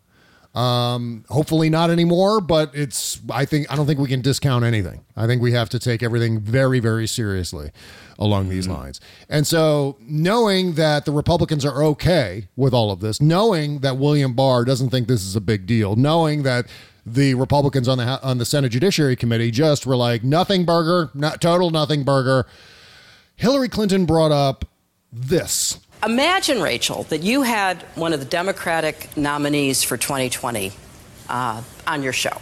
Um, 0.55 1.25
hopefully 1.27 1.69
not 1.69 1.89
anymore, 1.89 2.39
but 2.39 2.71
it's. 2.73 3.19
I 3.29 3.43
think 3.43 3.69
I 3.71 3.75
don't 3.75 3.85
think 3.85 3.99
we 3.99 4.07
can 4.07 4.21
discount 4.21 4.63
anything. 4.63 5.03
I 5.15 5.27
think 5.27 5.41
we 5.41 5.51
have 5.51 5.69
to 5.69 5.79
take 5.79 6.01
everything 6.01 6.39
very, 6.39 6.79
very 6.79 7.07
seriously 7.07 7.71
along 8.17 8.47
these 8.47 8.65
lines. 8.65 9.01
And 9.27 9.45
so, 9.45 9.97
knowing 9.99 10.75
that 10.75 11.03
the 11.03 11.11
Republicans 11.11 11.65
are 11.65 11.83
okay 11.83 12.47
with 12.55 12.73
all 12.73 12.89
of 12.89 13.01
this, 13.01 13.19
knowing 13.19 13.79
that 13.79 13.97
William 13.97 14.33
Barr 14.33 14.63
doesn't 14.63 14.91
think 14.91 15.09
this 15.09 15.25
is 15.25 15.35
a 15.35 15.41
big 15.41 15.65
deal, 15.65 15.97
knowing 15.97 16.43
that 16.43 16.67
the 17.05 17.35
Republicans 17.35 17.89
on 17.89 17.97
the 17.97 18.23
on 18.23 18.37
the 18.37 18.45
Senate 18.45 18.69
Judiciary 18.69 19.17
Committee 19.17 19.51
just 19.51 19.85
were 19.85 19.97
like 19.97 20.23
nothing 20.23 20.63
burger, 20.63 21.11
not 21.13 21.41
total 21.41 21.69
nothing 21.69 22.03
burger. 22.03 22.47
Hillary 23.35 23.67
Clinton 23.67 24.05
brought 24.05 24.31
up 24.31 24.63
this. 25.11 25.79
Imagine, 26.03 26.61
Rachel, 26.61 27.03
that 27.03 27.23
you 27.23 27.43
had 27.43 27.81
one 27.95 28.13
of 28.13 28.19
the 28.19 28.25
Democratic 28.25 29.15
nominees 29.17 29.83
for 29.83 29.97
2020 29.97 30.71
uh, 31.29 31.61
on 31.87 32.03
your 32.03 32.13
show. 32.13 32.37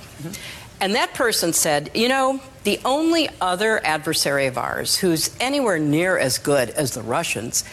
And 0.82 0.96
that 0.96 1.14
person 1.14 1.54
said, 1.54 1.92
you 1.94 2.10
know, 2.10 2.42
the 2.64 2.80
only 2.84 3.30
other 3.40 3.86
adversary 3.86 4.48
of 4.48 4.58
ours 4.58 4.98
who's 4.98 5.36
anywhere 5.40 5.80
near 5.80 6.18
as 6.18 6.38
good 6.38 6.70
as 6.72 6.92
the 6.92 7.02
Russians 7.02 7.64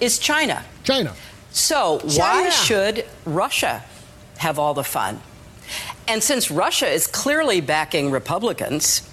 is 0.00 0.18
China. 0.18 0.64
China. 0.82 1.14
So 1.50 2.00
why 2.02 2.50
should 2.50 3.06
Russia 3.24 3.84
have 4.38 4.58
all 4.58 4.74
the 4.74 4.84
fun? 4.84 5.20
And 6.08 6.22
since 6.22 6.50
Russia 6.50 6.88
is 6.88 7.06
clearly 7.06 7.60
backing 7.60 8.10
Republicans, 8.10 9.08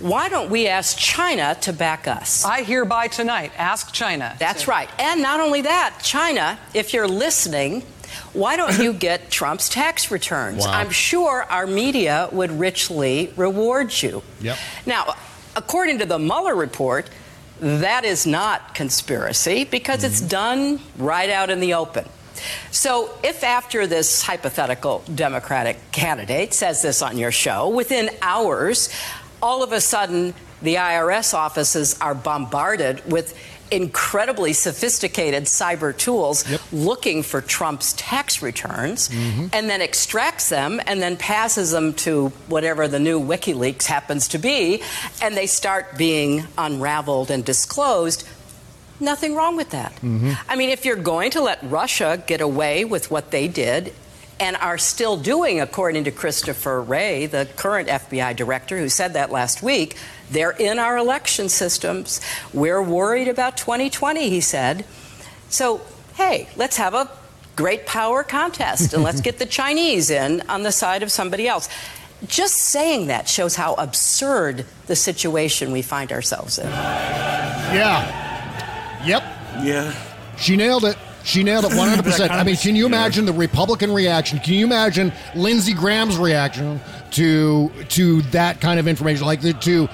why 0.00 0.28
don't 0.28 0.50
we 0.50 0.66
ask 0.66 0.98
China 0.98 1.56
to 1.62 1.72
back 1.72 2.06
us? 2.06 2.44
I 2.44 2.62
hereby 2.62 3.08
tonight 3.08 3.52
ask 3.56 3.92
China. 3.92 4.36
That's 4.38 4.68
right. 4.68 4.88
And 4.98 5.22
not 5.22 5.40
only 5.40 5.62
that, 5.62 6.00
China, 6.02 6.58
if 6.74 6.92
you're 6.92 7.08
listening, 7.08 7.82
why 8.32 8.56
don't 8.56 8.78
you 8.78 8.92
get 9.08 9.30
Trump's 9.30 9.68
tax 9.68 10.10
returns? 10.10 10.66
Wow. 10.66 10.72
I'm 10.72 10.90
sure 10.90 11.44
our 11.44 11.66
media 11.66 12.28
would 12.32 12.50
richly 12.50 13.32
reward 13.36 13.90
you. 14.02 14.22
Yep. 14.40 14.58
Now, 14.84 15.14
according 15.54 15.98
to 16.00 16.06
the 16.06 16.18
Mueller 16.18 16.54
report, 16.54 17.08
That 17.58 18.04
is 18.04 18.26
not 18.26 18.74
conspiracy 18.74 19.64
because 19.64 20.04
it's 20.04 20.20
mm-hmm. 20.20 20.28
done 20.28 20.80
right 20.98 21.30
out 21.30 21.48
in 21.48 21.58
the 21.60 21.72
open. 21.72 22.04
So, 22.70 23.10
if 23.24 23.42
after 23.42 23.86
this 23.86 24.22
hypothetical 24.22 25.02
Democratic 25.14 25.78
candidate 25.90 26.52
says 26.52 26.82
this 26.82 27.00
on 27.00 27.16
your 27.16 27.32
show, 27.32 27.70
within 27.70 28.10
hours, 28.20 28.90
all 29.42 29.62
of 29.62 29.72
a 29.72 29.80
sudden 29.80 30.34
the 30.62 30.76
IRS 30.76 31.34
offices 31.34 31.98
are 32.00 32.14
bombarded 32.14 33.10
with 33.10 33.38
incredibly 33.70 34.52
sophisticated 34.52 35.44
cyber 35.44 35.96
tools 35.96 36.44
looking 36.72 37.22
for 37.22 37.40
Trump's 37.40 37.92
tax 37.94 38.42
returns 38.42 39.08
mm-hmm. 39.08 39.46
and 39.52 39.68
then 39.68 39.80
extracts 39.80 40.48
them 40.48 40.80
and 40.86 41.02
then 41.02 41.16
passes 41.16 41.72
them 41.72 41.92
to 41.94 42.28
whatever 42.46 42.86
the 42.88 43.00
new 43.00 43.20
WikiLeaks 43.20 43.86
happens 43.86 44.28
to 44.28 44.38
be, 44.38 44.82
and 45.20 45.36
they 45.36 45.46
start 45.46 45.98
being 45.98 46.44
unraveled 46.56 47.30
and 47.30 47.44
disclosed. 47.44 48.26
Nothing 49.00 49.34
wrong 49.34 49.56
with 49.56 49.70
that. 49.70 49.92
Mm-hmm. 49.96 50.32
I 50.48 50.56
mean, 50.56 50.70
if 50.70 50.84
you're 50.84 50.96
going 50.96 51.32
to 51.32 51.42
let 51.42 51.58
Russia 51.62 52.22
get 52.26 52.40
away 52.40 52.84
with 52.84 53.10
what 53.10 53.30
they 53.30 53.48
did 53.48 53.92
and 54.38 54.56
are 54.56 54.78
still 54.78 55.16
doing, 55.16 55.60
according 55.60 56.04
to 56.04 56.10
Christopher 56.10 56.82
Wray, 56.82 57.26
the 57.26 57.48
current 57.56 57.88
FBI 57.88 58.36
director 58.36 58.78
who 58.78 58.88
said 58.88 59.14
that 59.14 59.30
last 59.30 59.62
week, 59.62 59.96
they're 60.30 60.50
in 60.50 60.78
our 60.78 60.98
election 60.98 61.48
systems. 61.48 62.20
We're 62.52 62.82
worried 62.82 63.28
about 63.28 63.56
2020, 63.56 64.28
he 64.28 64.40
said. 64.40 64.84
So, 65.48 65.80
hey, 66.14 66.48
let's 66.56 66.76
have 66.76 66.94
a 66.94 67.10
great 67.54 67.86
power 67.86 68.22
contest 68.22 68.92
and 68.92 69.02
let's 69.02 69.20
get 69.22 69.38
the 69.38 69.46
Chinese 69.46 70.10
in 70.10 70.42
on 70.48 70.62
the 70.62 70.72
side 70.72 71.02
of 71.02 71.10
somebody 71.10 71.48
else. 71.48 71.68
Just 72.26 72.56
saying 72.56 73.08
that 73.08 73.28
shows 73.28 73.56
how 73.56 73.74
absurd 73.74 74.64
the 74.86 74.96
situation 74.96 75.72
we 75.72 75.82
find 75.82 76.12
ourselves 76.12 76.58
in. 76.58 76.66
Yeah. 76.66 78.24
Yep. 79.06 79.22
Yeah. 79.64 79.94
She 80.38 80.56
nailed 80.56 80.84
it. 80.84 80.96
She 81.26 81.42
nailed 81.42 81.64
it 81.64 81.72
100%. 81.72 82.30
I 82.30 82.44
mean, 82.44 82.54
can 82.54 82.76
you 82.76 82.86
imagine 82.86 83.26
the 83.26 83.32
Republican 83.32 83.92
reaction? 83.92 84.38
Can 84.38 84.54
you 84.54 84.64
imagine 84.64 85.12
Lindsey 85.34 85.74
Graham's 85.74 86.16
reaction 86.16 86.80
to 87.10 87.68
to 87.88 88.22
that 88.30 88.60
kind 88.60 88.78
of 88.78 88.86
information? 88.86 89.26
Like 89.26 89.40
the, 89.40 89.52
to 89.52 89.88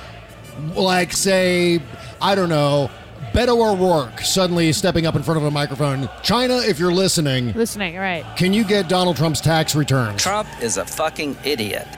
like 0.74 1.14
say, 1.14 1.80
I 2.20 2.35
don't 2.35 2.51
know, 2.51 2.91
Beto 3.33 3.57
O'Rourke 3.72 4.20
suddenly 4.20 4.70
stepping 4.74 5.07
up 5.07 5.16
in 5.16 5.22
front 5.22 5.39
of 5.39 5.45
a 5.45 5.51
microphone. 5.51 6.11
China, 6.22 6.59
if 6.59 6.78
you're 6.78 6.93
listening, 6.93 7.55
Listening, 7.55 7.97
right. 7.97 8.26
can 8.37 8.53
you 8.53 8.62
get 8.62 8.91
Donald 8.91 9.16
Trump's 9.16 9.41
tax 9.41 9.74
returns? 9.74 10.22
Trump 10.22 10.51
is 10.61 10.76
a 10.76 10.85
fucking 10.85 11.39
idiot. 11.45 11.89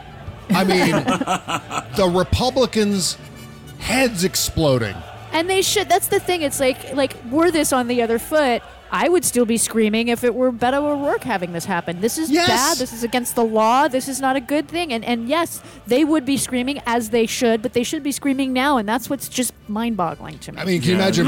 I 0.51 0.62
mean, 0.62 0.93
the 1.97 2.09
Republicans' 2.09 3.18
heads 3.80 4.22
exploding. 4.22 4.95
And 5.32 5.51
they 5.51 5.62
should. 5.62 5.89
That's 5.89 6.07
the 6.07 6.20
thing. 6.20 6.43
It's 6.43 6.61
like 6.61 6.95
like 6.95 7.16
were 7.32 7.51
this 7.51 7.72
on 7.72 7.89
the 7.89 8.01
other 8.03 8.20
foot, 8.20 8.62
I 8.97 9.09
would 9.09 9.24
still 9.24 9.45
be 9.45 9.57
screaming 9.57 10.07
if 10.07 10.22
it 10.22 10.36
were 10.36 10.53
Beto 10.53 10.80
O'Rourke 10.80 11.24
having 11.24 11.53
this 11.53 11.64
happen. 11.64 12.01
This 12.01 12.16
is 12.16 12.30
Yes. 12.30 12.47
bad. 12.47 12.78
This 12.78 12.92
is 12.92 13.03
against 13.03 13.34
the 13.34 13.42
law. 13.45 13.88
This 13.88 14.07
is 14.09 14.20
not 14.20 14.36
a 14.36 14.40
good 14.40 14.68
thing. 14.68 14.92
And 14.92 15.05
and 15.05 15.28
yes, 15.28 15.61
they 15.88 16.05
would 16.05 16.24
be 16.24 16.36
screaming 16.36 16.80
as 16.86 17.11
they 17.11 17.26
should, 17.26 17.61
but 17.61 17.72
they 17.72 17.82
should 17.82 18.05
be 18.05 18.12
screaming 18.12 18.53
now. 18.53 18.76
And 18.78 18.88
that's 18.88 19.11
what's 19.11 19.28
just 19.28 19.53
mind-boggling 19.66 20.38
to 20.38 20.53
me. 20.53 20.59
I 20.61 20.64
mean, 20.64 20.80
can 20.80 20.90
you 20.90 20.95
imagine 20.97 21.26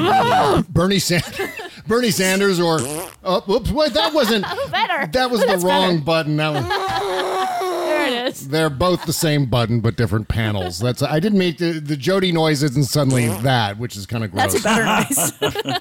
Bernie 0.69 1.01
Sanders, 1.01 1.51
Bernie 1.89 2.11
Sanders, 2.12 2.61
or 2.61 2.79
oh, 3.25 3.41
whoops, 3.47 3.71
wait, 3.73 3.93
that 3.95 4.14
wasn't 4.14 4.45
better. 4.71 5.09
that 5.12 5.29
was 5.31 5.41
the 5.41 5.47
That's 5.47 5.64
wrong 5.64 5.95
better. 5.97 6.05
button. 6.05 6.37
That 6.37 6.53
was, 6.53 6.62
there 6.69 7.59
it 8.07 8.27
is. 8.29 8.49
they're 8.49 8.71
both 8.71 9.05
the 9.07 9.13
same 9.13 9.47
button 9.47 9.81
but 9.81 9.97
different 9.97 10.29
panels. 10.29 10.79
That's 10.79 11.03
I 11.03 11.19
didn't 11.21 11.39
make 11.39 11.59
the 11.59 11.81
the 11.81 11.97
Jody 11.97 12.33
noise 12.33 12.63
isn't 12.63 12.85
suddenly 12.85 13.29
that, 13.29 13.79
which 13.79 13.97
is 13.97 14.07
kind 14.07 14.25
of 14.25 14.31
gross. 14.33 14.61
That's 14.63 14.65
a 14.65 15.41
better 15.41 15.81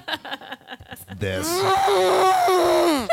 this. 1.18 1.46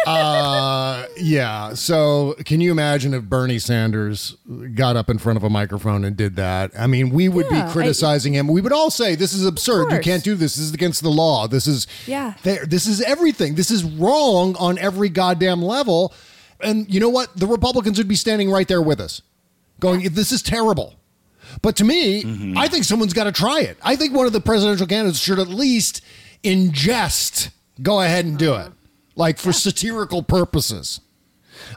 Uh, 0.05 1.05
yeah. 1.17 1.73
So, 1.73 2.35
can 2.45 2.59
you 2.61 2.71
imagine 2.71 3.13
if 3.13 3.23
Bernie 3.23 3.59
Sanders 3.59 4.35
got 4.75 4.95
up 4.95 5.09
in 5.09 5.17
front 5.17 5.37
of 5.37 5.43
a 5.43 5.49
microphone 5.49 6.03
and 6.03 6.15
did 6.17 6.35
that? 6.35 6.71
I 6.77 6.87
mean, 6.87 7.09
we 7.11 7.29
would 7.29 7.45
Yeah, 7.49 7.65
be 7.65 7.71
criticizing 7.71 8.33
him. 8.33 8.47
We 8.47 8.61
would 8.61 8.73
all 8.73 8.89
say, 8.91 9.15
"This 9.15 9.33
is 9.33 9.45
absurd. 9.45 9.91
You 9.91 9.99
can't 9.99 10.23
do 10.23 10.35
this. 10.35 10.55
This 10.55 10.65
is 10.65 10.73
against 10.73 11.01
the 11.03 11.09
law. 11.11 11.47
This 11.47 11.67
is 11.67 11.87
Yeah. 12.05 12.33
there. 12.43 12.65
This 12.65 12.85
is 12.87 13.01
everything. 13.01 13.55
This 13.55 13.71
is 13.71 13.83
wrong 13.83 14.55
on 14.59 14.77
every 14.77 15.09
goddamn 15.09 15.61
level." 15.61 16.13
And 16.63 16.91
you 16.93 16.99
know 16.99 17.09
what? 17.09 17.35
The 17.35 17.47
Republicans 17.47 17.97
would 17.97 18.07
be 18.07 18.15
standing 18.15 18.49
right 18.49 18.67
there 18.67 18.81
with 18.81 18.99
us, 18.99 19.21
going, 19.79 20.01
"This 20.13 20.31
is 20.31 20.41
terrible." 20.41 20.95
But 21.61 21.75
to 21.77 21.83
me, 21.83 22.23
mm-hmm. 22.23 22.57
I 22.57 22.67
think 22.67 22.85
someone's 22.85 23.13
got 23.13 23.25
to 23.25 23.31
try 23.31 23.61
it. 23.61 23.77
I 23.83 23.95
think 23.95 24.13
one 24.13 24.25
of 24.25 24.33
the 24.33 24.41
presidential 24.41 24.87
candidates 24.87 25.19
should 25.19 25.39
at 25.39 25.49
least 25.49 26.01
ingest, 26.43 27.51
go 27.81 28.01
ahead 28.01 28.25
and 28.25 28.37
do 28.37 28.53
it, 28.53 28.67
mm-hmm. 28.67 28.73
like 29.15 29.37
for 29.37 29.53
satirical 29.53 30.23
purposes. 30.23 31.01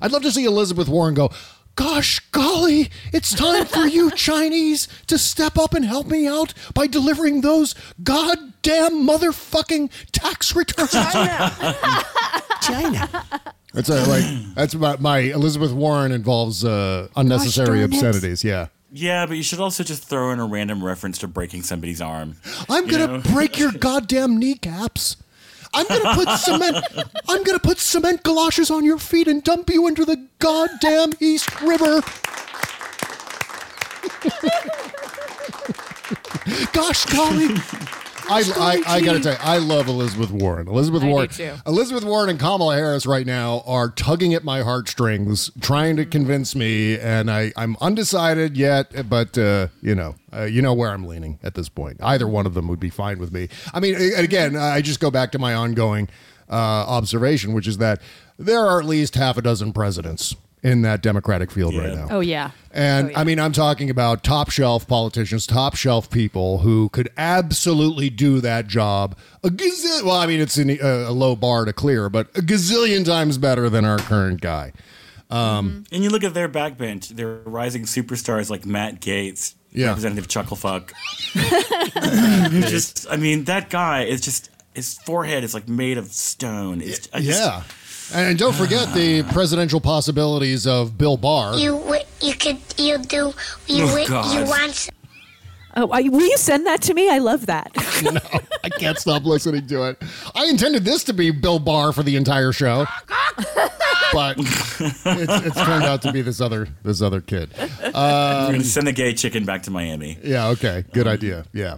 I'd 0.00 0.12
love 0.12 0.22
to 0.22 0.32
see 0.32 0.44
Elizabeth 0.44 0.88
Warren 0.88 1.14
go, 1.14 1.30
Gosh, 1.76 2.20
golly, 2.30 2.90
it's 3.12 3.34
time 3.34 3.66
for 3.66 3.86
you 3.86 4.10
Chinese 4.16 4.88
to 5.08 5.18
step 5.18 5.58
up 5.58 5.74
and 5.74 5.84
help 5.84 6.06
me 6.06 6.26
out 6.26 6.54
by 6.72 6.86
delivering 6.86 7.42
those 7.42 7.74
goddamn 8.02 9.06
motherfucking 9.06 9.90
tax 10.10 10.56
returns. 10.56 10.92
China. 12.62 13.42
That's 13.76 13.90
a, 13.90 14.06
like 14.06 14.24
that's 14.54 14.72
about 14.72 15.02
my 15.02 15.18
Elizabeth 15.18 15.72
Warren 15.72 16.10
involves 16.10 16.64
uh, 16.64 17.08
unnecessary 17.14 17.66
darn 17.66 17.80
it. 17.80 17.84
obscenities. 17.84 18.42
Yeah. 18.42 18.68
Yeah, 18.90 19.26
but 19.26 19.36
you 19.36 19.42
should 19.42 19.60
also 19.60 19.84
just 19.84 20.04
throw 20.04 20.30
in 20.30 20.40
a 20.40 20.46
random 20.46 20.82
reference 20.82 21.18
to 21.18 21.28
breaking 21.28 21.62
somebody's 21.62 22.00
arm. 22.00 22.36
I'm 22.70 22.86
gonna 22.86 23.06
know? 23.06 23.20
break 23.20 23.58
your 23.58 23.72
goddamn 23.72 24.38
kneecaps. 24.38 25.18
I'm 25.74 25.86
gonna 25.88 26.14
put 26.14 26.38
cement. 26.38 26.86
I'm 27.28 27.42
gonna 27.42 27.58
put 27.58 27.78
cement 27.78 28.22
galoshes 28.22 28.70
on 28.70 28.82
your 28.82 28.96
feet 28.96 29.28
and 29.28 29.44
dump 29.44 29.68
you 29.68 29.86
into 29.88 30.06
the 30.06 30.26
goddamn 30.38 31.12
East 31.20 31.60
River. 31.60 32.00
Gosh, 36.72 37.04
golly. 37.06 37.48
I, 38.28 38.42
I, 38.56 38.96
I 38.96 39.00
gotta 39.00 39.20
tell 39.20 39.32
you, 39.32 39.38
I 39.40 39.58
love 39.58 39.88
Elizabeth 39.88 40.30
Warren. 40.30 40.68
Elizabeth 40.68 41.02
I 41.02 41.06
Warren. 41.06 41.30
Elizabeth 41.66 42.04
Warren 42.04 42.30
and 42.30 42.38
Kamala 42.38 42.74
Harris 42.74 43.06
right 43.06 43.26
now 43.26 43.62
are 43.66 43.88
tugging 43.90 44.34
at 44.34 44.44
my 44.44 44.62
heartstrings, 44.62 45.50
trying 45.60 45.96
to 45.96 46.04
convince 46.04 46.54
me, 46.54 46.98
and 46.98 47.30
I, 47.30 47.52
I'm 47.56 47.76
undecided 47.80 48.56
yet. 48.56 49.08
But 49.08 49.38
uh, 49.38 49.68
you 49.80 49.94
know, 49.94 50.16
uh, 50.32 50.42
you 50.42 50.62
know 50.62 50.74
where 50.74 50.90
I'm 50.90 51.06
leaning 51.06 51.38
at 51.42 51.54
this 51.54 51.68
point. 51.68 51.98
Either 52.02 52.26
one 52.26 52.46
of 52.46 52.54
them 52.54 52.68
would 52.68 52.80
be 52.80 52.90
fine 52.90 53.18
with 53.18 53.32
me. 53.32 53.48
I 53.72 53.80
mean, 53.80 53.94
again, 54.16 54.56
I 54.56 54.80
just 54.80 55.00
go 55.00 55.10
back 55.10 55.32
to 55.32 55.38
my 55.38 55.54
ongoing 55.54 56.08
uh, 56.48 56.52
observation, 56.52 57.52
which 57.52 57.66
is 57.66 57.78
that 57.78 58.00
there 58.38 58.60
are 58.60 58.80
at 58.80 58.86
least 58.86 59.14
half 59.14 59.36
a 59.36 59.42
dozen 59.42 59.72
presidents 59.72 60.34
in 60.66 60.82
that 60.82 61.00
Democratic 61.02 61.50
field 61.50 61.76
right 61.76 61.94
now. 61.94 62.08
Oh 62.10 62.20
yeah. 62.20 62.50
And 62.72 63.12
I 63.16 63.22
mean, 63.24 63.38
I'm 63.38 63.52
talking 63.52 63.88
about 63.88 64.24
top 64.24 64.50
shelf 64.50 64.86
politicians, 64.88 65.46
top 65.46 65.76
shelf 65.76 66.10
people 66.10 66.58
who 66.58 66.88
could 66.90 67.08
absolutely 67.16 68.10
do 68.10 68.40
that 68.40 68.66
job. 68.66 69.16
A 69.44 69.48
gazillion, 69.48 70.02
well, 70.02 70.16
I 70.16 70.26
mean, 70.26 70.40
it's 70.40 70.56
an, 70.56 70.70
a, 70.70 70.78
a 70.80 71.12
low 71.12 71.36
bar 71.36 71.64
to 71.64 71.72
clear, 71.72 72.08
but 72.10 72.28
a 72.36 72.40
gazillion 72.42 73.04
times 73.04 73.38
better 73.38 73.70
than 73.70 73.84
our 73.84 73.98
current 73.98 74.40
guy. 74.40 74.72
Um, 75.30 75.84
And 75.92 76.02
you 76.04 76.10
look 76.10 76.22
at 76.24 76.34
their 76.34 76.48
backbench, 76.48 77.08
they're 77.10 77.40
rising 77.44 77.82
superstars 77.84 78.50
like 78.50 78.66
Matt 78.66 79.00
Gaetz, 79.00 79.54
Yeah. 79.72 79.88
Representative 79.88 80.28
Chucklefuck. 80.28 80.92
Just, 82.68 83.06
I 83.10 83.16
mean, 83.16 83.44
that 83.44 83.70
guy 83.70 84.04
is 84.04 84.20
just, 84.20 84.50
his 84.74 84.94
forehead 84.94 85.44
is 85.44 85.54
like 85.54 85.68
made 85.68 85.98
of 85.98 86.12
stone. 86.12 86.80
It's, 86.80 87.08
I 87.12 87.20
just- 87.20 87.40
yeah. 87.40 87.62
And 88.14 88.38
don't 88.38 88.54
forget 88.54 88.92
the 88.94 89.22
presidential 89.32 89.80
possibilities 89.80 90.66
of 90.66 90.96
Bill 90.96 91.16
Barr. 91.16 91.56
You 91.56 91.72
wi- 91.72 92.04
you 92.20 92.34
could 92.34 92.58
you 92.78 92.98
do 92.98 93.32
you 93.66 93.84
Oh, 93.84 94.04
wi- 94.06 94.34
you 94.34 94.44
want 94.46 94.88
Oh, 95.78 95.90
I- 95.92 96.08
will 96.08 96.20
you 96.26 96.36
send 96.38 96.64
that 96.66 96.80
to 96.82 96.94
me? 96.94 97.10
I 97.10 97.18
love 97.18 97.46
that. 97.46 97.70
no, 98.02 98.18
I 98.64 98.70
can't 98.70 98.98
stop 98.98 99.24
listening 99.26 99.66
to 99.66 99.82
it. 99.90 100.02
I 100.34 100.46
intended 100.46 100.84
this 100.86 101.04
to 101.04 101.12
be 101.12 101.30
Bill 101.30 101.58
Barr 101.58 101.92
for 101.92 102.02
the 102.02 102.16
entire 102.16 102.50
show, 102.52 102.86
but 104.12 104.38
it's, 104.38 105.04
it's 105.04 105.56
turned 105.64 105.84
out 105.84 106.00
to 106.02 106.12
be 106.12 106.22
this 106.22 106.40
other 106.40 106.66
this 106.82 107.02
other 107.02 107.20
kid. 107.20 107.50
We're 107.58 107.88
Um, 107.88 108.46
going 108.52 108.60
to 108.62 108.64
send 108.66 108.86
the 108.86 108.92
gay 108.92 109.12
chicken 109.12 109.44
back 109.44 109.64
to 109.64 109.70
Miami. 109.70 110.16
Yeah. 110.22 110.48
Okay. 110.48 110.84
Good 110.94 111.06
idea. 111.06 111.44
Yeah. 111.52 111.76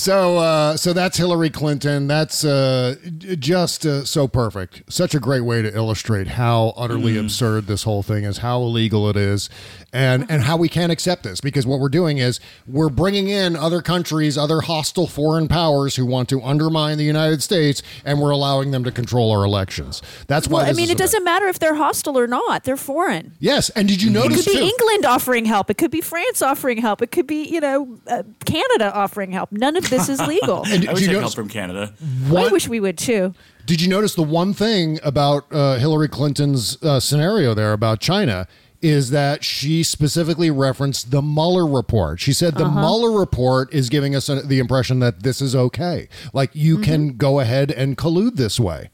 So, 0.00 0.38
uh, 0.38 0.78
so 0.78 0.94
that's 0.94 1.18
Hillary 1.18 1.50
Clinton. 1.50 2.06
That's 2.06 2.42
uh, 2.42 2.96
just 3.18 3.84
uh, 3.84 4.06
so 4.06 4.26
perfect. 4.26 4.90
Such 4.90 5.14
a 5.14 5.20
great 5.20 5.42
way 5.42 5.60
to 5.60 5.76
illustrate 5.76 6.26
how 6.26 6.72
utterly 6.74 7.18
absurd 7.18 7.66
this 7.66 7.82
whole 7.82 8.02
thing 8.02 8.24
is, 8.24 8.38
how 8.38 8.62
illegal 8.62 9.10
it 9.10 9.16
is, 9.18 9.50
and 9.92 10.30
and 10.30 10.42
how 10.42 10.56
we 10.56 10.68
can't 10.68 10.92
accept 10.92 11.22
this 11.22 11.40
because 11.40 11.66
what 11.66 11.80
we're 11.80 11.88
doing 11.88 12.18
is 12.18 12.40
we're 12.66 12.88
bringing 12.88 13.28
in 13.28 13.56
other 13.56 13.82
countries, 13.82 14.38
other 14.38 14.60
hostile 14.60 15.06
foreign 15.06 15.48
powers 15.48 15.96
who 15.96 16.06
want 16.06 16.28
to 16.28 16.40
undermine 16.42 16.98
the 16.98 17.04
United 17.04 17.42
States, 17.42 17.82
and 18.04 18.20
we're 18.20 18.30
allowing 18.30 18.70
them 18.70 18.84
to 18.84 18.92
control 18.92 19.30
our 19.32 19.44
elections. 19.44 20.02
That's 20.26 20.48
why. 20.48 20.62
Well, 20.62 20.70
I 20.70 20.72
mean, 20.72 20.90
it 20.90 20.98
doesn't 20.98 21.24
matter 21.24 21.46
if 21.46 21.58
they're 21.58 21.74
hostile 21.74 22.18
or 22.18 22.26
not; 22.26 22.64
they're 22.64 22.76
foreign. 22.76 23.32
Yes, 23.40 23.70
and 23.70 23.88
did 23.88 24.02
you 24.02 24.10
notice? 24.10 24.40
It 24.40 24.44
could 24.44 24.52
be 24.52 24.58
too? 24.58 24.64
England 24.64 25.04
offering 25.06 25.44
help. 25.44 25.70
It 25.70 25.78
could 25.78 25.90
be 25.90 26.00
France 26.00 26.42
offering 26.42 26.78
help. 26.78 27.02
It 27.02 27.10
could 27.10 27.26
be, 27.26 27.44
you 27.44 27.60
know, 27.60 27.98
uh, 28.06 28.22
Canada 28.44 28.94
offering 28.94 29.32
help. 29.32 29.50
None 29.52 29.76
of 29.76 29.88
this 29.90 30.08
is 30.08 30.20
legal. 30.20 30.64
And 30.70 30.88
I 30.88 30.92
wish 30.92 31.08
you 31.08 31.16
I 31.16 31.20
help 31.20 31.34
from 31.34 31.48
Canada. 31.48 31.92
I 32.28 32.48
wish 32.48 32.68
we 32.68 32.78
would 32.78 32.96
too. 32.96 33.34
Did 33.66 33.80
you 33.80 33.88
notice 33.88 34.14
the 34.14 34.22
one 34.22 34.54
thing 34.54 34.98
about 35.02 35.46
uh, 35.50 35.76
Hillary 35.78 36.08
Clinton's 36.08 36.80
uh, 36.82 37.00
scenario 37.00 37.54
there 37.54 37.72
about 37.72 38.00
China 38.00 38.46
is 38.82 39.10
that 39.10 39.44
she 39.44 39.82
specifically 39.82 40.50
referenced 40.50 41.10
the 41.10 41.20
Mueller 41.20 41.66
report. 41.66 42.18
She 42.20 42.32
said 42.32 42.54
the 42.54 42.64
Uh-huh. 42.64 42.80
Mueller 42.80 43.18
report 43.18 43.72
is 43.74 43.88
giving 43.90 44.14
us 44.16 44.26
the 44.28 44.58
impression 44.58 45.00
that 45.00 45.22
this 45.22 45.42
is 45.42 45.54
okay. 45.54 46.08
Like 46.32 46.50
you 46.54 46.76
Mm-hmm. 46.76 46.84
can 46.84 47.16
go 47.16 47.40
ahead 47.40 47.70
and 47.70 47.96
collude 47.98 48.36
this 48.36 48.58
way. 48.58 48.90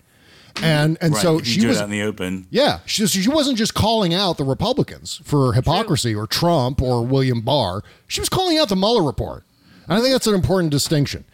And 0.62 0.96
and 1.02 1.12
Right, 1.12 1.22
so 1.22 1.38
you 1.38 1.44
she 1.44 1.60
do 1.60 1.66
it 1.66 1.68
was 1.70 1.78
out 1.80 1.84
in 1.84 1.90
the 1.90 2.02
open. 2.02 2.46
yeah, 2.50 2.78
she, 2.86 3.06
she 3.06 3.28
wasn't 3.28 3.58
just 3.58 3.74
calling 3.74 4.14
out 4.14 4.38
the 4.38 4.44
Republicans 4.44 5.20
for 5.22 5.52
hypocrisy 5.52 6.14
or 6.14 6.26
Trump 6.26 6.80
or 6.80 7.04
William 7.04 7.42
Barr. 7.42 7.82
She 8.08 8.20
was 8.20 8.28
calling 8.30 8.56
out 8.58 8.68
the 8.70 8.76
Mueller 8.76 9.02
report. 9.02 9.44
And 9.86 9.98
I 9.98 10.00
think 10.00 10.12
that's 10.12 10.26
an 10.26 10.34
important 10.34 10.70
distinction. 10.70 11.24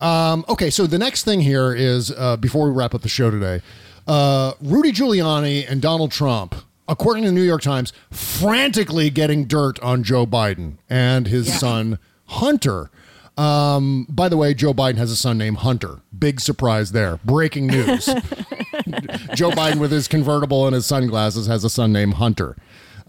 Um, 0.00 0.46
okay, 0.48 0.70
so 0.70 0.86
the 0.86 0.98
next 0.98 1.24
thing 1.24 1.42
here 1.42 1.74
is 1.74 2.10
uh, 2.10 2.38
before 2.38 2.66
we 2.68 2.74
wrap 2.74 2.94
up 2.94 3.02
the 3.02 3.08
show 3.08 3.30
today, 3.30 3.60
uh, 4.08 4.54
Rudy 4.62 4.92
Giuliani 4.92 5.70
and 5.70 5.82
Donald 5.82 6.10
Trump, 6.10 6.54
according 6.90 7.22
to 7.22 7.30
the 7.30 7.34
New 7.34 7.42
York 7.42 7.62
Times, 7.62 7.92
frantically 8.10 9.08
getting 9.08 9.46
dirt 9.46 9.78
on 9.80 10.02
Joe 10.02 10.26
Biden 10.26 10.76
and 10.90 11.26
his 11.28 11.58
son 11.58 11.98
Hunter. 12.26 12.90
Um, 13.38 14.06
by 14.10 14.28
the 14.28 14.36
way, 14.36 14.52
Joe 14.52 14.74
Biden 14.74 14.96
has 14.98 15.10
a 15.10 15.16
son 15.16 15.38
named 15.38 15.58
Hunter. 15.58 16.00
Big 16.16 16.40
surprise 16.40 16.92
there. 16.92 17.18
Breaking 17.24 17.68
news. 17.68 18.04
Joe 19.34 19.50
Biden 19.50 19.78
with 19.78 19.92
his 19.92 20.08
convertible 20.08 20.66
and 20.66 20.74
his 20.74 20.84
sunglasses 20.84 21.46
has 21.46 21.64
a 21.64 21.70
son 21.70 21.92
named 21.92 22.14
Hunter. 22.14 22.56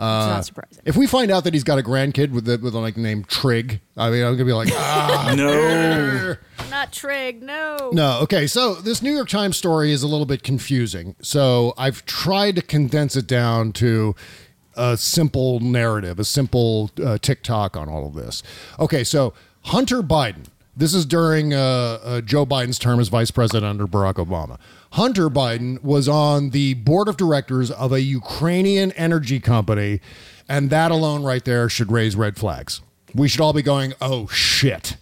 Uh, 0.01 0.27
not 0.29 0.45
surprising. 0.45 0.81
If 0.83 0.97
we 0.97 1.05
find 1.05 1.29
out 1.29 1.43
that 1.43 1.53
he's 1.53 1.63
got 1.63 1.77
a 1.77 1.83
grandkid 1.83 2.31
with 2.31 2.45
the, 2.45 2.57
with 2.57 2.73
a 2.73 2.79
like 2.79 2.97
name 2.97 3.23
Trig, 3.23 3.81
I 3.95 4.09
mean, 4.09 4.23
I'm 4.23 4.33
gonna 4.33 4.45
be 4.45 4.53
like, 4.53 4.69
ah, 4.71 5.33
No. 5.37 6.35
Not 6.71 6.91
Trig. 6.91 7.43
No. 7.43 7.91
no. 7.93 8.19
Okay, 8.21 8.47
so 8.47 8.73
this 8.73 9.03
New 9.03 9.13
York 9.13 9.29
Times 9.29 9.57
story 9.57 9.91
is 9.91 10.01
a 10.01 10.07
little 10.07 10.25
bit 10.25 10.41
confusing. 10.41 11.15
So 11.21 11.75
I've 11.77 12.03
tried 12.05 12.55
to 12.55 12.61
condense 12.63 13.15
it 13.15 13.27
down 13.27 13.73
to 13.73 14.15
a 14.75 14.97
simple 14.97 15.59
narrative, 15.59 16.17
a 16.17 16.23
simple 16.23 16.89
uh, 17.03 17.19
TikTok 17.19 17.77
on 17.77 17.87
all 17.87 18.07
of 18.07 18.15
this. 18.15 18.41
Okay, 18.79 19.03
so 19.03 19.33
Hunter 19.65 20.01
Biden. 20.01 20.45
This 20.75 20.93
is 20.93 21.05
during 21.05 21.53
uh, 21.53 21.99
uh, 22.03 22.21
Joe 22.21 22.45
Biden's 22.45 22.79
term 22.79 22.99
as 22.99 23.09
vice 23.09 23.29
president 23.29 23.65
under 23.65 23.85
Barack 23.85 24.13
Obama. 24.13 24.57
Hunter 24.91 25.29
Biden 25.29 25.81
was 25.83 26.09
on 26.09 26.49
the 26.49 26.73
board 26.75 27.07
of 27.07 27.15
directors 27.17 27.71
of 27.71 27.91
a 27.93 28.01
Ukrainian 28.01 28.91
energy 28.93 29.39
company, 29.39 30.01
and 30.49 30.69
that 30.69 30.91
alone 30.91 31.23
right 31.23 31.43
there 31.45 31.69
should 31.69 31.91
raise 31.91 32.15
red 32.15 32.37
flags. 32.37 32.81
We 33.15 33.27
should 33.29 33.41
all 33.41 33.53
be 33.53 33.61
going, 33.61 33.93
"Oh 34.01 34.27
shit," 34.27 34.97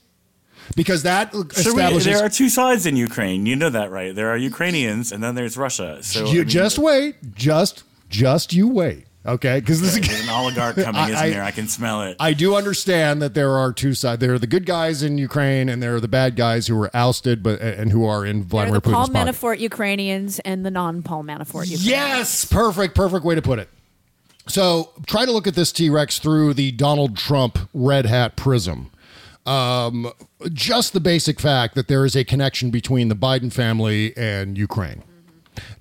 because 0.75 1.01
that 1.03 1.33
So 1.33 1.39
we, 1.41 1.49
establishes. 1.49 2.05
there 2.05 2.23
are 2.23 2.29
two 2.29 2.49
sides 2.49 2.85
in 2.85 2.95
Ukraine. 2.97 3.45
You 3.47 3.55
know 3.55 3.69
that, 3.71 3.89
right? 3.89 4.13
There 4.13 4.29
are 4.29 4.37
Ukrainians, 4.37 5.11
and 5.11 5.23
then 5.23 5.33
there's 5.35 5.57
Russia. 5.57 5.99
So 6.03 6.25
you 6.25 6.27
I 6.27 6.33
mean, 6.43 6.47
just 6.49 6.77
wait, 6.77 7.33
just 7.35 7.83
just 8.09 8.53
you 8.53 8.67
wait, 8.67 9.05
okay? 9.33 9.59
Because 9.59 9.81
this 9.81 9.95
is 9.97 10.07
there's 10.07 10.23
an 10.23 10.29
oligarch 10.29 10.75
coming, 10.83 10.95
I- 10.95 11.05
isn't 11.09 11.17
I- 11.17 11.29
there? 11.29 11.43
I 11.43 11.51
can 11.51 11.67
smell 11.67 12.03
it. 12.03 12.17
I 12.19 12.33
do 12.33 12.55
understand 12.55 13.21
that 13.21 13.33
there 13.33 13.51
are 13.57 13.71
two 13.73 13.93
sides. 13.93 14.19
There 14.19 14.33
are 14.33 14.39
the 14.39 14.47
good 14.47 14.65
guys 14.65 15.01
in 15.03 15.17
Ukraine, 15.17 15.69
and 15.69 15.81
there 15.81 15.95
are 15.95 15.99
the 15.99 16.07
bad 16.07 16.35
guys 16.35 16.67
who 16.67 16.75
were 16.75 16.89
ousted, 16.93 17.41
but 17.43 17.59
and 17.61 17.91
who 17.91 18.05
are 18.05 18.25
in 18.25 18.39
They're 18.39 18.47
Vladimir 18.47 18.79
the 18.79 18.89
Paul 18.91 19.07
Putin's 19.07 19.13
pocket. 19.15 19.35
Manafort 19.35 19.59
Ukrainians 19.59 20.39
and 20.39 20.65
the 20.65 20.71
non-Paul 20.71 21.23
Manafort 21.23 21.69
Ukrainians. 21.69 21.85
Yes, 21.87 22.45
perfect, 22.45 22.95
perfect 22.95 23.23
way 23.25 23.35
to 23.35 23.41
put 23.41 23.59
it. 23.59 23.69
So 24.47 24.89
try 25.05 25.25
to 25.25 25.31
look 25.31 25.45
at 25.47 25.55
this 25.55 25.71
T 25.71 25.89
Rex 25.89 26.17
through 26.19 26.55
the 26.55 26.71
Donald 26.71 27.15
Trump 27.17 27.59
red 27.73 28.05
hat 28.07 28.35
prism. 28.35 28.89
Um, 29.45 30.11
just 30.53 30.93
the 30.93 30.99
basic 30.99 31.39
fact 31.39 31.75
that 31.75 31.87
there 31.87 32.05
is 32.05 32.15
a 32.15 32.23
connection 32.23 32.69
between 32.71 33.07
the 33.09 33.15
Biden 33.15 33.51
family 33.51 34.15
and 34.17 34.57
Ukraine. 34.57 35.03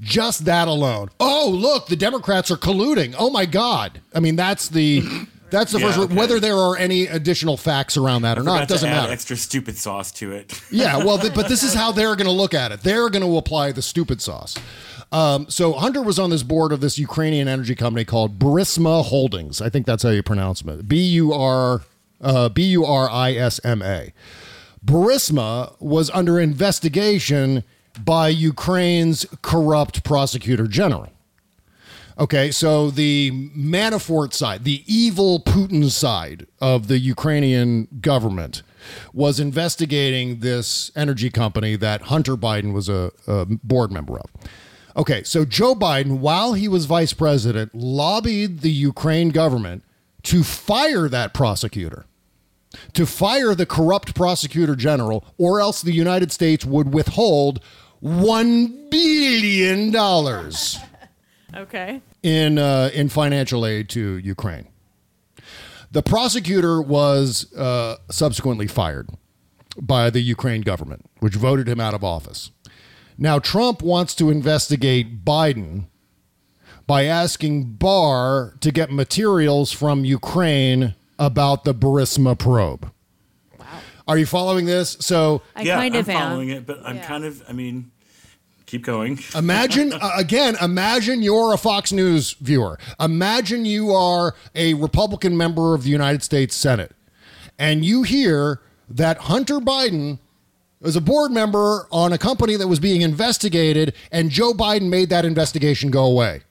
Just 0.00 0.44
that 0.44 0.68
alone. 0.68 1.08
Oh, 1.20 1.48
look, 1.52 1.86
the 1.86 1.96
Democrats 1.96 2.50
are 2.50 2.56
colluding. 2.56 3.14
Oh 3.18 3.30
my 3.30 3.46
God. 3.46 4.00
I 4.14 4.20
mean, 4.20 4.36
that's 4.36 4.68
the 4.68 5.02
that's 5.50 5.72
the 5.72 5.78
Yeah, 5.80 5.86
first. 5.86 5.98
okay. 5.98 6.14
Whether 6.14 6.38
there 6.40 6.56
are 6.56 6.76
any 6.76 7.06
additional 7.06 7.56
facts 7.56 7.96
around 7.96 8.22
that 8.22 8.38
or 8.38 8.42
not, 8.42 8.62
it 8.62 8.68
doesn't 8.68 8.88
matter. 8.90 9.10
Extra 9.12 9.36
stupid 9.36 9.78
sauce 9.78 10.10
to 10.12 10.32
it. 10.32 10.60
Yeah, 10.70 10.98
well, 10.98 11.18
th- 11.18 11.32
but 11.34 11.48
this 11.48 11.62
is 11.62 11.72
how 11.74 11.90
they're 11.92 12.16
going 12.16 12.26
to 12.26 12.30
look 12.32 12.52
at 12.54 12.70
it. 12.72 12.82
They're 12.82 13.08
going 13.08 13.24
to 13.24 13.36
apply 13.38 13.72
the 13.72 13.80
stupid 13.82 14.20
sauce. 14.20 14.56
Um, 15.10 15.48
so 15.48 15.72
Hunter 15.72 16.02
was 16.02 16.18
on 16.18 16.28
this 16.28 16.42
board 16.42 16.70
of 16.70 16.80
this 16.82 16.98
Ukrainian 16.98 17.48
energy 17.48 17.74
company 17.74 18.04
called 18.04 18.38
Burisma 18.38 19.02
Holdings. 19.06 19.62
I 19.62 19.70
think 19.70 19.86
that's 19.86 20.02
how 20.02 20.10
you 20.10 20.22
pronounce 20.22 20.60
it. 20.60 20.86
B 20.86 20.98
U 21.12 21.32
R 21.32 21.80
uh, 22.20 22.50
B 22.50 22.64
U 22.64 22.84
R 22.84 23.08
I 23.08 23.32
S 23.32 23.58
M 23.64 23.80
A. 23.80 24.12
Burisma 24.84 25.74
was 25.80 26.10
under 26.10 26.38
investigation 26.38 27.64
by 28.04 28.28
Ukraine's 28.28 29.26
corrupt 29.42 30.04
prosecutor 30.04 30.66
general. 30.66 31.10
Okay, 32.18 32.50
so 32.50 32.90
the 32.90 33.30
Manafort 33.56 34.32
side, 34.32 34.64
the 34.64 34.82
evil 34.92 35.38
Putin 35.38 35.88
side 35.88 36.48
of 36.60 36.88
the 36.88 36.98
Ukrainian 36.98 37.86
government, 38.00 38.62
was 39.12 39.38
investigating 39.38 40.40
this 40.40 40.90
energy 40.96 41.30
company 41.30 41.76
that 41.76 42.02
Hunter 42.02 42.36
Biden 42.36 42.72
was 42.72 42.88
a, 42.88 43.12
a 43.28 43.46
board 43.46 43.92
member 43.92 44.18
of. 44.18 44.26
Okay, 44.96 45.22
so 45.22 45.44
Joe 45.44 45.76
Biden, 45.76 46.18
while 46.18 46.54
he 46.54 46.66
was 46.66 46.86
vice 46.86 47.12
president, 47.12 47.72
lobbied 47.72 48.62
the 48.62 48.70
Ukraine 48.70 49.28
government 49.28 49.84
to 50.24 50.42
fire 50.42 51.08
that 51.08 51.32
prosecutor, 51.32 52.06
to 52.94 53.06
fire 53.06 53.54
the 53.54 53.66
corrupt 53.66 54.16
prosecutor 54.16 54.74
general, 54.74 55.24
or 55.38 55.60
else 55.60 55.82
the 55.82 55.92
United 55.92 56.32
States 56.32 56.64
would 56.64 56.92
withhold 56.92 57.60
$1 58.02 58.90
billion 58.90 59.94
Okay. 61.56 62.00
in 62.22 62.58
uh, 62.58 62.90
in 62.92 63.08
financial 63.08 63.64
aid 63.66 63.88
to 63.90 64.18
Ukraine. 64.18 64.68
The 65.90 66.02
prosecutor 66.02 66.82
was 66.82 67.52
uh, 67.54 67.96
subsequently 68.10 68.66
fired 68.66 69.08
by 69.80 70.10
the 70.10 70.20
Ukraine 70.20 70.60
government, 70.60 71.06
which 71.20 71.34
voted 71.34 71.66
him 71.68 71.80
out 71.80 71.94
of 71.94 72.04
office. 72.04 72.50
Now 73.16 73.38
Trump 73.38 73.82
wants 73.82 74.14
to 74.16 74.30
investigate 74.30 75.24
Biden 75.24 75.86
by 76.86 77.04
asking 77.04 77.72
Barr 77.74 78.54
to 78.60 78.70
get 78.70 78.90
materials 78.92 79.72
from 79.72 80.04
Ukraine 80.04 80.94
about 81.18 81.64
the 81.64 81.74
Burisma 81.74 82.38
probe. 82.38 82.90
Are 84.08 84.18
you 84.18 84.26
following 84.26 84.66
this? 84.66 84.96
So 85.00 85.42
I 85.54 85.62
yeah, 85.62 85.78
I'm 85.78 86.04
following 86.04 86.48
it, 86.48 86.66
but 86.66 86.80
I'm 86.84 87.00
kind 87.00 87.24
of. 87.24 87.42
I 87.48 87.52
mean, 87.52 87.92
keep 88.66 88.82
going. 88.84 89.20
Imagine 89.36 89.92
uh, 90.00 90.10
again, 90.16 90.56
imagine 90.60 91.22
you're 91.22 91.52
a 91.52 91.58
Fox 91.58 91.92
News 91.92 92.32
viewer. 92.32 92.78
Imagine 92.98 93.64
you 93.64 93.92
are 93.92 94.34
a 94.54 94.74
Republican 94.74 95.36
member 95.36 95.74
of 95.74 95.84
the 95.84 95.90
United 95.90 96.22
States 96.22 96.56
Senate 96.56 96.92
and 97.58 97.84
you 97.84 98.02
hear 98.02 98.60
that 98.88 99.18
Hunter 99.18 99.58
Biden 99.58 100.18
was 100.80 100.94
a 100.96 101.00
board 101.00 101.32
member 101.32 101.88
on 101.90 102.12
a 102.12 102.18
company 102.18 102.56
that 102.56 102.68
was 102.68 102.78
being 102.78 103.02
investigated 103.02 103.94
and 104.12 104.30
Joe 104.30 104.52
Biden 104.52 104.88
made 104.88 105.10
that 105.10 105.24
investigation 105.24 105.90
go 105.90 106.04
away 106.04 106.42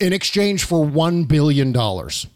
in 0.00 0.12
exchange 0.12 0.64
for 0.64 0.84
1 0.84 1.24
billion 1.24 1.72
dollars. 1.72 2.26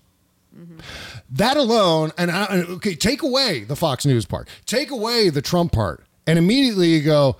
That 1.31 1.57
alone, 1.57 2.13
and 2.17 2.31
I, 2.31 2.65
okay, 2.69 2.95
take 2.95 3.23
away 3.23 3.65
the 3.65 3.77
Fox 3.77 4.07
News 4.07 4.25
part, 4.25 4.49
take 4.65 4.91
away 4.91 5.29
the 5.29 5.43
Trump 5.43 5.73
part, 5.73 6.07
and 6.27 6.39
immediately 6.39 6.89
you 6.89 7.03
go, 7.03 7.37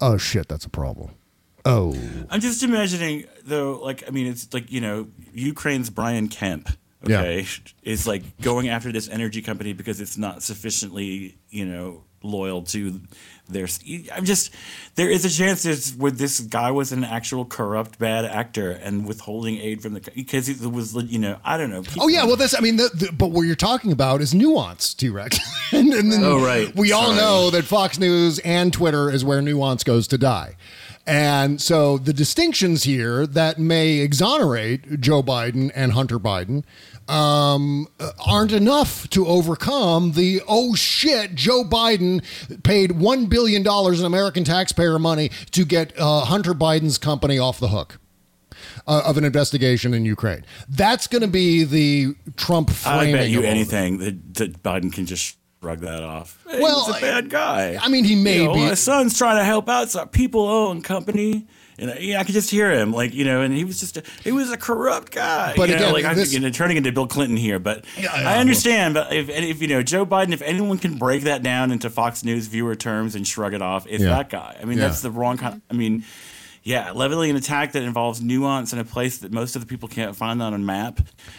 oh 0.00 0.16
shit, 0.16 0.48
that's 0.48 0.64
a 0.64 0.70
problem. 0.70 1.10
Oh, 1.64 1.98
I'm 2.30 2.40
just 2.40 2.62
imagining 2.62 3.26
though, 3.44 3.80
like 3.82 4.04
I 4.06 4.10
mean, 4.10 4.28
it's 4.28 4.52
like 4.54 4.70
you 4.70 4.80
know, 4.80 5.08
Ukraine's 5.32 5.90
Brian 5.90 6.28
Kemp. 6.28 6.68
Yeah. 7.04 7.20
Okay, 7.20 7.46
is 7.82 8.06
like 8.06 8.40
going 8.40 8.68
after 8.68 8.92
this 8.92 9.08
energy 9.08 9.42
company 9.42 9.72
because 9.72 10.00
it's 10.00 10.16
not 10.16 10.42
sufficiently, 10.42 11.36
you 11.50 11.64
know, 11.64 12.04
loyal 12.22 12.62
to 12.62 13.00
their. 13.48 13.66
I'm 14.12 14.24
just 14.24 14.52
there 14.96 15.08
is 15.10 15.24
a 15.24 15.30
chance 15.30 15.62
that 15.64 15.94
where 16.00 16.10
this 16.10 16.40
guy 16.40 16.70
was 16.70 16.92
an 16.92 17.04
actual 17.04 17.44
corrupt 17.44 17.98
bad 17.98 18.24
actor 18.24 18.70
and 18.70 19.06
withholding 19.06 19.58
aid 19.58 19.82
from 19.82 19.94
the 19.94 20.00
because 20.14 20.48
it 20.48 20.60
was 20.70 20.94
you 20.94 21.18
know 21.18 21.38
I 21.44 21.56
don't 21.56 21.70
know. 21.70 21.82
Oh 21.98 22.08
yeah, 22.08 22.24
well 22.24 22.36
that's 22.36 22.56
I 22.56 22.60
mean, 22.60 22.76
the, 22.76 22.90
the, 22.94 23.12
but 23.12 23.30
what 23.30 23.42
you're 23.42 23.54
talking 23.56 23.92
about 23.92 24.20
is 24.20 24.34
nuance, 24.34 24.94
T 24.94 25.08
Rex. 25.08 25.38
and, 25.72 25.92
and 25.92 26.12
then 26.12 26.22
Oh, 26.24 26.44
right. 26.44 26.74
we 26.74 26.92
all 26.92 27.14
know 27.14 27.50
that 27.50 27.64
Fox 27.64 27.98
News 27.98 28.38
and 28.40 28.72
Twitter 28.72 29.10
is 29.10 29.24
where 29.24 29.40
nuance 29.42 29.84
goes 29.84 30.06
to 30.08 30.18
die. 30.18 30.56
And 31.08 31.60
so 31.62 31.98
the 31.98 32.12
distinctions 32.12 32.82
here 32.82 33.28
that 33.28 33.60
may 33.60 33.98
exonerate 33.98 35.00
Joe 35.00 35.22
Biden 35.22 35.70
and 35.72 35.92
Hunter 35.92 36.18
Biden 36.18 36.64
um, 37.08 37.86
aren't 38.26 38.52
enough 38.52 39.08
to 39.10 39.26
overcome 39.26 40.12
the 40.12 40.42
oh 40.48 40.74
shit, 40.74 41.34
Joe 41.34 41.62
Biden 41.64 42.22
paid 42.62 42.90
$1 42.92 43.28
billion 43.28 43.62
in 43.66 44.04
American 44.04 44.44
taxpayer 44.44 44.98
money 44.98 45.30
to 45.52 45.64
get 45.64 45.92
uh, 45.98 46.24
Hunter 46.24 46.54
Biden's 46.54 46.98
company 46.98 47.38
off 47.38 47.58
the 47.60 47.68
hook. 47.68 47.98
Uh, 48.88 49.02
of 49.04 49.18
an 49.18 49.24
investigation 49.24 49.92
in 49.94 50.04
Ukraine. 50.04 50.44
That's 50.68 51.08
going 51.08 51.22
to 51.22 51.28
be 51.28 51.64
the 51.64 52.14
Trump 52.36 52.70
framing. 52.70 53.14
I 53.16 53.18
bet 53.18 53.28
you 53.30 53.40
of 53.40 53.44
all 53.44 53.50
of 53.50 53.56
it. 53.56 53.58
anything 53.58 53.98
that, 53.98 54.34
that 54.34 54.62
Biden 54.62 54.92
can 54.92 55.06
just 55.06 55.36
shrug 55.60 55.80
that 55.80 56.02
off. 56.04 56.42
Hey, 56.48 56.60
Well, 56.60 56.86
he's 56.86 56.96
a 56.96 57.00
bad 57.00 57.28
guy. 57.28 57.78
I 57.80 57.88
mean, 57.88 58.04
he 58.04 58.14
may 58.14 58.38
You 58.38 58.44
know, 58.46 58.54
be- 58.54 58.60
My 58.60 58.74
son's 58.74 59.18
trying 59.18 59.38
to 59.38 59.44
help 59.44 59.68
out 59.68 59.90
some 59.90 60.08
people-owned 60.08 60.84
company. 60.84 61.46
And 61.78 61.90
I- 61.90 61.98
yeah, 61.98 62.20
I 62.20 62.24
could 62.24 62.32
just 62.34 62.50
hear 62.50 62.70
him, 62.70 62.92
like 62.92 63.12
you 63.14 63.24
know, 63.24 63.42
and 63.42 63.54
he 63.54 63.64
was 63.64 63.78
just 63.80 63.96
a, 63.98 64.02
he 64.24 64.32
was 64.32 64.50
a 64.50 64.56
corrupt 64.56 65.12
guy. 65.12 65.54
But 65.56 65.68
you 65.68 65.74
know, 65.76 65.82
again, 65.82 65.92
like 65.92 66.04
I'm 66.06 66.16
this- 66.16 66.32
you 66.32 66.40
know, 66.40 66.50
turning 66.50 66.76
into 66.78 66.90
Bill 66.92 67.06
Clinton 67.06 67.36
here, 67.36 67.58
but 67.58 67.84
yeah, 67.98 68.12
I 68.12 68.38
understand. 68.38 68.94
But 68.94 69.12
if, 69.12 69.28
if 69.28 69.60
you 69.60 69.68
know 69.68 69.82
Joe 69.82 70.06
Biden, 70.06 70.32
if 70.32 70.42
anyone 70.42 70.78
can 70.78 70.96
break 70.96 71.24
that 71.24 71.42
down 71.42 71.70
into 71.72 71.90
Fox 71.90 72.24
News 72.24 72.46
viewer 72.46 72.74
terms 72.76 73.14
and 73.14 73.26
shrug 73.26 73.52
it 73.54 73.62
off, 73.62 73.86
it's 73.88 74.02
Yeah. 74.02 74.10
that 74.10 74.30
guy. 74.30 74.56
I 74.60 74.64
mean, 74.64 74.78
Yeah. 74.78 74.86
that's 74.88 75.02
the 75.02 75.10
wrong 75.10 75.36
kind. 75.36 75.60
I 75.70 75.74
mean, 75.74 76.04
yeah, 76.66 76.90
leveling 76.90 77.30
an 77.30 77.36
attack 77.36 77.70
that 77.72 77.84
involves 77.84 78.20
nuance 78.20 78.72
in 78.72 78.80
a 78.80 78.84
place 78.84 79.18
that 79.18 79.30
most 79.30 79.54
of 79.54 79.62
the 79.62 79.68
people 79.68 79.88
can't 79.88 80.16
find 80.16 80.42
on 80.42 80.52
a 80.52 80.58
map 80.58 80.98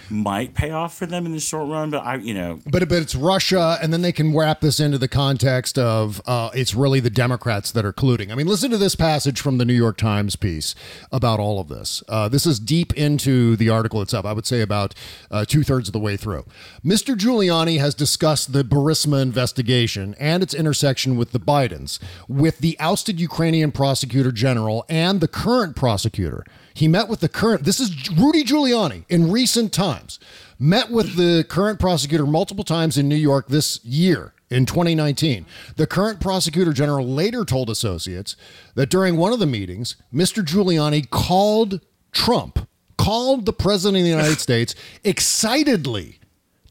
might 0.09 0.53
pay 0.53 0.71
off 0.71 0.97
for 0.97 1.05
them 1.05 1.25
in 1.25 1.33
the 1.33 1.39
short 1.41 1.69
run. 1.69 1.89
But 1.89 2.05
I, 2.05 2.15
you 2.15 2.33
know, 2.33 2.61
But 2.65 2.87
but 2.87 2.99
it's 2.99 3.13
Russia, 3.13 3.77
and 3.81 3.91
then 3.91 4.03
they 4.03 4.13
can 4.13 4.33
wrap 4.33 4.61
this 4.61 4.79
into 4.79 4.97
the 4.97 5.09
context 5.09 5.77
of 5.77 6.21
uh, 6.25 6.51
it's 6.53 6.73
really 6.73 7.01
the 7.01 7.09
Democrats 7.09 7.73
that 7.73 7.83
are 7.83 7.91
colluding. 7.91 8.31
I 8.31 8.35
mean, 8.35 8.47
listen 8.47 8.71
to 8.71 8.77
this 8.77 8.95
passage 8.95 9.41
from 9.41 9.57
the 9.57 9.65
New 9.65 9.73
York 9.73 9.97
Times 9.97 10.37
piece 10.37 10.75
about 11.11 11.41
all 11.41 11.59
of 11.59 11.67
this. 11.67 12.01
Uh, 12.07 12.29
this 12.29 12.45
is 12.45 12.57
deep 12.57 12.93
into 12.93 13.57
the 13.57 13.67
article 13.67 14.01
itself. 14.01 14.25
I 14.25 14.31
would 14.31 14.45
say 14.45 14.61
about 14.61 14.95
uh, 15.29 15.43
two 15.43 15.63
thirds 15.63 15.89
of 15.89 15.93
the 15.93 15.99
way 15.99 16.15
through. 16.15 16.45
Mr. 16.85 17.17
Giuliani 17.17 17.79
has 17.79 17.93
discussed 17.93 18.53
the 18.53 18.63
Burisma 18.63 19.21
investigation 19.21 20.15
and 20.21 20.41
its 20.41 20.53
intersection 20.53 21.17
with 21.17 21.33
the 21.33 21.39
Bidens, 21.39 21.99
with 22.29 22.59
the 22.59 22.79
ousted 22.79 23.19
Ukrainian 23.19 23.73
prosecutor 23.73 24.31
general 24.31 24.85
and 24.87 25.16
the 25.19 25.27
current 25.27 25.75
prosecutor. 25.75 26.45
He 26.73 26.87
met 26.87 27.07
with 27.07 27.21
the 27.21 27.29
current. 27.29 27.63
This 27.63 27.79
is 27.79 28.09
Rudy 28.11 28.43
Giuliani 28.43 29.05
in 29.09 29.31
recent 29.31 29.73
times 29.73 30.19
met 30.59 30.89
with 30.89 31.15
the 31.15 31.43
current 31.47 31.79
prosecutor 31.79 32.25
multiple 32.25 32.63
times 32.63 32.97
in 32.97 33.07
New 33.07 33.15
York 33.15 33.47
this 33.47 33.83
year 33.85 34.33
in 34.49 34.65
2019. 34.65 35.45
The 35.75 35.87
current 35.87 36.19
prosecutor 36.19 36.73
general 36.73 37.05
later 37.05 37.45
told 37.45 37.69
associates 37.69 38.35
that 38.75 38.89
during 38.89 39.17
one 39.17 39.33
of 39.33 39.39
the 39.39 39.45
meetings, 39.45 39.95
Mr. 40.13 40.43
Giuliani 40.43 41.09
called 41.09 41.81
Trump, 42.11 42.67
called 42.97 43.45
the 43.45 43.53
president 43.53 43.97
of 43.97 44.03
the 44.03 44.09
United 44.09 44.39
States 44.39 44.73
excitedly 45.03 46.19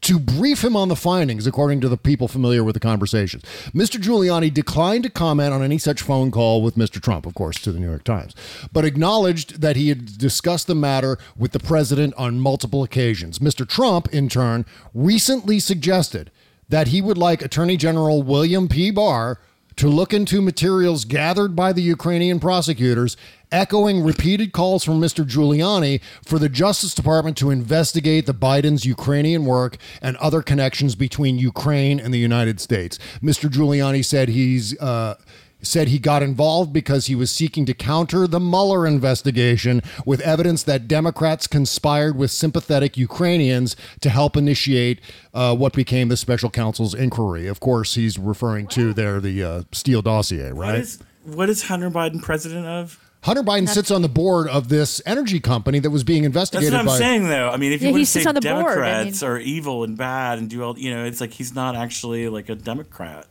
to 0.01 0.19
brief 0.19 0.63
him 0.63 0.75
on 0.75 0.87
the 0.87 0.95
findings, 0.95 1.47
according 1.47 1.81
to 1.81 1.89
the 1.89 1.97
people 1.97 2.27
familiar 2.27 2.63
with 2.63 2.73
the 2.73 2.79
conversations. 2.79 3.43
Mr. 3.73 3.99
Giuliani 3.99 4.53
declined 4.53 5.03
to 5.03 5.09
comment 5.09 5.53
on 5.53 5.63
any 5.63 5.77
such 5.77 6.01
phone 6.01 6.31
call 6.31 6.61
with 6.61 6.75
Mr. 6.75 7.01
Trump, 7.01 7.25
of 7.25 7.33
course, 7.33 7.59
to 7.61 7.71
the 7.71 7.79
New 7.79 7.89
York 7.89 8.03
Times, 8.03 8.35
but 8.71 8.85
acknowledged 8.85 9.61
that 9.61 9.75
he 9.75 9.89
had 9.89 10.17
discussed 10.17 10.67
the 10.67 10.75
matter 10.75 11.17
with 11.35 11.51
the 11.51 11.59
president 11.59 12.13
on 12.15 12.39
multiple 12.39 12.83
occasions. 12.83 13.39
Mr. 13.39 13.67
Trump, 13.67 14.07
in 14.13 14.29
turn, 14.29 14.65
recently 14.93 15.59
suggested 15.59 16.31
that 16.69 16.89
he 16.89 17.01
would 17.01 17.17
like 17.17 17.41
Attorney 17.41 17.77
General 17.77 18.21
William 18.21 18.67
P. 18.67 18.91
Barr 18.91 19.39
to 19.77 19.87
look 19.87 20.11
into 20.11 20.41
materials 20.41 21.05
gathered 21.05 21.55
by 21.55 21.71
the 21.71 21.83
Ukrainian 21.83 22.39
prosecutors, 22.39 23.15
echoing 23.51 24.03
repeated 24.03 24.51
calls 24.51 24.83
from 24.83 24.99
Mr. 24.99 25.25
Giuliani 25.25 26.01
for 26.25 26.39
the 26.39 26.49
Justice 26.49 26.93
Department 26.93 27.37
to 27.37 27.49
investigate 27.49 28.25
the 28.25 28.33
Biden's 28.33 28.85
Ukrainian 28.85 29.45
work 29.45 29.77
and 30.01 30.17
other 30.17 30.41
connections 30.41 30.95
between 30.95 31.39
Ukraine 31.39 31.99
and 31.99 32.13
the 32.13 32.19
United 32.19 32.59
States. 32.59 32.99
Mr. 33.21 33.49
Giuliani 33.49 34.03
said 34.03 34.29
he's 34.29 34.79
uh, 34.79 35.15
said 35.61 35.87
he 35.87 35.99
got 35.99 36.21
involved 36.21 36.71
because 36.71 37.07
he 37.07 37.15
was 37.15 37.31
seeking 37.31 37.65
to 37.65 37.73
counter 37.73 38.27
the 38.27 38.39
Mueller 38.39 38.85
investigation 38.85 39.81
with 40.05 40.21
evidence 40.21 40.63
that 40.63 40.87
Democrats 40.87 41.47
conspired 41.47 42.15
with 42.15 42.31
sympathetic 42.31 42.95
Ukrainians 42.95 43.75
to 44.01 44.09
help 44.09 44.37
initiate 44.37 45.01
uh, 45.33 45.55
what 45.55 45.73
became 45.73 46.09
the 46.09 46.17
special 46.17 46.49
counsel's 46.49 46.93
inquiry. 46.93 47.47
Of 47.47 47.59
course, 47.59 47.95
he's 47.95 48.19
referring 48.19 48.67
to 48.67 48.93
there 48.93 49.19
the 49.19 49.43
uh, 49.43 49.63
Steele 49.71 50.01
dossier, 50.01 50.51
right? 50.51 50.79
is 50.79 50.99
what 51.23 51.49
is 51.49 51.63
Hunter 51.63 51.89
Biden 51.89 52.21
president 52.21 52.65
of? 52.65 53.03
Hunter 53.27 53.43
Biden 53.43 53.67
sits 53.67 53.91
on 53.91 54.01
the 54.01 54.07
board 54.07 54.47
of 54.47 54.69
this 54.69 55.01
energy 55.05 55.41
company 55.41 55.79
that 55.79 55.89
was 55.89 56.05
being 56.05 56.23
investigated. 56.23 56.71
That's 56.71 56.81
investigated 56.81 57.19
what 57.19 57.19
I'm 57.19 57.27
by. 57.27 57.27
saying, 57.27 57.41
though. 57.41 57.49
I 57.49 57.57
mean, 57.57 57.73
if 57.73 57.81
you 57.81 57.89
he 57.89 57.91
want 57.91 58.05
to 58.05 58.09
say 58.09 58.23
on 58.23 58.35
the 58.35 58.41
board. 58.41 58.55
I 58.55 58.61
Democrats 58.61 59.21
mean- 59.21 59.29
are 59.29 59.37
evil 59.37 59.83
and 59.83 59.97
bad 59.97 60.37
and 60.37 60.49
do 60.49 60.63
all, 60.63 60.79
you 60.79 60.95
know, 60.95 61.03
it's 61.03 61.19
like 61.19 61.33
he's 61.33 61.53
not 61.53 61.75
actually 61.75 62.29
like 62.29 62.47
a 62.47 62.55
Democrat. 62.55 63.27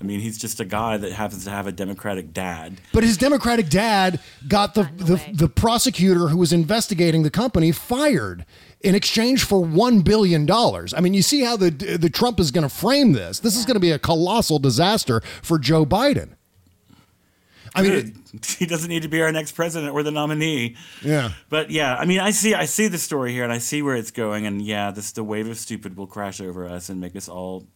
I 0.00 0.02
mean, 0.04 0.20
he's 0.20 0.38
just 0.38 0.60
a 0.60 0.64
guy 0.64 0.96
that 0.96 1.12
happens 1.12 1.44
to 1.44 1.50
have 1.50 1.66
a 1.66 1.72
Democratic 1.72 2.32
dad. 2.32 2.80
But 2.94 3.04
his 3.04 3.18
Democratic 3.18 3.68
dad 3.68 4.18
got 4.46 4.74
the, 4.74 4.84
the, 4.96 5.20
the 5.34 5.48
prosecutor 5.48 6.28
who 6.28 6.38
was 6.38 6.52
investigating 6.52 7.22
the 7.22 7.30
company 7.30 7.70
fired 7.70 8.46
in 8.80 8.94
exchange 8.94 9.44
for 9.44 9.60
$1 9.60 10.04
billion. 10.04 10.50
I 10.50 11.00
mean, 11.02 11.12
you 11.12 11.22
see 11.22 11.42
how 11.42 11.58
the, 11.58 11.68
the 11.70 12.08
Trump 12.08 12.40
is 12.40 12.50
going 12.50 12.62
to 12.66 12.74
frame 12.74 13.12
this. 13.12 13.40
This 13.40 13.56
is 13.56 13.66
going 13.66 13.74
to 13.74 13.80
be 13.80 13.90
a 13.90 13.98
colossal 13.98 14.58
disaster 14.58 15.20
for 15.42 15.58
Joe 15.58 15.84
Biden. 15.84 16.30
I 17.74 17.82
mean, 17.82 18.22
he 18.58 18.66
doesn't 18.66 18.88
need 18.88 19.02
to 19.02 19.08
be 19.08 19.20
our 19.22 19.32
next 19.32 19.52
president 19.52 19.92
or 19.92 20.02
the 20.02 20.10
nominee. 20.10 20.76
Yeah. 21.02 21.32
But 21.48 21.70
yeah, 21.70 21.96
I 21.96 22.04
mean, 22.04 22.20
I 22.20 22.30
see, 22.30 22.54
I 22.54 22.64
see 22.64 22.88
the 22.88 22.98
story 22.98 23.32
here, 23.32 23.44
and 23.44 23.52
I 23.52 23.58
see 23.58 23.82
where 23.82 23.96
it's 23.96 24.10
going, 24.10 24.46
and 24.46 24.62
yeah, 24.62 24.90
this 24.90 25.12
the 25.12 25.24
wave 25.24 25.48
of 25.48 25.58
stupid 25.58 25.96
will 25.96 26.06
crash 26.06 26.40
over 26.40 26.66
us 26.66 26.88
and 26.88 27.00
make 27.00 27.16
us 27.16 27.28
all 27.28 27.66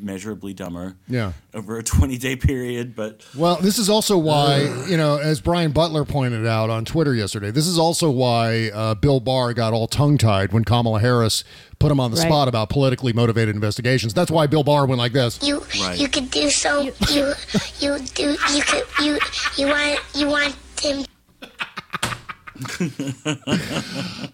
measurably 0.00 0.54
dumber. 0.54 0.96
Yeah. 1.08 1.32
Over 1.52 1.78
a 1.78 1.82
twenty 1.82 2.16
day 2.18 2.36
period, 2.36 2.96
but 2.96 3.24
Well, 3.36 3.56
this 3.56 3.78
is 3.78 3.88
also 3.90 4.16
why, 4.16 4.62
you 4.88 4.96
know, 4.96 5.16
as 5.18 5.40
Brian 5.40 5.72
Butler 5.72 6.04
pointed 6.04 6.46
out 6.46 6.70
on 6.70 6.84
Twitter 6.84 7.14
yesterday, 7.14 7.50
this 7.50 7.66
is 7.66 7.78
also 7.78 8.10
why 8.10 8.70
uh, 8.70 8.94
Bill 8.94 9.20
Barr 9.20 9.52
got 9.54 9.72
all 9.72 9.86
tongue 9.86 10.16
tied 10.18 10.52
when 10.52 10.64
Kamala 10.64 11.00
Harris 11.00 11.44
put 11.78 11.92
him 11.92 12.00
on 12.00 12.10
the 12.10 12.16
Right. 12.16 12.26
spot 12.26 12.48
about 12.48 12.70
politically 12.70 13.12
motivated 13.12 13.54
investigations. 13.54 14.14
That's 14.14 14.30
why 14.30 14.46
Bill 14.46 14.64
Barr 14.64 14.86
went 14.86 14.98
like 14.98 15.12
this. 15.12 15.38
You 15.42 15.62
you 15.94 16.08
could 16.08 16.30
do 16.30 16.48
so. 16.50 16.80
You 16.80 17.34
you 17.78 17.98
do 18.14 18.36
you 18.54 18.62
could 18.62 18.84
you 19.04 19.18
you 19.56 19.66
want 19.66 20.00
you 20.14 20.26
want 20.28 20.56
him. 20.80 21.04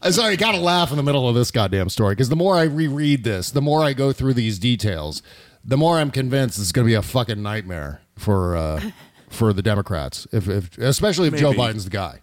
I'm 0.02 0.12
sorry, 0.12 0.32
you 0.32 0.36
gotta 0.36 0.58
laugh 0.58 0.90
in 0.90 0.96
the 0.96 1.02
middle 1.02 1.28
of 1.28 1.34
this 1.34 1.50
goddamn 1.50 1.88
story 1.88 2.14
because 2.14 2.28
the 2.28 2.36
more 2.36 2.56
I 2.56 2.64
reread 2.64 3.24
this, 3.24 3.50
the 3.50 3.62
more 3.62 3.82
I 3.82 3.92
go 3.92 4.12
through 4.12 4.34
these 4.34 4.58
details, 4.58 5.22
the 5.64 5.76
more 5.76 5.98
I'm 5.98 6.10
convinced 6.10 6.58
it's 6.58 6.72
gonna 6.72 6.86
be 6.86 6.94
a 6.94 7.02
fucking 7.02 7.42
nightmare 7.42 8.00
for 8.16 8.56
uh, 8.56 8.80
for 9.30 9.52
the 9.52 9.62
Democrats, 9.62 10.26
if, 10.32 10.48
if 10.48 10.76
especially 10.78 11.28
if 11.28 11.36
Joe 11.36 11.52
Biden's 11.52 11.84
the 11.84 11.90
guy. 11.90 12.20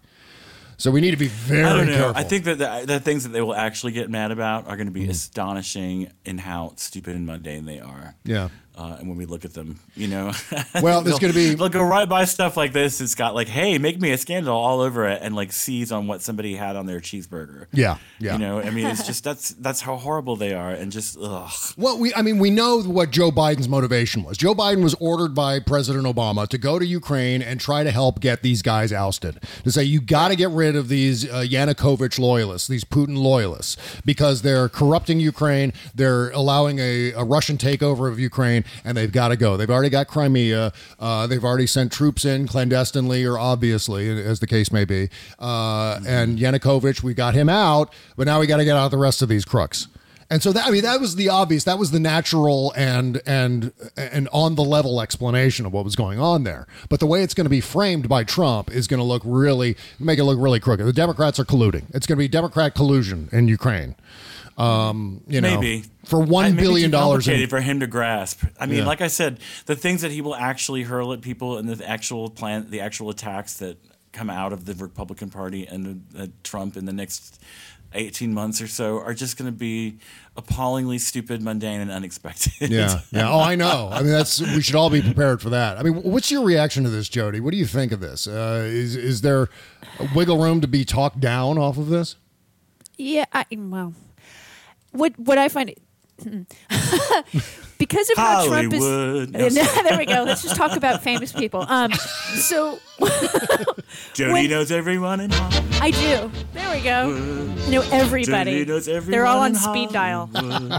So 0.78 0.90
we 0.90 1.00
need 1.00 1.12
to 1.12 1.18
be 1.18 1.28
very 1.28 1.64
I 1.64 1.78
don't 1.78 1.86
know. 1.88 1.94
careful. 1.96 2.18
I 2.18 2.24
think 2.24 2.46
that 2.46 2.58
the, 2.58 2.84
the 2.88 3.00
things 3.00 3.22
that 3.24 3.30
they 3.30 3.42
will 3.42 3.54
actually 3.54 3.92
get 3.92 4.10
mad 4.10 4.32
about 4.32 4.66
are 4.68 4.76
going 4.78 4.88
to 4.88 4.92
be 4.92 5.02
Mm-hmm. 5.02 5.12
astonishing 5.12 6.12
in 6.26 6.40
how 6.40 6.74
stupid 6.78 7.16
and 7.16 7.28
mundane 7.28 7.66
they 7.66 7.80
are. 7.80 8.16
Yeah. 8.24 8.50
Uh, 8.82 8.96
and 9.00 9.08
when 9.08 9.16
we 9.18 9.26
look 9.26 9.46
at 9.46 9.54
them, 9.54 9.80
you 9.96 10.08
know, 10.08 10.32
Well, 10.82 11.02
there's 11.02 11.20
gonna 11.20 11.34
be- 11.34 11.54
they'll 11.54 11.70
go 11.70 11.84
right 11.84 12.10
by 12.10 12.26
stuff 12.26 12.58
like 12.58 12.74
this. 12.74 13.00
It's 13.00 13.14
got 13.14 13.36
like, 13.36 13.48
hey, 13.48 13.78
make 13.78 14.02
me 14.02 14.12
a 14.12 14.18
scandal 14.18 14.56
all 14.58 14.82
over 14.82 15.08
it, 15.08 15.20
and 15.22 15.36
like 15.36 15.52
seize 15.52 15.92
on 15.92 16.08
what 16.08 16.22
somebody 16.24 16.56
had 16.56 16.76
on 16.76 16.88
their 16.88 17.00
cheeseburger. 17.00 17.68
Yeah, 17.72 17.98
yeah. 18.20 18.34
You 18.34 18.40
know, 18.40 18.60
I 18.60 18.72
mean, 18.72 18.88
it's 18.88 19.06
just 19.06 19.24
that's 19.24 19.50
that's 19.50 19.82
how 19.82 19.98
horrible 19.98 20.36
they 20.36 20.54
are, 20.54 20.72
and 20.72 20.92
just 20.92 21.16
ugh. 21.22 21.52
Well, 21.78 22.00
we 22.00 22.12
I 22.16 22.24
mean 22.24 22.40
we 22.40 22.50
know 22.50 22.82
what 22.82 23.12
Joe 23.12 23.30
Biden's 23.32 23.70
motivation 23.70 24.24
was. 24.24 24.36
Joe 24.38 24.56
Biden 24.56 24.82
was 24.84 24.96
ordered 25.00 25.36
by 25.36 25.60
President 25.60 26.06
Obama 26.06 26.48
to 26.48 26.58
go 26.58 26.80
to 26.80 26.86
Ukraine 26.86 27.44
and 27.44 27.60
try 27.60 27.84
to 27.84 27.92
help 27.92 28.20
get 28.20 28.42
these 28.42 28.62
guys 28.64 28.92
ousted. 28.92 29.40
To 29.64 29.72
say 29.72 29.84
you 29.84 30.02
got 30.02 30.30
to 30.30 30.36
get 30.36 30.50
rid 30.50 30.76
of 30.76 30.88
these 30.90 31.30
uh, 31.30 31.46
Yanukovych 31.48 32.18
loyalists, 32.18 32.68
these 32.68 32.84
Putin 32.84 33.18
loyalists, 33.18 33.78
because 34.06 34.42
they're 34.42 34.70
corrupting 34.70 35.20
Ukraine. 35.20 35.72
They're 35.94 36.32
allowing 36.32 36.80
a, 36.80 37.12
a 37.12 37.24
Russian 37.24 37.58
takeover 37.58 38.10
of 38.12 38.20
Ukraine, 38.20 38.64
and 38.84 38.98
they've 38.98 39.12
got 39.12 39.30
to 39.30 39.36
go. 39.36 39.58
They've 39.58 39.70
already 39.70 39.90
got 39.90 40.08
Crimea. 40.08 40.74
Uh, 41.00 41.28
they've 41.28 41.44
already 41.44 41.68
sent 41.68 41.92
troops 41.92 42.26
in 42.26 42.48
clandestinely 42.48 43.26
or 43.26 43.38
obviously, 43.38 44.10
as 44.10 44.40
the 44.40 44.48
case 44.48 44.72
may 44.72 44.86
be. 44.86 45.10
Uh, 45.40 46.00
And 46.06 46.38
Yanukovych, 46.38 47.04
we 47.04 47.14
got 47.14 47.34
him 47.34 47.50
out, 47.50 47.94
but 48.16 48.26
now 48.28 48.40
we 48.40 48.48
got 48.48 48.58
to 48.58 48.66
get 48.66 48.76
out 48.78 48.92
the 48.92 48.98
rest 48.98 49.22
of 49.22 49.30
these 49.30 49.46
crooks. 49.46 49.88
And 50.30 50.42
so 50.42 50.54
that 50.54 50.66
I 50.66 50.72
mean 50.72 50.84
that 50.84 51.02
was 51.02 51.18
the 51.18 51.28
obvious, 51.28 51.66
that 51.66 51.78
was 51.78 51.92
the 51.92 52.00
natural 52.00 52.72
and 52.78 53.22
and 53.26 53.74
and 53.98 54.30
on 54.32 54.56
the 54.56 54.64
level 54.64 55.02
explanation 55.02 55.66
of 55.66 55.74
what 55.74 55.84
was 55.84 55.98
going 55.98 56.20
on 56.22 56.46
there. 56.46 56.68
But 56.88 57.02
the 57.02 57.06
way 57.06 57.22
it's 57.22 57.34
going 57.34 57.44
to 57.46 57.50
be 57.50 57.60
framed 57.60 58.08
by 58.08 58.24
Trump 58.24 58.72
is 58.72 58.88
going 58.88 59.00
to 59.00 59.04
look 59.04 59.24
really 59.26 59.76
make 60.00 60.20
it 60.20 60.24
look 60.24 60.40
really 60.40 60.62
crooked. 60.62 60.86
The 60.86 60.94
Democrats 60.94 61.38
are 61.38 61.44
colluding. 61.44 61.84
It's 61.94 62.08
going 62.08 62.18
to 62.18 62.24
be 62.24 62.30
Democrat 62.30 62.76
collusion 62.76 63.28
in 63.34 63.50
Ukraine. 63.50 63.96
Um, 64.62 65.22
you 65.28 65.42
know, 65.42 65.60
maybe 65.60 65.86
for 66.06 66.20
one 66.20 66.52
Maybe 66.56 66.62
billion 66.68 66.92
dollars. 66.92 67.26
complicated 67.26 67.50
for 67.50 67.62
him 67.62 67.80
to 67.80 67.88
grasp. 67.88 68.44
I 68.60 68.66
mean, 68.66 68.80
Yeah. 68.80 68.86
like 68.86 69.02
I 69.02 69.08
said, 69.08 69.40
the 69.66 69.76
things 69.76 70.02
that 70.02 70.12
he 70.12 70.22
will 70.22 70.36
actually 70.36 70.84
hurl 70.84 71.14
at 71.14 71.22
people 71.22 71.58
and 71.58 71.68
the 71.70 71.88
actual 71.90 72.30
plan, 72.30 72.68
the 72.70 72.82
actual 72.82 73.10
attacks 73.10 73.56
that 73.56 73.78
come 74.12 74.30
out 74.30 74.52
of 74.54 74.66
the 74.66 74.74
Republican 74.76 75.30
Party 75.30 75.66
and 75.66 76.06
uh, 76.18 76.28
Trump 76.44 76.76
in 76.78 76.86
the 76.86 76.92
next 76.94 77.42
eighteen 77.94 78.34
months 78.34 78.62
or 78.62 78.68
so 78.68 79.00
are 79.00 79.14
just 79.14 79.36
going 79.38 79.52
to 79.52 79.58
be 79.58 79.98
appallingly 80.38 80.98
stupid, 80.98 81.42
mundane, 81.42 81.80
and 81.82 81.90
unexpected. 81.92 82.70
Yeah, 82.70 83.00
yeah. 83.12 83.30
Oh, 83.32 83.40
I 83.40 83.56
know. 83.56 83.90
I 83.92 84.02
mean, 84.02 84.12
that's 84.12 84.40
we 84.42 84.62
should 84.62 84.76
all 84.76 84.90
be 84.90 85.02
prepared 85.02 85.42
for 85.42 85.50
that. 85.52 85.78
I 85.78 85.84
mean, 85.84 85.96
what's 85.96 86.30
your 86.30 86.44
reaction 86.46 86.84
to 86.84 86.90
this, 86.90 87.10
Jody? 87.10 87.40
What 87.40 87.52
do 87.52 87.58
you 87.58 87.66
think 87.66 87.92
of 87.94 88.00
this? 88.00 88.28
Uh, 88.28 88.64
is 88.68 88.96
is 88.96 89.22
there 89.22 89.50
a 90.00 90.08
wiggle 90.16 90.38
room 90.38 90.62
to 90.62 90.68
be 90.68 90.84
talked 90.86 91.20
down 91.20 91.58
off 91.58 91.78
of 91.78 91.88
this? 91.88 92.16
Yeah, 92.98 93.26
I, 93.34 93.46
well, 93.52 93.94
what 94.92 95.18
what 95.20 95.38
I 95.38 95.50
find 95.50 95.74
because 97.78 98.10
of 98.12 98.18
how 98.18 98.46
Trump 98.48 98.74
is. 98.74 98.80
Hollywood. 98.84 99.30
there 99.34 99.98
we 99.98 100.06
go. 100.06 100.24
Let's 100.24 100.44
just 100.44 100.56
talk 100.56 100.76
about 100.78 101.02
famous 101.04 101.32
people. 101.34 101.62
Um, 101.68 101.92
so 101.94 102.78
Jody 104.14 104.32
When- 104.34 104.50
knows 104.50 104.72
everyone 104.72 105.20
in 105.20 105.32
Hollywood. 105.32 105.82
I 105.82 105.90
do. 105.90 106.32
There 106.54 106.76
we 106.76 106.82
go. 106.82 107.10
I 107.66 107.70
know 107.72 107.82
everybody. 107.92 108.52
Jody 108.52 108.66
knows 108.66 108.88
everyone 108.88 109.12
They're 109.12 109.26
all 109.26 109.40
on 109.40 109.56
speed 109.56 109.90
dial. 109.90 110.30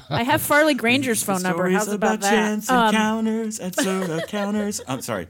I 0.09 0.23
have 0.23 0.41
Farley 0.41 0.75
Granger's 0.75 1.25
phone 1.25 1.43
number. 1.43 1.69
How's 1.71 1.89
about, 1.89 2.21
that? 2.21 2.31
chance 2.31 2.71
Um, 2.71 2.87
encounters 2.87 3.59
at 3.59 3.75
soda 3.75 4.25
counters. 4.29 4.81
I'm 4.87 5.01
sorry. 5.03 5.27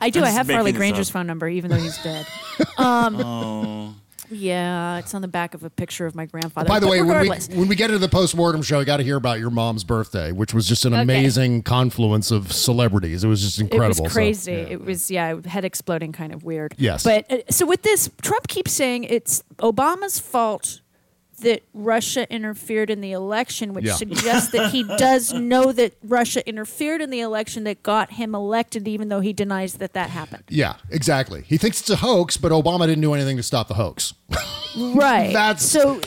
I 0.00 0.08
do. 0.08 0.20
I'm 0.20 0.26
I 0.26 0.30
have 0.30 0.46
Farley 0.46 0.72
Granger's 0.72 1.10
phone 1.10 1.26
number, 1.26 1.46
even 1.46 1.70
though 1.70 1.76
he's 1.76 1.98
dead. 2.02 2.26
Um, 2.78 3.16
Oh. 3.16 3.94
Yeah, 4.34 4.98
it's 4.98 5.14
on 5.14 5.22
the 5.22 5.28
back 5.28 5.54
of 5.54 5.62
a 5.64 5.70
picture 5.70 6.06
of 6.06 6.14
my 6.14 6.26
grandfather. 6.26 6.68
By 6.68 6.80
the 6.80 6.86
But 6.86 6.90
way, 6.92 7.02
when 7.02 7.20
we 7.20 7.28
when 7.56 7.68
we 7.68 7.76
get 7.76 7.90
into 7.90 7.98
the 7.98 8.08
post 8.08 8.36
mortem 8.36 8.62
show, 8.62 8.80
you 8.80 8.84
got 8.84 8.98
to 8.98 9.02
hear 9.04 9.16
about 9.16 9.38
your 9.38 9.50
mom's 9.50 9.84
birthday, 9.84 10.32
which 10.32 10.52
was 10.52 10.66
just 10.66 10.84
an 10.84 10.92
Okay. 10.94 11.02
amazing 11.02 11.62
confluence 11.62 12.30
of 12.30 12.52
celebrities. 12.52 13.24
It 13.24 13.28
was 13.28 13.40
just 13.42 13.60
incredible. 13.60 14.04
It 14.04 14.08
was 14.08 14.12
crazy. 14.12 14.52
yeah. 14.52 14.58
It 14.58 14.84
was 14.84 15.10
yeah, 15.10 15.40
head 15.46 15.64
exploding, 15.64 16.12
kind 16.12 16.32
of 16.32 16.42
weird. 16.44 16.74
Yes. 16.78 17.02
But 17.04 17.30
uh, 17.30 17.38
so 17.50 17.66
with 17.66 17.82
this, 17.82 18.10
Trump 18.22 18.48
keeps 18.48 18.72
saying 18.72 19.04
it's 19.04 19.42
Obama's 19.58 20.18
fault 20.18 20.80
that 21.38 21.62
Russia 21.74 22.30
interfered 22.32 22.90
in 22.90 23.00
the 23.00 23.12
election, 23.12 23.74
which 23.74 23.84
Yeah. 23.86 23.94
suggests 23.94 24.50
that 24.52 24.70
he 24.70 24.82
does 24.98 25.32
know 25.32 25.72
that 25.72 25.94
Russia 26.02 26.46
interfered 26.48 27.00
in 27.00 27.10
the 27.10 27.20
election 27.20 27.64
that 27.64 27.82
got 27.82 28.12
him 28.12 28.34
elected, 28.34 28.86
even 28.88 29.08
though 29.08 29.20
he 29.20 29.32
denies 29.32 29.74
that 29.74 29.92
that 29.94 30.10
happened. 30.10 30.44
Yeah, 30.48 30.74
exactly. 30.90 31.42
He 31.46 31.56
thinks 31.58 31.80
it's 31.80 31.90
a 31.90 31.96
hoax, 31.96 32.36
but 32.36 32.52
Obama 32.52 32.86
didn't 32.86 33.02
do 33.02 33.14
anything 33.14 33.36
to 33.36 33.42
stop 33.42 33.68
the 33.68 33.74
hoax. 33.74 34.14
Right. 34.76 35.32
That's 35.32 35.64
so. 35.64 36.00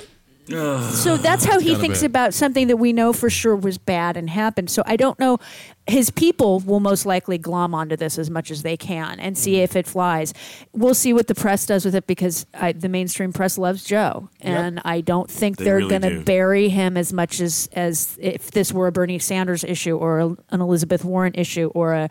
So 0.47 1.17
that's 1.17 1.45
how 1.45 1.59
he 1.59 1.75
thinks 1.75 2.03
about 2.03 2.33
something 2.33 2.67
that 2.67 2.77
we 2.77 2.93
know 2.93 3.13
for 3.13 3.29
sure 3.29 3.55
was 3.55 3.77
bad 3.77 4.17
and 4.17 4.29
happened. 4.29 4.69
So 4.69 4.83
I 4.85 4.95
don't 4.95 5.19
know. 5.19 5.39
His 5.87 6.09
people 6.09 6.59
will 6.59 6.81
most 6.81 7.05
likely 7.05 7.37
glom 7.37 7.73
onto 7.73 7.95
this 7.95 8.17
as 8.17 8.29
much 8.29 8.51
as 8.51 8.61
they 8.61 8.75
can 8.75 9.21
and 9.21 9.37
see 9.37 9.53
mm. 9.53 9.63
if 9.63 9.75
it 9.75 9.87
flies. 9.87 10.33
We'll 10.73 10.93
see 10.93 11.13
what 11.13 11.27
the 11.27 11.35
press 11.35 11.65
does 11.65 11.85
with 11.85 11.95
it 11.95 12.07
because 12.07 12.45
I, 12.53 12.73
the 12.73 12.89
mainstream 12.89 13.31
press 13.31 13.57
loves 13.57 13.85
Joe, 13.85 14.29
and 14.41 14.81
I 14.83 14.99
don't 14.99 15.31
think 15.31 15.57
They 15.57 15.63
they 15.63 15.71
are 15.71 15.77
really 15.77 15.97
going 15.97 16.01
to 16.01 16.23
bury 16.23 16.67
him 16.67 16.97
as 16.97 17.13
much 17.13 17.39
as 17.39 17.69
as 17.71 18.17
if 18.21 18.51
this 18.51 18.73
were 18.73 18.87
a 18.87 18.91
Bernie 18.91 19.19
Sanders 19.19 19.63
issue 19.63 19.95
or 19.95 20.19
a, 20.19 20.25
an 20.49 20.59
Elizabeth 20.59 21.05
Warren 21.05 21.33
issue 21.35 21.71
or 21.73 21.93
a 21.93 22.09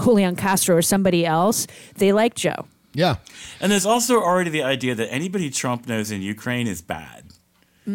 Julian 0.00 0.36
Castro 0.36 0.76
or 0.76 0.82
somebody 0.82 1.26
else. 1.26 1.66
They 1.96 2.12
like 2.12 2.34
Joe. 2.34 2.66
Yeah. 2.92 3.16
And 3.60 3.70
there's 3.70 3.86
also 3.86 4.20
already 4.20 4.50
the 4.50 4.62
idea 4.62 4.94
that 4.94 5.12
anybody 5.12 5.50
Trump 5.50 5.86
knows 5.86 6.10
in 6.10 6.22
Ukraine 6.22 6.66
is 6.66 6.82
bad. 6.82 7.19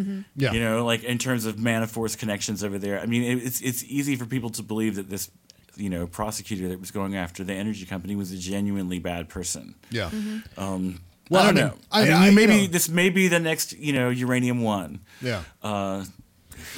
Mm-hmm. 0.04 0.22
Yeah. 0.36 0.52
You 0.54 0.60
know, 0.60 0.86
like 0.86 1.04
in 1.04 1.18
terms 1.18 1.46
of 1.46 1.56
Manafort's 1.58 2.16
connections 2.16 2.64
over 2.64 2.78
there. 2.78 3.00
I 3.00 3.06
mean, 3.06 3.24
it, 3.24 3.44
it's 3.44 3.62
it's 3.62 3.84
easy 3.86 4.16
for 4.16 4.26
people 4.26 4.50
to 4.52 4.64
believe 4.64 4.96
that 4.96 5.10
this, 5.10 5.30
you 5.76 5.90
know, 5.90 6.08
prosecutor 6.08 6.68
that 6.70 6.80
was 6.80 6.92
going 6.92 7.16
after 7.16 7.44
the 7.44 7.54
energy 7.54 7.86
company 7.86 8.16
was 8.16 8.32
a 8.32 8.38
genuinely 8.38 9.00
bad 9.00 9.30
person. 9.30 9.76
Yeah. 9.90 10.10
Um, 10.58 11.02
Well, 11.30 11.44
I 11.44 11.52
don't 11.52 11.58
I 11.58 11.62
mean, 11.62 11.66
know. 11.68 11.78
I- 11.92 12.02
I, 12.02 12.04
mean, 12.06 12.14
I- 12.14 12.26
you 12.30 12.32
maybe 12.36 12.62
know- 12.62 12.68
this 12.74 12.90
may 12.90 13.10
be 13.10 13.28
the 13.28 13.40
next, 13.40 13.74
you 13.78 13.94
know, 13.94 14.10
uranium 14.10 14.62
one. 14.62 15.00
Yeah. 15.22 15.42
Uh, 15.64 16.06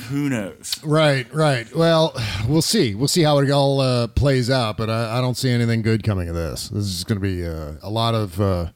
who 0.10 0.28
knows? 0.30 0.80
Right, 0.84 1.32
right. 1.34 1.74
Well, 1.76 2.14
we'll 2.48 2.62
see. 2.64 2.96
We'll 2.96 3.08
see 3.08 3.22
how 3.22 3.38
it 3.40 3.52
all 3.52 3.80
uh, 3.80 4.08
plays 4.08 4.50
out, 4.50 4.76
but 4.78 4.90
I, 4.90 5.18
I 5.18 5.22
don't 5.22 5.38
see 5.38 5.52
anything 5.52 5.82
good 5.84 6.04
coming 6.04 6.30
of 6.30 6.36
this. 6.36 6.70
This 6.70 6.86
is 6.86 7.04
going 7.04 7.22
to 7.22 7.22
be 7.22 7.46
uh, 7.46 7.74
a 7.84 7.90
lot 7.90 8.16
of 8.16 8.42
uh, 8.42 8.68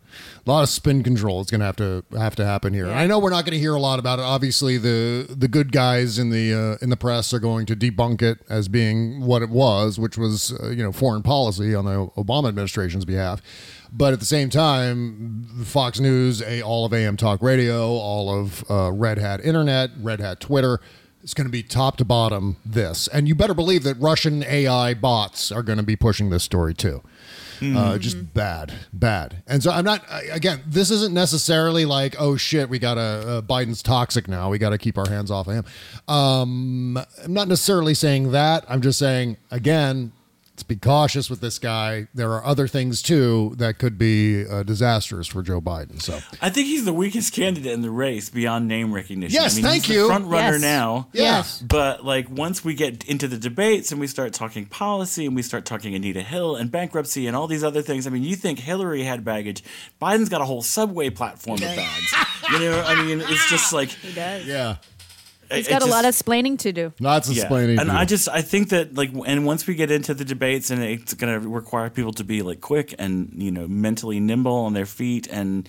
a 0.46 0.50
lot 0.50 0.64
of 0.64 0.70
spin 0.70 1.04
control. 1.04 1.42
It's 1.42 1.52
going 1.52 1.60
to 1.60 1.66
have 1.66 1.76
to 1.78 2.04
have 2.18 2.36
to 2.38 2.46
happen 2.46 2.74
here. 2.74 2.90
I 2.90 3.06
know 3.06 3.20
we're 3.20 3.30
not 3.30 3.46
going 3.46 3.54
to 3.54 3.60
hear 3.60 3.76
a 3.76 3.80
lot 3.80 4.00
about 4.00 4.20
it. 4.20 4.24
Obviously, 4.24 4.78
the 4.78 5.28
the 5.30 5.48
good 5.48 5.72
guys 5.72 6.18
in 6.18 6.30
the 6.30 6.54
uh, 6.54 6.84
in 6.84 6.90
the 6.90 6.98
press 6.98 7.34
are 7.34 7.40
going 7.40 7.66
to 7.68 7.76
debunk 7.76 8.22
it 8.22 8.40
as 8.50 8.68
being 8.68 9.22
what 9.22 9.42
it 9.42 9.50
was, 9.50 10.00
which 10.00 10.18
was 10.18 10.54
uh, 10.62 10.70
you 10.70 10.84
know 10.84 10.92
foreign 10.92 11.22
policy 11.22 11.76
on 11.76 11.86
the 11.86 12.08
Obama 12.18 12.48
administration's 12.48 13.06
behalf. 13.06 13.42
But 13.94 14.14
at 14.14 14.20
the 14.20 14.26
same 14.26 14.50
time, 14.50 15.46
Fox 15.66 16.00
News, 16.00 16.42
a, 16.42 16.62
all 16.62 16.86
of 16.86 16.94
AM 16.94 17.18
Talk 17.18 17.42
Radio, 17.42 17.90
all 17.90 18.34
of 18.34 18.64
uh, 18.70 18.92
Red 18.92 19.18
Hat 19.18 19.44
Internet, 19.44 19.92
Red 20.00 20.22
Hat 20.22 20.40
Twitter, 20.40 20.80
it's 21.22 21.34
going 21.34 21.46
to 21.46 21.52
be 21.52 21.62
top 21.62 21.98
to 21.98 22.06
bottom 22.06 22.58
this. 22.66 23.08
And 23.10 23.28
you 23.28 23.36
better 23.36 23.54
believe 23.54 23.84
that 23.84 23.96
Russian 23.96 24.44
AI 24.44 24.94
bots 24.94 25.52
are 25.52 25.62
going 25.62 25.78
to 25.78 25.84
be 25.84 25.96
pushing 25.98 26.30
this 26.30 26.44
story 26.44 26.74
too. 26.74 27.04
Uh, 27.62 27.98
just 27.98 28.34
bad, 28.34 28.74
bad. 28.92 29.44
And 29.46 29.62
so 29.62 29.72
I'm 29.72 29.86
not, 29.86 30.04
again, 30.32 30.62
this 30.66 30.90
isn't 30.90 31.14
necessarily 31.14 31.86
like, 31.86 32.16
oh 32.20 32.36
shit, 32.36 32.70
we 32.70 32.80
got 32.80 32.96
to, 32.96 33.02
uh, 33.02 33.42
Biden's 33.42 33.84
toxic 33.84 34.28
now. 34.28 34.50
We 34.50 34.58
got 34.58 34.72
to 34.72 34.78
keep 34.80 34.98
our 34.98 35.08
hands 35.08 35.30
off 35.30 35.48
of 35.48 35.54
him. 35.54 35.66
Um, 36.08 36.98
I'm 37.24 37.34
not 37.34 37.48
necessarily 37.48 37.94
saying 37.94 38.32
that. 38.32 38.66
I'm 38.68 38.82
just 38.82 38.98
saying, 38.98 39.38
again, 39.52 40.12
let's 40.62 40.68
be 40.68 40.76
cautious 40.76 41.28
with 41.28 41.42
this 41.42 41.58
guy. 41.58 42.08
There 42.14 42.32
are 42.34 42.46
other 42.46 42.68
things 42.68 43.02
too 43.02 43.56
that 43.58 43.80
could 43.80 43.98
be 43.98 44.46
uh, 44.46 44.62
disastrous 44.62 45.26
for 45.28 45.42
Joe 45.42 45.60
Biden. 45.60 46.00
So 46.00 46.20
I 46.40 46.52
think 46.52 46.68
he's 46.68 46.86
the 46.86 46.94
weakest 46.94 47.34
candidate 47.34 47.72
in 47.72 47.82
the 47.82 47.90
race 47.90 48.30
beyond 48.30 48.68
name 48.68 48.94
recognition. 48.94 49.34
Yes, 49.34 49.54
I 49.54 49.56
mean, 49.56 49.66
thank 49.66 49.86
he's 49.86 49.96
you. 49.96 50.02
The 50.04 50.08
front 50.10 50.26
runner 50.28 50.52
Yes. 50.54 50.62
now. 50.62 51.08
Yes. 51.14 51.62
But 51.64 52.06
like 52.06 52.30
once 52.30 52.64
we 52.64 52.76
get 52.76 53.04
into 53.06 53.28
the 53.28 53.40
debates 53.40 53.92
and 53.92 54.00
we 54.00 54.06
start 54.06 54.34
talking 54.34 54.68
policy 54.68 55.26
and 55.26 55.36
we 55.36 55.42
start 55.42 55.66
talking 55.66 55.96
Anita 55.96 56.22
Hill 56.22 56.56
and 56.56 56.70
bankruptcy 56.70 57.26
and 57.26 57.36
all 57.36 57.48
these 57.48 57.64
other 57.64 57.82
things, 57.82 58.06
I 58.06 58.12
mean, 58.12 58.24
you 58.24 58.36
think 58.36 58.60
Hillary 58.60 59.02
had 59.02 59.26
baggage? 59.26 59.64
Biden's 60.00 60.30
got 60.30 60.42
a 60.42 60.46
whole 60.46 60.62
subway 60.62 61.10
platform 61.10 61.56
of 61.56 61.62
bags. 61.76 62.14
you 62.52 62.60
know, 62.60 62.84
I 62.86 63.04
mean, 63.04 63.20
it's 63.22 63.50
just 63.50 63.74
like 63.74 63.90
He 63.90 64.14
does. 64.14 64.46
yeah. 64.46 64.76
He's 65.52 65.68
it 65.68 65.70
got 65.70 65.78
a 65.78 65.86
just- 65.86 65.92
lot 65.92 66.06
of 66.06 66.10
explaining 66.10 66.58
to 66.58 66.72
do. 66.72 66.94
Lots 67.00 67.30
of 67.30 67.36
yeah. 67.36 67.44
explaining. 67.44 67.80
And 67.80 67.90
to 67.90 67.96
I 67.96 68.06
do. 68.06 68.10
just 68.16 68.30
I 68.30 68.42
think 68.42 68.70
that 68.70 68.96
like 68.96 69.12
and 69.26 69.46
once 69.46 69.68
we 69.68 69.76
get 69.76 69.92
into 69.92 70.14
the 70.14 70.26
debates 70.26 70.70
and 70.72 70.84
it's 70.84 71.14
going 71.14 71.42
to 71.42 71.48
require 71.48 71.90
people 71.90 72.14
to 72.14 72.24
be 72.24 72.42
like 72.42 72.62
quick 72.62 72.94
and 73.00 73.32
you 73.38 73.52
know 73.52 73.68
mentally 73.68 74.20
nimble 74.20 74.54
on 74.66 74.74
their 74.74 74.86
feet 74.86 75.28
and 75.28 75.68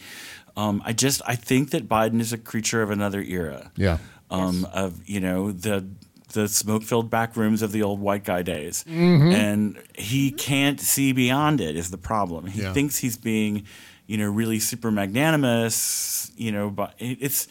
um, 0.57 0.83
I 0.85 0.93
just 0.93 1.23
I 1.27 1.35
think 1.35 1.71
that 1.71 1.89
Biden 1.89 2.21
is 2.21 2.33
a 2.33 2.39
creature 2.39 2.83
of 2.83 2.91
another 2.91 3.21
era. 3.23 3.71
Yeah. 3.77 3.99
Um, 4.31 4.67
of 4.73 5.01
you 5.09 5.21
know 5.21 5.51
the 5.53 5.87
the 6.35 6.49
smoke 6.49 6.83
filled 6.83 7.11
back 7.11 7.37
rooms 7.37 7.61
of 7.61 7.73
the 7.73 7.83
old 7.83 8.01
white 8.01 8.25
guy 8.25 8.41
days, 8.43 8.85
Mhm. 8.89 9.35
and 9.35 9.79
he 9.95 10.31
can't 10.31 10.81
see 10.81 11.13
beyond 11.13 11.61
it. 11.61 11.77
Is 11.77 11.91
the 11.91 11.99
problem? 11.99 12.47
He 12.47 12.63
Yeah. 12.63 12.73
thinks 12.73 12.97
he's 12.99 13.19
being 13.19 13.65
you 14.07 14.17
know 14.17 14.31
really 14.31 14.59
super 14.59 14.91
magnanimous. 14.91 16.31
You 16.37 16.53
know, 16.53 16.71
but 16.71 16.95
it's. 16.99 17.49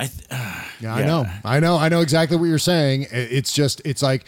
I 0.00 0.06
th- 0.06 0.26
Yeah, 0.80 0.94
I 0.94 1.04
know. 1.06 1.26
I 1.44 1.60
know. 1.60 1.76
I 1.76 1.88
know 1.88 2.00
exactly 2.00 2.36
what 2.36 2.46
you're 2.46 2.58
saying. 2.58 3.06
It's 3.10 3.52
just, 3.52 3.80
it's 3.84 4.02
like 4.02 4.24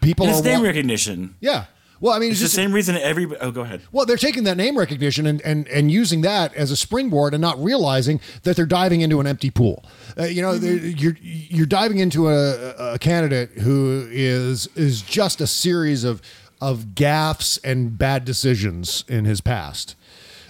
people 0.00 0.26
it's 0.28 0.42
name 0.42 0.60
wa- 0.60 0.66
recognition. 0.66 1.34
yeah. 1.40 1.66
Well, 2.00 2.12
I 2.12 2.18
mean, 2.18 2.32
It's, 2.32 2.42
it's, 2.42 2.52
the 2.52 2.56
same 2.56 2.72
reason 2.72 2.96
every. 2.96 3.24
Oh, 3.40 3.50
go 3.50 3.62
ahead. 3.62 3.80
Well, 3.92 4.04
they're 4.04 4.18
taking 4.18 4.44
that 4.44 4.56
name 4.58 4.76
recognition 4.76 5.26
and, 5.26 5.40
and, 5.42 5.66
and 5.68 5.90
using 5.90 6.20
that 6.22 6.52
as 6.54 6.70
a 6.70 6.76
springboard 6.76 7.32
and 7.32 7.40
not 7.40 7.62
realizing 7.62 8.20
that 8.42 8.56
they're 8.56 8.66
diving 8.66 9.00
into 9.00 9.20
an 9.20 9.26
empty 9.26 9.50
pool. 9.50 9.84
Uh, 10.18 10.24
you 10.24 10.42
know, 10.42 10.58
they're- 10.58 10.74
you're 10.84 11.16
you're 11.22 11.66
diving 11.66 11.98
into 12.00 12.28
a, 12.28 12.94
a 12.94 12.98
candidate 12.98 13.50
who 13.60 14.06
is 14.10 14.66
is 14.74 15.00
just 15.02 15.40
a 15.40 15.46
series 15.46 16.04
of 16.04 16.20
of 16.60 16.88
gaffes 16.94 17.58
and 17.64 17.96
bad 17.96 18.24
decisions 18.26 19.04
in 19.08 19.24
his 19.24 19.40
past. 19.40 19.94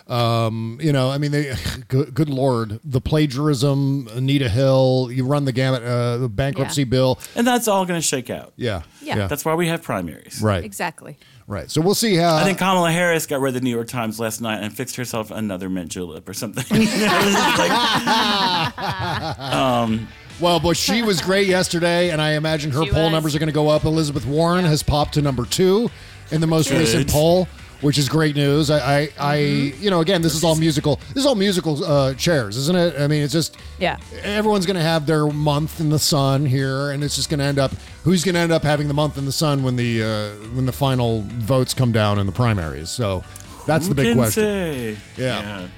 Um, 0.06 0.78
you 0.82 0.92
know, 0.92 1.08
I 1.10 1.16
mean, 1.18 1.30
they, 1.30 1.54
good, 1.88 2.12
good 2.12 2.28
lord, 2.28 2.78
the 2.84 3.00
plagiarism, 3.00 4.06
Anita 4.12 4.48
Hill, 4.50 5.08
you 5.10 5.24
run 5.24 5.46
the 5.46 5.52
gamut, 5.52 5.82
uh, 5.82 6.18
the 6.18 6.28
bankruptcy 6.28 6.82
Yeah. 6.82 6.86
bill. 6.86 7.18
And 7.34 7.46
that's 7.46 7.68
all 7.68 7.86
going 7.86 7.98
to 8.00 8.06
shake 8.06 8.28
out. 8.28 8.52
Yeah. 8.56 8.82
Yeah. 9.00 9.26
That's 9.28 9.44
why 9.46 9.54
we 9.54 9.68
have 9.68 9.82
primaries. 9.82 10.40
Right. 10.42 10.62
Exactly. 10.62 11.16
Right. 11.46 11.70
So 11.70 11.80
we'll 11.80 11.94
see 11.94 12.16
how. 12.16 12.36
I 12.36 12.44
think 12.44 12.58
Kamala 12.58 12.90
Harris 12.92 13.26
got 13.26 13.40
read 13.40 13.54
the 13.54 13.60
New 13.60 13.70
York 13.70 13.88
Times 13.88 14.20
last 14.20 14.40
night 14.42 14.62
and 14.62 14.74
fixed 14.74 14.96
herself 14.96 15.30
another 15.30 15.68
mint 15.70 15.90
julep 15.90 16.28
or 16.28 16.34
something. 16.34 16.64
You 16.70 16.86
know, 16.86 17.18
it's 17.22 17.34
just 17.34 17.58
like- 17.58 19.38
um, 19.38 20.08
Well, 20.40 20.60
but 20.60 20.76
she 20.76 21.02
was 21.02 21.20
great 21.20 21.46
yesterday, 21.46 22.10
and 22.10 22.20
I 22.20 22.32
imagine 22.32 22.70
her 22.72 22.84
She 22.84 22.90
poll 22.90 23.04
was. 23.04 23.12
numbers 23.12 23.34
are 23.34 23.38
going 23.38 23.48
to 23.48 23.52
go 23.54 23.68
up. 23.68 23.84
Elizabeth 23.84 24.26
Warren 24.26 24.64
has 24.64 24.82
popped 24.82 25.14
to 25.14 25.22
number 25.22 25.44
two 25.46 25.90
in 26.30 26.40
the 26.40 26.46
most 26.46 26.70
Good. 26.70 26.78
recent 26.80 27.10
poll, 27.10 27.46
which 27.84 27.98
is 27.98 28.08
great 28.08 28.34
news. 28.34 28.70
I, 28.70 28.78
I, 28.78 29.08
I 29.18 29.36
Mm-hmm. 29.38 29.82
you 29.84 29.90
know, 29.90 30.00
again, 30.00 30.22
this 30.22 30.34
is 30.34 30.42
all 30.42 30.56
musical. 30.56 30.96
This 31.08 31.18
is 31.18 31.26
all 31.26 31.34
musical 31.34 31.84
uh, 31.84 32.14
chairs, 32.14 32.56
isn't 32.56 32.76
it? 32.76 32.98
I 32.98 33.06
mean, 33.06 33.22
it's 33.22 33.32
just 33.32 33.56
Yeah. 33.78 33.98
everyone's 34.22 34.66
going 34.66 34.76
to 34.76 34.82
have 34.82 35.06
their 35.06 35.26
month 35.26 35.80
in 35.80 35.90
the 35.90 35.98
sun 35.98 36.46
here, 36.46 36.90
and 36.90 37.04
it's 37.04 37.14
just 37.16 37.28
going 37.28 37.38
to 37.40 37.44
end 37.44 37.58
up. 37.58 37.72
Who's 38.04 38.24
going 38.24 38.34
to 38.34 38.40
end 38.40 38.52
up 38.52 38.62
having 38.62 38.88
the 38.88 38.94
month 38.94 39.18
in 39.18 39.24
the 39.26 39.32
sun 39.32 39.62
when 39.62 39.76
the 39.76 40.02
uh, 40.02 40.30
when 40.54 40.66
the 40.66 40.72
final 40.72 41.22
votes 41.28 41.74
come 41.74 41.92
down 41.92 42.18
in 42.18 42.26
the 42.26 42.32
primaries? 42.32 42.90
So 42.90 43.22
that's 43.66 43.86
Who 43.86 43.90
the 43.94 44.02
big 44.02 44.06
can 44.08 44.16
question. 44.16 44.42
say? 44.42 44.96
Yeah. 45.16 45.68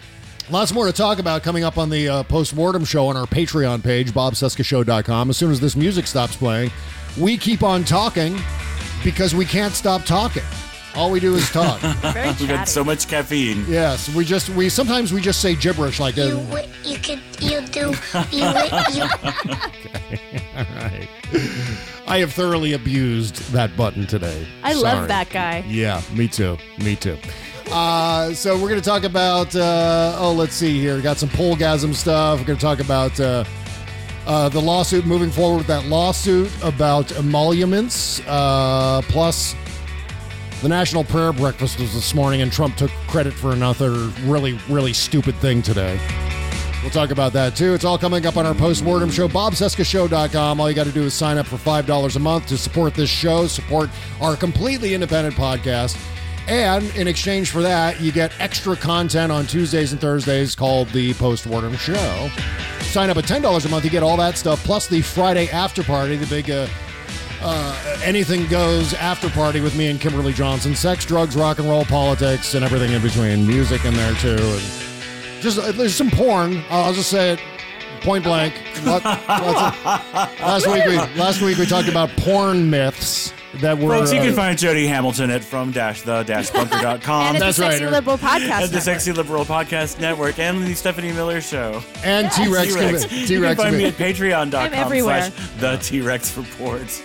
Lots 0.48 0.72
more 0.72 0.86
to 0.86 0.92
talk 0.92 1.18
about 1.18 1.42
coming 1.42 1.64
up 1.64 1.76
on 1.76 1.90
the 1.90 2.08
uh, 2.08 2.22
post-mortem 2.22 2.84
show 2.84 3.08
on 3.08 3.16
our 3.16 3.26
Patreon 3.26 3.82
page, 3.82 4.12
bobcescashow.com. 4.12 5.28
As 5.30 5.36
soon 5.36 5.50
as 5.50 5.58
this 5.58 5.74
music 5.74 6.06
stops 6.06 6.36
playing, 6.36 6.70
we 7.18 7.36
keep 7.36 7.64
on 7.64 7.82
talking 7.82 8.38
because 9.02 9.34
we 9.34 9.44
can't 9.44 9.74
stop 9.74 10.04
talking. 10.04 10.44
All 10.96 11.10
we 11.10 11.20
do 11.20 11.34
is 11.34 11.50
talk. 11.50 11.80
Very 12.12 12.28
We've 12.28 12.48
had 12.48 12.64
so 12.64 12.82
much 12.82 13.06
caffeine. 13.08 13.64
yes, 13.68 14.08
we 14.14 14.24
just 14.24 14.48
we 14.50 14.68
sometimes 14.68 15.12
we 15.12 15.20
just 15.20 15.40
say 15.42 15.54
gibberish 15.54 16.00
like 16.00 16.16
You 16.16 16.30
wi- 16.36 16.68
you 16.84 16.98
could 16.98 17.20
you 17.40 17.60
do 17.66 17.94
you 18.32 18.40
wi- 18.44 18.84
you 18.94 19.02
All 20.56 20.64
right. 20.74 21.08
I 22.08 22.18
have 22.18 22.32
thoroughly 22.32 22.72
abused 22.72 23.36
that 23.52 23.76
button 23.76 24.06
today. 24.06 24.46
I 24.62 24.72
Sorry. 24.72 24.82
love 24.82 25.08
that 25.08 25.28
guy. 25.30 25.64
Yeah, 25.66 26.00
me 26.14 26.28
too. 26.28 26.56
Me 26.78 26.94
too. 26.96 27.18
Uh, 27.70 28.32
so 28.32 28.54
we're 28.54 28.68
going 28.68 28.80
to 28.80 28.88
talk 28.88 29.02
about. 29.04 29.54
Uh, 29.54 30.16
oh, 30.18 30.32
let's 30.32 30.54
see 30.54 30.78
here. 30.80 31.00
Got 31.00 31.16
some 31.18 31.28
polgasm 31.30 31.94
stuff. 31.94 32.38
We're 32.38 32.46
going 32.46 32.58
to 32.58 32.64
talk 32.64 32.78
about 32.78 33.18
uh, 33.18 33.44
uh, 34.24 34.48
the 34.50 34.60
lawsuit. 34.60 35.04
Moving 35.04 35.30
forward 35.30 35.58
with 35.58 35.66
that 35.66 35.84
lawsuit 35.86 36.48
about 36.62 37.10
emoluments. 37.18 38.20
Uh, 38.28 39.02
plus, 39.08 39.56
the 40.66 40.74
National 40.74 41.04
Prayer 41.04 41.32
Breakfast 41.32 41.78
was 41.78 41.94
this 41.94 42.12
morning, 42.12 42.42
and 42.42 42.50
Trump 42.50 42.76
took 42.76 42.90
credit 43.06 43.32
for 43.32 43.52
another 43.52 43.92
really, 44.24 44.58
really 44.68 44.92
stupid 44.92 45.36
thing 45.36 45.62
today. 45.62 45.96
We'll 46.82 46.90
talk 46.90 47.12
about 47.12 47.32
that 47.34 47.54
too. 47.54 47.72
It's 47.72 47.84
all 47.84 47.96
coming 47.96 48.26
up 48.26 48.36
on 48.36 48.46
our 48.46 48.54
post-mortem 48.54 49.12
show, 49.12 49.28
bobcescashow.com. 49.28 50.60
All 50.60 50.68
you 50.68 50.74
got 50.74 50.86
to 50.86 50.92
do 50.92 51.04
is 51.04 51.14
sign 51.14 51.38
up 51.38 51.46
for 51.46 51.54
$5 51.54 52.16
a 52.16 52.18
month 52.18 52.48
to 52.48 52.58
support 52.58 52.94
this 52.94 53.08
show, 53.08 53.46
support 53.46 53.90
our 54.20 54.34
completely 54.34 54.92
independent 54.92 55.36
podcast. 55.36 55.96
And 56.48 56.84
in 56.96 57.06
exchange 57.06 57.52
for 57.52 57.62
that, 57.62 58.00
you 58.00 58.10
get 58.10 58.32
extra 58.40 58.74
content 58.74 59.30
on 59.30 59.46
Tuesdays 59.46 59.92
and 59.92 60.00
Thursdays 60.00 60.56
called 60.56 60.88
the 60.88 61.14
Post-Mortem 61.14 61.76
Show. 61.76 62.28
Sign 62.80 63.08
up 63.08 63.18
at 63.18 63.24
$10 63.24 63.64
a 63.64 63.68
month, 63.68 63.84
you 63.84 63.90
get 63.90 64.02
all 64.02 64.16
that 64.16 64.36
stuff, 64.36 64.64
plus 64.64 64.88
the 64.88 65.00
Friday 65.00 65.48
after 65.50 65.84
party, 65.84 66.16
the 66.16 66.26
big 66.26 66.50
uh, 66.50 66.66
uh, 67.42 67.98
anything 68.02 68.46
goes 68.48 68.94
after 68.94 69.28
party 69.30 69.60
with 69.60 69.76
me 69.76 69.88
and 69.88 70.00
Kimberly 70.00 70.32
Johnson. 70.32 70.74
Sex, 70.74 71.04
drugs, 71.04 71.36
rock 71.36 71.58
and 71.58 71.68
roll, 71.68 71.84
politics, 71.84 72.54
and 72.54 72.64
everything 72.64 72.92
in 72.92 73.02
between. 73.02 73.46
Music 73.46 73.84
in 73.84 73.94
there 73.94 74.14
too. 74.14 74.36
And 74.36 74.62
just 75.42 75.58
uh, 75.58 75.72
there's 75.72 75.94
some 75.94 76.10
porn. 76.10 76.62
I'll 76.70 76.84
I'll 76.84 76.92
just 76.92 77.10
say 77.10 77.32
it 77.34 77.40
point 78.02 78.24
blank. 78.24 78.54
Lot- 78.84 79.04
lots 79.04 79.76
of- 79.86 80.40
last 80.40 80.66
week 80.66 80.84
we 80.86 80.96
last 81.18 81.40
week 81.42 81.58
we 81.58 81.66
talked 81.66 81.88
about 81.88 82.10
porn 82.18 82.68
myths 82.70 83.32
that 83.60 83.78
were. 83.78 83.88
Folks, 83.96 84.12
you 84.12 84.20
can 84.20 84.30
uh, 84.32 84.36
find 84.36 84.58
Jody 84.58 84.86
Hamilton 84.86 85.30
at 85.30 85.42
from 85.42 85.72
dash 85.72 86.02
the 86.02 86.22
dash 86.24 86.50
bunker.com. 86.50 87.26
And 87.26 87.36
at 87.36 87.40
That's 87.40 87.56
the 87.56 87.62
right, 87.62 87.70
Sexy 87.72 87.84
or- 87.84 87.90
Liberal 87.90 88.18
Podcast 88.18 88.50
At 88.50 88.60
the 88.60 88.66
Network. 88.66 88.82
Sexy 88.82 89.12
Liberal 89.12 89.44
Podcast 89.44 90.00
Network 90.00 90.38
and 90.38 90.62
the 90.62 90.74
Stephanie 90.74 91.12
Miller 91.12 91.40
Show. 91.40 91.82
and 92.04 92.30
T 92.32 92.48
Rex. 92.48 92.74
T-Rex. 92.74 93.12
You 93.30 93.40
can 93.40 93.56
find 93.56 93.76
me 93.76 93.84
at 93.86 93.94
I'm 94.00 94.14
patreon.com 94.14 95.00
slash 95.00 95.30
the 95.58 95.76
T-Rex 95.76 96.36
Report. 96.36 97.02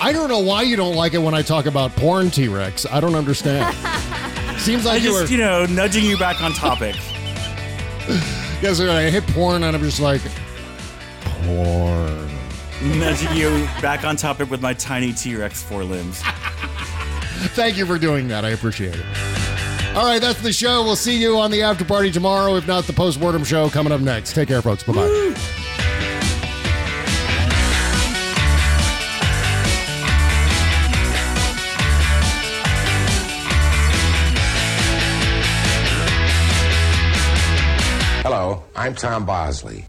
I 0.00 0.12
don't 0.12 0.28
know 0.28 0.40
why 0.40 0.62
you 0.62 0.76
don't 0.76 0.94
like 0.94 1.14
it 1.14 1.18
when 1.18 1.34
I 1.34 1.42
talk 1.42 1.66
about 1.66 1.94
porn 1.96 2.30
T 2.30 2.48
Rex. 2.48 2.86
I 2.90 3.00
don't 3.00 3.14
understand. 3.14 3.74
Seems 4.60 4.86
I 4.86 4.94
like 4.94 5.02
you 5.02 5.12
were. 5.12 5.20
just, 5.20 5.32
you 5.32 5.38
know, 5.38 5.66
nudging 5.66 6.04
you 6.04 6.18
back 6.18 6.40
on 6.42 6.52
topic. 6.52 6.96
Yes, 8.62 8.80
I 8.80 9.10
hit 9.10 9.26
porn 9.28 9.64
and 9.64 9.76
I'm 9.76 9.82
just 9.82 10.00
like 10.00 10.22
porn. 11.44 12.28
nudging 12.98 13.36
you 13.36 13.50
back 13.82 14.02
on 14.02 14.16
topic 14.16 14.50
with 14.50 14.62
my 14.62 14.72
tiny 14.72 15.12
T-Rex 15.12 15.62
four 15.62 15.82
forelimbs. 15.82 16.22
Thank 17.54 17.76
you 17.76 17.84
for 17.84 17.98
doing 17.98 18.28
that. 18.28 18.46
I 18.46 18.50
appreciate 18.50 18.94
it. 18.94 19.04
All 19.94 20.06
right, 20.06 20.20
that's 20.22 20.40
the 20.40 20.54
show. 20.54 20.84
We'll 20.84 20.96
see 20.96 21.18
you 21.20 21.38
on 21.38 21.50
the 21.50 21.62
after 21.62 21.84
party 21.84 22.10
tomorrow, 22.10 22.56
if 22.56 22.66
not 22.66 22.84
the 22.84 22.94
post-mortem 22.94 23.44
show 23.44 23.68
coming 23.68 23.92
up 23.92 24.00
next. 24.00 24.34
Take 24.34 24.48
care, 24.48 24.62
folks. 24.62 24.82
Bye-bye. 24.84 25.00
Hello, 25.02 25.34
I'm 38.86 38.94
Tom 38.94 39.24
Bosley. 39.26 39.88